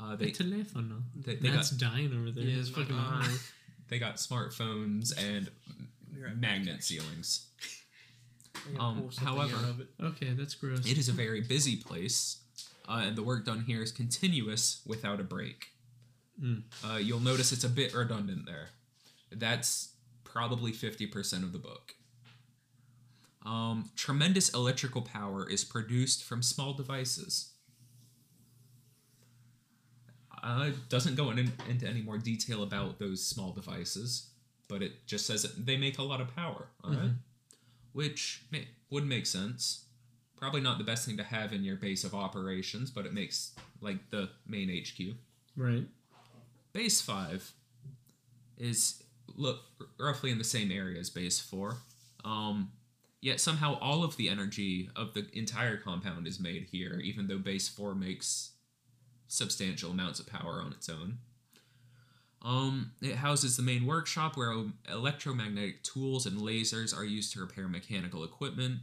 Uh, 0.00 0.16
The 0.16 0.26
they, 0.26 0.30
telephone. 0.30 1.04
they, 1.14 1.34
they, 1.36 1.50
That's 1.50 1.72
got, 1.72 1.92
dying 1.92 2.12
over 2.16 2.30
there. 2.30 2.44
Yeah, 2.44 2.60
it's 2.60 2.70
fucking 2.70 2.94
eye. 2.96 3.22
hot. 3.22 3.40
they 3.88 3.98
got 3.98 4.16
smartphones 4.16 5.12
and 5.16 5.50
magnet 6.38 6.82
ceilings. 6.84 7.46
Um, 8.78 9.08
however, 9.16 9.56
Okay, 10.02 10.30
that's 10.32 10.54
gross. 10.54 10.84
It 10.84 10.98
is 10.98 11.08
a 11.08 11.12
very 11.12 11.40
busy 11.40 11.76
place, 11.76 12.40
uh, 12.88 13.04
and 13.06 13.16
the 13.16 13.22
work 13.22 13.46
done 13.46 13.62
here 13.62 13.82
is 13.82 13.90
continuous 13.90 14.82
without 14.84 15.18
a 15.18 15.22
break. 15.22 15.68
Mm. 16.42 16.64
Uh, 16.84 16.96
you'll 16.98 17.20
notice 17.20 17.52
it's 17.52 17.64
a 17.64 17.68
bit 17.70 17.94
redundant 17.94 18.44
there. 18.46 18.68
That's 19.32 19.94
probably 20.24 20.72
50% 20.72 21.42
of 21.42 21.52
the 21.52 21.58
book. 21.58 21.94
Um, 23.46 23.90
tremendous 23.96 24.50
electrical 24.50 25.02
power 25.02 25.48
is 25.48 25.64
produced 25.64 26.22
from 26.24 26.42
small 26.42 26.74
devices. 26.74 27.49
Uh, 30.50 30.64
it 30.64 30.88
doesn't 30.88 31.14
go 31.14 31.30
in, 31.30 31.52
into 31.68 31.86
any 31.86 32.02
more 32.02 32.18
detail 32.18 32.62
about 32.62 32.98
those 32.98 33.24
small 33.24 33.52
devices, 33.52 34.30
but 34.68 34.82
it 34.82 35.06
just 35.06 35.26
says 35.26 35.42
that 35.42 35.64
they 35.64 35.76
make 35.76 35.98
a 35.98 36.02
lot 36.02 36.20
of 36.20 36.34
power, 36.34 36.66
alright? 36.84 37.10
Which 37.92 38.42
may, 38.50 38.66
would 38.90 39.06
make 39.06 39.26
sense. 39.26 39.84
Probably 40.36 40.60
not 40.60 40.78
the 40.78 40.84
best 40.84 41.06
thing 41.06 41.16
to 41.18 41.22
have 41.22 41.52
in 41.52 41.62
your 41.62 41.76
base 41.76 42.02
of 42.02 42.14
operations, 42.14 42.90
but 42.90 43.06
it 43.06 43.12
makes 43.12 43.52
like 43.80 44.10
the 44.10 44.30
main 44.46 44.68
HQ. 44.68 45.14
right. 45.56 45.84
Base 46.72 47.00
5 47.00 47.52
is 48.58 49.02
look 49.36 49.60
roughly 49.98 50.30
in 50.30 50.38
the 50.38 50.44
same 50.44 50.70
area 50.72 50.98
as 50.98 51.10
base 51.10 51.40
4. 51.40 51.76
Um, 52.24 52.72
yet 53.20 53.40
somehow 53.40 53.78
all 53.80 54.02
of 54.02 54.16
the 54.16 54.28
energy 54.28 54.88
of 54.96 55.14
the 55.14 55.26
entire 55.32 55.76
compound 55.76 56.26
is 56.26 56.40
made 56.40 56.68
here, 56.70 57.00
even 57.02 57.26
though 57.26 57.38
base 57.38 57.68
4 57.68 57.94
makes 57.94 58.52
substantial 59.30 59.92
amounts 59.92 60.18
of 60.18 60.26
power 60.26 60.60
on 60.64 60.72
its 60.72 60.88
own. 60.88 61.18
Um, 62.42 62.92
it 63.00 63.16
houses 63.16 63.56
the 63.56 63.62
main 63.62 63.86
workshop 63.86 64.36
where 64.36 64.52
electromagnetic 64.90 65.82
tools 65.82 66.26
and 66.26 66.40
lasers 66.40 66.96
are 66.96 67.04
used 67.04 67.32
to 67.34 67.40
repair 67.40 67.68
mechanical 67.68 68.24
equipment. 68.24 68.80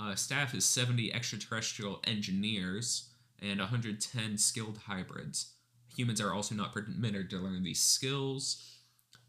Uh, 0.00 0.14
staff 0.14 0.54
is 0.54 0.64
70 0.64 1.12
extraterrestrial 1.12 2.00
engineers 2.04 3.10
and 3.40 3.58
110 3.60 4.38
skilled 4.38 4.78
hybrids. 4.86 5.52
Humans 5.96 6.20
are 6.20 6.32
also 6.32 6.54
not 6.54 6.72
permitted 6.72 7.28
to 7.30 7.36
learn 7.36 7.62
these 7.62 7.80
skills. 7.80 8.78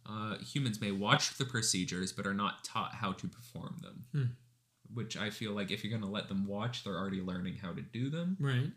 Uh, 0.07 0.37
humans 0.37 0.79
may 0.79 0.91
watch 0.91 1.37
the 1.37 1.45
procedures 1.45 2.13
but 2.13 2.27
are 2.27 2.33
not 2.33 2.63
taught 2.63 2.93
how 2.95 3.11
to 3.11 3.27
perform 3.27 3.81
them. 3.81 4.05
Hmm. 4.13 4.93
Which 4.93 5.17
I 5.17 5.29
feel 5.29 5.51
like 5.51 5.71
if 5.71 5.83
you're 5.83 5.91
going 5.91 6.03
to 6.03 6.15
let 6.15 6.29
them 6.29 6.47
watch, 6.47 6.83
they're 6.83 6.97
already 6.97 7.21
learning 7.21 7.55
how 7.55 7.73
to 7.73 7.81
do 7.81 8.09
them. 8.09 8.37
Right. 8.39 8.67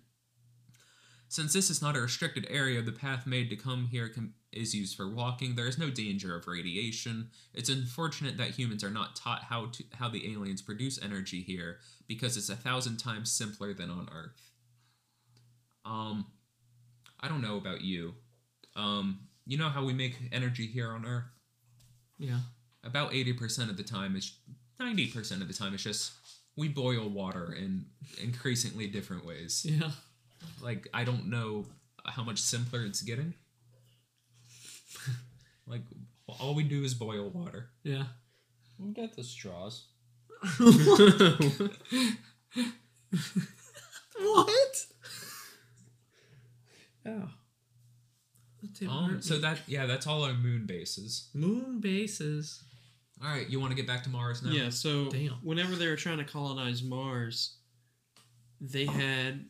Since 1.28 1.52
this 1.52 1.70
is 1.70 1.82
not 1.82 1.96
a 1.96 2.00
restricted 2.00 2.46
area, 2.48 2.80
the 2.82 2.92
path 2.92 3.26
made 3.26 3.50
to 3.50 3.56
come 3.56 3.88
here 3.90 4.08
can, 4.08 4.34
is 4.52 4.74
used 4.74 4.96
for 4.96 5.08
walking. 5.08 5.54
There 5.54 5.66
is 5.66 5.78
no 5.78 5.90
danger 5.90 6.36
of 6.36 6.46
radiation. 6.46 7.30
It's 7.52 7.68
unfortunate 7.68 8.36
that 8.36 8.50
humans 8.50 8.84
are 8.84 8.90
not 8.90 9.16
taught 9.16 9.42
how 9.44 9.66
to 9.66 9.84
how 9.94 10.08
the 10.08 10.32
aliens 10.32 10.62
produce 10.62 11.02
energy 11.02 11.42
here 11.42 11.78
because 12.06 12.36
it's 12.36 12.48
a 12.48 12.56
thousand 12.56 12.98
times 12.98 13.32
simpler 13.32 13.74
than 13.74 13.90
on 13.90 14.08
Earth. 14.14 14.40
Um, 15.84 16.26
I 17.20 17.28
don't 17.28 17.42
know 17.42 17.56
about 17.56 17.80
you. 17.80 18.14
Um, 18.76 19.20
you 19.46 19.58
know 19.58 19.68
how 19.68 19.84
we 19.84 19.92
make 19.92 20.16
energy 20.32 20.66
here 20.66 20.92
on 20.92 21.04
Earth? 21.04 21.24
Yeah. 22.18 22.40
About 22.84 23.12
eighty 23.12 23.32
percent 23.32 23.68
of 23.68 23.76
the 23.76 23.82
time, 23.82 24.14
it's 24.14 24.32
ninety 24.78 25.08
percent 25.08 25.42
of 25.42 25.48
the 25.48 25.54
time, 25.54 25.74
it's 25.74 25.82
just 25.82 26.12
we 26.56 26.68
boil 26.68 27.08
water 27.08 27.52
in 27.52 27.86
increasingly 28.22 28.86
different 28.86 29.26
ways. 29.26 29.66
Yeah. 29.68 29.90
Like 30.60 30.88
I 30.92 31.04
don't 31.04 31.28
know 31.30 31.66
how 32.04 32.22
much 32.22 32.38
simpler 32.38 32.84
it's 32.84 33.02
getting. 33.02 33.34
like 35.66 35.82
all 36.26 36.54
we 36.54 36.62
do 36.64 36.82
is 36.82 36.94
boil 36.94 37.28
water. 37.30 37.70
Yeah. 37.82 38.04
We 38.78 38.92
got 38.92 39.16
the 39.16 39.24
straws. 39.24 39.86
what? 44.18 44.86
Yeah. 47.04 47.26
Um, 48.88 49.22
so 49.22 49.38
that 49.38 49.60
yeah, 49.66 49.86
that's 49.86 50.06
all 50.06 50.24
our 50.24 50.34
moon 50.34 50.66
bases. 50.66 51.28
moon 51.32 51.80
bases. 51.80 52.62
All 53.22 53.30
right, 53.30 53.48
you 53.48 53.58
want 53.58 53.70
to 53.70 53.76
get 53.76 53.86
back 53.86 54.02
to 54.02 54.10
Mars 54.10 54.42
now? 54.42 54.50
Yeah, 54.50 54.68
so 54.68 55.08
Damn. 55.08 55.30
whenever 55.42 55.74
they 55.74 55.88
were 55.88 55.96
trying 55.96 56.18
to 56.18 56.24
colonize 56.24 56.82
Mars, 56.82 57.56
they 58.60 58.84
had 58.84 59.46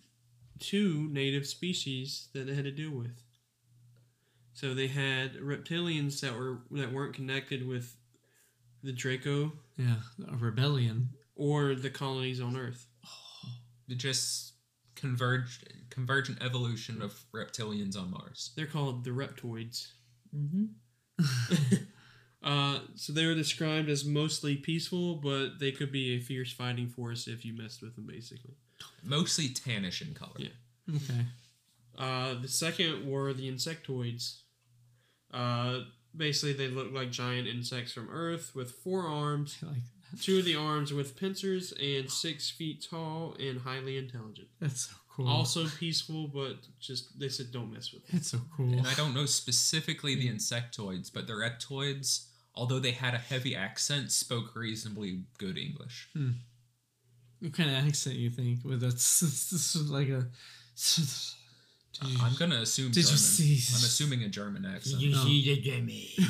two 0.58 1.08
native 1.10 1.46
species 1.46 2.28
that 2.32 2.46
they 2.46 2.54
had 2.54 2.64
to 2.64 2.70
deal 2.70 2.90
with. 2.90 3.22
So 4.54 4.72
they 4.74 4.86
had 4.88 5.34
reptilians 5.34 6.20
that 6.20 6.34
were 6.38 6.60
that 6.70 6.92
weren't 6.92 7.14
connected 7.14 7.66
with 7.66 7.96
the 8.82 8.92
Draco 8.92 9.52
Yeah. 9.76 9.96
A 10.32 10.36
rebellion. 10.36 11.10
or 11.34 11.74
the 11.74 11.90
colonies 11.90 12.40
on 12.40 12.56
Earth. 12.56 12.86
They 13.88 13.94
just 13.94 14.54
converged 14.94 15.72
convergent 15.90 16.42
evolution 16.42 17.02
of 17.02 17.24
reptilians 17.34 17.96
on 17.96 18.10
Mars. 18.10 18.52
They're 18.56 18.66
called 18.66 19.04
the 19.04 19.10
reptoids. 19.10 19.88
Mm-hmm. 20.34 20.64
Uh, 22.42 22.78
so 22.94 23.12
they 23.12 23.26
were 23.26 23.34
described 23.34 23.88
as 23.88 24.04
mostly 24.04 24.54
peaceful, 24.56 25.16
but 25.16 25.58
they 25.58 25.72
could 25.72 25.90
be 25.90 26.12
a 26.14 26.20
fierce 26.20 26.52
fighting 26.52 26.88
force 26.88 27.26
if 27.26 27.44
you 27.44 27.52
messed 27.52 27.82
with 27.82 27.96
them, 27.96 28.06
basically. 28.06 28.54
Mostly 29.04 29.48
tannish 29.48 30.00
in 30.06 30.14
color. 30.14 30.32
Yeah. 30.38 30.48
Okay. 30.96 31.26
Uh, 31.98 32.34
the 32.40 32.48
second 32.48 33.08
were 33.08 33.32
the 33.32 33.50
insectoids. 33.50 34.40
Uh, 35.32 35.80
basically, 36.16 36.52
they 36.52 36.68
look 36.68 36.92
like 36.92 37.10
giant 37.10 37.48
insects 37.48 37.92
from 37.92 38.08
Earth 38.10 38.52
with 38.54 38.70
four 38.72 39.02
arms, 39.06 39.58
I 39.62 39.66
like 39.66 39.76
that. 40.12 40.20
two 40.22 40.38
of 40.38 40.44
the 40.44 40.54
arms 40.56 40.92
with 40.92 41.16
pincers, 41.16 41.72
and 41.80 42.10
six 42.10 42.50
feet 42.50 42.86
tall 42.88 43.34
and 43.40 43.60
highly 43.60 43.96
intelligent. 43.98 44.48
That's 44.60 44.88
so 44.88 44.94
cool. 45.14 45.28
Also 45.28 45.66
peaceful, 45.68 46.28
but 46.28 46.56
just 46.80 47.18
they 47.18 47.28
said 47.28 47.50
don't 47.50 47.72
mess 47.72 47.92
with 47.92 48.06
them. 48.06 48.18
it's 48.18 48.30
so 48.30 48.40
cool. 48.56 48.72
And 48.72 48.86
I 48.86 48.94
don't 48.94 49.14
know 49.14 49.26
specifically 49.26 50.14
the 50.14 50.28
insectoids, 50.28 51.10
but 51.12 51.26
the 51.26 51.32
reptoids, 51.32 52.26
although 52.54 52.78
they 52.78 52.92
had 52.92 53.14
a 53.14 53.18
heavy 53.18 53.56
accent, 53.56 54.12
spoke 54.12 54.54
reasonably 54.54 55.22
good 55.38 55.56
English. 55.58 56.08
What 57.46 57.54
kind 57.54 57.70
of 57.70 57.76
accent 57.86 58.16
you 58.16 58.28
think? 58.28 58.64
With 58.64 58.82
a 58.82 58.88
this 58.88 59.22
is 59.52 59.88
like 59.88 60.08
a. 60.08 60.26
Did 61.94 62.10
you- 62.10 62.18
I'm 62.20 62.34
gonna 62.34 62.56
assume 62.56 62.90
Did 62.90 63.08
you 63.08 63.16
see- 63.16 63.54
I'm 63.76 63.84
assuming 63.84 64.24
a 64.24 64.28
German 64.28 64.64
accent. 64.66 65.00
You, 65.00 65.12
No. 65.12 65.22
the 65.24 65.56
Jimmy? 65.62 66.16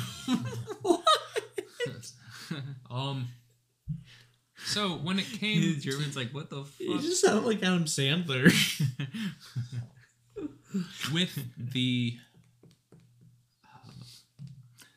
Um. 2.91 3.29
So 4.67 4.91
when 4.97 5.17
it 5.17 5.25
came, 5.25 5.79
German's 5.79 6.15
like, 6.15 6.29
what 6.35 6.49
the 6.51 6.63
You 6.79 6.93
fuck? 6.93 7.01
just 7.01 7.21
sound 7.21 7.45
like 7.47 7.63
Adam 7.63 7.85
Sandler. 7.85 8.53
with 11.11 11.39
the 11.57 12.15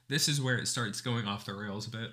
this 0.09 0.29
is 0.29 0.39
where 0.41 0.59
it 0.59 0.69
starts 0.69 1.01
going 1.01 1.27
off 1.27 1.47
the 1.47 1.55
rails 1.55 1.87
a 1.87 1.91
bit 1.91 2.11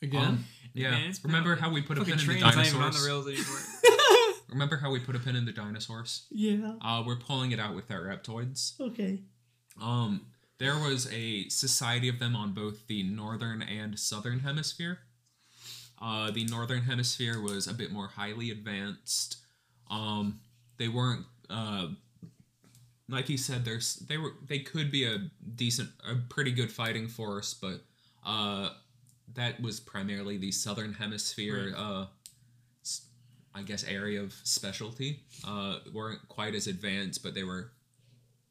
Again? 0.00 0.24
Um, 0.24 0.44
yeah. 0.74 0.90
Man, 0.90 1.12
Remember 1.22 1.56
how 1.56 1.70
we 1.70 1.82
put 1.82 1.98
a 1.98 2.04
pin 2.04 2.12
in 2.12 2.18
the 2.18 2.24
train's 2.24 2.42
not 2.42 2.54
even 2.54 2.80
on 2.80 2.92
dinosaurs? 2.92 3.02
the 3.02 3.08
rails 3.08 3.26
anymore. 3.28 4.34
Remember 4.48 4.76
how 4.76 4.90
we 4.90 5.00
put 5.00 5.16
a 5.16 5.18
pin 5.18 5.36
in 5.36 5.44
the 5.44 5.52
dinosaurs? 5.52 6.26
yeah. 6.30 6.74
Uh, 6.82 7.02
we're 7.06 7.16
pulling 7.16 7.52
it 7.52 7.60
out 7.60 7.74
with 7.74 7.90
our 7.90 8.00
reptoids. 8.02 8.78
Okay. 8.80 9.20
Um, 9.80 10.26
there 10.58 10.74
was 10.74 11.10
a 11.12 11.48
society 11.48 12.08
of 12.08 12.18
them 12.18 12.36
on 12.36 12.52
both 12.52 12.86
the 12.86 13.02
northern 13.02 13.62
and 13.62 13.98
southern 13.98 14.40
hemisphere. 14.40 14.98
Uh, 16.00 16.30
the 16.30 16.44
northern 16.44 16.82
hemisphere 16.82 17.40
was 17.40 17.66
a 17.66 17.74
bit 17.74 17.90
more 17.92 18.08
highly 18.08 18.50
advanced. 18.50 19.38
Um, 19.90 20.40
they 20.78 20.88
weren't 20.88 21.24
uh, 21.48 21.88
like 23.08 23.28
you 23.28 23.38
said. 23.38 23.64
There's 23.64 23.96
they 23.96 24.16
were 24.16 24.32
they 24.46 24.58
could 24.60 24.90
be 24.90 25.04
a 25.04 25.30
decent, 25.54 25.90
a 26.08 26.16
pretty 26.28 26.50
good 26.52 26.72
fighting 26.72 27.08
force, 27.08 27.54
but 27.54 27.82
uh, 28.24 28.70
that 29.34 29.60
was 29.60 29.80
primarily 29.80 30.36
the 30.38 30.50
southern 30.52 30.94
hemisphere. 30.94 31.72
Uh, 31.76 32.06
s- 32.84 33.06
I 33.54 33.62
guess 33.62 33.84
area 33.84 34.20
of 34.22 34.32
specialty. 34.44 35.20
Uh, 35.46 35.78
weren't 35.92 36.26
quite 36.28 36.54
as 36.54 36.66
advanced, 36.66 37.22
but 37.22 37.34
they 37.34 37.44
were 37.44 37.72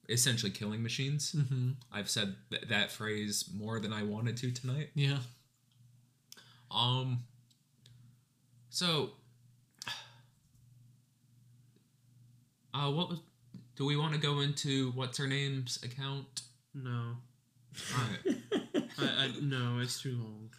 essentially 0.09 0.51
killing 0.51 0.81
machines. 0.83 1.33
Mm-hmm. 1.33 1.71
I've 1.91 2.09
said 2.09 2.35
th- 2.49 2.67
that 2.69 2.91
phrase 2.91 3.49
more 3.55 3.79
than 3.79 3.93
I 3.93 4.03
wanted 4.03 4.37
to 4.37 4.51
tonight. 4.51 4.89
Yeah. 4.95 5.19
Um. 6.69 7.19
So. 8.69 9.11
Uh, 12.73 12.89
what 12.89 13.09
was? 13.09 13.19
Do 13.75 13.85
we 13.85 13.97
want 13.97 14.13
to 14.13 14.19
go 14.19 14.39
into 14.39 14.91
what's 14.91 15.17
her 15.17 15.27
name's 15.27 15.77
account? 15.83 16.41
No, 16.73 17.15
right. 17.97 18.35
I, 18.97 19.03
I 19.25 19.31
no, 19.41 19.79
it's 19.81 20.01
too 20.01 20.15
long. 20.17 20.49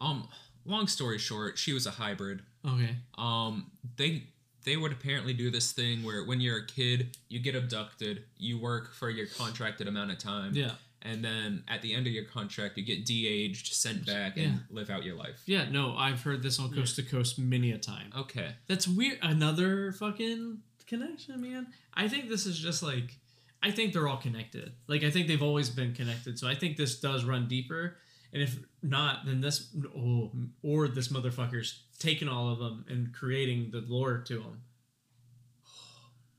Um. 0.00 0.28
Long 0.66 0.86
story 0.88 1.18
short, 1.18 1.56
she 1.58 1.72
was 1.72 1.86
a 1.86 1.90
hybrid. 1.90 2.42
Okay. 2.66 2.96
Um. 3.16 3.70
They 3.96 4.24
they 4.64 4.76
would 4.76 4.92
apparently 4.92 5.32
do 5.32 5.50
this 5.50 5.72
thing 5.72 6.02
where 6.02 6.24
when 6.24 6.40
you're 6.40 6.58
a 6.58 6.66
kid, 6.66 7.16
you 7.28 7.40
get 7.40 7.54
abducted, 7.54 8.24
you 8.36 8.58
work 8.60 8.92
for 8.92 9.08
your 9.08 9.26
contracted 9.26 9.88
amount 9.88 10.10
of 10.10 10.18
time, 10.18 10.52
Yeah. 10.54 10.72
and 11.00 11.24
then 11.24 11.64
at 11.66 11.80
the 11.80 11.94
end 11.94 12.06
of 12.06 12.12
your 12.12 12.24
contract, 12.24 12.76
you 12.76 12.84
get 12.84 13.06
de-aged, 13.06 13.72
sent 13.72 14.04
back, 14.04 14.36
Yeah. 14.36 14.42
and 14.44 14.60
live 14.68 14.90
out 14.90 15.02
your 15.02 15.16
life. 15.16 15.40
Yeah, 15.46 15.70
no, 15.70 15.96
I've 15.96 16.20
heard 16.22 16.42
this 16.42 16.58
on 16.58 16.70
Coast 16.74 16.96
to 16.96 17.02
Coast 17.02 17.38
many 17.38 17.72
a 17.72 17.78
time. 17.78 18.12
Okay. 18.14 18.50
That's 18.66 18.86
weird. 18.86 19.18
Another 19.22 19.92
fucking 19.92 20.58
connection, 20.86 21.40
man. 21.40 21.68
I 21.94 22.06
think 22.08 22.28
this 22.28 22.44
is 22.44 22.58
just 22.58 22.82
like, 22.82 23.16
I 23.62 23.70
think 23.70 23.94
they're 23.94 24.08
all 24.08 24.18
connected. 24.18 24.72
Like, 24.88 25.04
I 25.04 25.10
think 25.10 25.26
they've 25.26 25.42
always 25.42 25.70
been 25.70 25.94
connected. 25.94 26.38
So 26.38 26.46
I 26.46 26.54
think 26.54 26.76
this 26.76 27.00
does 27.00 27.24
run 27.24 27.48
deeper. 27.48 27.96
And 28.32 28.42
if 28.42 28.58
not, 28.82 29.26
then 29.26 29.40
this, 29.40 29.74
oh, 29.96 30.30
or 30.62 30.86
this 30.88 31.08
motherfucker's 31.08 31.82
taking 31.98 32.28
all 32.28 32.48
of 32.52 32.58
them 32.58 32.84
and 32.88 33.12
creating 33.12 33.70
the 33.72 33.84
lore 33.86 34.18
to 34.18 34.34
them. 34.38 34.62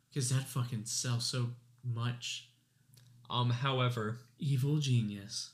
Because 0.09 0.30
that 0.35 0.47
fucking 0.47 0.85
sells 0.85 1.26
so 1.26 1.49
much. 1.84 2.49
Um. 3.30 3.49
However, 3.49 4.19
Evil 4.43 4.77
genius. 4.77 5.51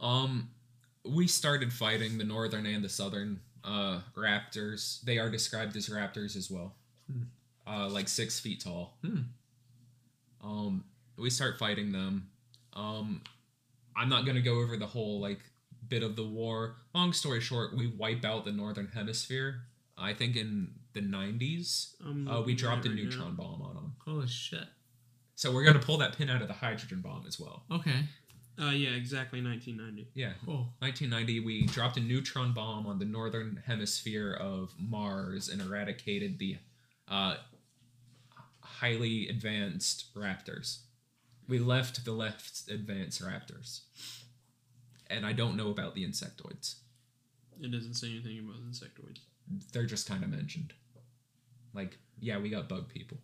Um, 0.00 0.48
we 1.04 1.26
started 1.26 1.70
fighting 1.70 2.16
the 2.16 2.24
northern 2.24 2.64
and 2.64 2.82
the 2.82 2.88
southern 2.88 3.40
uh 3.62 4.00
raptors. 4.16 5.02
They 5.02 5.18
are 5.18 5.28
described 5.28 5.76
as 5.76 5.88
raptors 5.88 6.34
as 6.34 6.50
well. 6.50 6.74
Uh, 7.66 7.88
like 7.88 8.08
six 8.08 8.40
feet 8.40 8.60
tall. 8.64 8.96
Hmm. 9.04 9.20
Um, 10.42 10.84
we 11.18 11.28
start 11.30 11.58
fighting 11.58 11.92
them. 11.92 12.28
Um, 12.72 13.22
I'm 13.96 14.08
not 14.08 14.26
gonna 14.26 14.40
go 14.40 14.60
over 14.60 14.76
the 14.76 14.86
whole 14.86 15.20
like 15.20 15.40
bit 15.88 16.02
of 16.02 16.16
the 16.16 16.24
war. 16.24 16.76
Long 16.94 17.12
story 17.12 17.40
short, 17.40 17.76
we 17.76 17.86
wipe 17.88 18.24
out 18.24 18.44
the 18.44 18.52
northern 18.52 18.88
hemisphere. 18.88 19.62
I 19.96 20.12
think 20.14 20.34
in 20.36 20.72
the 20.92 21.00
90s, 21.00 21.94
I'm 22.04 22.26
uh, 22.28 22.40
we 22.42 22.54
dropped 22.54 22.84
a 22.86 22.88
right 22.88 22.96
neutron 22.96 23.34
bomb 23.36 23.62
on 23.62 23.74
them. 23.74 23.94
Holy 24.04 24.26
shit. 24.26 24.64
So 25.36 25.52
we're 25.52 25.64
gonna 25.64 25.78
pull 25.78 25.98
that 25.98 26.16
pin 26.16 26.30
out 26.30 26.42
of 26.42 26.48
the 26.48 26.54
hydrogen 26.54 27.00
bomb 27.00 27.24
as 27.26 27.38
well. 27.38 27.64
Okay. 27.70 28.00
Uh, 28.60 28.70
yeah, 28.70 28.90
exactly 28.90 29.42
1990. 29.42 30.08
Yeah, 30.14 30.34
Oh. 30.46 30.68
1990, 30.78 31.40
we 31.40 31.66
dropped 31.66 31.96
a 31.96 32.00
neutron 32.00 32.52
bomb 32.52 32.86
on 32.86 33.00
the 33.00 33.04
northern 33.04 33.60
hemisphere 33.66 34.32
of 34.32 34.72
Mars 34.78 35.48
and 35.48 35.60
eradicated 35.60 36.38
the 36.38 36.58
uh, 37.08 37.34
highly 38.60 39.28
advanced 39.28 40.14
raptors. 40.14 40.78
We 41.48 41.58
left 41.58 42.04
the 42.04 42.12
left 42.12 42.68
advanced 42.70 43.22
raptors. 43.22 43.80
And 45.08 45.26
I 45.26 45.32
don't 45.32 45.56
know 45.56 45.70
about 45.70 45.94
the 45.94 46.06
insectoids. 46.06 46.76
It 47.60 47.70
doesn't 47.70 47.94
say 47.94 48.08
anything 48.10 48.38
about 48.38 48.56
insectoids. 48.68 49.20
They're 49.72 49.84
just 49.86 50.08
kind 50.08 50.24
of 50.24 50.30
mentioned. 50.30 50.72
Like, 51.74 51.98
yeah, 52.18 52.38
we 52.38 52.48
got 52.48 52.68
bug 52.68 52.88
people. 52.88 53.18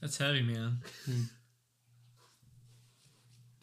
That's 0.00 0.18
heavy, 0.18 0.42
man. 0.42 0.78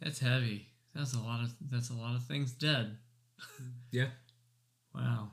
That's 0.02 0.19
heavy. 0.19 0.68
That's 0.95 1.14
a 1.14 1.19
lot 1.19 1.41
of 1.44 1.53
that's 1.69 1.90
a 1.90 1.94
lot 1.94 2.15
of 2.15 2.23
things 2.26 2.52
dead. 2.52 2.98
Yeah. 3.91 4.10
Wow. 4.94 5.31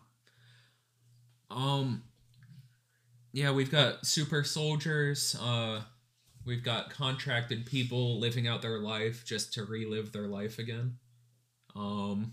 Um 1.51 2.03
yeah, 3.33 3.51
we've 3.53 3.71
got 3.71 4.07
super 4.07 4.45
soldiers, 4.45 5.37
uh 5.41 5.83
we've 6.47 6.63
got 6.63 6.91
contracted 6.91 7.67
people 7.67 8.19
living 8.21 8.47
out 8.47 8.63
their 8.63 8.79
life 8.79 9.25
just 9.25 9.53
to 9.55 9.65
relive 9.65 10.13
their 10.13 10.29
life 10.29 10.59
again. 10.59 10.97
Um 11.75 12.33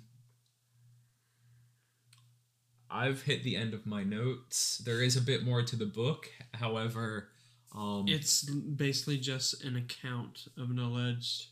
I've 2.90 3.24
hit 3.24 3.44
the 3.44 3.56
end 3.56 3.74
of 3.74 3.86
my 3.88 4.04
notes. 4.04 4.78
There 4.78 5.02
is 5.02 5.16
a 5.18 5.22
bit 5.22 5.44
more 5.44 5.64
to 5.64 5.76
the 5.76 5.86
book. 5.86 6.30
However, 6.54 7.30
um 7.76 8.06
It's 8.08 8.44
basically 8.44 9.18
just 9.18 9.64
an 9.64 9.76
account 9.76 10.46
of 10.58 10.70
an 10.70 10.78
alleged, 10.80 11.48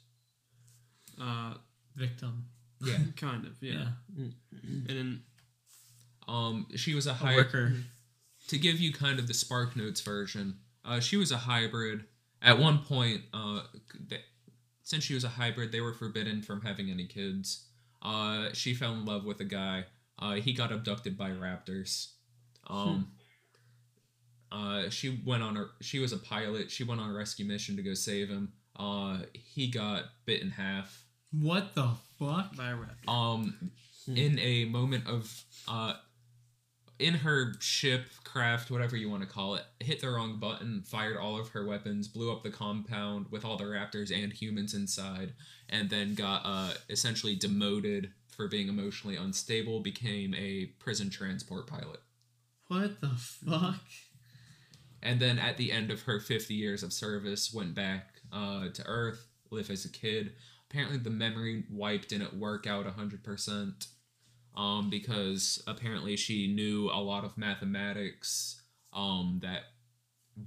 uh, 1.20 1.56
Victim. 1.96 2.46
yeah. 2.80 2.98
kind 3.18 3.46
of, 3.46 3.58
yeah. 3.62 3.88
And 4.16 4.86
then, 4.88 5.24
Um 6.28 6.68
she 6.76 6.94
was 6.94 7.08
a 7.08 7.12
A 7.12 7.14
high 7.16 7.36
worker. 7.36 7.74
to 8.48 8.58
give 8.58 8.80
you 8.80 8.94
kind 8.94 9.18
of 9.20 9.28
the 9.28 9.34
Spark 9.34 9.76
Notes 9.76 10.02
version, 10.02 10.60
uh, 10.86 11.00
she 11.00 11.18
was 11.18 11.32
a 11.32 11.38
hybrid. 11.38 12.06
At 12.42 12.58
one 12.60 12.80
point, 12.80 13.22
uh, 13.34 13.62
th- 14.10 14.22
since 14.84 15.04
she 15.04 15.14
was 15.14 15.24
a 15.24 15.30
hybrid, 15.30 15.72
they 15.72 15.82
were 15.82 15.94
forbidden 15.94 16.42
from 16.42 16.62
having 16.62 16.90
any 16.90 17.06
kids. 17.06 17.66
Uh, 18.02 18.50
she 18.54 18.74
fell 18.74 18.94
in 18.94 19.06
love 19.06 19.26
with 19.26 19.40
a 19.42 19.46
guy. 19.46 19.86
Uh, 20.18 20.34
he 20.34 20.54
got 20.54 20.72
abducted 20.72 21.18
by 21.18 21.30
raptors. 21.30 22.12
Um, 22.68 23.12
uh, 24.52 24.90
she 24.90 25.22
went 25.26 25.44
on 25.44 25.58
a. 25.58 25.68
She 25.82 26.00
was 26.00 26.14
a 26.14 26.18
pilot. 26.18 26.72
She 26.72 26.84
went 26.84 27.00
on 27.00 27.10
a 27.10 27.14
rescue 27.14 27.46
mission 27.46 27.76
to 27.78 27.84
go 27.84 27.94
save 27.94 28.30
him. 28.30 28.54
Uh, 28.76 29.20
he 29.34 29.70
got 29.70 30.06
bit 30.26 30.42
in 30.42 30.50
half. 30.52 31.06
What 31.32 31.76
the 31.76 31.90
fuck? 32.20 32.56
by 32.56 32.72
a 32.72 32.76
raptor. 32.76 33.08
Um, 33.08 33.72
in 34.08 34.40
a 34.40 34.66
moment 34.66 35.08
of 35.08 35.44
uh, 35.68 35.94
in 37.02 37.16
her 37.16 37.54
ship 37.60 38.06
craft, 38.24 38.72
whatever 38.72 38.96
you 38.96 39.10
want 39.10 39.24
to 39.24 39.30
call 39.30 39.56
it, 39.56 39.64
hit 39.80 40.02
the 40.02 40.10
wrong 40.10 40.40
button, 40.40 40.84
fired 40.86 41.18
all 41.18 41.40
of 41.40 41.50
her 41.50 41.66
weapons, 41.66 42.08
blew 42.08 42.32
up 42.32 42.44
the 42.44 42.50
compound 42.50 43.28
with 43.32 43.44
all 43.44 43.58
the 43.58 43.64
raptors 43.64 44.12
and 44.12 44.32
humans 44.32 44.74
inside, 44.74 45.34
and 45.70 45.90
then 45.90 46.14
got 46.14 46.42
uh, 46.46 46.74
essentially 46.90 47.36
demoted 47.36 48.12
for 48.28 48.48
being 48.48 48.68
emotionally 48.68 49.16
unstable. 49.16 49.80
Became 49.80 50.34
a 50.36 50.68
prison 50.80 51.10
transport 51.10 51.68
pilot. 51.68 52.00
What 52.68 53.02
the 53.02 53.10
fuck? 53.10 53.82
and 55.04 55.20
then 55.20 55.40
at 55.40 55.58
the 55.58 55.72
end 55.72 55.92
of 55.92 56.04
her 56.04 56.20
50 56.20 56.54
years 56.54 56.84
of 56.84 56.94
service 56.94 57.54
went 57.54 57.74
back 57.74 58.22
uh, 58.32 58.70
to 58.70 58.84
earth 58.86 59.28
live 59.50 59.70
as 59.70 59.86
a 59.86 59.90
kid 59.90 60.34
apparently 60.70 60.98
the 60.98 61.10
memory 61.10 61.64
wipe 61.70 62.08
didn't 62.08 62.34
work 62.34 62.68
out 62.68 62.86
100% 62.86 63.88
um, 64.56 64.90
because 64.90 65.62
apparently 65.68 66.16
she 66.16 66.48
knew 66.48 66.90
a 66.90 67.00
lot 67.02 67.24
of 67.24 67.38
mathematics 67.38 68.62
um, 68.94 69.40
that 69.44 69.64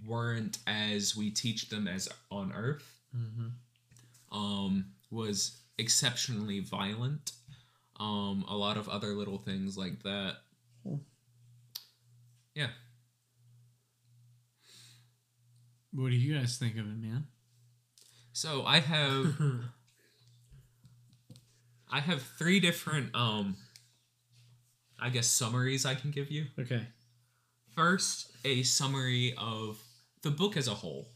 weren't 0.07 0.59
as 0.67 1.17
we 1.17 1.31
teach 1.31 1.69
them 1.69 1.87
as 1.89 2.09
on 2.31 2.53
earth 2.53 2.91
Mm-hmm. 3.17 3.49
um, 4.37 4.87
was 5.11 5.59
exceptionally 5.79 6.61
violent 6.61 7.33
um, 8.01 8.45
a 8.49 8.57
lot 8.57 8.77
of 8.77 8.89
other 8.89 9.15
little 9.15 9.39
things 9.39 9.77
like 9.77 10.03
that 10.03 10.37
yeah 12.55 12.69
What 15.93 16.11
do 16.11 16.17
you 16.17 16.35
guys 16.37 16.57
think 16.59 16.75
of 16.77 16.87
it, 16.87 16.97
man? 16.97 17.27
So 18.33 18.65
I 18.65 18.81
have 18.81 19.37
I 21.91 22.01
have 22.01 22.23
three 22.23 22.61
different 22.61 23.15
um 23.15 23.57
I 25.05 25.11
guess 25.11 25.27
summaries 25.27 25.85
I 25.85 25.95
can 25.95 26.11
give 26.11 26.31
you. 26.31 26.47
Okay. 26.59 26.81
First, 27.75 28.33
a 28.45 28.63
summary 28.63 29.35
of 29.37 29.79
the 30.23 30.31
book 30.31 30.57
as 30.57 30.67
a 30.69 30.75
whole. 30.75 31.09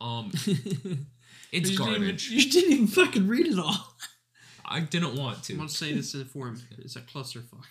Um 0.00 0.30
it's 1.52 1.70
you 1.70 1.78
garbage. 1.78 2.28
Didn't 2.28 2.38
even, 2.38 2.44
you 2.46 2.50
didn't 2.52 2.72
even 2.72 2.86
fucking 2.86 3.28
read 3.28 3.46
it 3.46 3.58
all. 3.58 3.94
I 4.64 4.80
didn't 4.80 5.16
want 5.16 5.42
to. 5.44 5.52
I 5.52 5.54
to. 5.54 5.58
want 5.58 5.70
to 5.70 5.76
say 5.76 5.92
this 5.94 6.14
in 6.14 6.20
a 6.22 6.24
form. 6.24 6.60
It's 6.78 6.96
a 6.96 7.00
clusterfuck. 7.00 7.66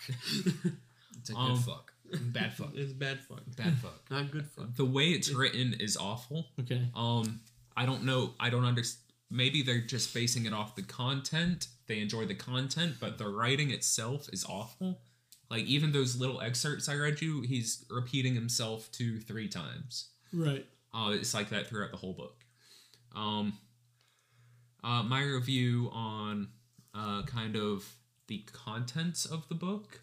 It's 1.18 1.30
a 1.30 1.32
good 1.32 1.38
Um, 1.38 1.58
fuck. 1.58 1.92
Bad 2.12 2.52
fuck. 2.54 2.72
it's 2.74 2.92
bad 2.92 3.20
fuck. 3.20 3.42
Bad 3.56 3.78
fuck. 3.78 4.00
Not 4.10 4.30
good 4.30 4.46
fuck. 4.46 4.74
The 4.76 4.84
way 4.84 5.10
it's 5.10 5.30
written 5.32 5.74
is 5.78 5.96
awful. 5.96 6.48
Okay. 6.60 6.88
Um, 6.94 7.40
I 7.76 7.86
don't 7.86 8.04
know. 8.04 8.34
I 8.40 8.50
don't 8.50 8.64
understand. 8.64 9.04
Maybe 9.30 9.62
they're 9.62 9.80
just 9.80 10.12
basing 10.12 10.44
it 10.46 10.52
off 10.52 10.74
the 10.74 10.82
content. 10.82 11.68
They 11.86 12.00
enjoy 12.00 12.24
the 12.26 12.34
content, 12.34 12.96
but 13.00 13.16
the 13.18 13.28
writing 13.28 13.70
itself 13.70 14.28
is 14.32 14.44
awful. 14.44 14.98
Like 15.50 15.64
even 15.64 15.92
those 15.92 16.16
little 16.16 16.40
excerpts 16.40 16.88
I 16.88 16.94
read 16.94 17.20
you, 17.20 17.42
he's 17.42 17.84
repeating 17.90 18.34
himself 18.34 18.90
two, 18.92 19.18
three 19.18 19.48
times. 19.48 20.10
Right. 20.32 20.64
Uh, 20.94 21.10
it's 21.12 21.34
like 21.34 21.50
that 21.50 21.66
throughout 21.66 21.90
the 21.90 21.96
whole 21.96 22.12
book. 22.12 22.36
Um, 23.14 23.54
uh, 24.84 25.02
my 25.02 25.22
review 25.22 25.90
on 25.92 26.48
uh, 26.94 27.22
kind 27.22 27.56
of 27.56 27.94
the 28.28 28.44
contents 28.52 29.24
of 29.24 29.48
the 29.48 29.54
book. 29.54 30.00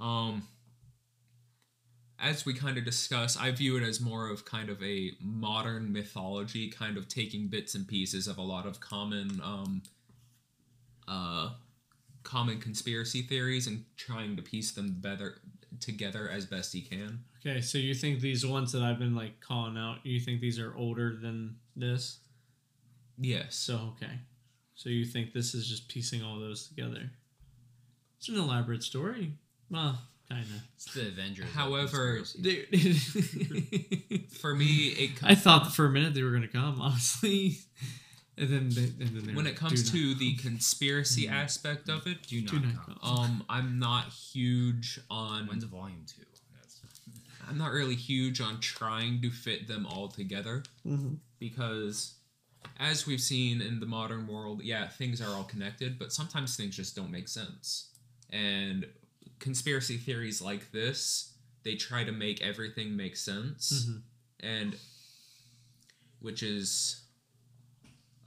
Um, 0.00 0.48
as 2.18 2.46
we 2.46 2.54
kind 2.54 2.78
of 2.78 2.84
discuss, 2.84 3.36
I 3.36 3.50
view 3.50 3.76
it 3.76 3.82
as 3.82 4.00
more 4.00 4.28
of 4.28 4.44
kind 4.44 4.70
of 4.70 4.82
a 4.82 5.12
modern 5.20 5.92
mythology, 5.92 6.70
kind 6.70 6.96
of 6.96 7.08
taking 7.08 7.48
bits 7.48 7.74
and 7.74 7.86
pieces 7.86 8.26
of 8.26 8.38
a 8.38 8.42
lot 8.42 8.66
of 8.66 8.80
common, 8.80 9.40
um, 9.44 9.82
uh, 11.06 11.50
common 12.26 12.60
conspiracy 12.60 13.22
theories 13.22 13.68
and 13.68 13.84
trying 13.96 14.34
to 14.36 14.42
piece 14.42 14.72
them 14.72 14.96
better 14.98 15.40
together 15.80 16.28
as 16.28 16.44
best 16.44 16.72
he 16.72 16.82
can. 16.82 17.20
Okay, 17.40 17.60
so 17.60 17.78
you 17.78 17.94
think 17.94 18.20
these 18.20 18.44
ones 18.44 18.72
that 18.72 18.82
I've 18.82 18.98
been 18.98 19.14
like 19.14 19.40
calling 19.40 19.78
out, 19.78 19.98
you 20.02 20.18
think 20.18 20.40
these 20.40 20.58
are 20.58 20.74
older 20.76 21.16
than 21.16 21.56
this? 21.76 22.18
Yes. 23.16 23.54
So 23.54 23.94
okay. 23.96 24.18
So 24.74 24.88
you 24.88 25.04
think 25.04 25.32
this 25.32 25.54
is 25.54 25.68
just 25.68 25.88
piecing 25.88 26.22
all 26.22 26.40
those 26.40 26.66
together? 26.66 27.10
It's 28.18 28.28
an 28.28 28.36
elaborate 28.36 28.82
story. 28.82 29.34
Well, 29.70 29.96
kinda. 30.28 30.44
It's 30.74 30.92
the 30.92 31.06
Avengers. 31.08 31.46
However. 31.54 32.20
Dude. 32.40 32.66
For 34.40 34.54
me, 34.54 34.88
it 34.88 35.10
I 35.22 35.36
thought 35.36 35.72
for 35.72 35.86
a 35.86 35.90
minute 35.90 36.14
they 36.14 36.24
were 36.24 36.32
gonna 36.32 36.48
come, 36.48 36.80
honestly. 36.82 37.58
And 38.38 38.48
then 38.50 38.68
they, 38.70 38.84
and 39.04 39.16
then 39.16 39.34
when 39.34 39.46
it 39.46 39.56
comes 39.56 39.90
to 39.90 40.08
not 40.10 40.18
the 40.18 40.34
come." 40.34 40.42
conspiracy 40.50 41.26
aspect 41.28 41.88
of 41.88 42.06
it, 42.06 42.22
do 42.26 42.42
not, 42.42 42.50
do 42.50 42.60
not 42.60 42.74
come. 42.86 42.98
come. 43.02 43.16
um, 43.18 43.44
I'm 43.48 43.78
not 43.78 44.08
huge 44.08 45.00
on. 45.10 45.46
When's 45.46 45.64
volume 45.64 46.04
two? 46.06 46.22
That's, 46.54 46.80
I'm 47.48 47.56
not 47.56 47.72
really 47.72 47.94
huge 47.94 48.40
on 48.42 48.60
trying 48.60 49.22
to 49.22 49.30
fit 49.30 49.66
them 49.68 49.86
all 49.86 50.08
together 50.08 50.64
Mhm. 50.86 51.16
because, 51.38 52.14
as 52.78 53.06
we've 53.06 53.20
seen 53.22 53.62
in 53.62 53.80
the 53.80 53.86
modern 53.86 54.26
world, 54.26 54.62
yeah, 54.62 54.86
things 54.88 55.20
are 55.22 55.30
all 55.34 55.44
connected, 55.44 55.98
but 55.98 56.12
sometimes 56.12 56.56
things 56.56 56.76
just 56.76 56.94
don't 56.94 57.10
make 57.10 57.28
sense. 57.28 57.88
And 58.28 58.86
conspiracy 59.38 59.96
theories 59.96 60.42
like 60.42 60.72
this, 60.72 61.32
they 61.62 61.74
try 61.76 62.04
to 62.04 62.12
make 62.12 62.42
everything 62.42 62.96
make 62.96 63.16
sense, 63.16 63.86
Mhm. 63.86 64.02
and 64.40 64.76
which 66.20 66.42
is 66.42 67.02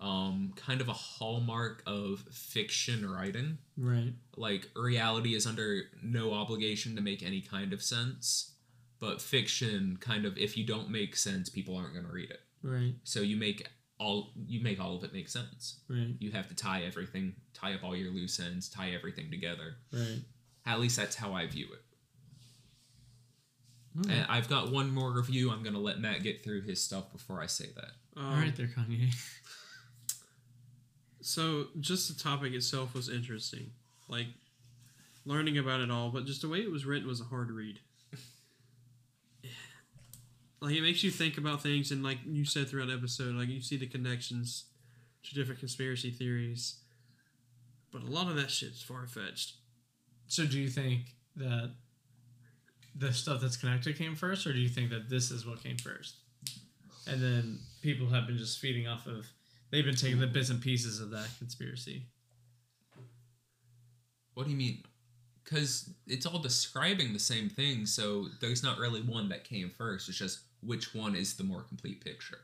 um, 0.01 0.53
kind 0.55 0.79
of 0.81 0.87
a 0.87 0.93
hallmark 0.93 1.83
of 1.85 2.21
fiction 2.31 3.09
writing 3.09 3.57
Right. 3.77 4.13
like 4.37 4.69
reality 4.75 5.35
is 5.35 5.45
under 5.45 5.81
no 6.01 6.33
obligation 6.33 6.95
to 6.95 7.01
make 7.01 7.21
any 7.23 7.41
kind 7.41 7.73
of 7.73 7.81
sense 7.83 8.53
but 8.99 9.21
fiction 9.21 9.97
kind 9.99 10.25
of 10.25 10.37
if 10.37 10.55
you 10.57 10.65
don't 10.65 10.89
make 10.89 11.15
sense 11.17 11.49
people 11.49 11.75
aren't 11.75 11.93
going 11.93 12.05
to 12.05 12.11
read 12.11 12.29
it 12.31 12.39
Right. 12.63 12.95
so 13.03 13.19
you 13.21 13.35
make 13.37 13.67
all 13.99 14.31
you 14.47 14.61
make 14.61 14.79
all 14.79 14.95
of 14.95 15.03
it 15.03 15.11
make 15.11 15.27
sense 15.27 15.81
Right. 15.89 16.15
you 16.19 16.31
have 16.31 16.47
to 16.47 16.55
tie 16.55 16.83
everything 16.83 17.35
tie 17.53 17.73
up 17.73 17.83
all 17.83 17.95
your 17.95 18.11
loose 18.11 18.39
ends 18.39 18.69
tie 18.69 18.91
everything 18.91 19.29
together 19.29 19.75
Right. 19.91 20.21
at 20.65 20.79
least 20.79 20.95
that's 20.95 21.15
how 21.17 21.33
i 21.33 21.45
view 21.47 21.67
it 21.73 21.81
Alright. 23.97 24.17
and 24.21 24.25
i've 24.29 24.47
got 24.47 24.71
one 24.71 24.93
more 24.93 25.11
review 25.11 25.51
i'm 25.51 25.61
going 25.63 25.73
to 25.75 25.79
let 25.81 25.99
matt 25.99 26.23
get 26.23 26.43
through 26.43 26.61
his 26.61 26.81
stuff 26.81 27.11
before 27.11 27.41
i 27.41 27.45
say 27.47 27.65
that 27.75 27.91
Um, 28.17 28.25
All 28.25 28.33
right, 28.35 28.55
there, 28.55 28.67
Kanye. 28.67 29.13
So 31.21 31.67
just 31.79 32.07
the 32.07 32.21
topic 32.21 32.53
itself 32.53 32.93
was 32.93 33.09
interesting, 33.09 33.71
like 34.07 34.27
learning 35.25 35.57
about 35.57 35.81
it 35.81 35.91
all, 35.91 36.09
but 36.09 36.25
just 36.25 36.41
the 36.41 36.47
way 36.47 36.59
it 36.59 36.71
was 36.71 36.85
written 36.85 37.07
was 37.07 37.21
a 37.21 37.25
hard 37.25 37.51
read. 37.51 37.79
like 40.61 40.75
it 40.75 40.81
makes 40.81 41.03
you 41.03 41.11
think 41.11 41.37
about 41.37 41.61
things, 41.61 41.91
and 41.91 42.03
like 42.03 42.19
you 42.25 42.45
said 42.45 42.69
throughout 42.69 42.87
the 42.87 42.93
episode, 42.93 43.35
like 43.35 43.49
you 43.49 43.61
see 43.61 43.77
the 43.77 43.87
connections 43.87 44.65
to 45.23 45.35
different 45.35 45.59
conspiracy 45.59 46.11
theories, 46.11 46.77
but 47.91 48.01
a 48.01 48.05
lot 48.05 48.29
of 48.29 48.35
that 48.35 48.49
shit's 48.49 48.81
far 48.81 49.07
fetched. 49.07 49.55
So, 50.27 50.45
do 50.45 50.59
you 50.59 50.69
think 50.69 51.15
that 51.35 51.71
the 52.95 53.11
stuff 53.13 53.41
that's 53.41 53.57
connected 53.57 53.97
came 53.97 54.15
first, 54.15 54.45
or 54.45 54.53
do 54.53 54.59
you 54.59 54.69
think 54.69 54.89
that 54.91 55.09
this 55.09 55.31
is 55.31 55.45
what 55.45 55.63
came 55.63 55.77
first? 55.77 56.15
And 57.07 57.21
then 57.21 57.59
people 57.81 58.07
have 58.09 58.27
been 58.27 58.37
just 58.37 58.59
feeding 58.59 58.87
off 58.87 59.07
of. 59.07 59.27
They've 59.71 59.85
been 59.85 59.95
taking 59.95 60.19
the 60.19 60.27
bits 60.27 60.49
and 60.49 60.61
pieces 60.61 60.99
of 60.99 61.11
that 61.11 61.27
conspiracy. 61.37 62.03
what 64.33 64.45
do 64.45 64.51
you 64.51 64.57
mean 64.57 64.83
because 65.43 65.89
it's 66.07 66.25
all 66.25 66.39
describing 66.39 67.11
the 67.13 67.19
same 67.19 67.49
thing 67.49 67.85
so 67.85 68.27
there's 68.39 68.63
not 68.63 68.77
really 68.77 69.01
one 69.01 69.29
that 69.29 69.43
came 69.43 69.69
first 69.69 70.07
it's 70.07 70.17
just 70.17 70.39
which 70.61 70.93
one 70.95 71.15
is 71.15 71.35
the 71.35 71.43
more 71.43 71.61
complete 71.63 72.03
picture 72.03 72.39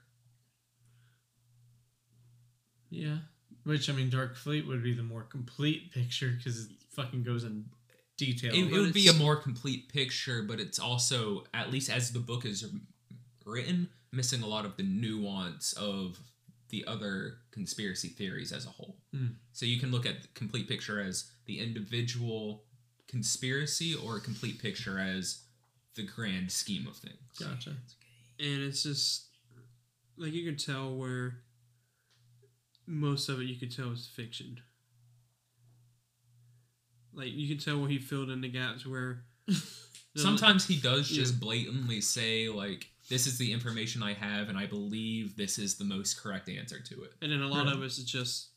Yeah. 2.90 3.18
Which 3.64 3.90
I 3.90 3.94
mean, 3.94 4.10
Dark 4.10 4.36
Fleet 4.36 4.66
would 4.68 4.84
be 4.84 4.94
the 4.94 5.04
more 5.04 5.24
complete 5.24 5.92
picture 5.92 6.30
because 6.38 6.66
it 6.66 6.72
fucking 6.92 7.24
goes 7.24 7.44
in 7.44 7.66
detail. 8.18 8.54
it, 8.54 8.72
it 8.72 8.72
would 8.72 8.94
be 8.94 9.08
a 9.08 9.14
more 9.14 9.36
complete 9.36 9.90
picture 9.92 10.42
but 10.44 10.60
it's 10.60 10.80
also 10.80 11.44
at 11.54 11.72
least 11.72 11.90
as 11.90 12.12
the 12.14 12.20
book 12.20 12.46
is 12.46 12.66
written 13.46 13.90
missing 14.14 14.42
a 14.42 14.48
lot 14.48 14.64
of 14.66 14.78
the 14.78 14.84
nuance 14.84 15.74
of 15.74 16.18
the 16.70 16.84
other 16.86 17.38
conspiracy 17.52 18.08
theories 18.10 18.52
as 18.52 18.66
a 18.66 18.70
whole 18.70 18.98
Hmm. 19.14 19.28
so 19.54 19.66
you 19.66 19.80
can 19.80 19.92
look 19.92 20.06
at 20.06 20.22
the 20.24 20.28
complete 20.30 20.68
picture 20.68 21.00
as 21.00 21.32
the 21.46 21.60
individual 21.60 22.64
conspiracy 23.08 23.94
or 23.96 24.18
a 24.18 24.22
complete 24.22 24.60
picture 24.62 25.00
as 25.00 25.44
the 25.96 26.04
grand 26.04 26.52
scheme 26.52 26.88
of 26.88 26.98
things 26.98 27.38
Gotcha. 27.40 27.78
and 28.40 28.62
it's 28.64 28.84
just 28.84 29.28
like 30.18 30.34
you 30.34 30.46
can 30.46 30.58
tell 30.58 30.96
where 30.96 31.38
most 32.88 33.30
of 33.30 33.40
it 33.42 33.46
you 33.46 33.56
could 33.60 33.76
tell 33.76 33.92
is 33.92 34.08
fiction. 34.08 34.60
Like 37.14 37.32
you 37.34 37.48
can 37.48 37.64
tell 37.64 37.80
where 37.80 37.90
he 37.90 37.98
filled 37.98 38.30
in 38.30 38.42
the 38.42 38.50
gaps 38.50 38.86
where 38.86 39.24
Sometimes 40.18 40.66
he 40.68 40.78
does 40.80 41.10
Yeah. 41.12 41.18
just 41.24 41.40
blatantly 41.40 42.00
say 42.02 42.48
like 42.50 42.88
this 43.10 43.28
is 43.28 43.38
the 43.38 43.52
information 43.52 44.02
I 44.04 44.14
have 44.14 44.50
and 44.50 44.58
I 44.58 44.66
believe 44.66 45.36
this 45.38 45.58
is 45.60 45.76
the 45.78 45.86
most 45.86 46.20
correct 46.22 46.50
answer 46.50 46.80
to 46.80 47.04
it. 47.04 47.14
and 47.22 47.32
then 47.32 47.42
a 47.42 47.48
lot 47.48 47.66
Right. 47.68 47.76
of 47.76 47.82
us 47.84 47.98
is 47.98 48.06
just 48.06 48.50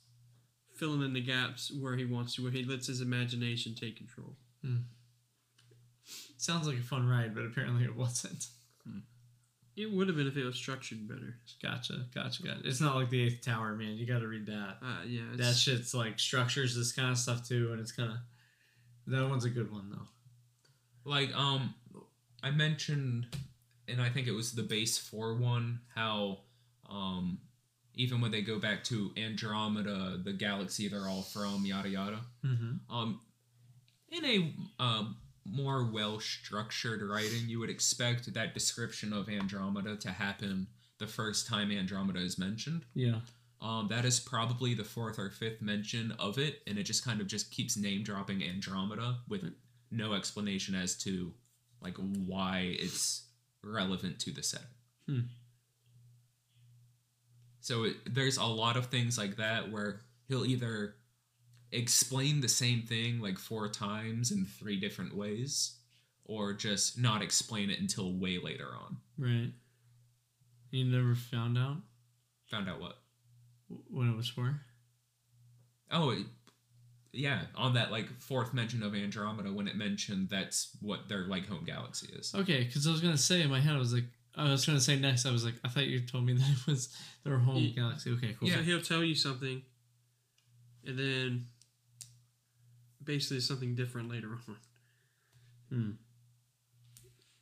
filling 0.76 1.02
in 1.02 1.12
the 1.12 1.20
gaps 1.20 1.70
where 1.72 1.96
he 1.96 2.04
wants 2.04 2.34
to, 2.36 2.42
where 2.42 2.52
he 2.52 2.62
lets 2.64 2.86
his 2.86 3.00
imagination 3.00 3.74
take 3.74 3.96
control. 3.96 4.36
Sounds 6.38 6.66
like 6.66 6.78
a 6.78 6.82
fun 6.82 7.06
ride, 7.08 7.34
but 7.34 7.44
apparently 7.44 7.84
it 7.84 7.94
wasn't. 7.96 8.46
It 9.76 9.92
would 9.92 10.08
have 10.08 10.16
been 10.16 10.26
if 10.26 10.36
it 10.36 10.44
was 10.44 10.56
structured 10.56 11.06
better. 11.06 11.36
Gotcha, 11.62 12.06
gotcha, 12.12 12.42
gotcha. 12.42 12.60
It's 12.64 12.80
not 12.80 12.96
like 12.96 13.10
the 13.10 13.22
Eighth 13.22 13.42
Tower, 13.44 13.76
man. 13.76 13.96
You 13.96 14.06
got 14.06 14.20
to 14.20 14.26
read 14.26 14.46
that. 14.46 14.78
Uh, 14.82 15.02
yeah, 15.06 15.20
it's, 15.34 15.38
That 15.46 15.54
shit's 15.54 15.94
like 15.94 16.18
structures 16.18 16.74
this 16.74 16.90
kind 16.90 17.10
of 17.12 17.18
stuff 17.18 17.46
too, 17.46 17.70
and 17.70 17.80
it's 17.80 17.92
kind 17.92 18.10
of 18.10 18.16
that 19.06 19.28
one's 19.28 19.44
a 19.44 19.50
good 19.50 19.70
one 19.72 19.88
though. 19.90 20.08
Like 21.04 21.32
um 21.36 21.74
I 22.42 22.50
mentioned 22.50 23.26
and 23.88 24.00
I 24.00 24.08
think 24.08 24.26
it 24.26 24.32
was 24.32 24.52
the 24.52 24.62
base 24.62 24.98
4 24.98 25.34
one 25.34 25.80
how 25.94 26.40
um 26.88 27.38
even 27.98 28.20
when 28.20 28.30
they 28.30 28.42
go 28.42 28.58
back 28.60 28.84
to 28.84 29.10
Andromeda, 29.16 30.20
the 30.22 30.32
galaxy 30.32 30.88
they're 30.88 31.08
all 31.08 31.22
from, 31.22 31.66
yada 31.66 31.88
yada. 31.88 32.20
Mm-hmm. 32.46 32.94
Um, 32.96 33.20
in 34.10 34.24
a 34.24 34.82
um, 34.82 35.16
more 35.44 35.90
well 35.92 36.20
structured 36.20 37.02
writing, 37.02 37.48
you 37.48 37.58
would 37.58 37.70
expect 37.70 38.32
that 38.32 38.54
description 38.54 39.12
of 39.12 39.28
Andromeda 39.28 39.96
to 39.96 40.10
happen 40.10 40.68
the 40.98 41.06
first 41.06 41.46
time 41.46 41.70
Andromeda 41.70 42.20
is 42.20 42.38
mentioned. 42.38 42.84
Yeah. 42.94 43.20
Um, 43.60 43.88
that 43.90 44.04
is 44.04 44.20
probably 44.20 44.74
the 44.74 44.84
fourth 44.84 45.18
or 45.18 45.30
fifth 45.30 45.60
mention 45.60 46.12
of 46.20 46.38
it, 46.38 46.60
and 46.68 46.78
it 46.78 46.84
just 46.84 47.04
kind 47.04 47.20
of 47.20 47.26
just 47.26 47.50
keeps 47.50 47.76
name 47.76 48.04
dropping 48.04 48.42
Andromeda 48.44 49.18
with 49.28 49.44
no 49.90 50.12
explanation 50.12 50.76
as 50.76 50.96
to 50.98 51.32
like 51.82 51.96
why 51.96 52.76
it's 52.78 53.24
relevant 53.62 54.18
to 54.20 54.30
the 54.30 54.42
setting. 54.42 54.66
Hmm. 55.06 55.20
So 57.60 57.84
it, 57.84 57.96
there's 58.14 58.36
a 58.36 58.44
lot 58.44 58.76
of 58.76 58.86
things 58.86 59.18
like 59.18 59.36
that 59.36 59.70
where 59.70 60.00
he'll 60.28 60.46
either 60.46 60.94
explain 61.70 62.40
the 62.40 62.48
same 62.48 62.82
thing 62.82 63.20
like 63.20 63.38
four 63.38 63.68
times 63.68 64.30
in 64.30 64.44
three 64.46 64.80
different 64.80 65.14
ways, 65.14 65.76
or 66.24 66.52
just 66.54 66.98
not 66.98 67.22
explain 67.22 67.68
it 67.70 67.80
until 67.80 68.12
way 68.12 68.38
later 68.38 68.68
on. 68.74 68.96
Right. 69.18 69.52
You 70.70 70.84
never 70.84 71.14
found 71.14 71.58
out 71.58 71.78
Found 72.50 72.68
out 72.68 72.80
what? 72.80 72.96
what 73.90 74.06
it 74.06 74.16
was 74.16 74.28
for. 74.28 74.60
Oh, 75.90 76.16
yeah. 77.12 77.42
On 77.54 77.74
that 77.74 77.90
like 77.90 78.08
fourth 78.20 78.52
mention 78.52 78.82
of 78.82 78.94
Andromeda, 78.94 79.52
when 79.52 79.68
it 79.68 79.76
mentioned 79.76 80.28
that's 80.30 80.76
what 80.80 81.08
their 81.08 81.26
like 81.26 81.46
home 81.46 81.64
galaxy 81.64 82.12
is. 82.12 82.34
Okay, 82.34 82.64
because 82.64 82.86
I 82.86 82.90
was 82.90 83.00
gonna 83.00 83.16
say 83.16 83.42
in 83.42 83.50
my 83.50 83.60
head, 83.60 83.74
I 83.74 83.78
was 83.78 83.92
like, 83.92 84.04
I 84.34 84.50
was 84.50 84.66
gonna 84.66 84.80
say 84.80 84.98
next. 84.98 85.26
I 85.26 85.30
was 85.30 85.44
like, 85.44 85.54
I 85.64 85.68
thought 85.68 85.86
you 85.86 86.00
told 86.00 86.26
me 86.26 86.32
that 86.34 86.48
it 86.48 86.66
was 86.66 86.94
their 87.24 87.38
home 87.38 87.56
Ye- 87.56 87.74
galaxy. 87.74 88.12
Okay, 88.12 88.36
cool. 88.38 88.48
So 88.48 88.58
he'll 88.58 88.82
tell 88.82 89.02
you 89.02 89.14
something, 89.14 89.62
and 90.84 90.98
then 90.98 91.46
basically 93.04 93.40
something 93.40 93.74
different 93.74 94.10
later 94.10 94.28
on. 94.28 94.56
Hmm. 95.70 95.90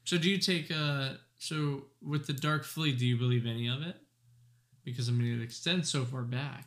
So 0.05 0.19
do 0.19 0.31
you 0.31 0.39
take 0.39 0.71
uh 0.71 1.15
so 1.39 1.83
with 2.01 2.27
the 2.27 2.33
Dark 2.33 2.65
Fleet, 2.65 2.99
do 2.99 3.07
you 3.07 3.17
believe 3.17 3.47
any 3.47 3.69
of 3.69 3.83
it? 3.83 3.97
Because 4.85 5.09
I 5.09 5.13
mean 5.13 5.41
it 5.41 5.43
extends 5.43 5.91
so 5.91 6.05
far 6.05 6.23
back. 6.23 6.67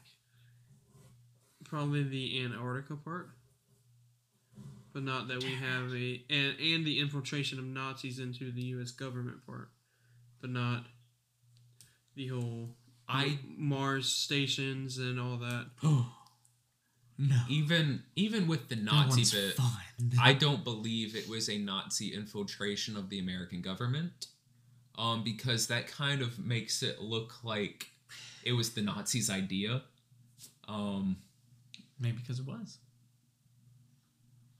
Probably 1.69 2.03
the 2.03 2.43
Antarctica 2.43 2.95
part, 2.95 3.29
but 4.91 5.03
not 5.03 5.27
that 5.27 5.43
we 5.43 5.53
have 5.53 5.93
a 5.93 6.23
and 6.29 6.59
and 6.59 6.85
the 6.85 6.99
infiltration 6.99 7.59
of 7.59 7.65
Nazis 7.65 8.17
into 8.17 8.51
the 8.51 8.63
U.S. 8.63 8.89
government 8.91 9.45
part, 9.45 9.69
but 10.41 10.49
not 10.49 10.85
the 12.15 12.27
whole 12.27 12.69
I 13.07 13.37
Mars 13.55 14.07
stations 14.07 14.97
and 14.97 15.19
all 15.19 15.37
that. 15.37 15.67
Oh 15.83 16.11
no. 17.19 17.37
even 17.47 18.03
even 18.15 18.47
with 18.47 18.69
the 18.69 18.75
Nazi 18.75 19.23
bit, 19.37 19.55
fun. 19.55 20.11
I 20.19 20.33
don't 20.33 20.63
believe 20.63 21.15
it 21.15 21.29
was 21.29 21.49
a 21.49 21.57
Nazi 21.59 22.13
infiltration 22.13 22.97
of 22.97 23.09
the 23.09 23.19
American 23.19 23.61
government, 23.61 24.27
um, 24.97 25.23
because 25.23 25.67
that 25.67 25.87
kind 25.87 26.21
of 26.21 26.39
makes 26.39 26.81
it 26.81 26.99
look 26.99 27.43
like 27.43 27.91
it 28.43 28.53
was 28.53 28.73
the 28.73 28.81
Nazis' 28.81 29.29
idea. 29.29 29.83
Um, 30.67 31.17
Maybe 31.99 32.17
because 32.17 32.39
it 32.39 32.45
was. 32.45 32.77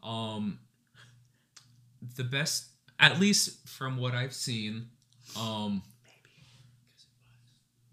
um, 0.03 0.59
the 2.15 2.23
best, 2.23 2.65
at 2.99 3.19
least 3.19 3.67
from 3.67 3.97
what 3.97 4.13
I've 4.13 4.33
seen, 4.33 4.87
um, 5.39 5.83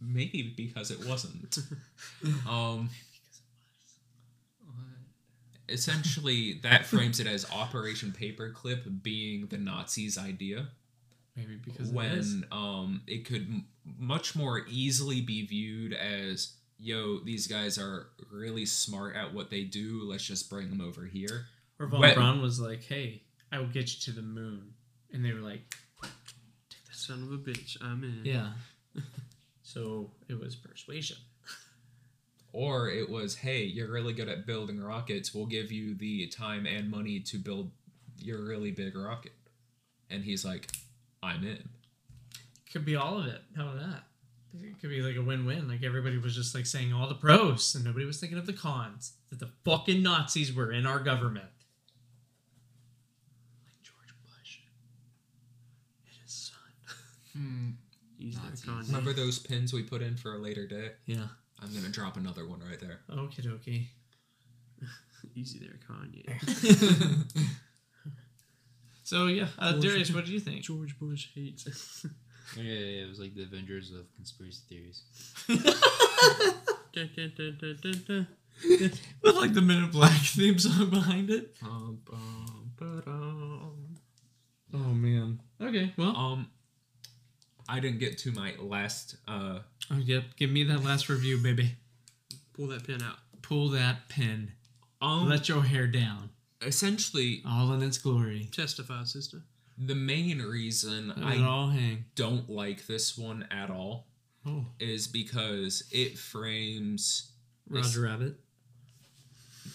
maybe 0.00 0.54
because 0.56 0.90
it 0.90 1.04
wasn't. 1.06 1.58
um, 2.48 2.90
essentially, 5.68 6.54
that 6.62 6.86
frames 6.86 7.20
it 7.20 7.26
as 7.26 7.50
Operation 7.50 8.14
Paperclip 8.18 9.02
being 9.02 9.46
the 9.46 9.58
Nazis' 9.58 10.18
idea. 10.18 10.68
Maybe 11.36 11.56
because 11.62 11.90
it 11.90 11.94
when 11.94 12.46
um 12.50 13.02
it 13.06 13.26
could 13.26 13.42
m- 13.42 13.66
much 13.98 14.34
more 14.34 14.64
easily 14.68 15.20
be 15.20 15.44
viewed 15.46 15.92
as 15.92 16.54
yo 16.78 17.18
these 17.20 17.46
guys 17.46 17.78
are 17.78 18.08
really 18.30 18.66
smart 18.66 19.16
at 19.16 19.32
what 19.32 19.50
they 19.50 19.62
do 19.64 20.02
let's 20.04 20.24
just 20.24 20.50
bring 20.50 20.68
them 20.70 20.80
over 20.80 21.04
here 21.06 21.46
Or 21.78 21.86
Von 21.86 22.14
Braun 22.14 22.40
was 22.42 22.58
like, 22.60 22.82
"Hey, 22.84 23.22
I 23.52 23.58
will 23.58 23.66
get 23.68 23.92
you 23.94 24.00
to 24.12 24.12
the 24.12 24.22
moon," 24.26 24.74
and 25.12 25.24
they 25.24 25.32
were 25.32 25.40
like, 25.40 25.74
take 26.02 26.84
that 26.86 26.94
Son 26.96 27.22
of 27.22 27.32
a 27.32 27.38
bitch, 27.38 27.76
I'm 27.82 28.02
in. 28.04 28.22
"Yeah." 28.24 28.52
so 29.62 30.10
it 30.28 30.38
was 30.38 30.56
persuasion. 30.56 31.18
or 32.52 32.88
it 32.88 33.08
was 33.10 33.36
hey 33.36 33.62
you're 33.64 33.90
really 33.90 34.12
good 34.14 34.28
at 34.28 34.46
building 34.46 34.80
rockets 34.80 35.34
we'll 35.34 35.44
give 35.46 35.70
you 35.70 35.94
the 35.94 36.26
time 36.28 36.64
and 36.66 36.90
money 36.90 37.20
to 37.20 37.36
build 37.38 37.70
your 38.18 38.42
really 38.42 38.70
big 38.70 38.96
rocket 38.96 39.32
and 40.08 40.24
he's 40.24 40.44
like 40.44 40.70
i'm 41.22 41.44
in 41.44 41.68
Could 42.72 42.84
be 42.86 42.96
all 42.96 43.18
of 43.18 43.26
it. 43.26 43.42
How 43.56 43.64
about 43.68 43.80
that? 43.80 44.02
It 44.62 44.80
could 44.80 44.90
be 44.90 45.02
like 45.02 45.16
a 45.16 45.22
win-win. 45.22 45.68
Like 45.68 45.82
everybody 45.82 46.18
was 46.18 46.34
just 46.34 46.54
like 46.54 46.66
saying 46.66 46.92
all 46.92 47.08
the 47.08 47.14
pros, 47.14 47.74
and 47.74 47.84
nobody 47.84 48.04
was 48.04 48.18
thinking 48.20 48.38
of 48.38 48.46
the 48.46 48.52
cons. 48.52 49.12
That 49.30 49.38
the 49.40 49.50
fucking 49.64 50.02
Nazis 50.02 50.52
were 50.54 50.72
in 50.72 50.86
our 50.86 50.98
government. 50.98 51.46
Like 53.64 53.82
George 53.82 54.14
Bush 54.22 54.58
and 56.06 56.14
his 56.22 56.32
son. 56.32 56.58
Hmm. 57.32 57.70
He's 58.18 58.36
Nazis. 58.36 58.88
Remember 58.88 59.12
those 59.12 59.38
pins 59.38 59.72
we 59.72 59.82
put 59.82 60.00
in 60.02 60.16
for 60.16 60.34
a 60.34 60.38
later 60.38 60.66
day 60.66 60.92
Yeah. 61.04 61.26
i'm 61.62 61.72
gonna 61.74 61.90
drop 61.90 62.16
another 62.16 62.46
one 62.46 62.60
right 62.60 62.80
there 62.80 63.00
Okie 63.10 63.42
dokie. 63.46 63.86
Easy 65.34 65.58
there, 65.58 65.78
Kanye. 65.88 67.46
So 69.02 69.26
yeah, 69.26 69.46
uh, 69.60 69.70
George- 69.72 69.84
Darius, 69.84 70.12
what 70.12 70.24
do 70.26 70.32
you 70.32 70.40
think? 70.40 70.62
George 70.62 70.98
Bush 70.98 71.28
hates. 71.32 72.04
Yeah, 72.56 72.62
yeah, 72.62 72.72
yeah, 72.78 73.02
it 73.04 73.08
was 73.08 73.18
like 73.18 73.34
the 73.34 73.42
Avengers 73.42 73.90
of 73.92 74.06
conspiracy 74.16 74.60
theories. 74.68 75.02
Dun, 75.48 77.10
dun, 77.14 77.32
dun, 77.36 77.58
dun, 77.60 77.78
dun, 77.82 78.02
dun. 78.06 78.26
With 79.22 79.34
like 79.36 79.52
the 79.52 79.60
Men 79.60 79.84
in 79.84 79.90
Black 79.90 80.12
theme 80.22 80.58
song 80.58 80.88
behind 80.90 81.28
it. 81.30 81.56
um, 81.62 81.98
bum, 82.08 82.70
ba-dum. 82.76 83.96
Oh 84.72 84.78
man. 84.78 85.40
Okay. 85.60 85.92
Well, 85.98 86.16
Um, 86.16 86.48
I 87.68 87.80
didn't 87.80 87.98
get 87.98 88.16
to 88.18 88.32
my 88.32 88.54
last. 88.58 89.16
Uh, 89.28 89.58
oh, 89.90 89.98
yep. 89.98 90.24
Give 90.36 90.50
me 90.50 90.62
that 90.64 90.82
last 90.84 91.08
review, 91.08 91.36
baby. 91.38 91.74
Pull 92.54 92.68
that 92.68 92.86
pin 92.86 93.02
out. 93.02 93.16
Pull 93.42 93.70
that 93.70 94.08
pin. 94.08 94.52
um, 95.02 95.28
Let 95.28 95.48
your 95.48 95.62
hair 95.64 95.86
down. 95.86 96.30
essentially, 96.62 97.42
All 97.46 97.72
in 97.72 97.82
its 97.82 97.98
glory. 97.98 98.48
Testify, 98.52 99.04
sister. 99.04 99.42
The 99.78 99.94
main 99.94 100.40
reason 100.42 101.12
I 101.12 101.98
don't 102.14 102.48
like 102.48 102.86
this 102.86 103.16
one 103.18 103.46
at 103.50 103.70
all 103.70 104.06
Oh, 104.48 104.64
is 104.78 105.08
because 105.08 105.82
it 105.90 106.16
frames. 106.16 107.32
Roger 107.68 108.02
Rabbit. 108.02 108.36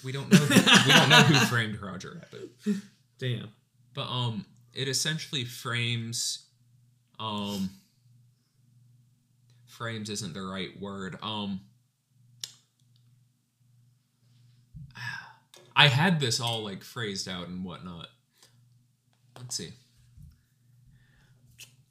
We 0.03 0.11
don't 0.13 0.31
know. 0.31 0.37
Who, 0.39 0.87
we 0.87 0.93
don't 0.93 1.09
know 1.09 1.17
who 1.23 1.45
framed 1.47 1.81
Roger 1.81 2.21
Rabbit, 2.21 2.81
Damn. 3.19 3.49
but 3.93 4.07
um, 4.07 4.45
it 4.73 4.87
essentially 4.87 5.43
frames. 5.45 6.45
Um. 7.19 7.69
Frames 9.67 10.09
isn't 10.09 10.33
the 10.33 10.41
right 10.41 10.79
word. 10.79 11.17
Um. 11.21 11.59
I 15.75 15.87
had 15.87 16.19
this 16.21 16.39
all 16.39 16.63
like 16.63 16.83
phrased 16.83 17.27
out 17.27 17.47
and 17.49 17.65
whatnot. 17.65 18.07
Let's 19.37 19.55
see. 19.55 19.73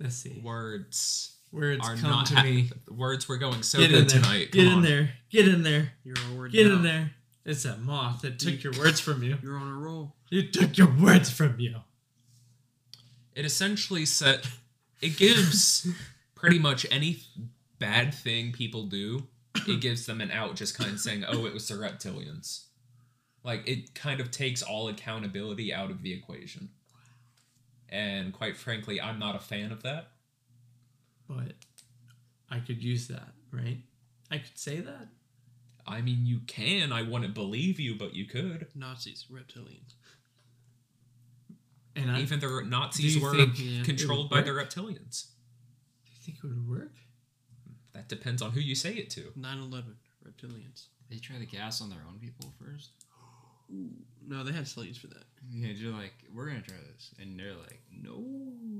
Let's 0.01 0.17
see. 0.17 0.41
Words 0.43 1.37
Words 1.53 1.87
are 1.87 1.95
come 1.97 2.11
not 2.11 2.27
to 2.27 2.37
ha- 2.37 2.43
me. 2.45 2.71
Words 2.89 3.29
were 3.29 3.37
going 3.37 3.63
so 3.63 3.79
Get 3.79 3.93
in 3.93 3.99
good 4.03 4.09
there. 4.11 4.21
tonight. 4.23 4.53
Get 4.53 4.65
Come 4.65 4.67
in 4.69 4.73
on. 4.79 4.83
there. 4.83 5.11
Get 5.31 5.49
in 5.49 5.63
there. 5.63 5.93
You're 6.05 6.17
on 6.19 6.37
word 6.39 6.53
Get 6.53 6.67
now. 6.67 6.75
in 6.77 6.83
there. 6.83 7.11
It's 7.45 7.63
that 7.65 7.81
moth 7.81 8.23
that 8.23 8.39
took 8.39 8.63
your 8.63 8.73
words 8.79 9.01
from 9.01 9.23
you. 9.23 9.37
You're 9.43 9.57
on 9.59 9.69
a 9.69 9.77
roll. 9.77 10.15
You 10.31 10.49
took 10.51 10.79
your 10.79 10.91
words 10.95 11.31
from 11.31 11.59
you. 11.59 11.77
It 13.35 13.45
essentially 13.45 14.05
set. 14.07 14.47
It 15.01 15.17
gives 15.17 15.89
pretty 16.35 16.59
much 16.59 16.87
any 16.91 17.19
bad 17.79 18.15
thing 18.15 18.53
people 18.53 18.85
do. 18.85 19.27
It 19.67 19.81
gives 19.81 20.07
them 20.07 20.21
an 20.21 20.31
out, 20.31 20.55
just 20.55 20.77
kind 20.79 20.91
of 20.93 21.01
saying, 21.01 21.25
"Oh, 21.27 21.47
it 21.47 21.53
was 21.55 21.67
the 21.67 21.75
reptilians." 21.75 22.65
Like 23.43 23.67
it 23.67 23.95
kind 23.95 24.21
of 24.21 24.31
takes 24.31 24.63
all 24.63 24.89
accountability 24.89 25.73
out 25.75 25.91
of 25.91 26.03
the 26.03 26.13
equation. 26.13 26.69
And 27.91 28.33
quite 28.33 28.57
frankly, 28.57 29.01
I'm 29.01 29.19
not 29.19 29.35
a 29.37 29.41
fan 29.41 29.73
of 29.73 29.83
that. 29.83 30.13
But 31.29 31.53
I 32.49 32.61
could 32.61 32.83
use 32.83 33.09
that, 33.09 33.33
right? 33.53 33.79
I 34.31 34.39
could 34.39 34.59
say 34.59 34.81
that. 34.81 35.09
I 35.87 36.01
mean, 36.01 36.25
you 36.25 36.41
can. 36.47 36.93
I 36.93 37.03
wouldn't 37.03 37.35
believe 37.35 37.81
you, 37.81 37.97
but 37.97 38.15
you 38.15 38.27
could. 38.27 38.69
Nazis, 38.75 39.27
reptilians. 39.31 39.95
And 41.97 42.11
I 42.11 42.21
Even 42.21 42.39
the 42.39 42.63
Nazis 42.65 43.21
were 43.21 43.35
think 43.35 43.59
it 43.59 43.85
controlled 43.85 44.31
would 44.31 44.37
by 44.37 44.43
the 44.43 44.51
reptilians. 44.53 45.27
do 46.05 46.13
you 46.13 46.21
think 46.23 46.39
it 46.39 46.45
would 46.45 46.69
work? 46.69 46.93
That 47.93 48.09
depends 48.09 48.41
on 48.41 48.53
who 48.53 48.61
you 48.61 48.77
say 48.77 48.95
it 48.95 49.11
to. 49.11 49.33
9-11, 49.37 49.95
reptilians. 50.25 50.87
They 51.11 51.19
try 51.19 51.39
the 51.39 51.47
gas 51.47 51.81
on 51.81 51.91
their 51.91 52.05
own 52.09 52.19
people 52.21 52.53
first. 52.65 52.91
No, 54.27 54.45
they 54.45 54.53
had 54.53 54.69
slaves 54.69 54.99
for 54.99 55.07
that. 55.09 55.25
Yeah, 55.51 55.69
you're 55.69 55.93
like, 55.93 56.13
we're 56.35 56.47
gonna 56.47 56.61
try 56.61 56.77
this, 56.93 57.13
and 57.21 57.39
they're 57.39 57.55
like, 57.55 57.81
no. 57.91 58.23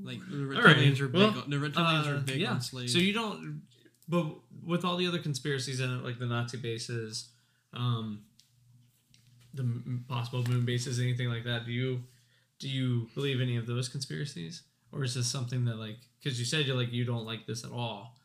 Like 0.03 0.21
the 0.31 0.57
All 0.57 0.63
right, 0.63 0.77
reptilians 0.77 1.01
were 1.01 1.09
big. 1.09 1.21
well, 1.21 1.43
on, 1.43 1.51
the 1.51 1.57
reptilians 1.57 2.07
Uh, 2.07 2.13
were 2.15 2.21
big 2.21 2.41
yeah. 2.41 2.53
on 2.53 2.61
slaves. 2.61 2.93
So 2.93 2.99
you 2.99 3.13
don't, 3.13 3.63
but 4.09 4.27
with 4.65 4.85
all 4.85 4.97
the 4.97 5.07
other 5.07 5.19
conspiracies 5.19 5.81
in 5.81 5.91
it, 5.91 6.05
like 6.05 6.19
the 6.19 6.27
Nazi 6.27 6.59
bases, 6.59 7.29
um, 7.73 8.23
the 9.55 9.63
m- 9.63 10.05
possible 10.09 10.45
moon 10.45 10.65
bases, 10.65 11.01
anything 11.01 11.29
like 11.29 11.45
that, 11.45 11.65
do 11.67 11.73
you 11.73 12.03
do 12.59 12.69
you 12.69 13.09
believe 13.15 13.41
any 13.41 13.57
of 13.57 13.67
those 13.67 13.89
conspiracies, 13.89 14.63
or 14.93 15.03
is 15.05 15.15
this 15.15 15.27
something 15.27 15.65
that 15.65 15.77
like 15.77 15.97
because 16.23 16.39
you 16.39 16.45
said 16.45 16.67
you're 16.67 16.77
like 16.77 16.93
you 16.93 17.05
don't 17.05 17.25
like 17.27 17.47
this 17.47 17.65
at 17.65 17.73
all? 17.73 18.17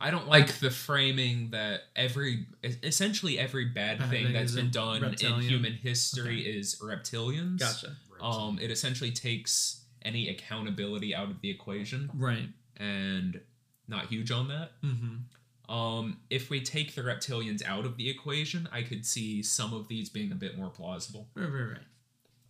I 0.00 0.10
don't 0.10 0.28
like 0.28 0.58
the 0.60 0.70
framing 0.70 1.50
that 1.50 1.80
every 1.94 2.46
essentially 2.62 3.38
every 3.38 3.64
bad, 3.66 3.98
Bad 3.98 4.10
thing 4.10 4.32
that's 4.32 4.52
been 4.54 4.66
a 4.66 4.70
done 4.70 5.02
in 5.04 5.40
human 5.40 5.72
history 5.72 6.40
is 6.42 6.76
reptilians. 6.82 7.58
Gotcha. 7.60 7.96
Um, 8.20 8.58
it 8.60 8.70
essentially 8.70 9.10
takes 9.10 9.82
any 10.02 10.28
accountability 10.28 11.14
out 11.14 11.30
of 11.30 11.40
the 11.40 11.50
equation, 11.50 12.10
Right. 12.14 12.48
and 12.76 13.40
not 13.88 14.06
huge 14.06 14.30
on 14.30 14.48
that. 14.48 14.70
Mm-hmm. 14.82 15.74
Um, 15.74 16.18
if 16.30 16.48
we 16.50 16.60
take 16.60 16.94
the 16.94 17.02
reptilians 17.02 17.64
out 17.64 17.84
of 17.86 17.96
the 17.96 18.08
equation, 18.08 18.68
I 18.70 18.82
could 18.82 19.04
see 19.04 19.42
some 19.42 19.72
of 19.74 19.88
these 19.88 20.08
being 20.08 20.30
a 20.30 20.36
bit 20.36 20.56
more 20.56 20.68
plausible, 20.70 21.28
Right, 21.34 21.50
right, 21.50 21.70
right. 21.72 21.80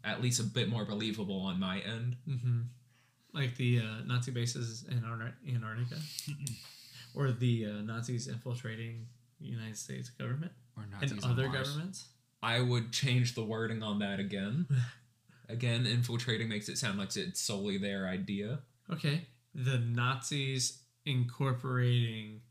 at 0.05 0.21
least 0.21 0.39
a 0.41 0.45
bit 0.45 0.69
more 0.69 0.85
believable 0.85 1.41
on 1.41 1.59
my 1.59 1.79
end. 1.81 2.17
Mm-hmm. 2.29 2.61
Like 3.33 3.57
the 3.57 3.79
uh, 3.81 4.05
Nazi 4.05 4.33
bases 4.33 4.85
in 4.91 4.99
Antar- 4.99 5.33
Antarctica, 5.49 5.97
or 7.17 7.33
the 7.33 7.67
uh, 7.67 7.83
Nazis 7.83 8.29
infiltrating 8.29 9.07
the 9.41 9.47
United 9.47 9.77
States 9.77 10.11
government 10.11 10.53
Or 10.77 10.85
Nazis 10.91 11.13
and 11.13 11.25
other 11.25 11.49
Mars. 11.49 11.69
governments. 11.69 12.07
I 12.43 12.61
would 12.61 12.93
change 12.93 13.35
the 13.35 13.43
wording 13.45 13.83
on 13.83 13.99
that 14.01 14.21
again. 14.21 14.67
again, 15.49 15.87
infiltrating 15.87 16.49
makes 16.49 16.69
it 16.69 16.79
sound 16.79 16.99
like 16.99 17.17
it's 17.17 17.41
solely 17.41 17.79
their 17.79 18.07
idea. 18.07 18.61
Okay, 18.93 19.27
the 19.55 19.79
Nazis 19.79 20.83
incorporating 21.05 22.43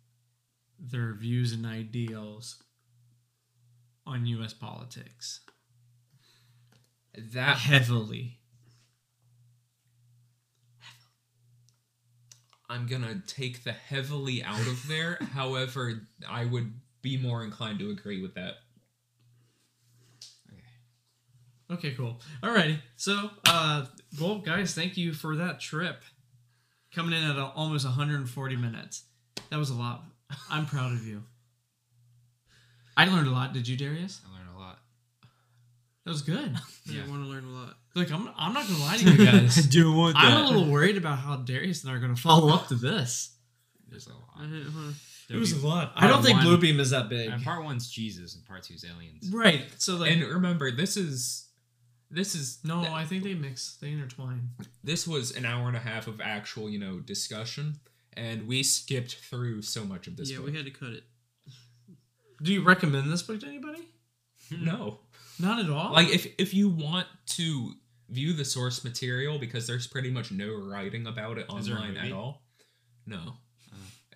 their 0.80 1.14
views 1.14 1.54
and 1.54 1.66
ideals 1.66 2.62
on 4.06 4.26
U.S. 4.26 4.54
politics 4.54 5.40
That 7.34 7.58
heavily. 7.58 8.40
I'm 12.70 12.88
gonna 12.88 13.22
take 13.28 13.64
the 13.64 13.72
heavily 13.72 14.44
out 14.44 14.60
of 14.68 14.88
there. 14.88 15.18
However, 15.34 16.02
I 16.28 16.46
would 16.46 16.74
be 17.02 17.18
more 17.18 17.44
inclined 17.44 17.80
to 17.80 17.90
agree 17.92 18.22
with 18.22 18.34
that. 18.36 18.56
Okay, 20.52 20.64
Okay, 21.72 21.92
cool. 21.96 22.20
Alrighty. 22.42 22.80
So, 22.96 23.30
uh, 23.48 23.86
well, 24.20 24.40
guys, 24.40 24.74
thank 24.74 24.98
you 24.98 25.14
for 25.14 25.36
that 25.38 25.60
trip. 25.60 26.02
Coming 26.94 27.14
in 27.20 27.30
at 27.30 27.38
a, 27.38 27.46
almost 27.46 27.86
140 27.86 28.56
minutes. 28.56 29.04
That 29.50 29.58
was 29.58 29.70
a 29.70 29.76
lot. 29.76 30.04
I'm 30.50 30.66
proud 30.66 30.94
of 30.94 31.06
you. 31.06 31.24
I 32.98 33.06
learned 33.06 33.28
a 33.28 33.32
lot. 33.32 33.54
Did 33.54 33.68
you, 33.68 33.76
Darius? 33.76 34.22
I 34.28 34.38
learned 34.38 34.50
a 34.56 34.60
lot. 34.60 34.80
That 36.06 36.12
was 36.12 36.22
good. 36.22 36.52
Yeah. 36.86 37.00
Yeah. 37.00 37.02
I 37.06 37.10
want 37.10 37.24
to 37.24 37.30
learn 37.30 37.46
a 37.46 37.50
lot. 37.50 37.78
Like, 37.96 38.12
I'm, 38.12 38.30
I'm 38.38 38.54
not 38.54 38.68
gonna 38.68 38.80
lie 38.80 38.98
to 38.98 39.12
you 39.12 39.26
guys. 39.26 39.56
do 39.68 39.94
want 39.94 40.18
I'm 40.18 40.46
a 40.46 40.48
little 40.50 40.70
worried 40.72 40.98
about 40.98 41.18
how 41.20 41.38
Darius 41.38 41.84
and 41.84 41.92
I 41.92 41.96
are 41.96 42.00
gonna 42.00 42.16
follow 42.16 42.54
up 42.54 42.68
to 42.68 42.76
this. 42.76 43.36
There's 43.88 44.08
a 44.08 44.14
lot. 44.14 44.42
didn't- 44.42 44.96
It 45.30 45.38
was 45.38 45.54
a 45.54 45.66
lot. 45.66 45.94
I 45.96 46.08
don't 46.08 46.22
think 46.22 46.38
one- 46.38 46.46
Bluebeam 46.46 46.80
is 46.80 46.90
that 46.90 47.08
big. 47.10 47.30
And 47.30 47.42
part 47.44 47.64
one's 47.64 47.90
Jesus, 47.90 48.36
and 48.36 48.46
part 48.46 48.64
two's 48.64 48.84
aliens. 48.84 49.30
Right. 49.32 49.64
So 49.78 49.96
like, 49.96 50.12
And 50.12 50.24
remember, 50.24 50.72
this 50.72 50.98
is 50.98 51.48
this 52.12 52.36
is 52.36 52.60
no, 52.64 52.82
I 52.84 53.06
think 53.06 53.24
they 53.24 53.34
mix. 53.34 53.78
They 53.82 53.92
intertwine. 53.92 54.50
this 54.84 55.08
was 55.08 55.32
an 55.32 55.46
hour 55.46 55.68
and 55.68 55.76
a 55.78 55.80
half 55.80 56.08
of 56.08 56.20
actual, 56.22 56.70
you 56.70 56.80
know, 56.80 57.00
discussion, 57.00 57.76
and 58.14 58.48
we 58.48 58.62
skipped 58.62 59.16
through 59.16 59.62
so 59.62 59.86
much 59.86 60.08
of 60.08 60.16
this. 60.18 60.30
Yeah, 60.30 60.38
book. 60.38 60.48
we 60.48 60.56
had 60.56 60.66
to 60.66 60.72
cut 60.72 60.90
it. 60.90 61.04
Do 62.44 62.52
you 62.54 62.62
recommend 62.62 63.12
this 63.12 63.24
book 63.24 63.40
to 63.40 63.48
anybody? 63.48 63.88
no. 64.52 65.00
Not 65.40 65.64
at 65.64 65.70
all. 65.70 65.92
Like 65.92 66.10
if 66.10 66.28
if 66.38 66.54
you 66.54 66.70
want 66.70 67.08
to 67.38 67.74
view 68.10 68.34
the 68.34 68.46
source 68.46 68.84
material 68.84 69.40
because 69.40 69.66
there's 69.68 69.88
pretty 69.88 70.12
much 70.12 70.32
no 70.32 70.54
writing 70.56 71.08
about 71.08 71.38
it 71.38 71.48
Is 71.58 71.66
there 71.68 71.76
a 71.76 71.80
online 71.80 71.98
at 71.98 72.04
movie? 72.04 72.14
all. 72.14 72.42
No. 73.08 73.34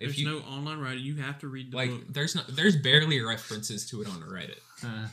There's 0.00 0.18
you 0.18 0.26
no 0.28 0.38
online 0.40 0.78
writing. 0.80 1.02
You 1.04 1.16
have 1.16 1.38
to 1.40 1.48
read 1.48 1.72
the 1.72 1.76
like 1.76 1.90
book. 1.90 2.02
there's 2.08 2.34
not 2.34 2.46
there's 2.48 2.76
barely 2.76 3.20
references 3.20 3.88
to 3.90 4.00
it 4.02 4.08
on 4.08 4.20
Reddit. 4.22 4.58
Uh, 4.84 5.08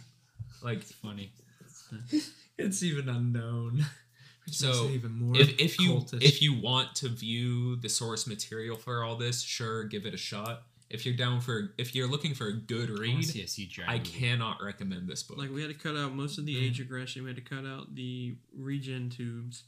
Like 0.64 0.80
it's 0.82 0.92
funny. 0.94 1.32
it's 2.58 2.84
even 2.84 3.10
unknown. 3.10 3.86
Which 4.46 4.56
So, 4.56 4.86
it 4.88 4.92
even 4.92 5.12
more 5.20 5.36
if, 5.38 5.60
if 5.60 5.80
you 5.80 5.92
cultish. 5.96 6.22
if 6.24 6.42
you 6.42 6.54
want 6.60 6.96
to 6.96 7.10
view 7.10 7.76
the 7.76 7.90
source 7.90 8.26
material 8.28 8.78
for 8.78 9.04
all 9.04 9.18
this, 9.18 9.42
sure, 9.42 9.84
give 9.84 10.06
it 10.06 10.14
a 10.14 10.18
shot. 10.18 10.64
If 10.90 11.06
you're 11.06 11.16
down 11.16 11.42
for 11.42 11.74
if 11.78 11.94
you're 11.94 12.08
looking 12.08 12.34
for 12.34 12.48
a 12.48 12.54
good 12.54 12.90
I 12.90 13.02
read, 13.02 13.26
see 13.26 13.42
a 13.42 13.46
CGI 13.46 13.88
I 13.88 14.00
cannot 14.00 14.64
recommend 14.64 15.08
this 15.08 15.24
book. 15.24 15.38
Like 15.38 15.52
we 15.52 15.62
had 15.62 15.70
to 15.70 15.78
cut 15.78 15.98
out 15.98 16.14
most 16.14 16.38
of 16.38 16.46
the 16.46 16.56
mm. 16.56 16.66
age 16.66 16.80
aggression. 16.80 17.24
We 17.24 17.30
had 17.30 17.36
to 17.36 17.42
cut 17.42 17.66
out 17.66 17.94
the 17.94 18.36
regen 18.56 19.10
tubes. 19.10 19.64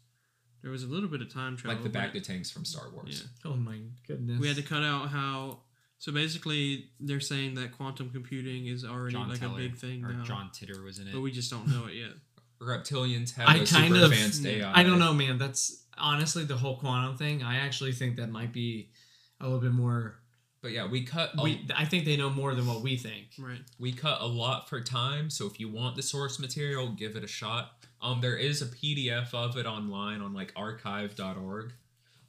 There 0.61 0.71
was 0.71 0.83
a 0.83 0.87
little 0.87 1.09
bit 1.09 1.21
of 1.21 1.33
time 1.33 1.55
travel. 1.55 1.81
like 1.81 1.91
the 1.91 1.97
bacta 1.97 2.23
tanks 2.23 2.51
from 2.51 2.65
Star 2.65 2.89
Wars. 2.91 3.23
Yeah. 3.23 3.51
oh 3.51 3.55
my 3.55 3.77
goodness, 4.07 4.39
We 4.39 4.47
had 4.47 4.57
to 4.57 4.63
cut 4.63 4.83
out 4.83 5.09
how. 5.09 5.59
So 5.97 6.13
basically, 6.13 6.91
they're 6.99 7.19
saying 7.19 7.55
that 7.55 7.73
quantum 7.73 8.09
computing 8.09 8.67
is 8.67 8.85
already 8.85 9.13
John 9.13 9.29
like 9.29 9.39
Teller, 9.39 9.55
a 9.55 9.57
big 9.57 9.75
thing 9.75 10.05
or 10.05 10.13
now, 10.13 10.23
John 10.23 10.49
Titor 10.53 10.81
was 10.83 10.99
in 10.99 11.07
it. 11.07 11.13
but 11.13 11.19
we 11.19 11.31
just 11.31 11.51
don't 11.51 11.67
know 11.67 11.87
it 11.87 11.95
yet. 11.95 12.11
Reptilians 12.61 13.35
have 13.35 13.49
I 13.49 13.55
a 13.55 13.57
kind 13.65 13.67
super 13.67 13.95
of- 13.95 14.11
advanced 14.11 14.43
mm. 14.43 14.61
AI. 14.61 14.79
I 14.79 14.83
don't 14.83 14.99
know, 14.99 15.13
man. 15.13 15.37
That's 15.37 15.83
honestly 15.97 16.45
the 16.45 16.57
whole 16.57 16.77
quantum 16.77 17.17
thing. 17.17 17.43
I 17.43 17.57
actually 17.57 17.91
think 17.91 18.17
that 18.17 18.29
might 18.29 18.53
be 18.53 18.91
a 19.39 19.45
little 19.45 19.59
bit 19.59 19.73
more. 19.73 20.15
But 20.61 20.71
yeah, 20.71 20.87
we 20.87 21.03
cut 21.05 21.31
a, 21.37 21.41
We, 21.43 21.65
I 21.75 21.85
think 21.85 22.05
they 22.05 22.17
know 22.17 22.29
more 22.29 22.53
than 22.53 22.67
what 22.67 22.81
we 22.81 22.97
think. 22.97 23.27
Right. 23.39 23.61
we 23.79 23.93
cut 23.93 24.19
a 24.21 24.25
lot 24.27 24.67
for 24.67 24.81
time. 24.81 25.29
So 25.29 25.45
if 25.47 25.59
you 25.59 25.69
want 25.69 25.95
the 25.95 26.03
source 26.03 26.37
material, 26.39 26.89
give 26.89 27.15
it 27.15 27.23
a 27.23 27.27
shot. 27.27 27.71
Um, 28.01 28.19
there 28.21 28.35
is 28.37 28.61
a 28.61 28.65
PDF 28.65 29.33
of 29.33 29.57
it 29.57 29.65
online 29.65 30.21
on 30.21 30.33
like 30.33 30.51
archive.org. 30.55 31.73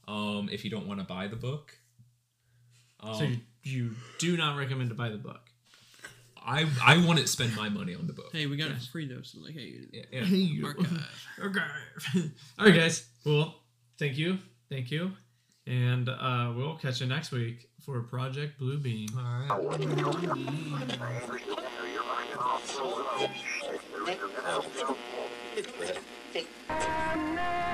Um, 0.07 0.49
if 0.51 0.65
you 0.65 0.71
don't 0.71 0.87
want 0.87 1.01
to 1.01 1.07
buy 1.07 1.27
the 1.29 1.37
book. 1.37 1.77
Um, 3.01 3.15
so 3.15 3.25
you, 3.25 3.39
you 3.63 3.91
do 4.19 4.37
not 4.37 4.57
recommend 4.57 4.91
to 4.91 4.95
buy 4.97 5.09
the 5.09 5.17
book. 5.17 5.41
I 6.45 6.67
I 6.83 6.97
wouldn't 6.97 7.29
spend 7.29 7.55
my 7.55 7.69
money 7.69 7.95
on 7.95 8.07
the 8.07 8.13
book. 8.13 8.31
Hey, 8.33 8.47
we 8.47 8.57
got 8.57 8.71
it 8.71 8.79
for 8.79 8.91
free 8.91 9.07
though. 9.07 9.23
So 9.23 9.41
like, 9.41 9.55
hey, 9.55 9.75
Yeah, 9.93 10.23
yeah. 10.23 10.67
archive. 10.67 11.07
Okay. 11.45 11.61
All 12.59 12.67
right, 12.67 12.75
guys. 12.75 13.07
Well, 13.25 13.55
thank 13.99 14.17
you, 14.19 14.39
thank 14.69 14.91
you, 14.91 15.13
and 15.67 16.09
uh, 16.09 16.53
we'll 16.57 16.77
catch 16.77 17.01
you 17.01 17.07
next 17.07 17.31
week 17.31 17.70
for 17.81 18.01
Project 18.03 18.59
Blue 18.59 18.79
Beam. 18.79 19.09
All 19.17 19.59
right. 27.33 27.70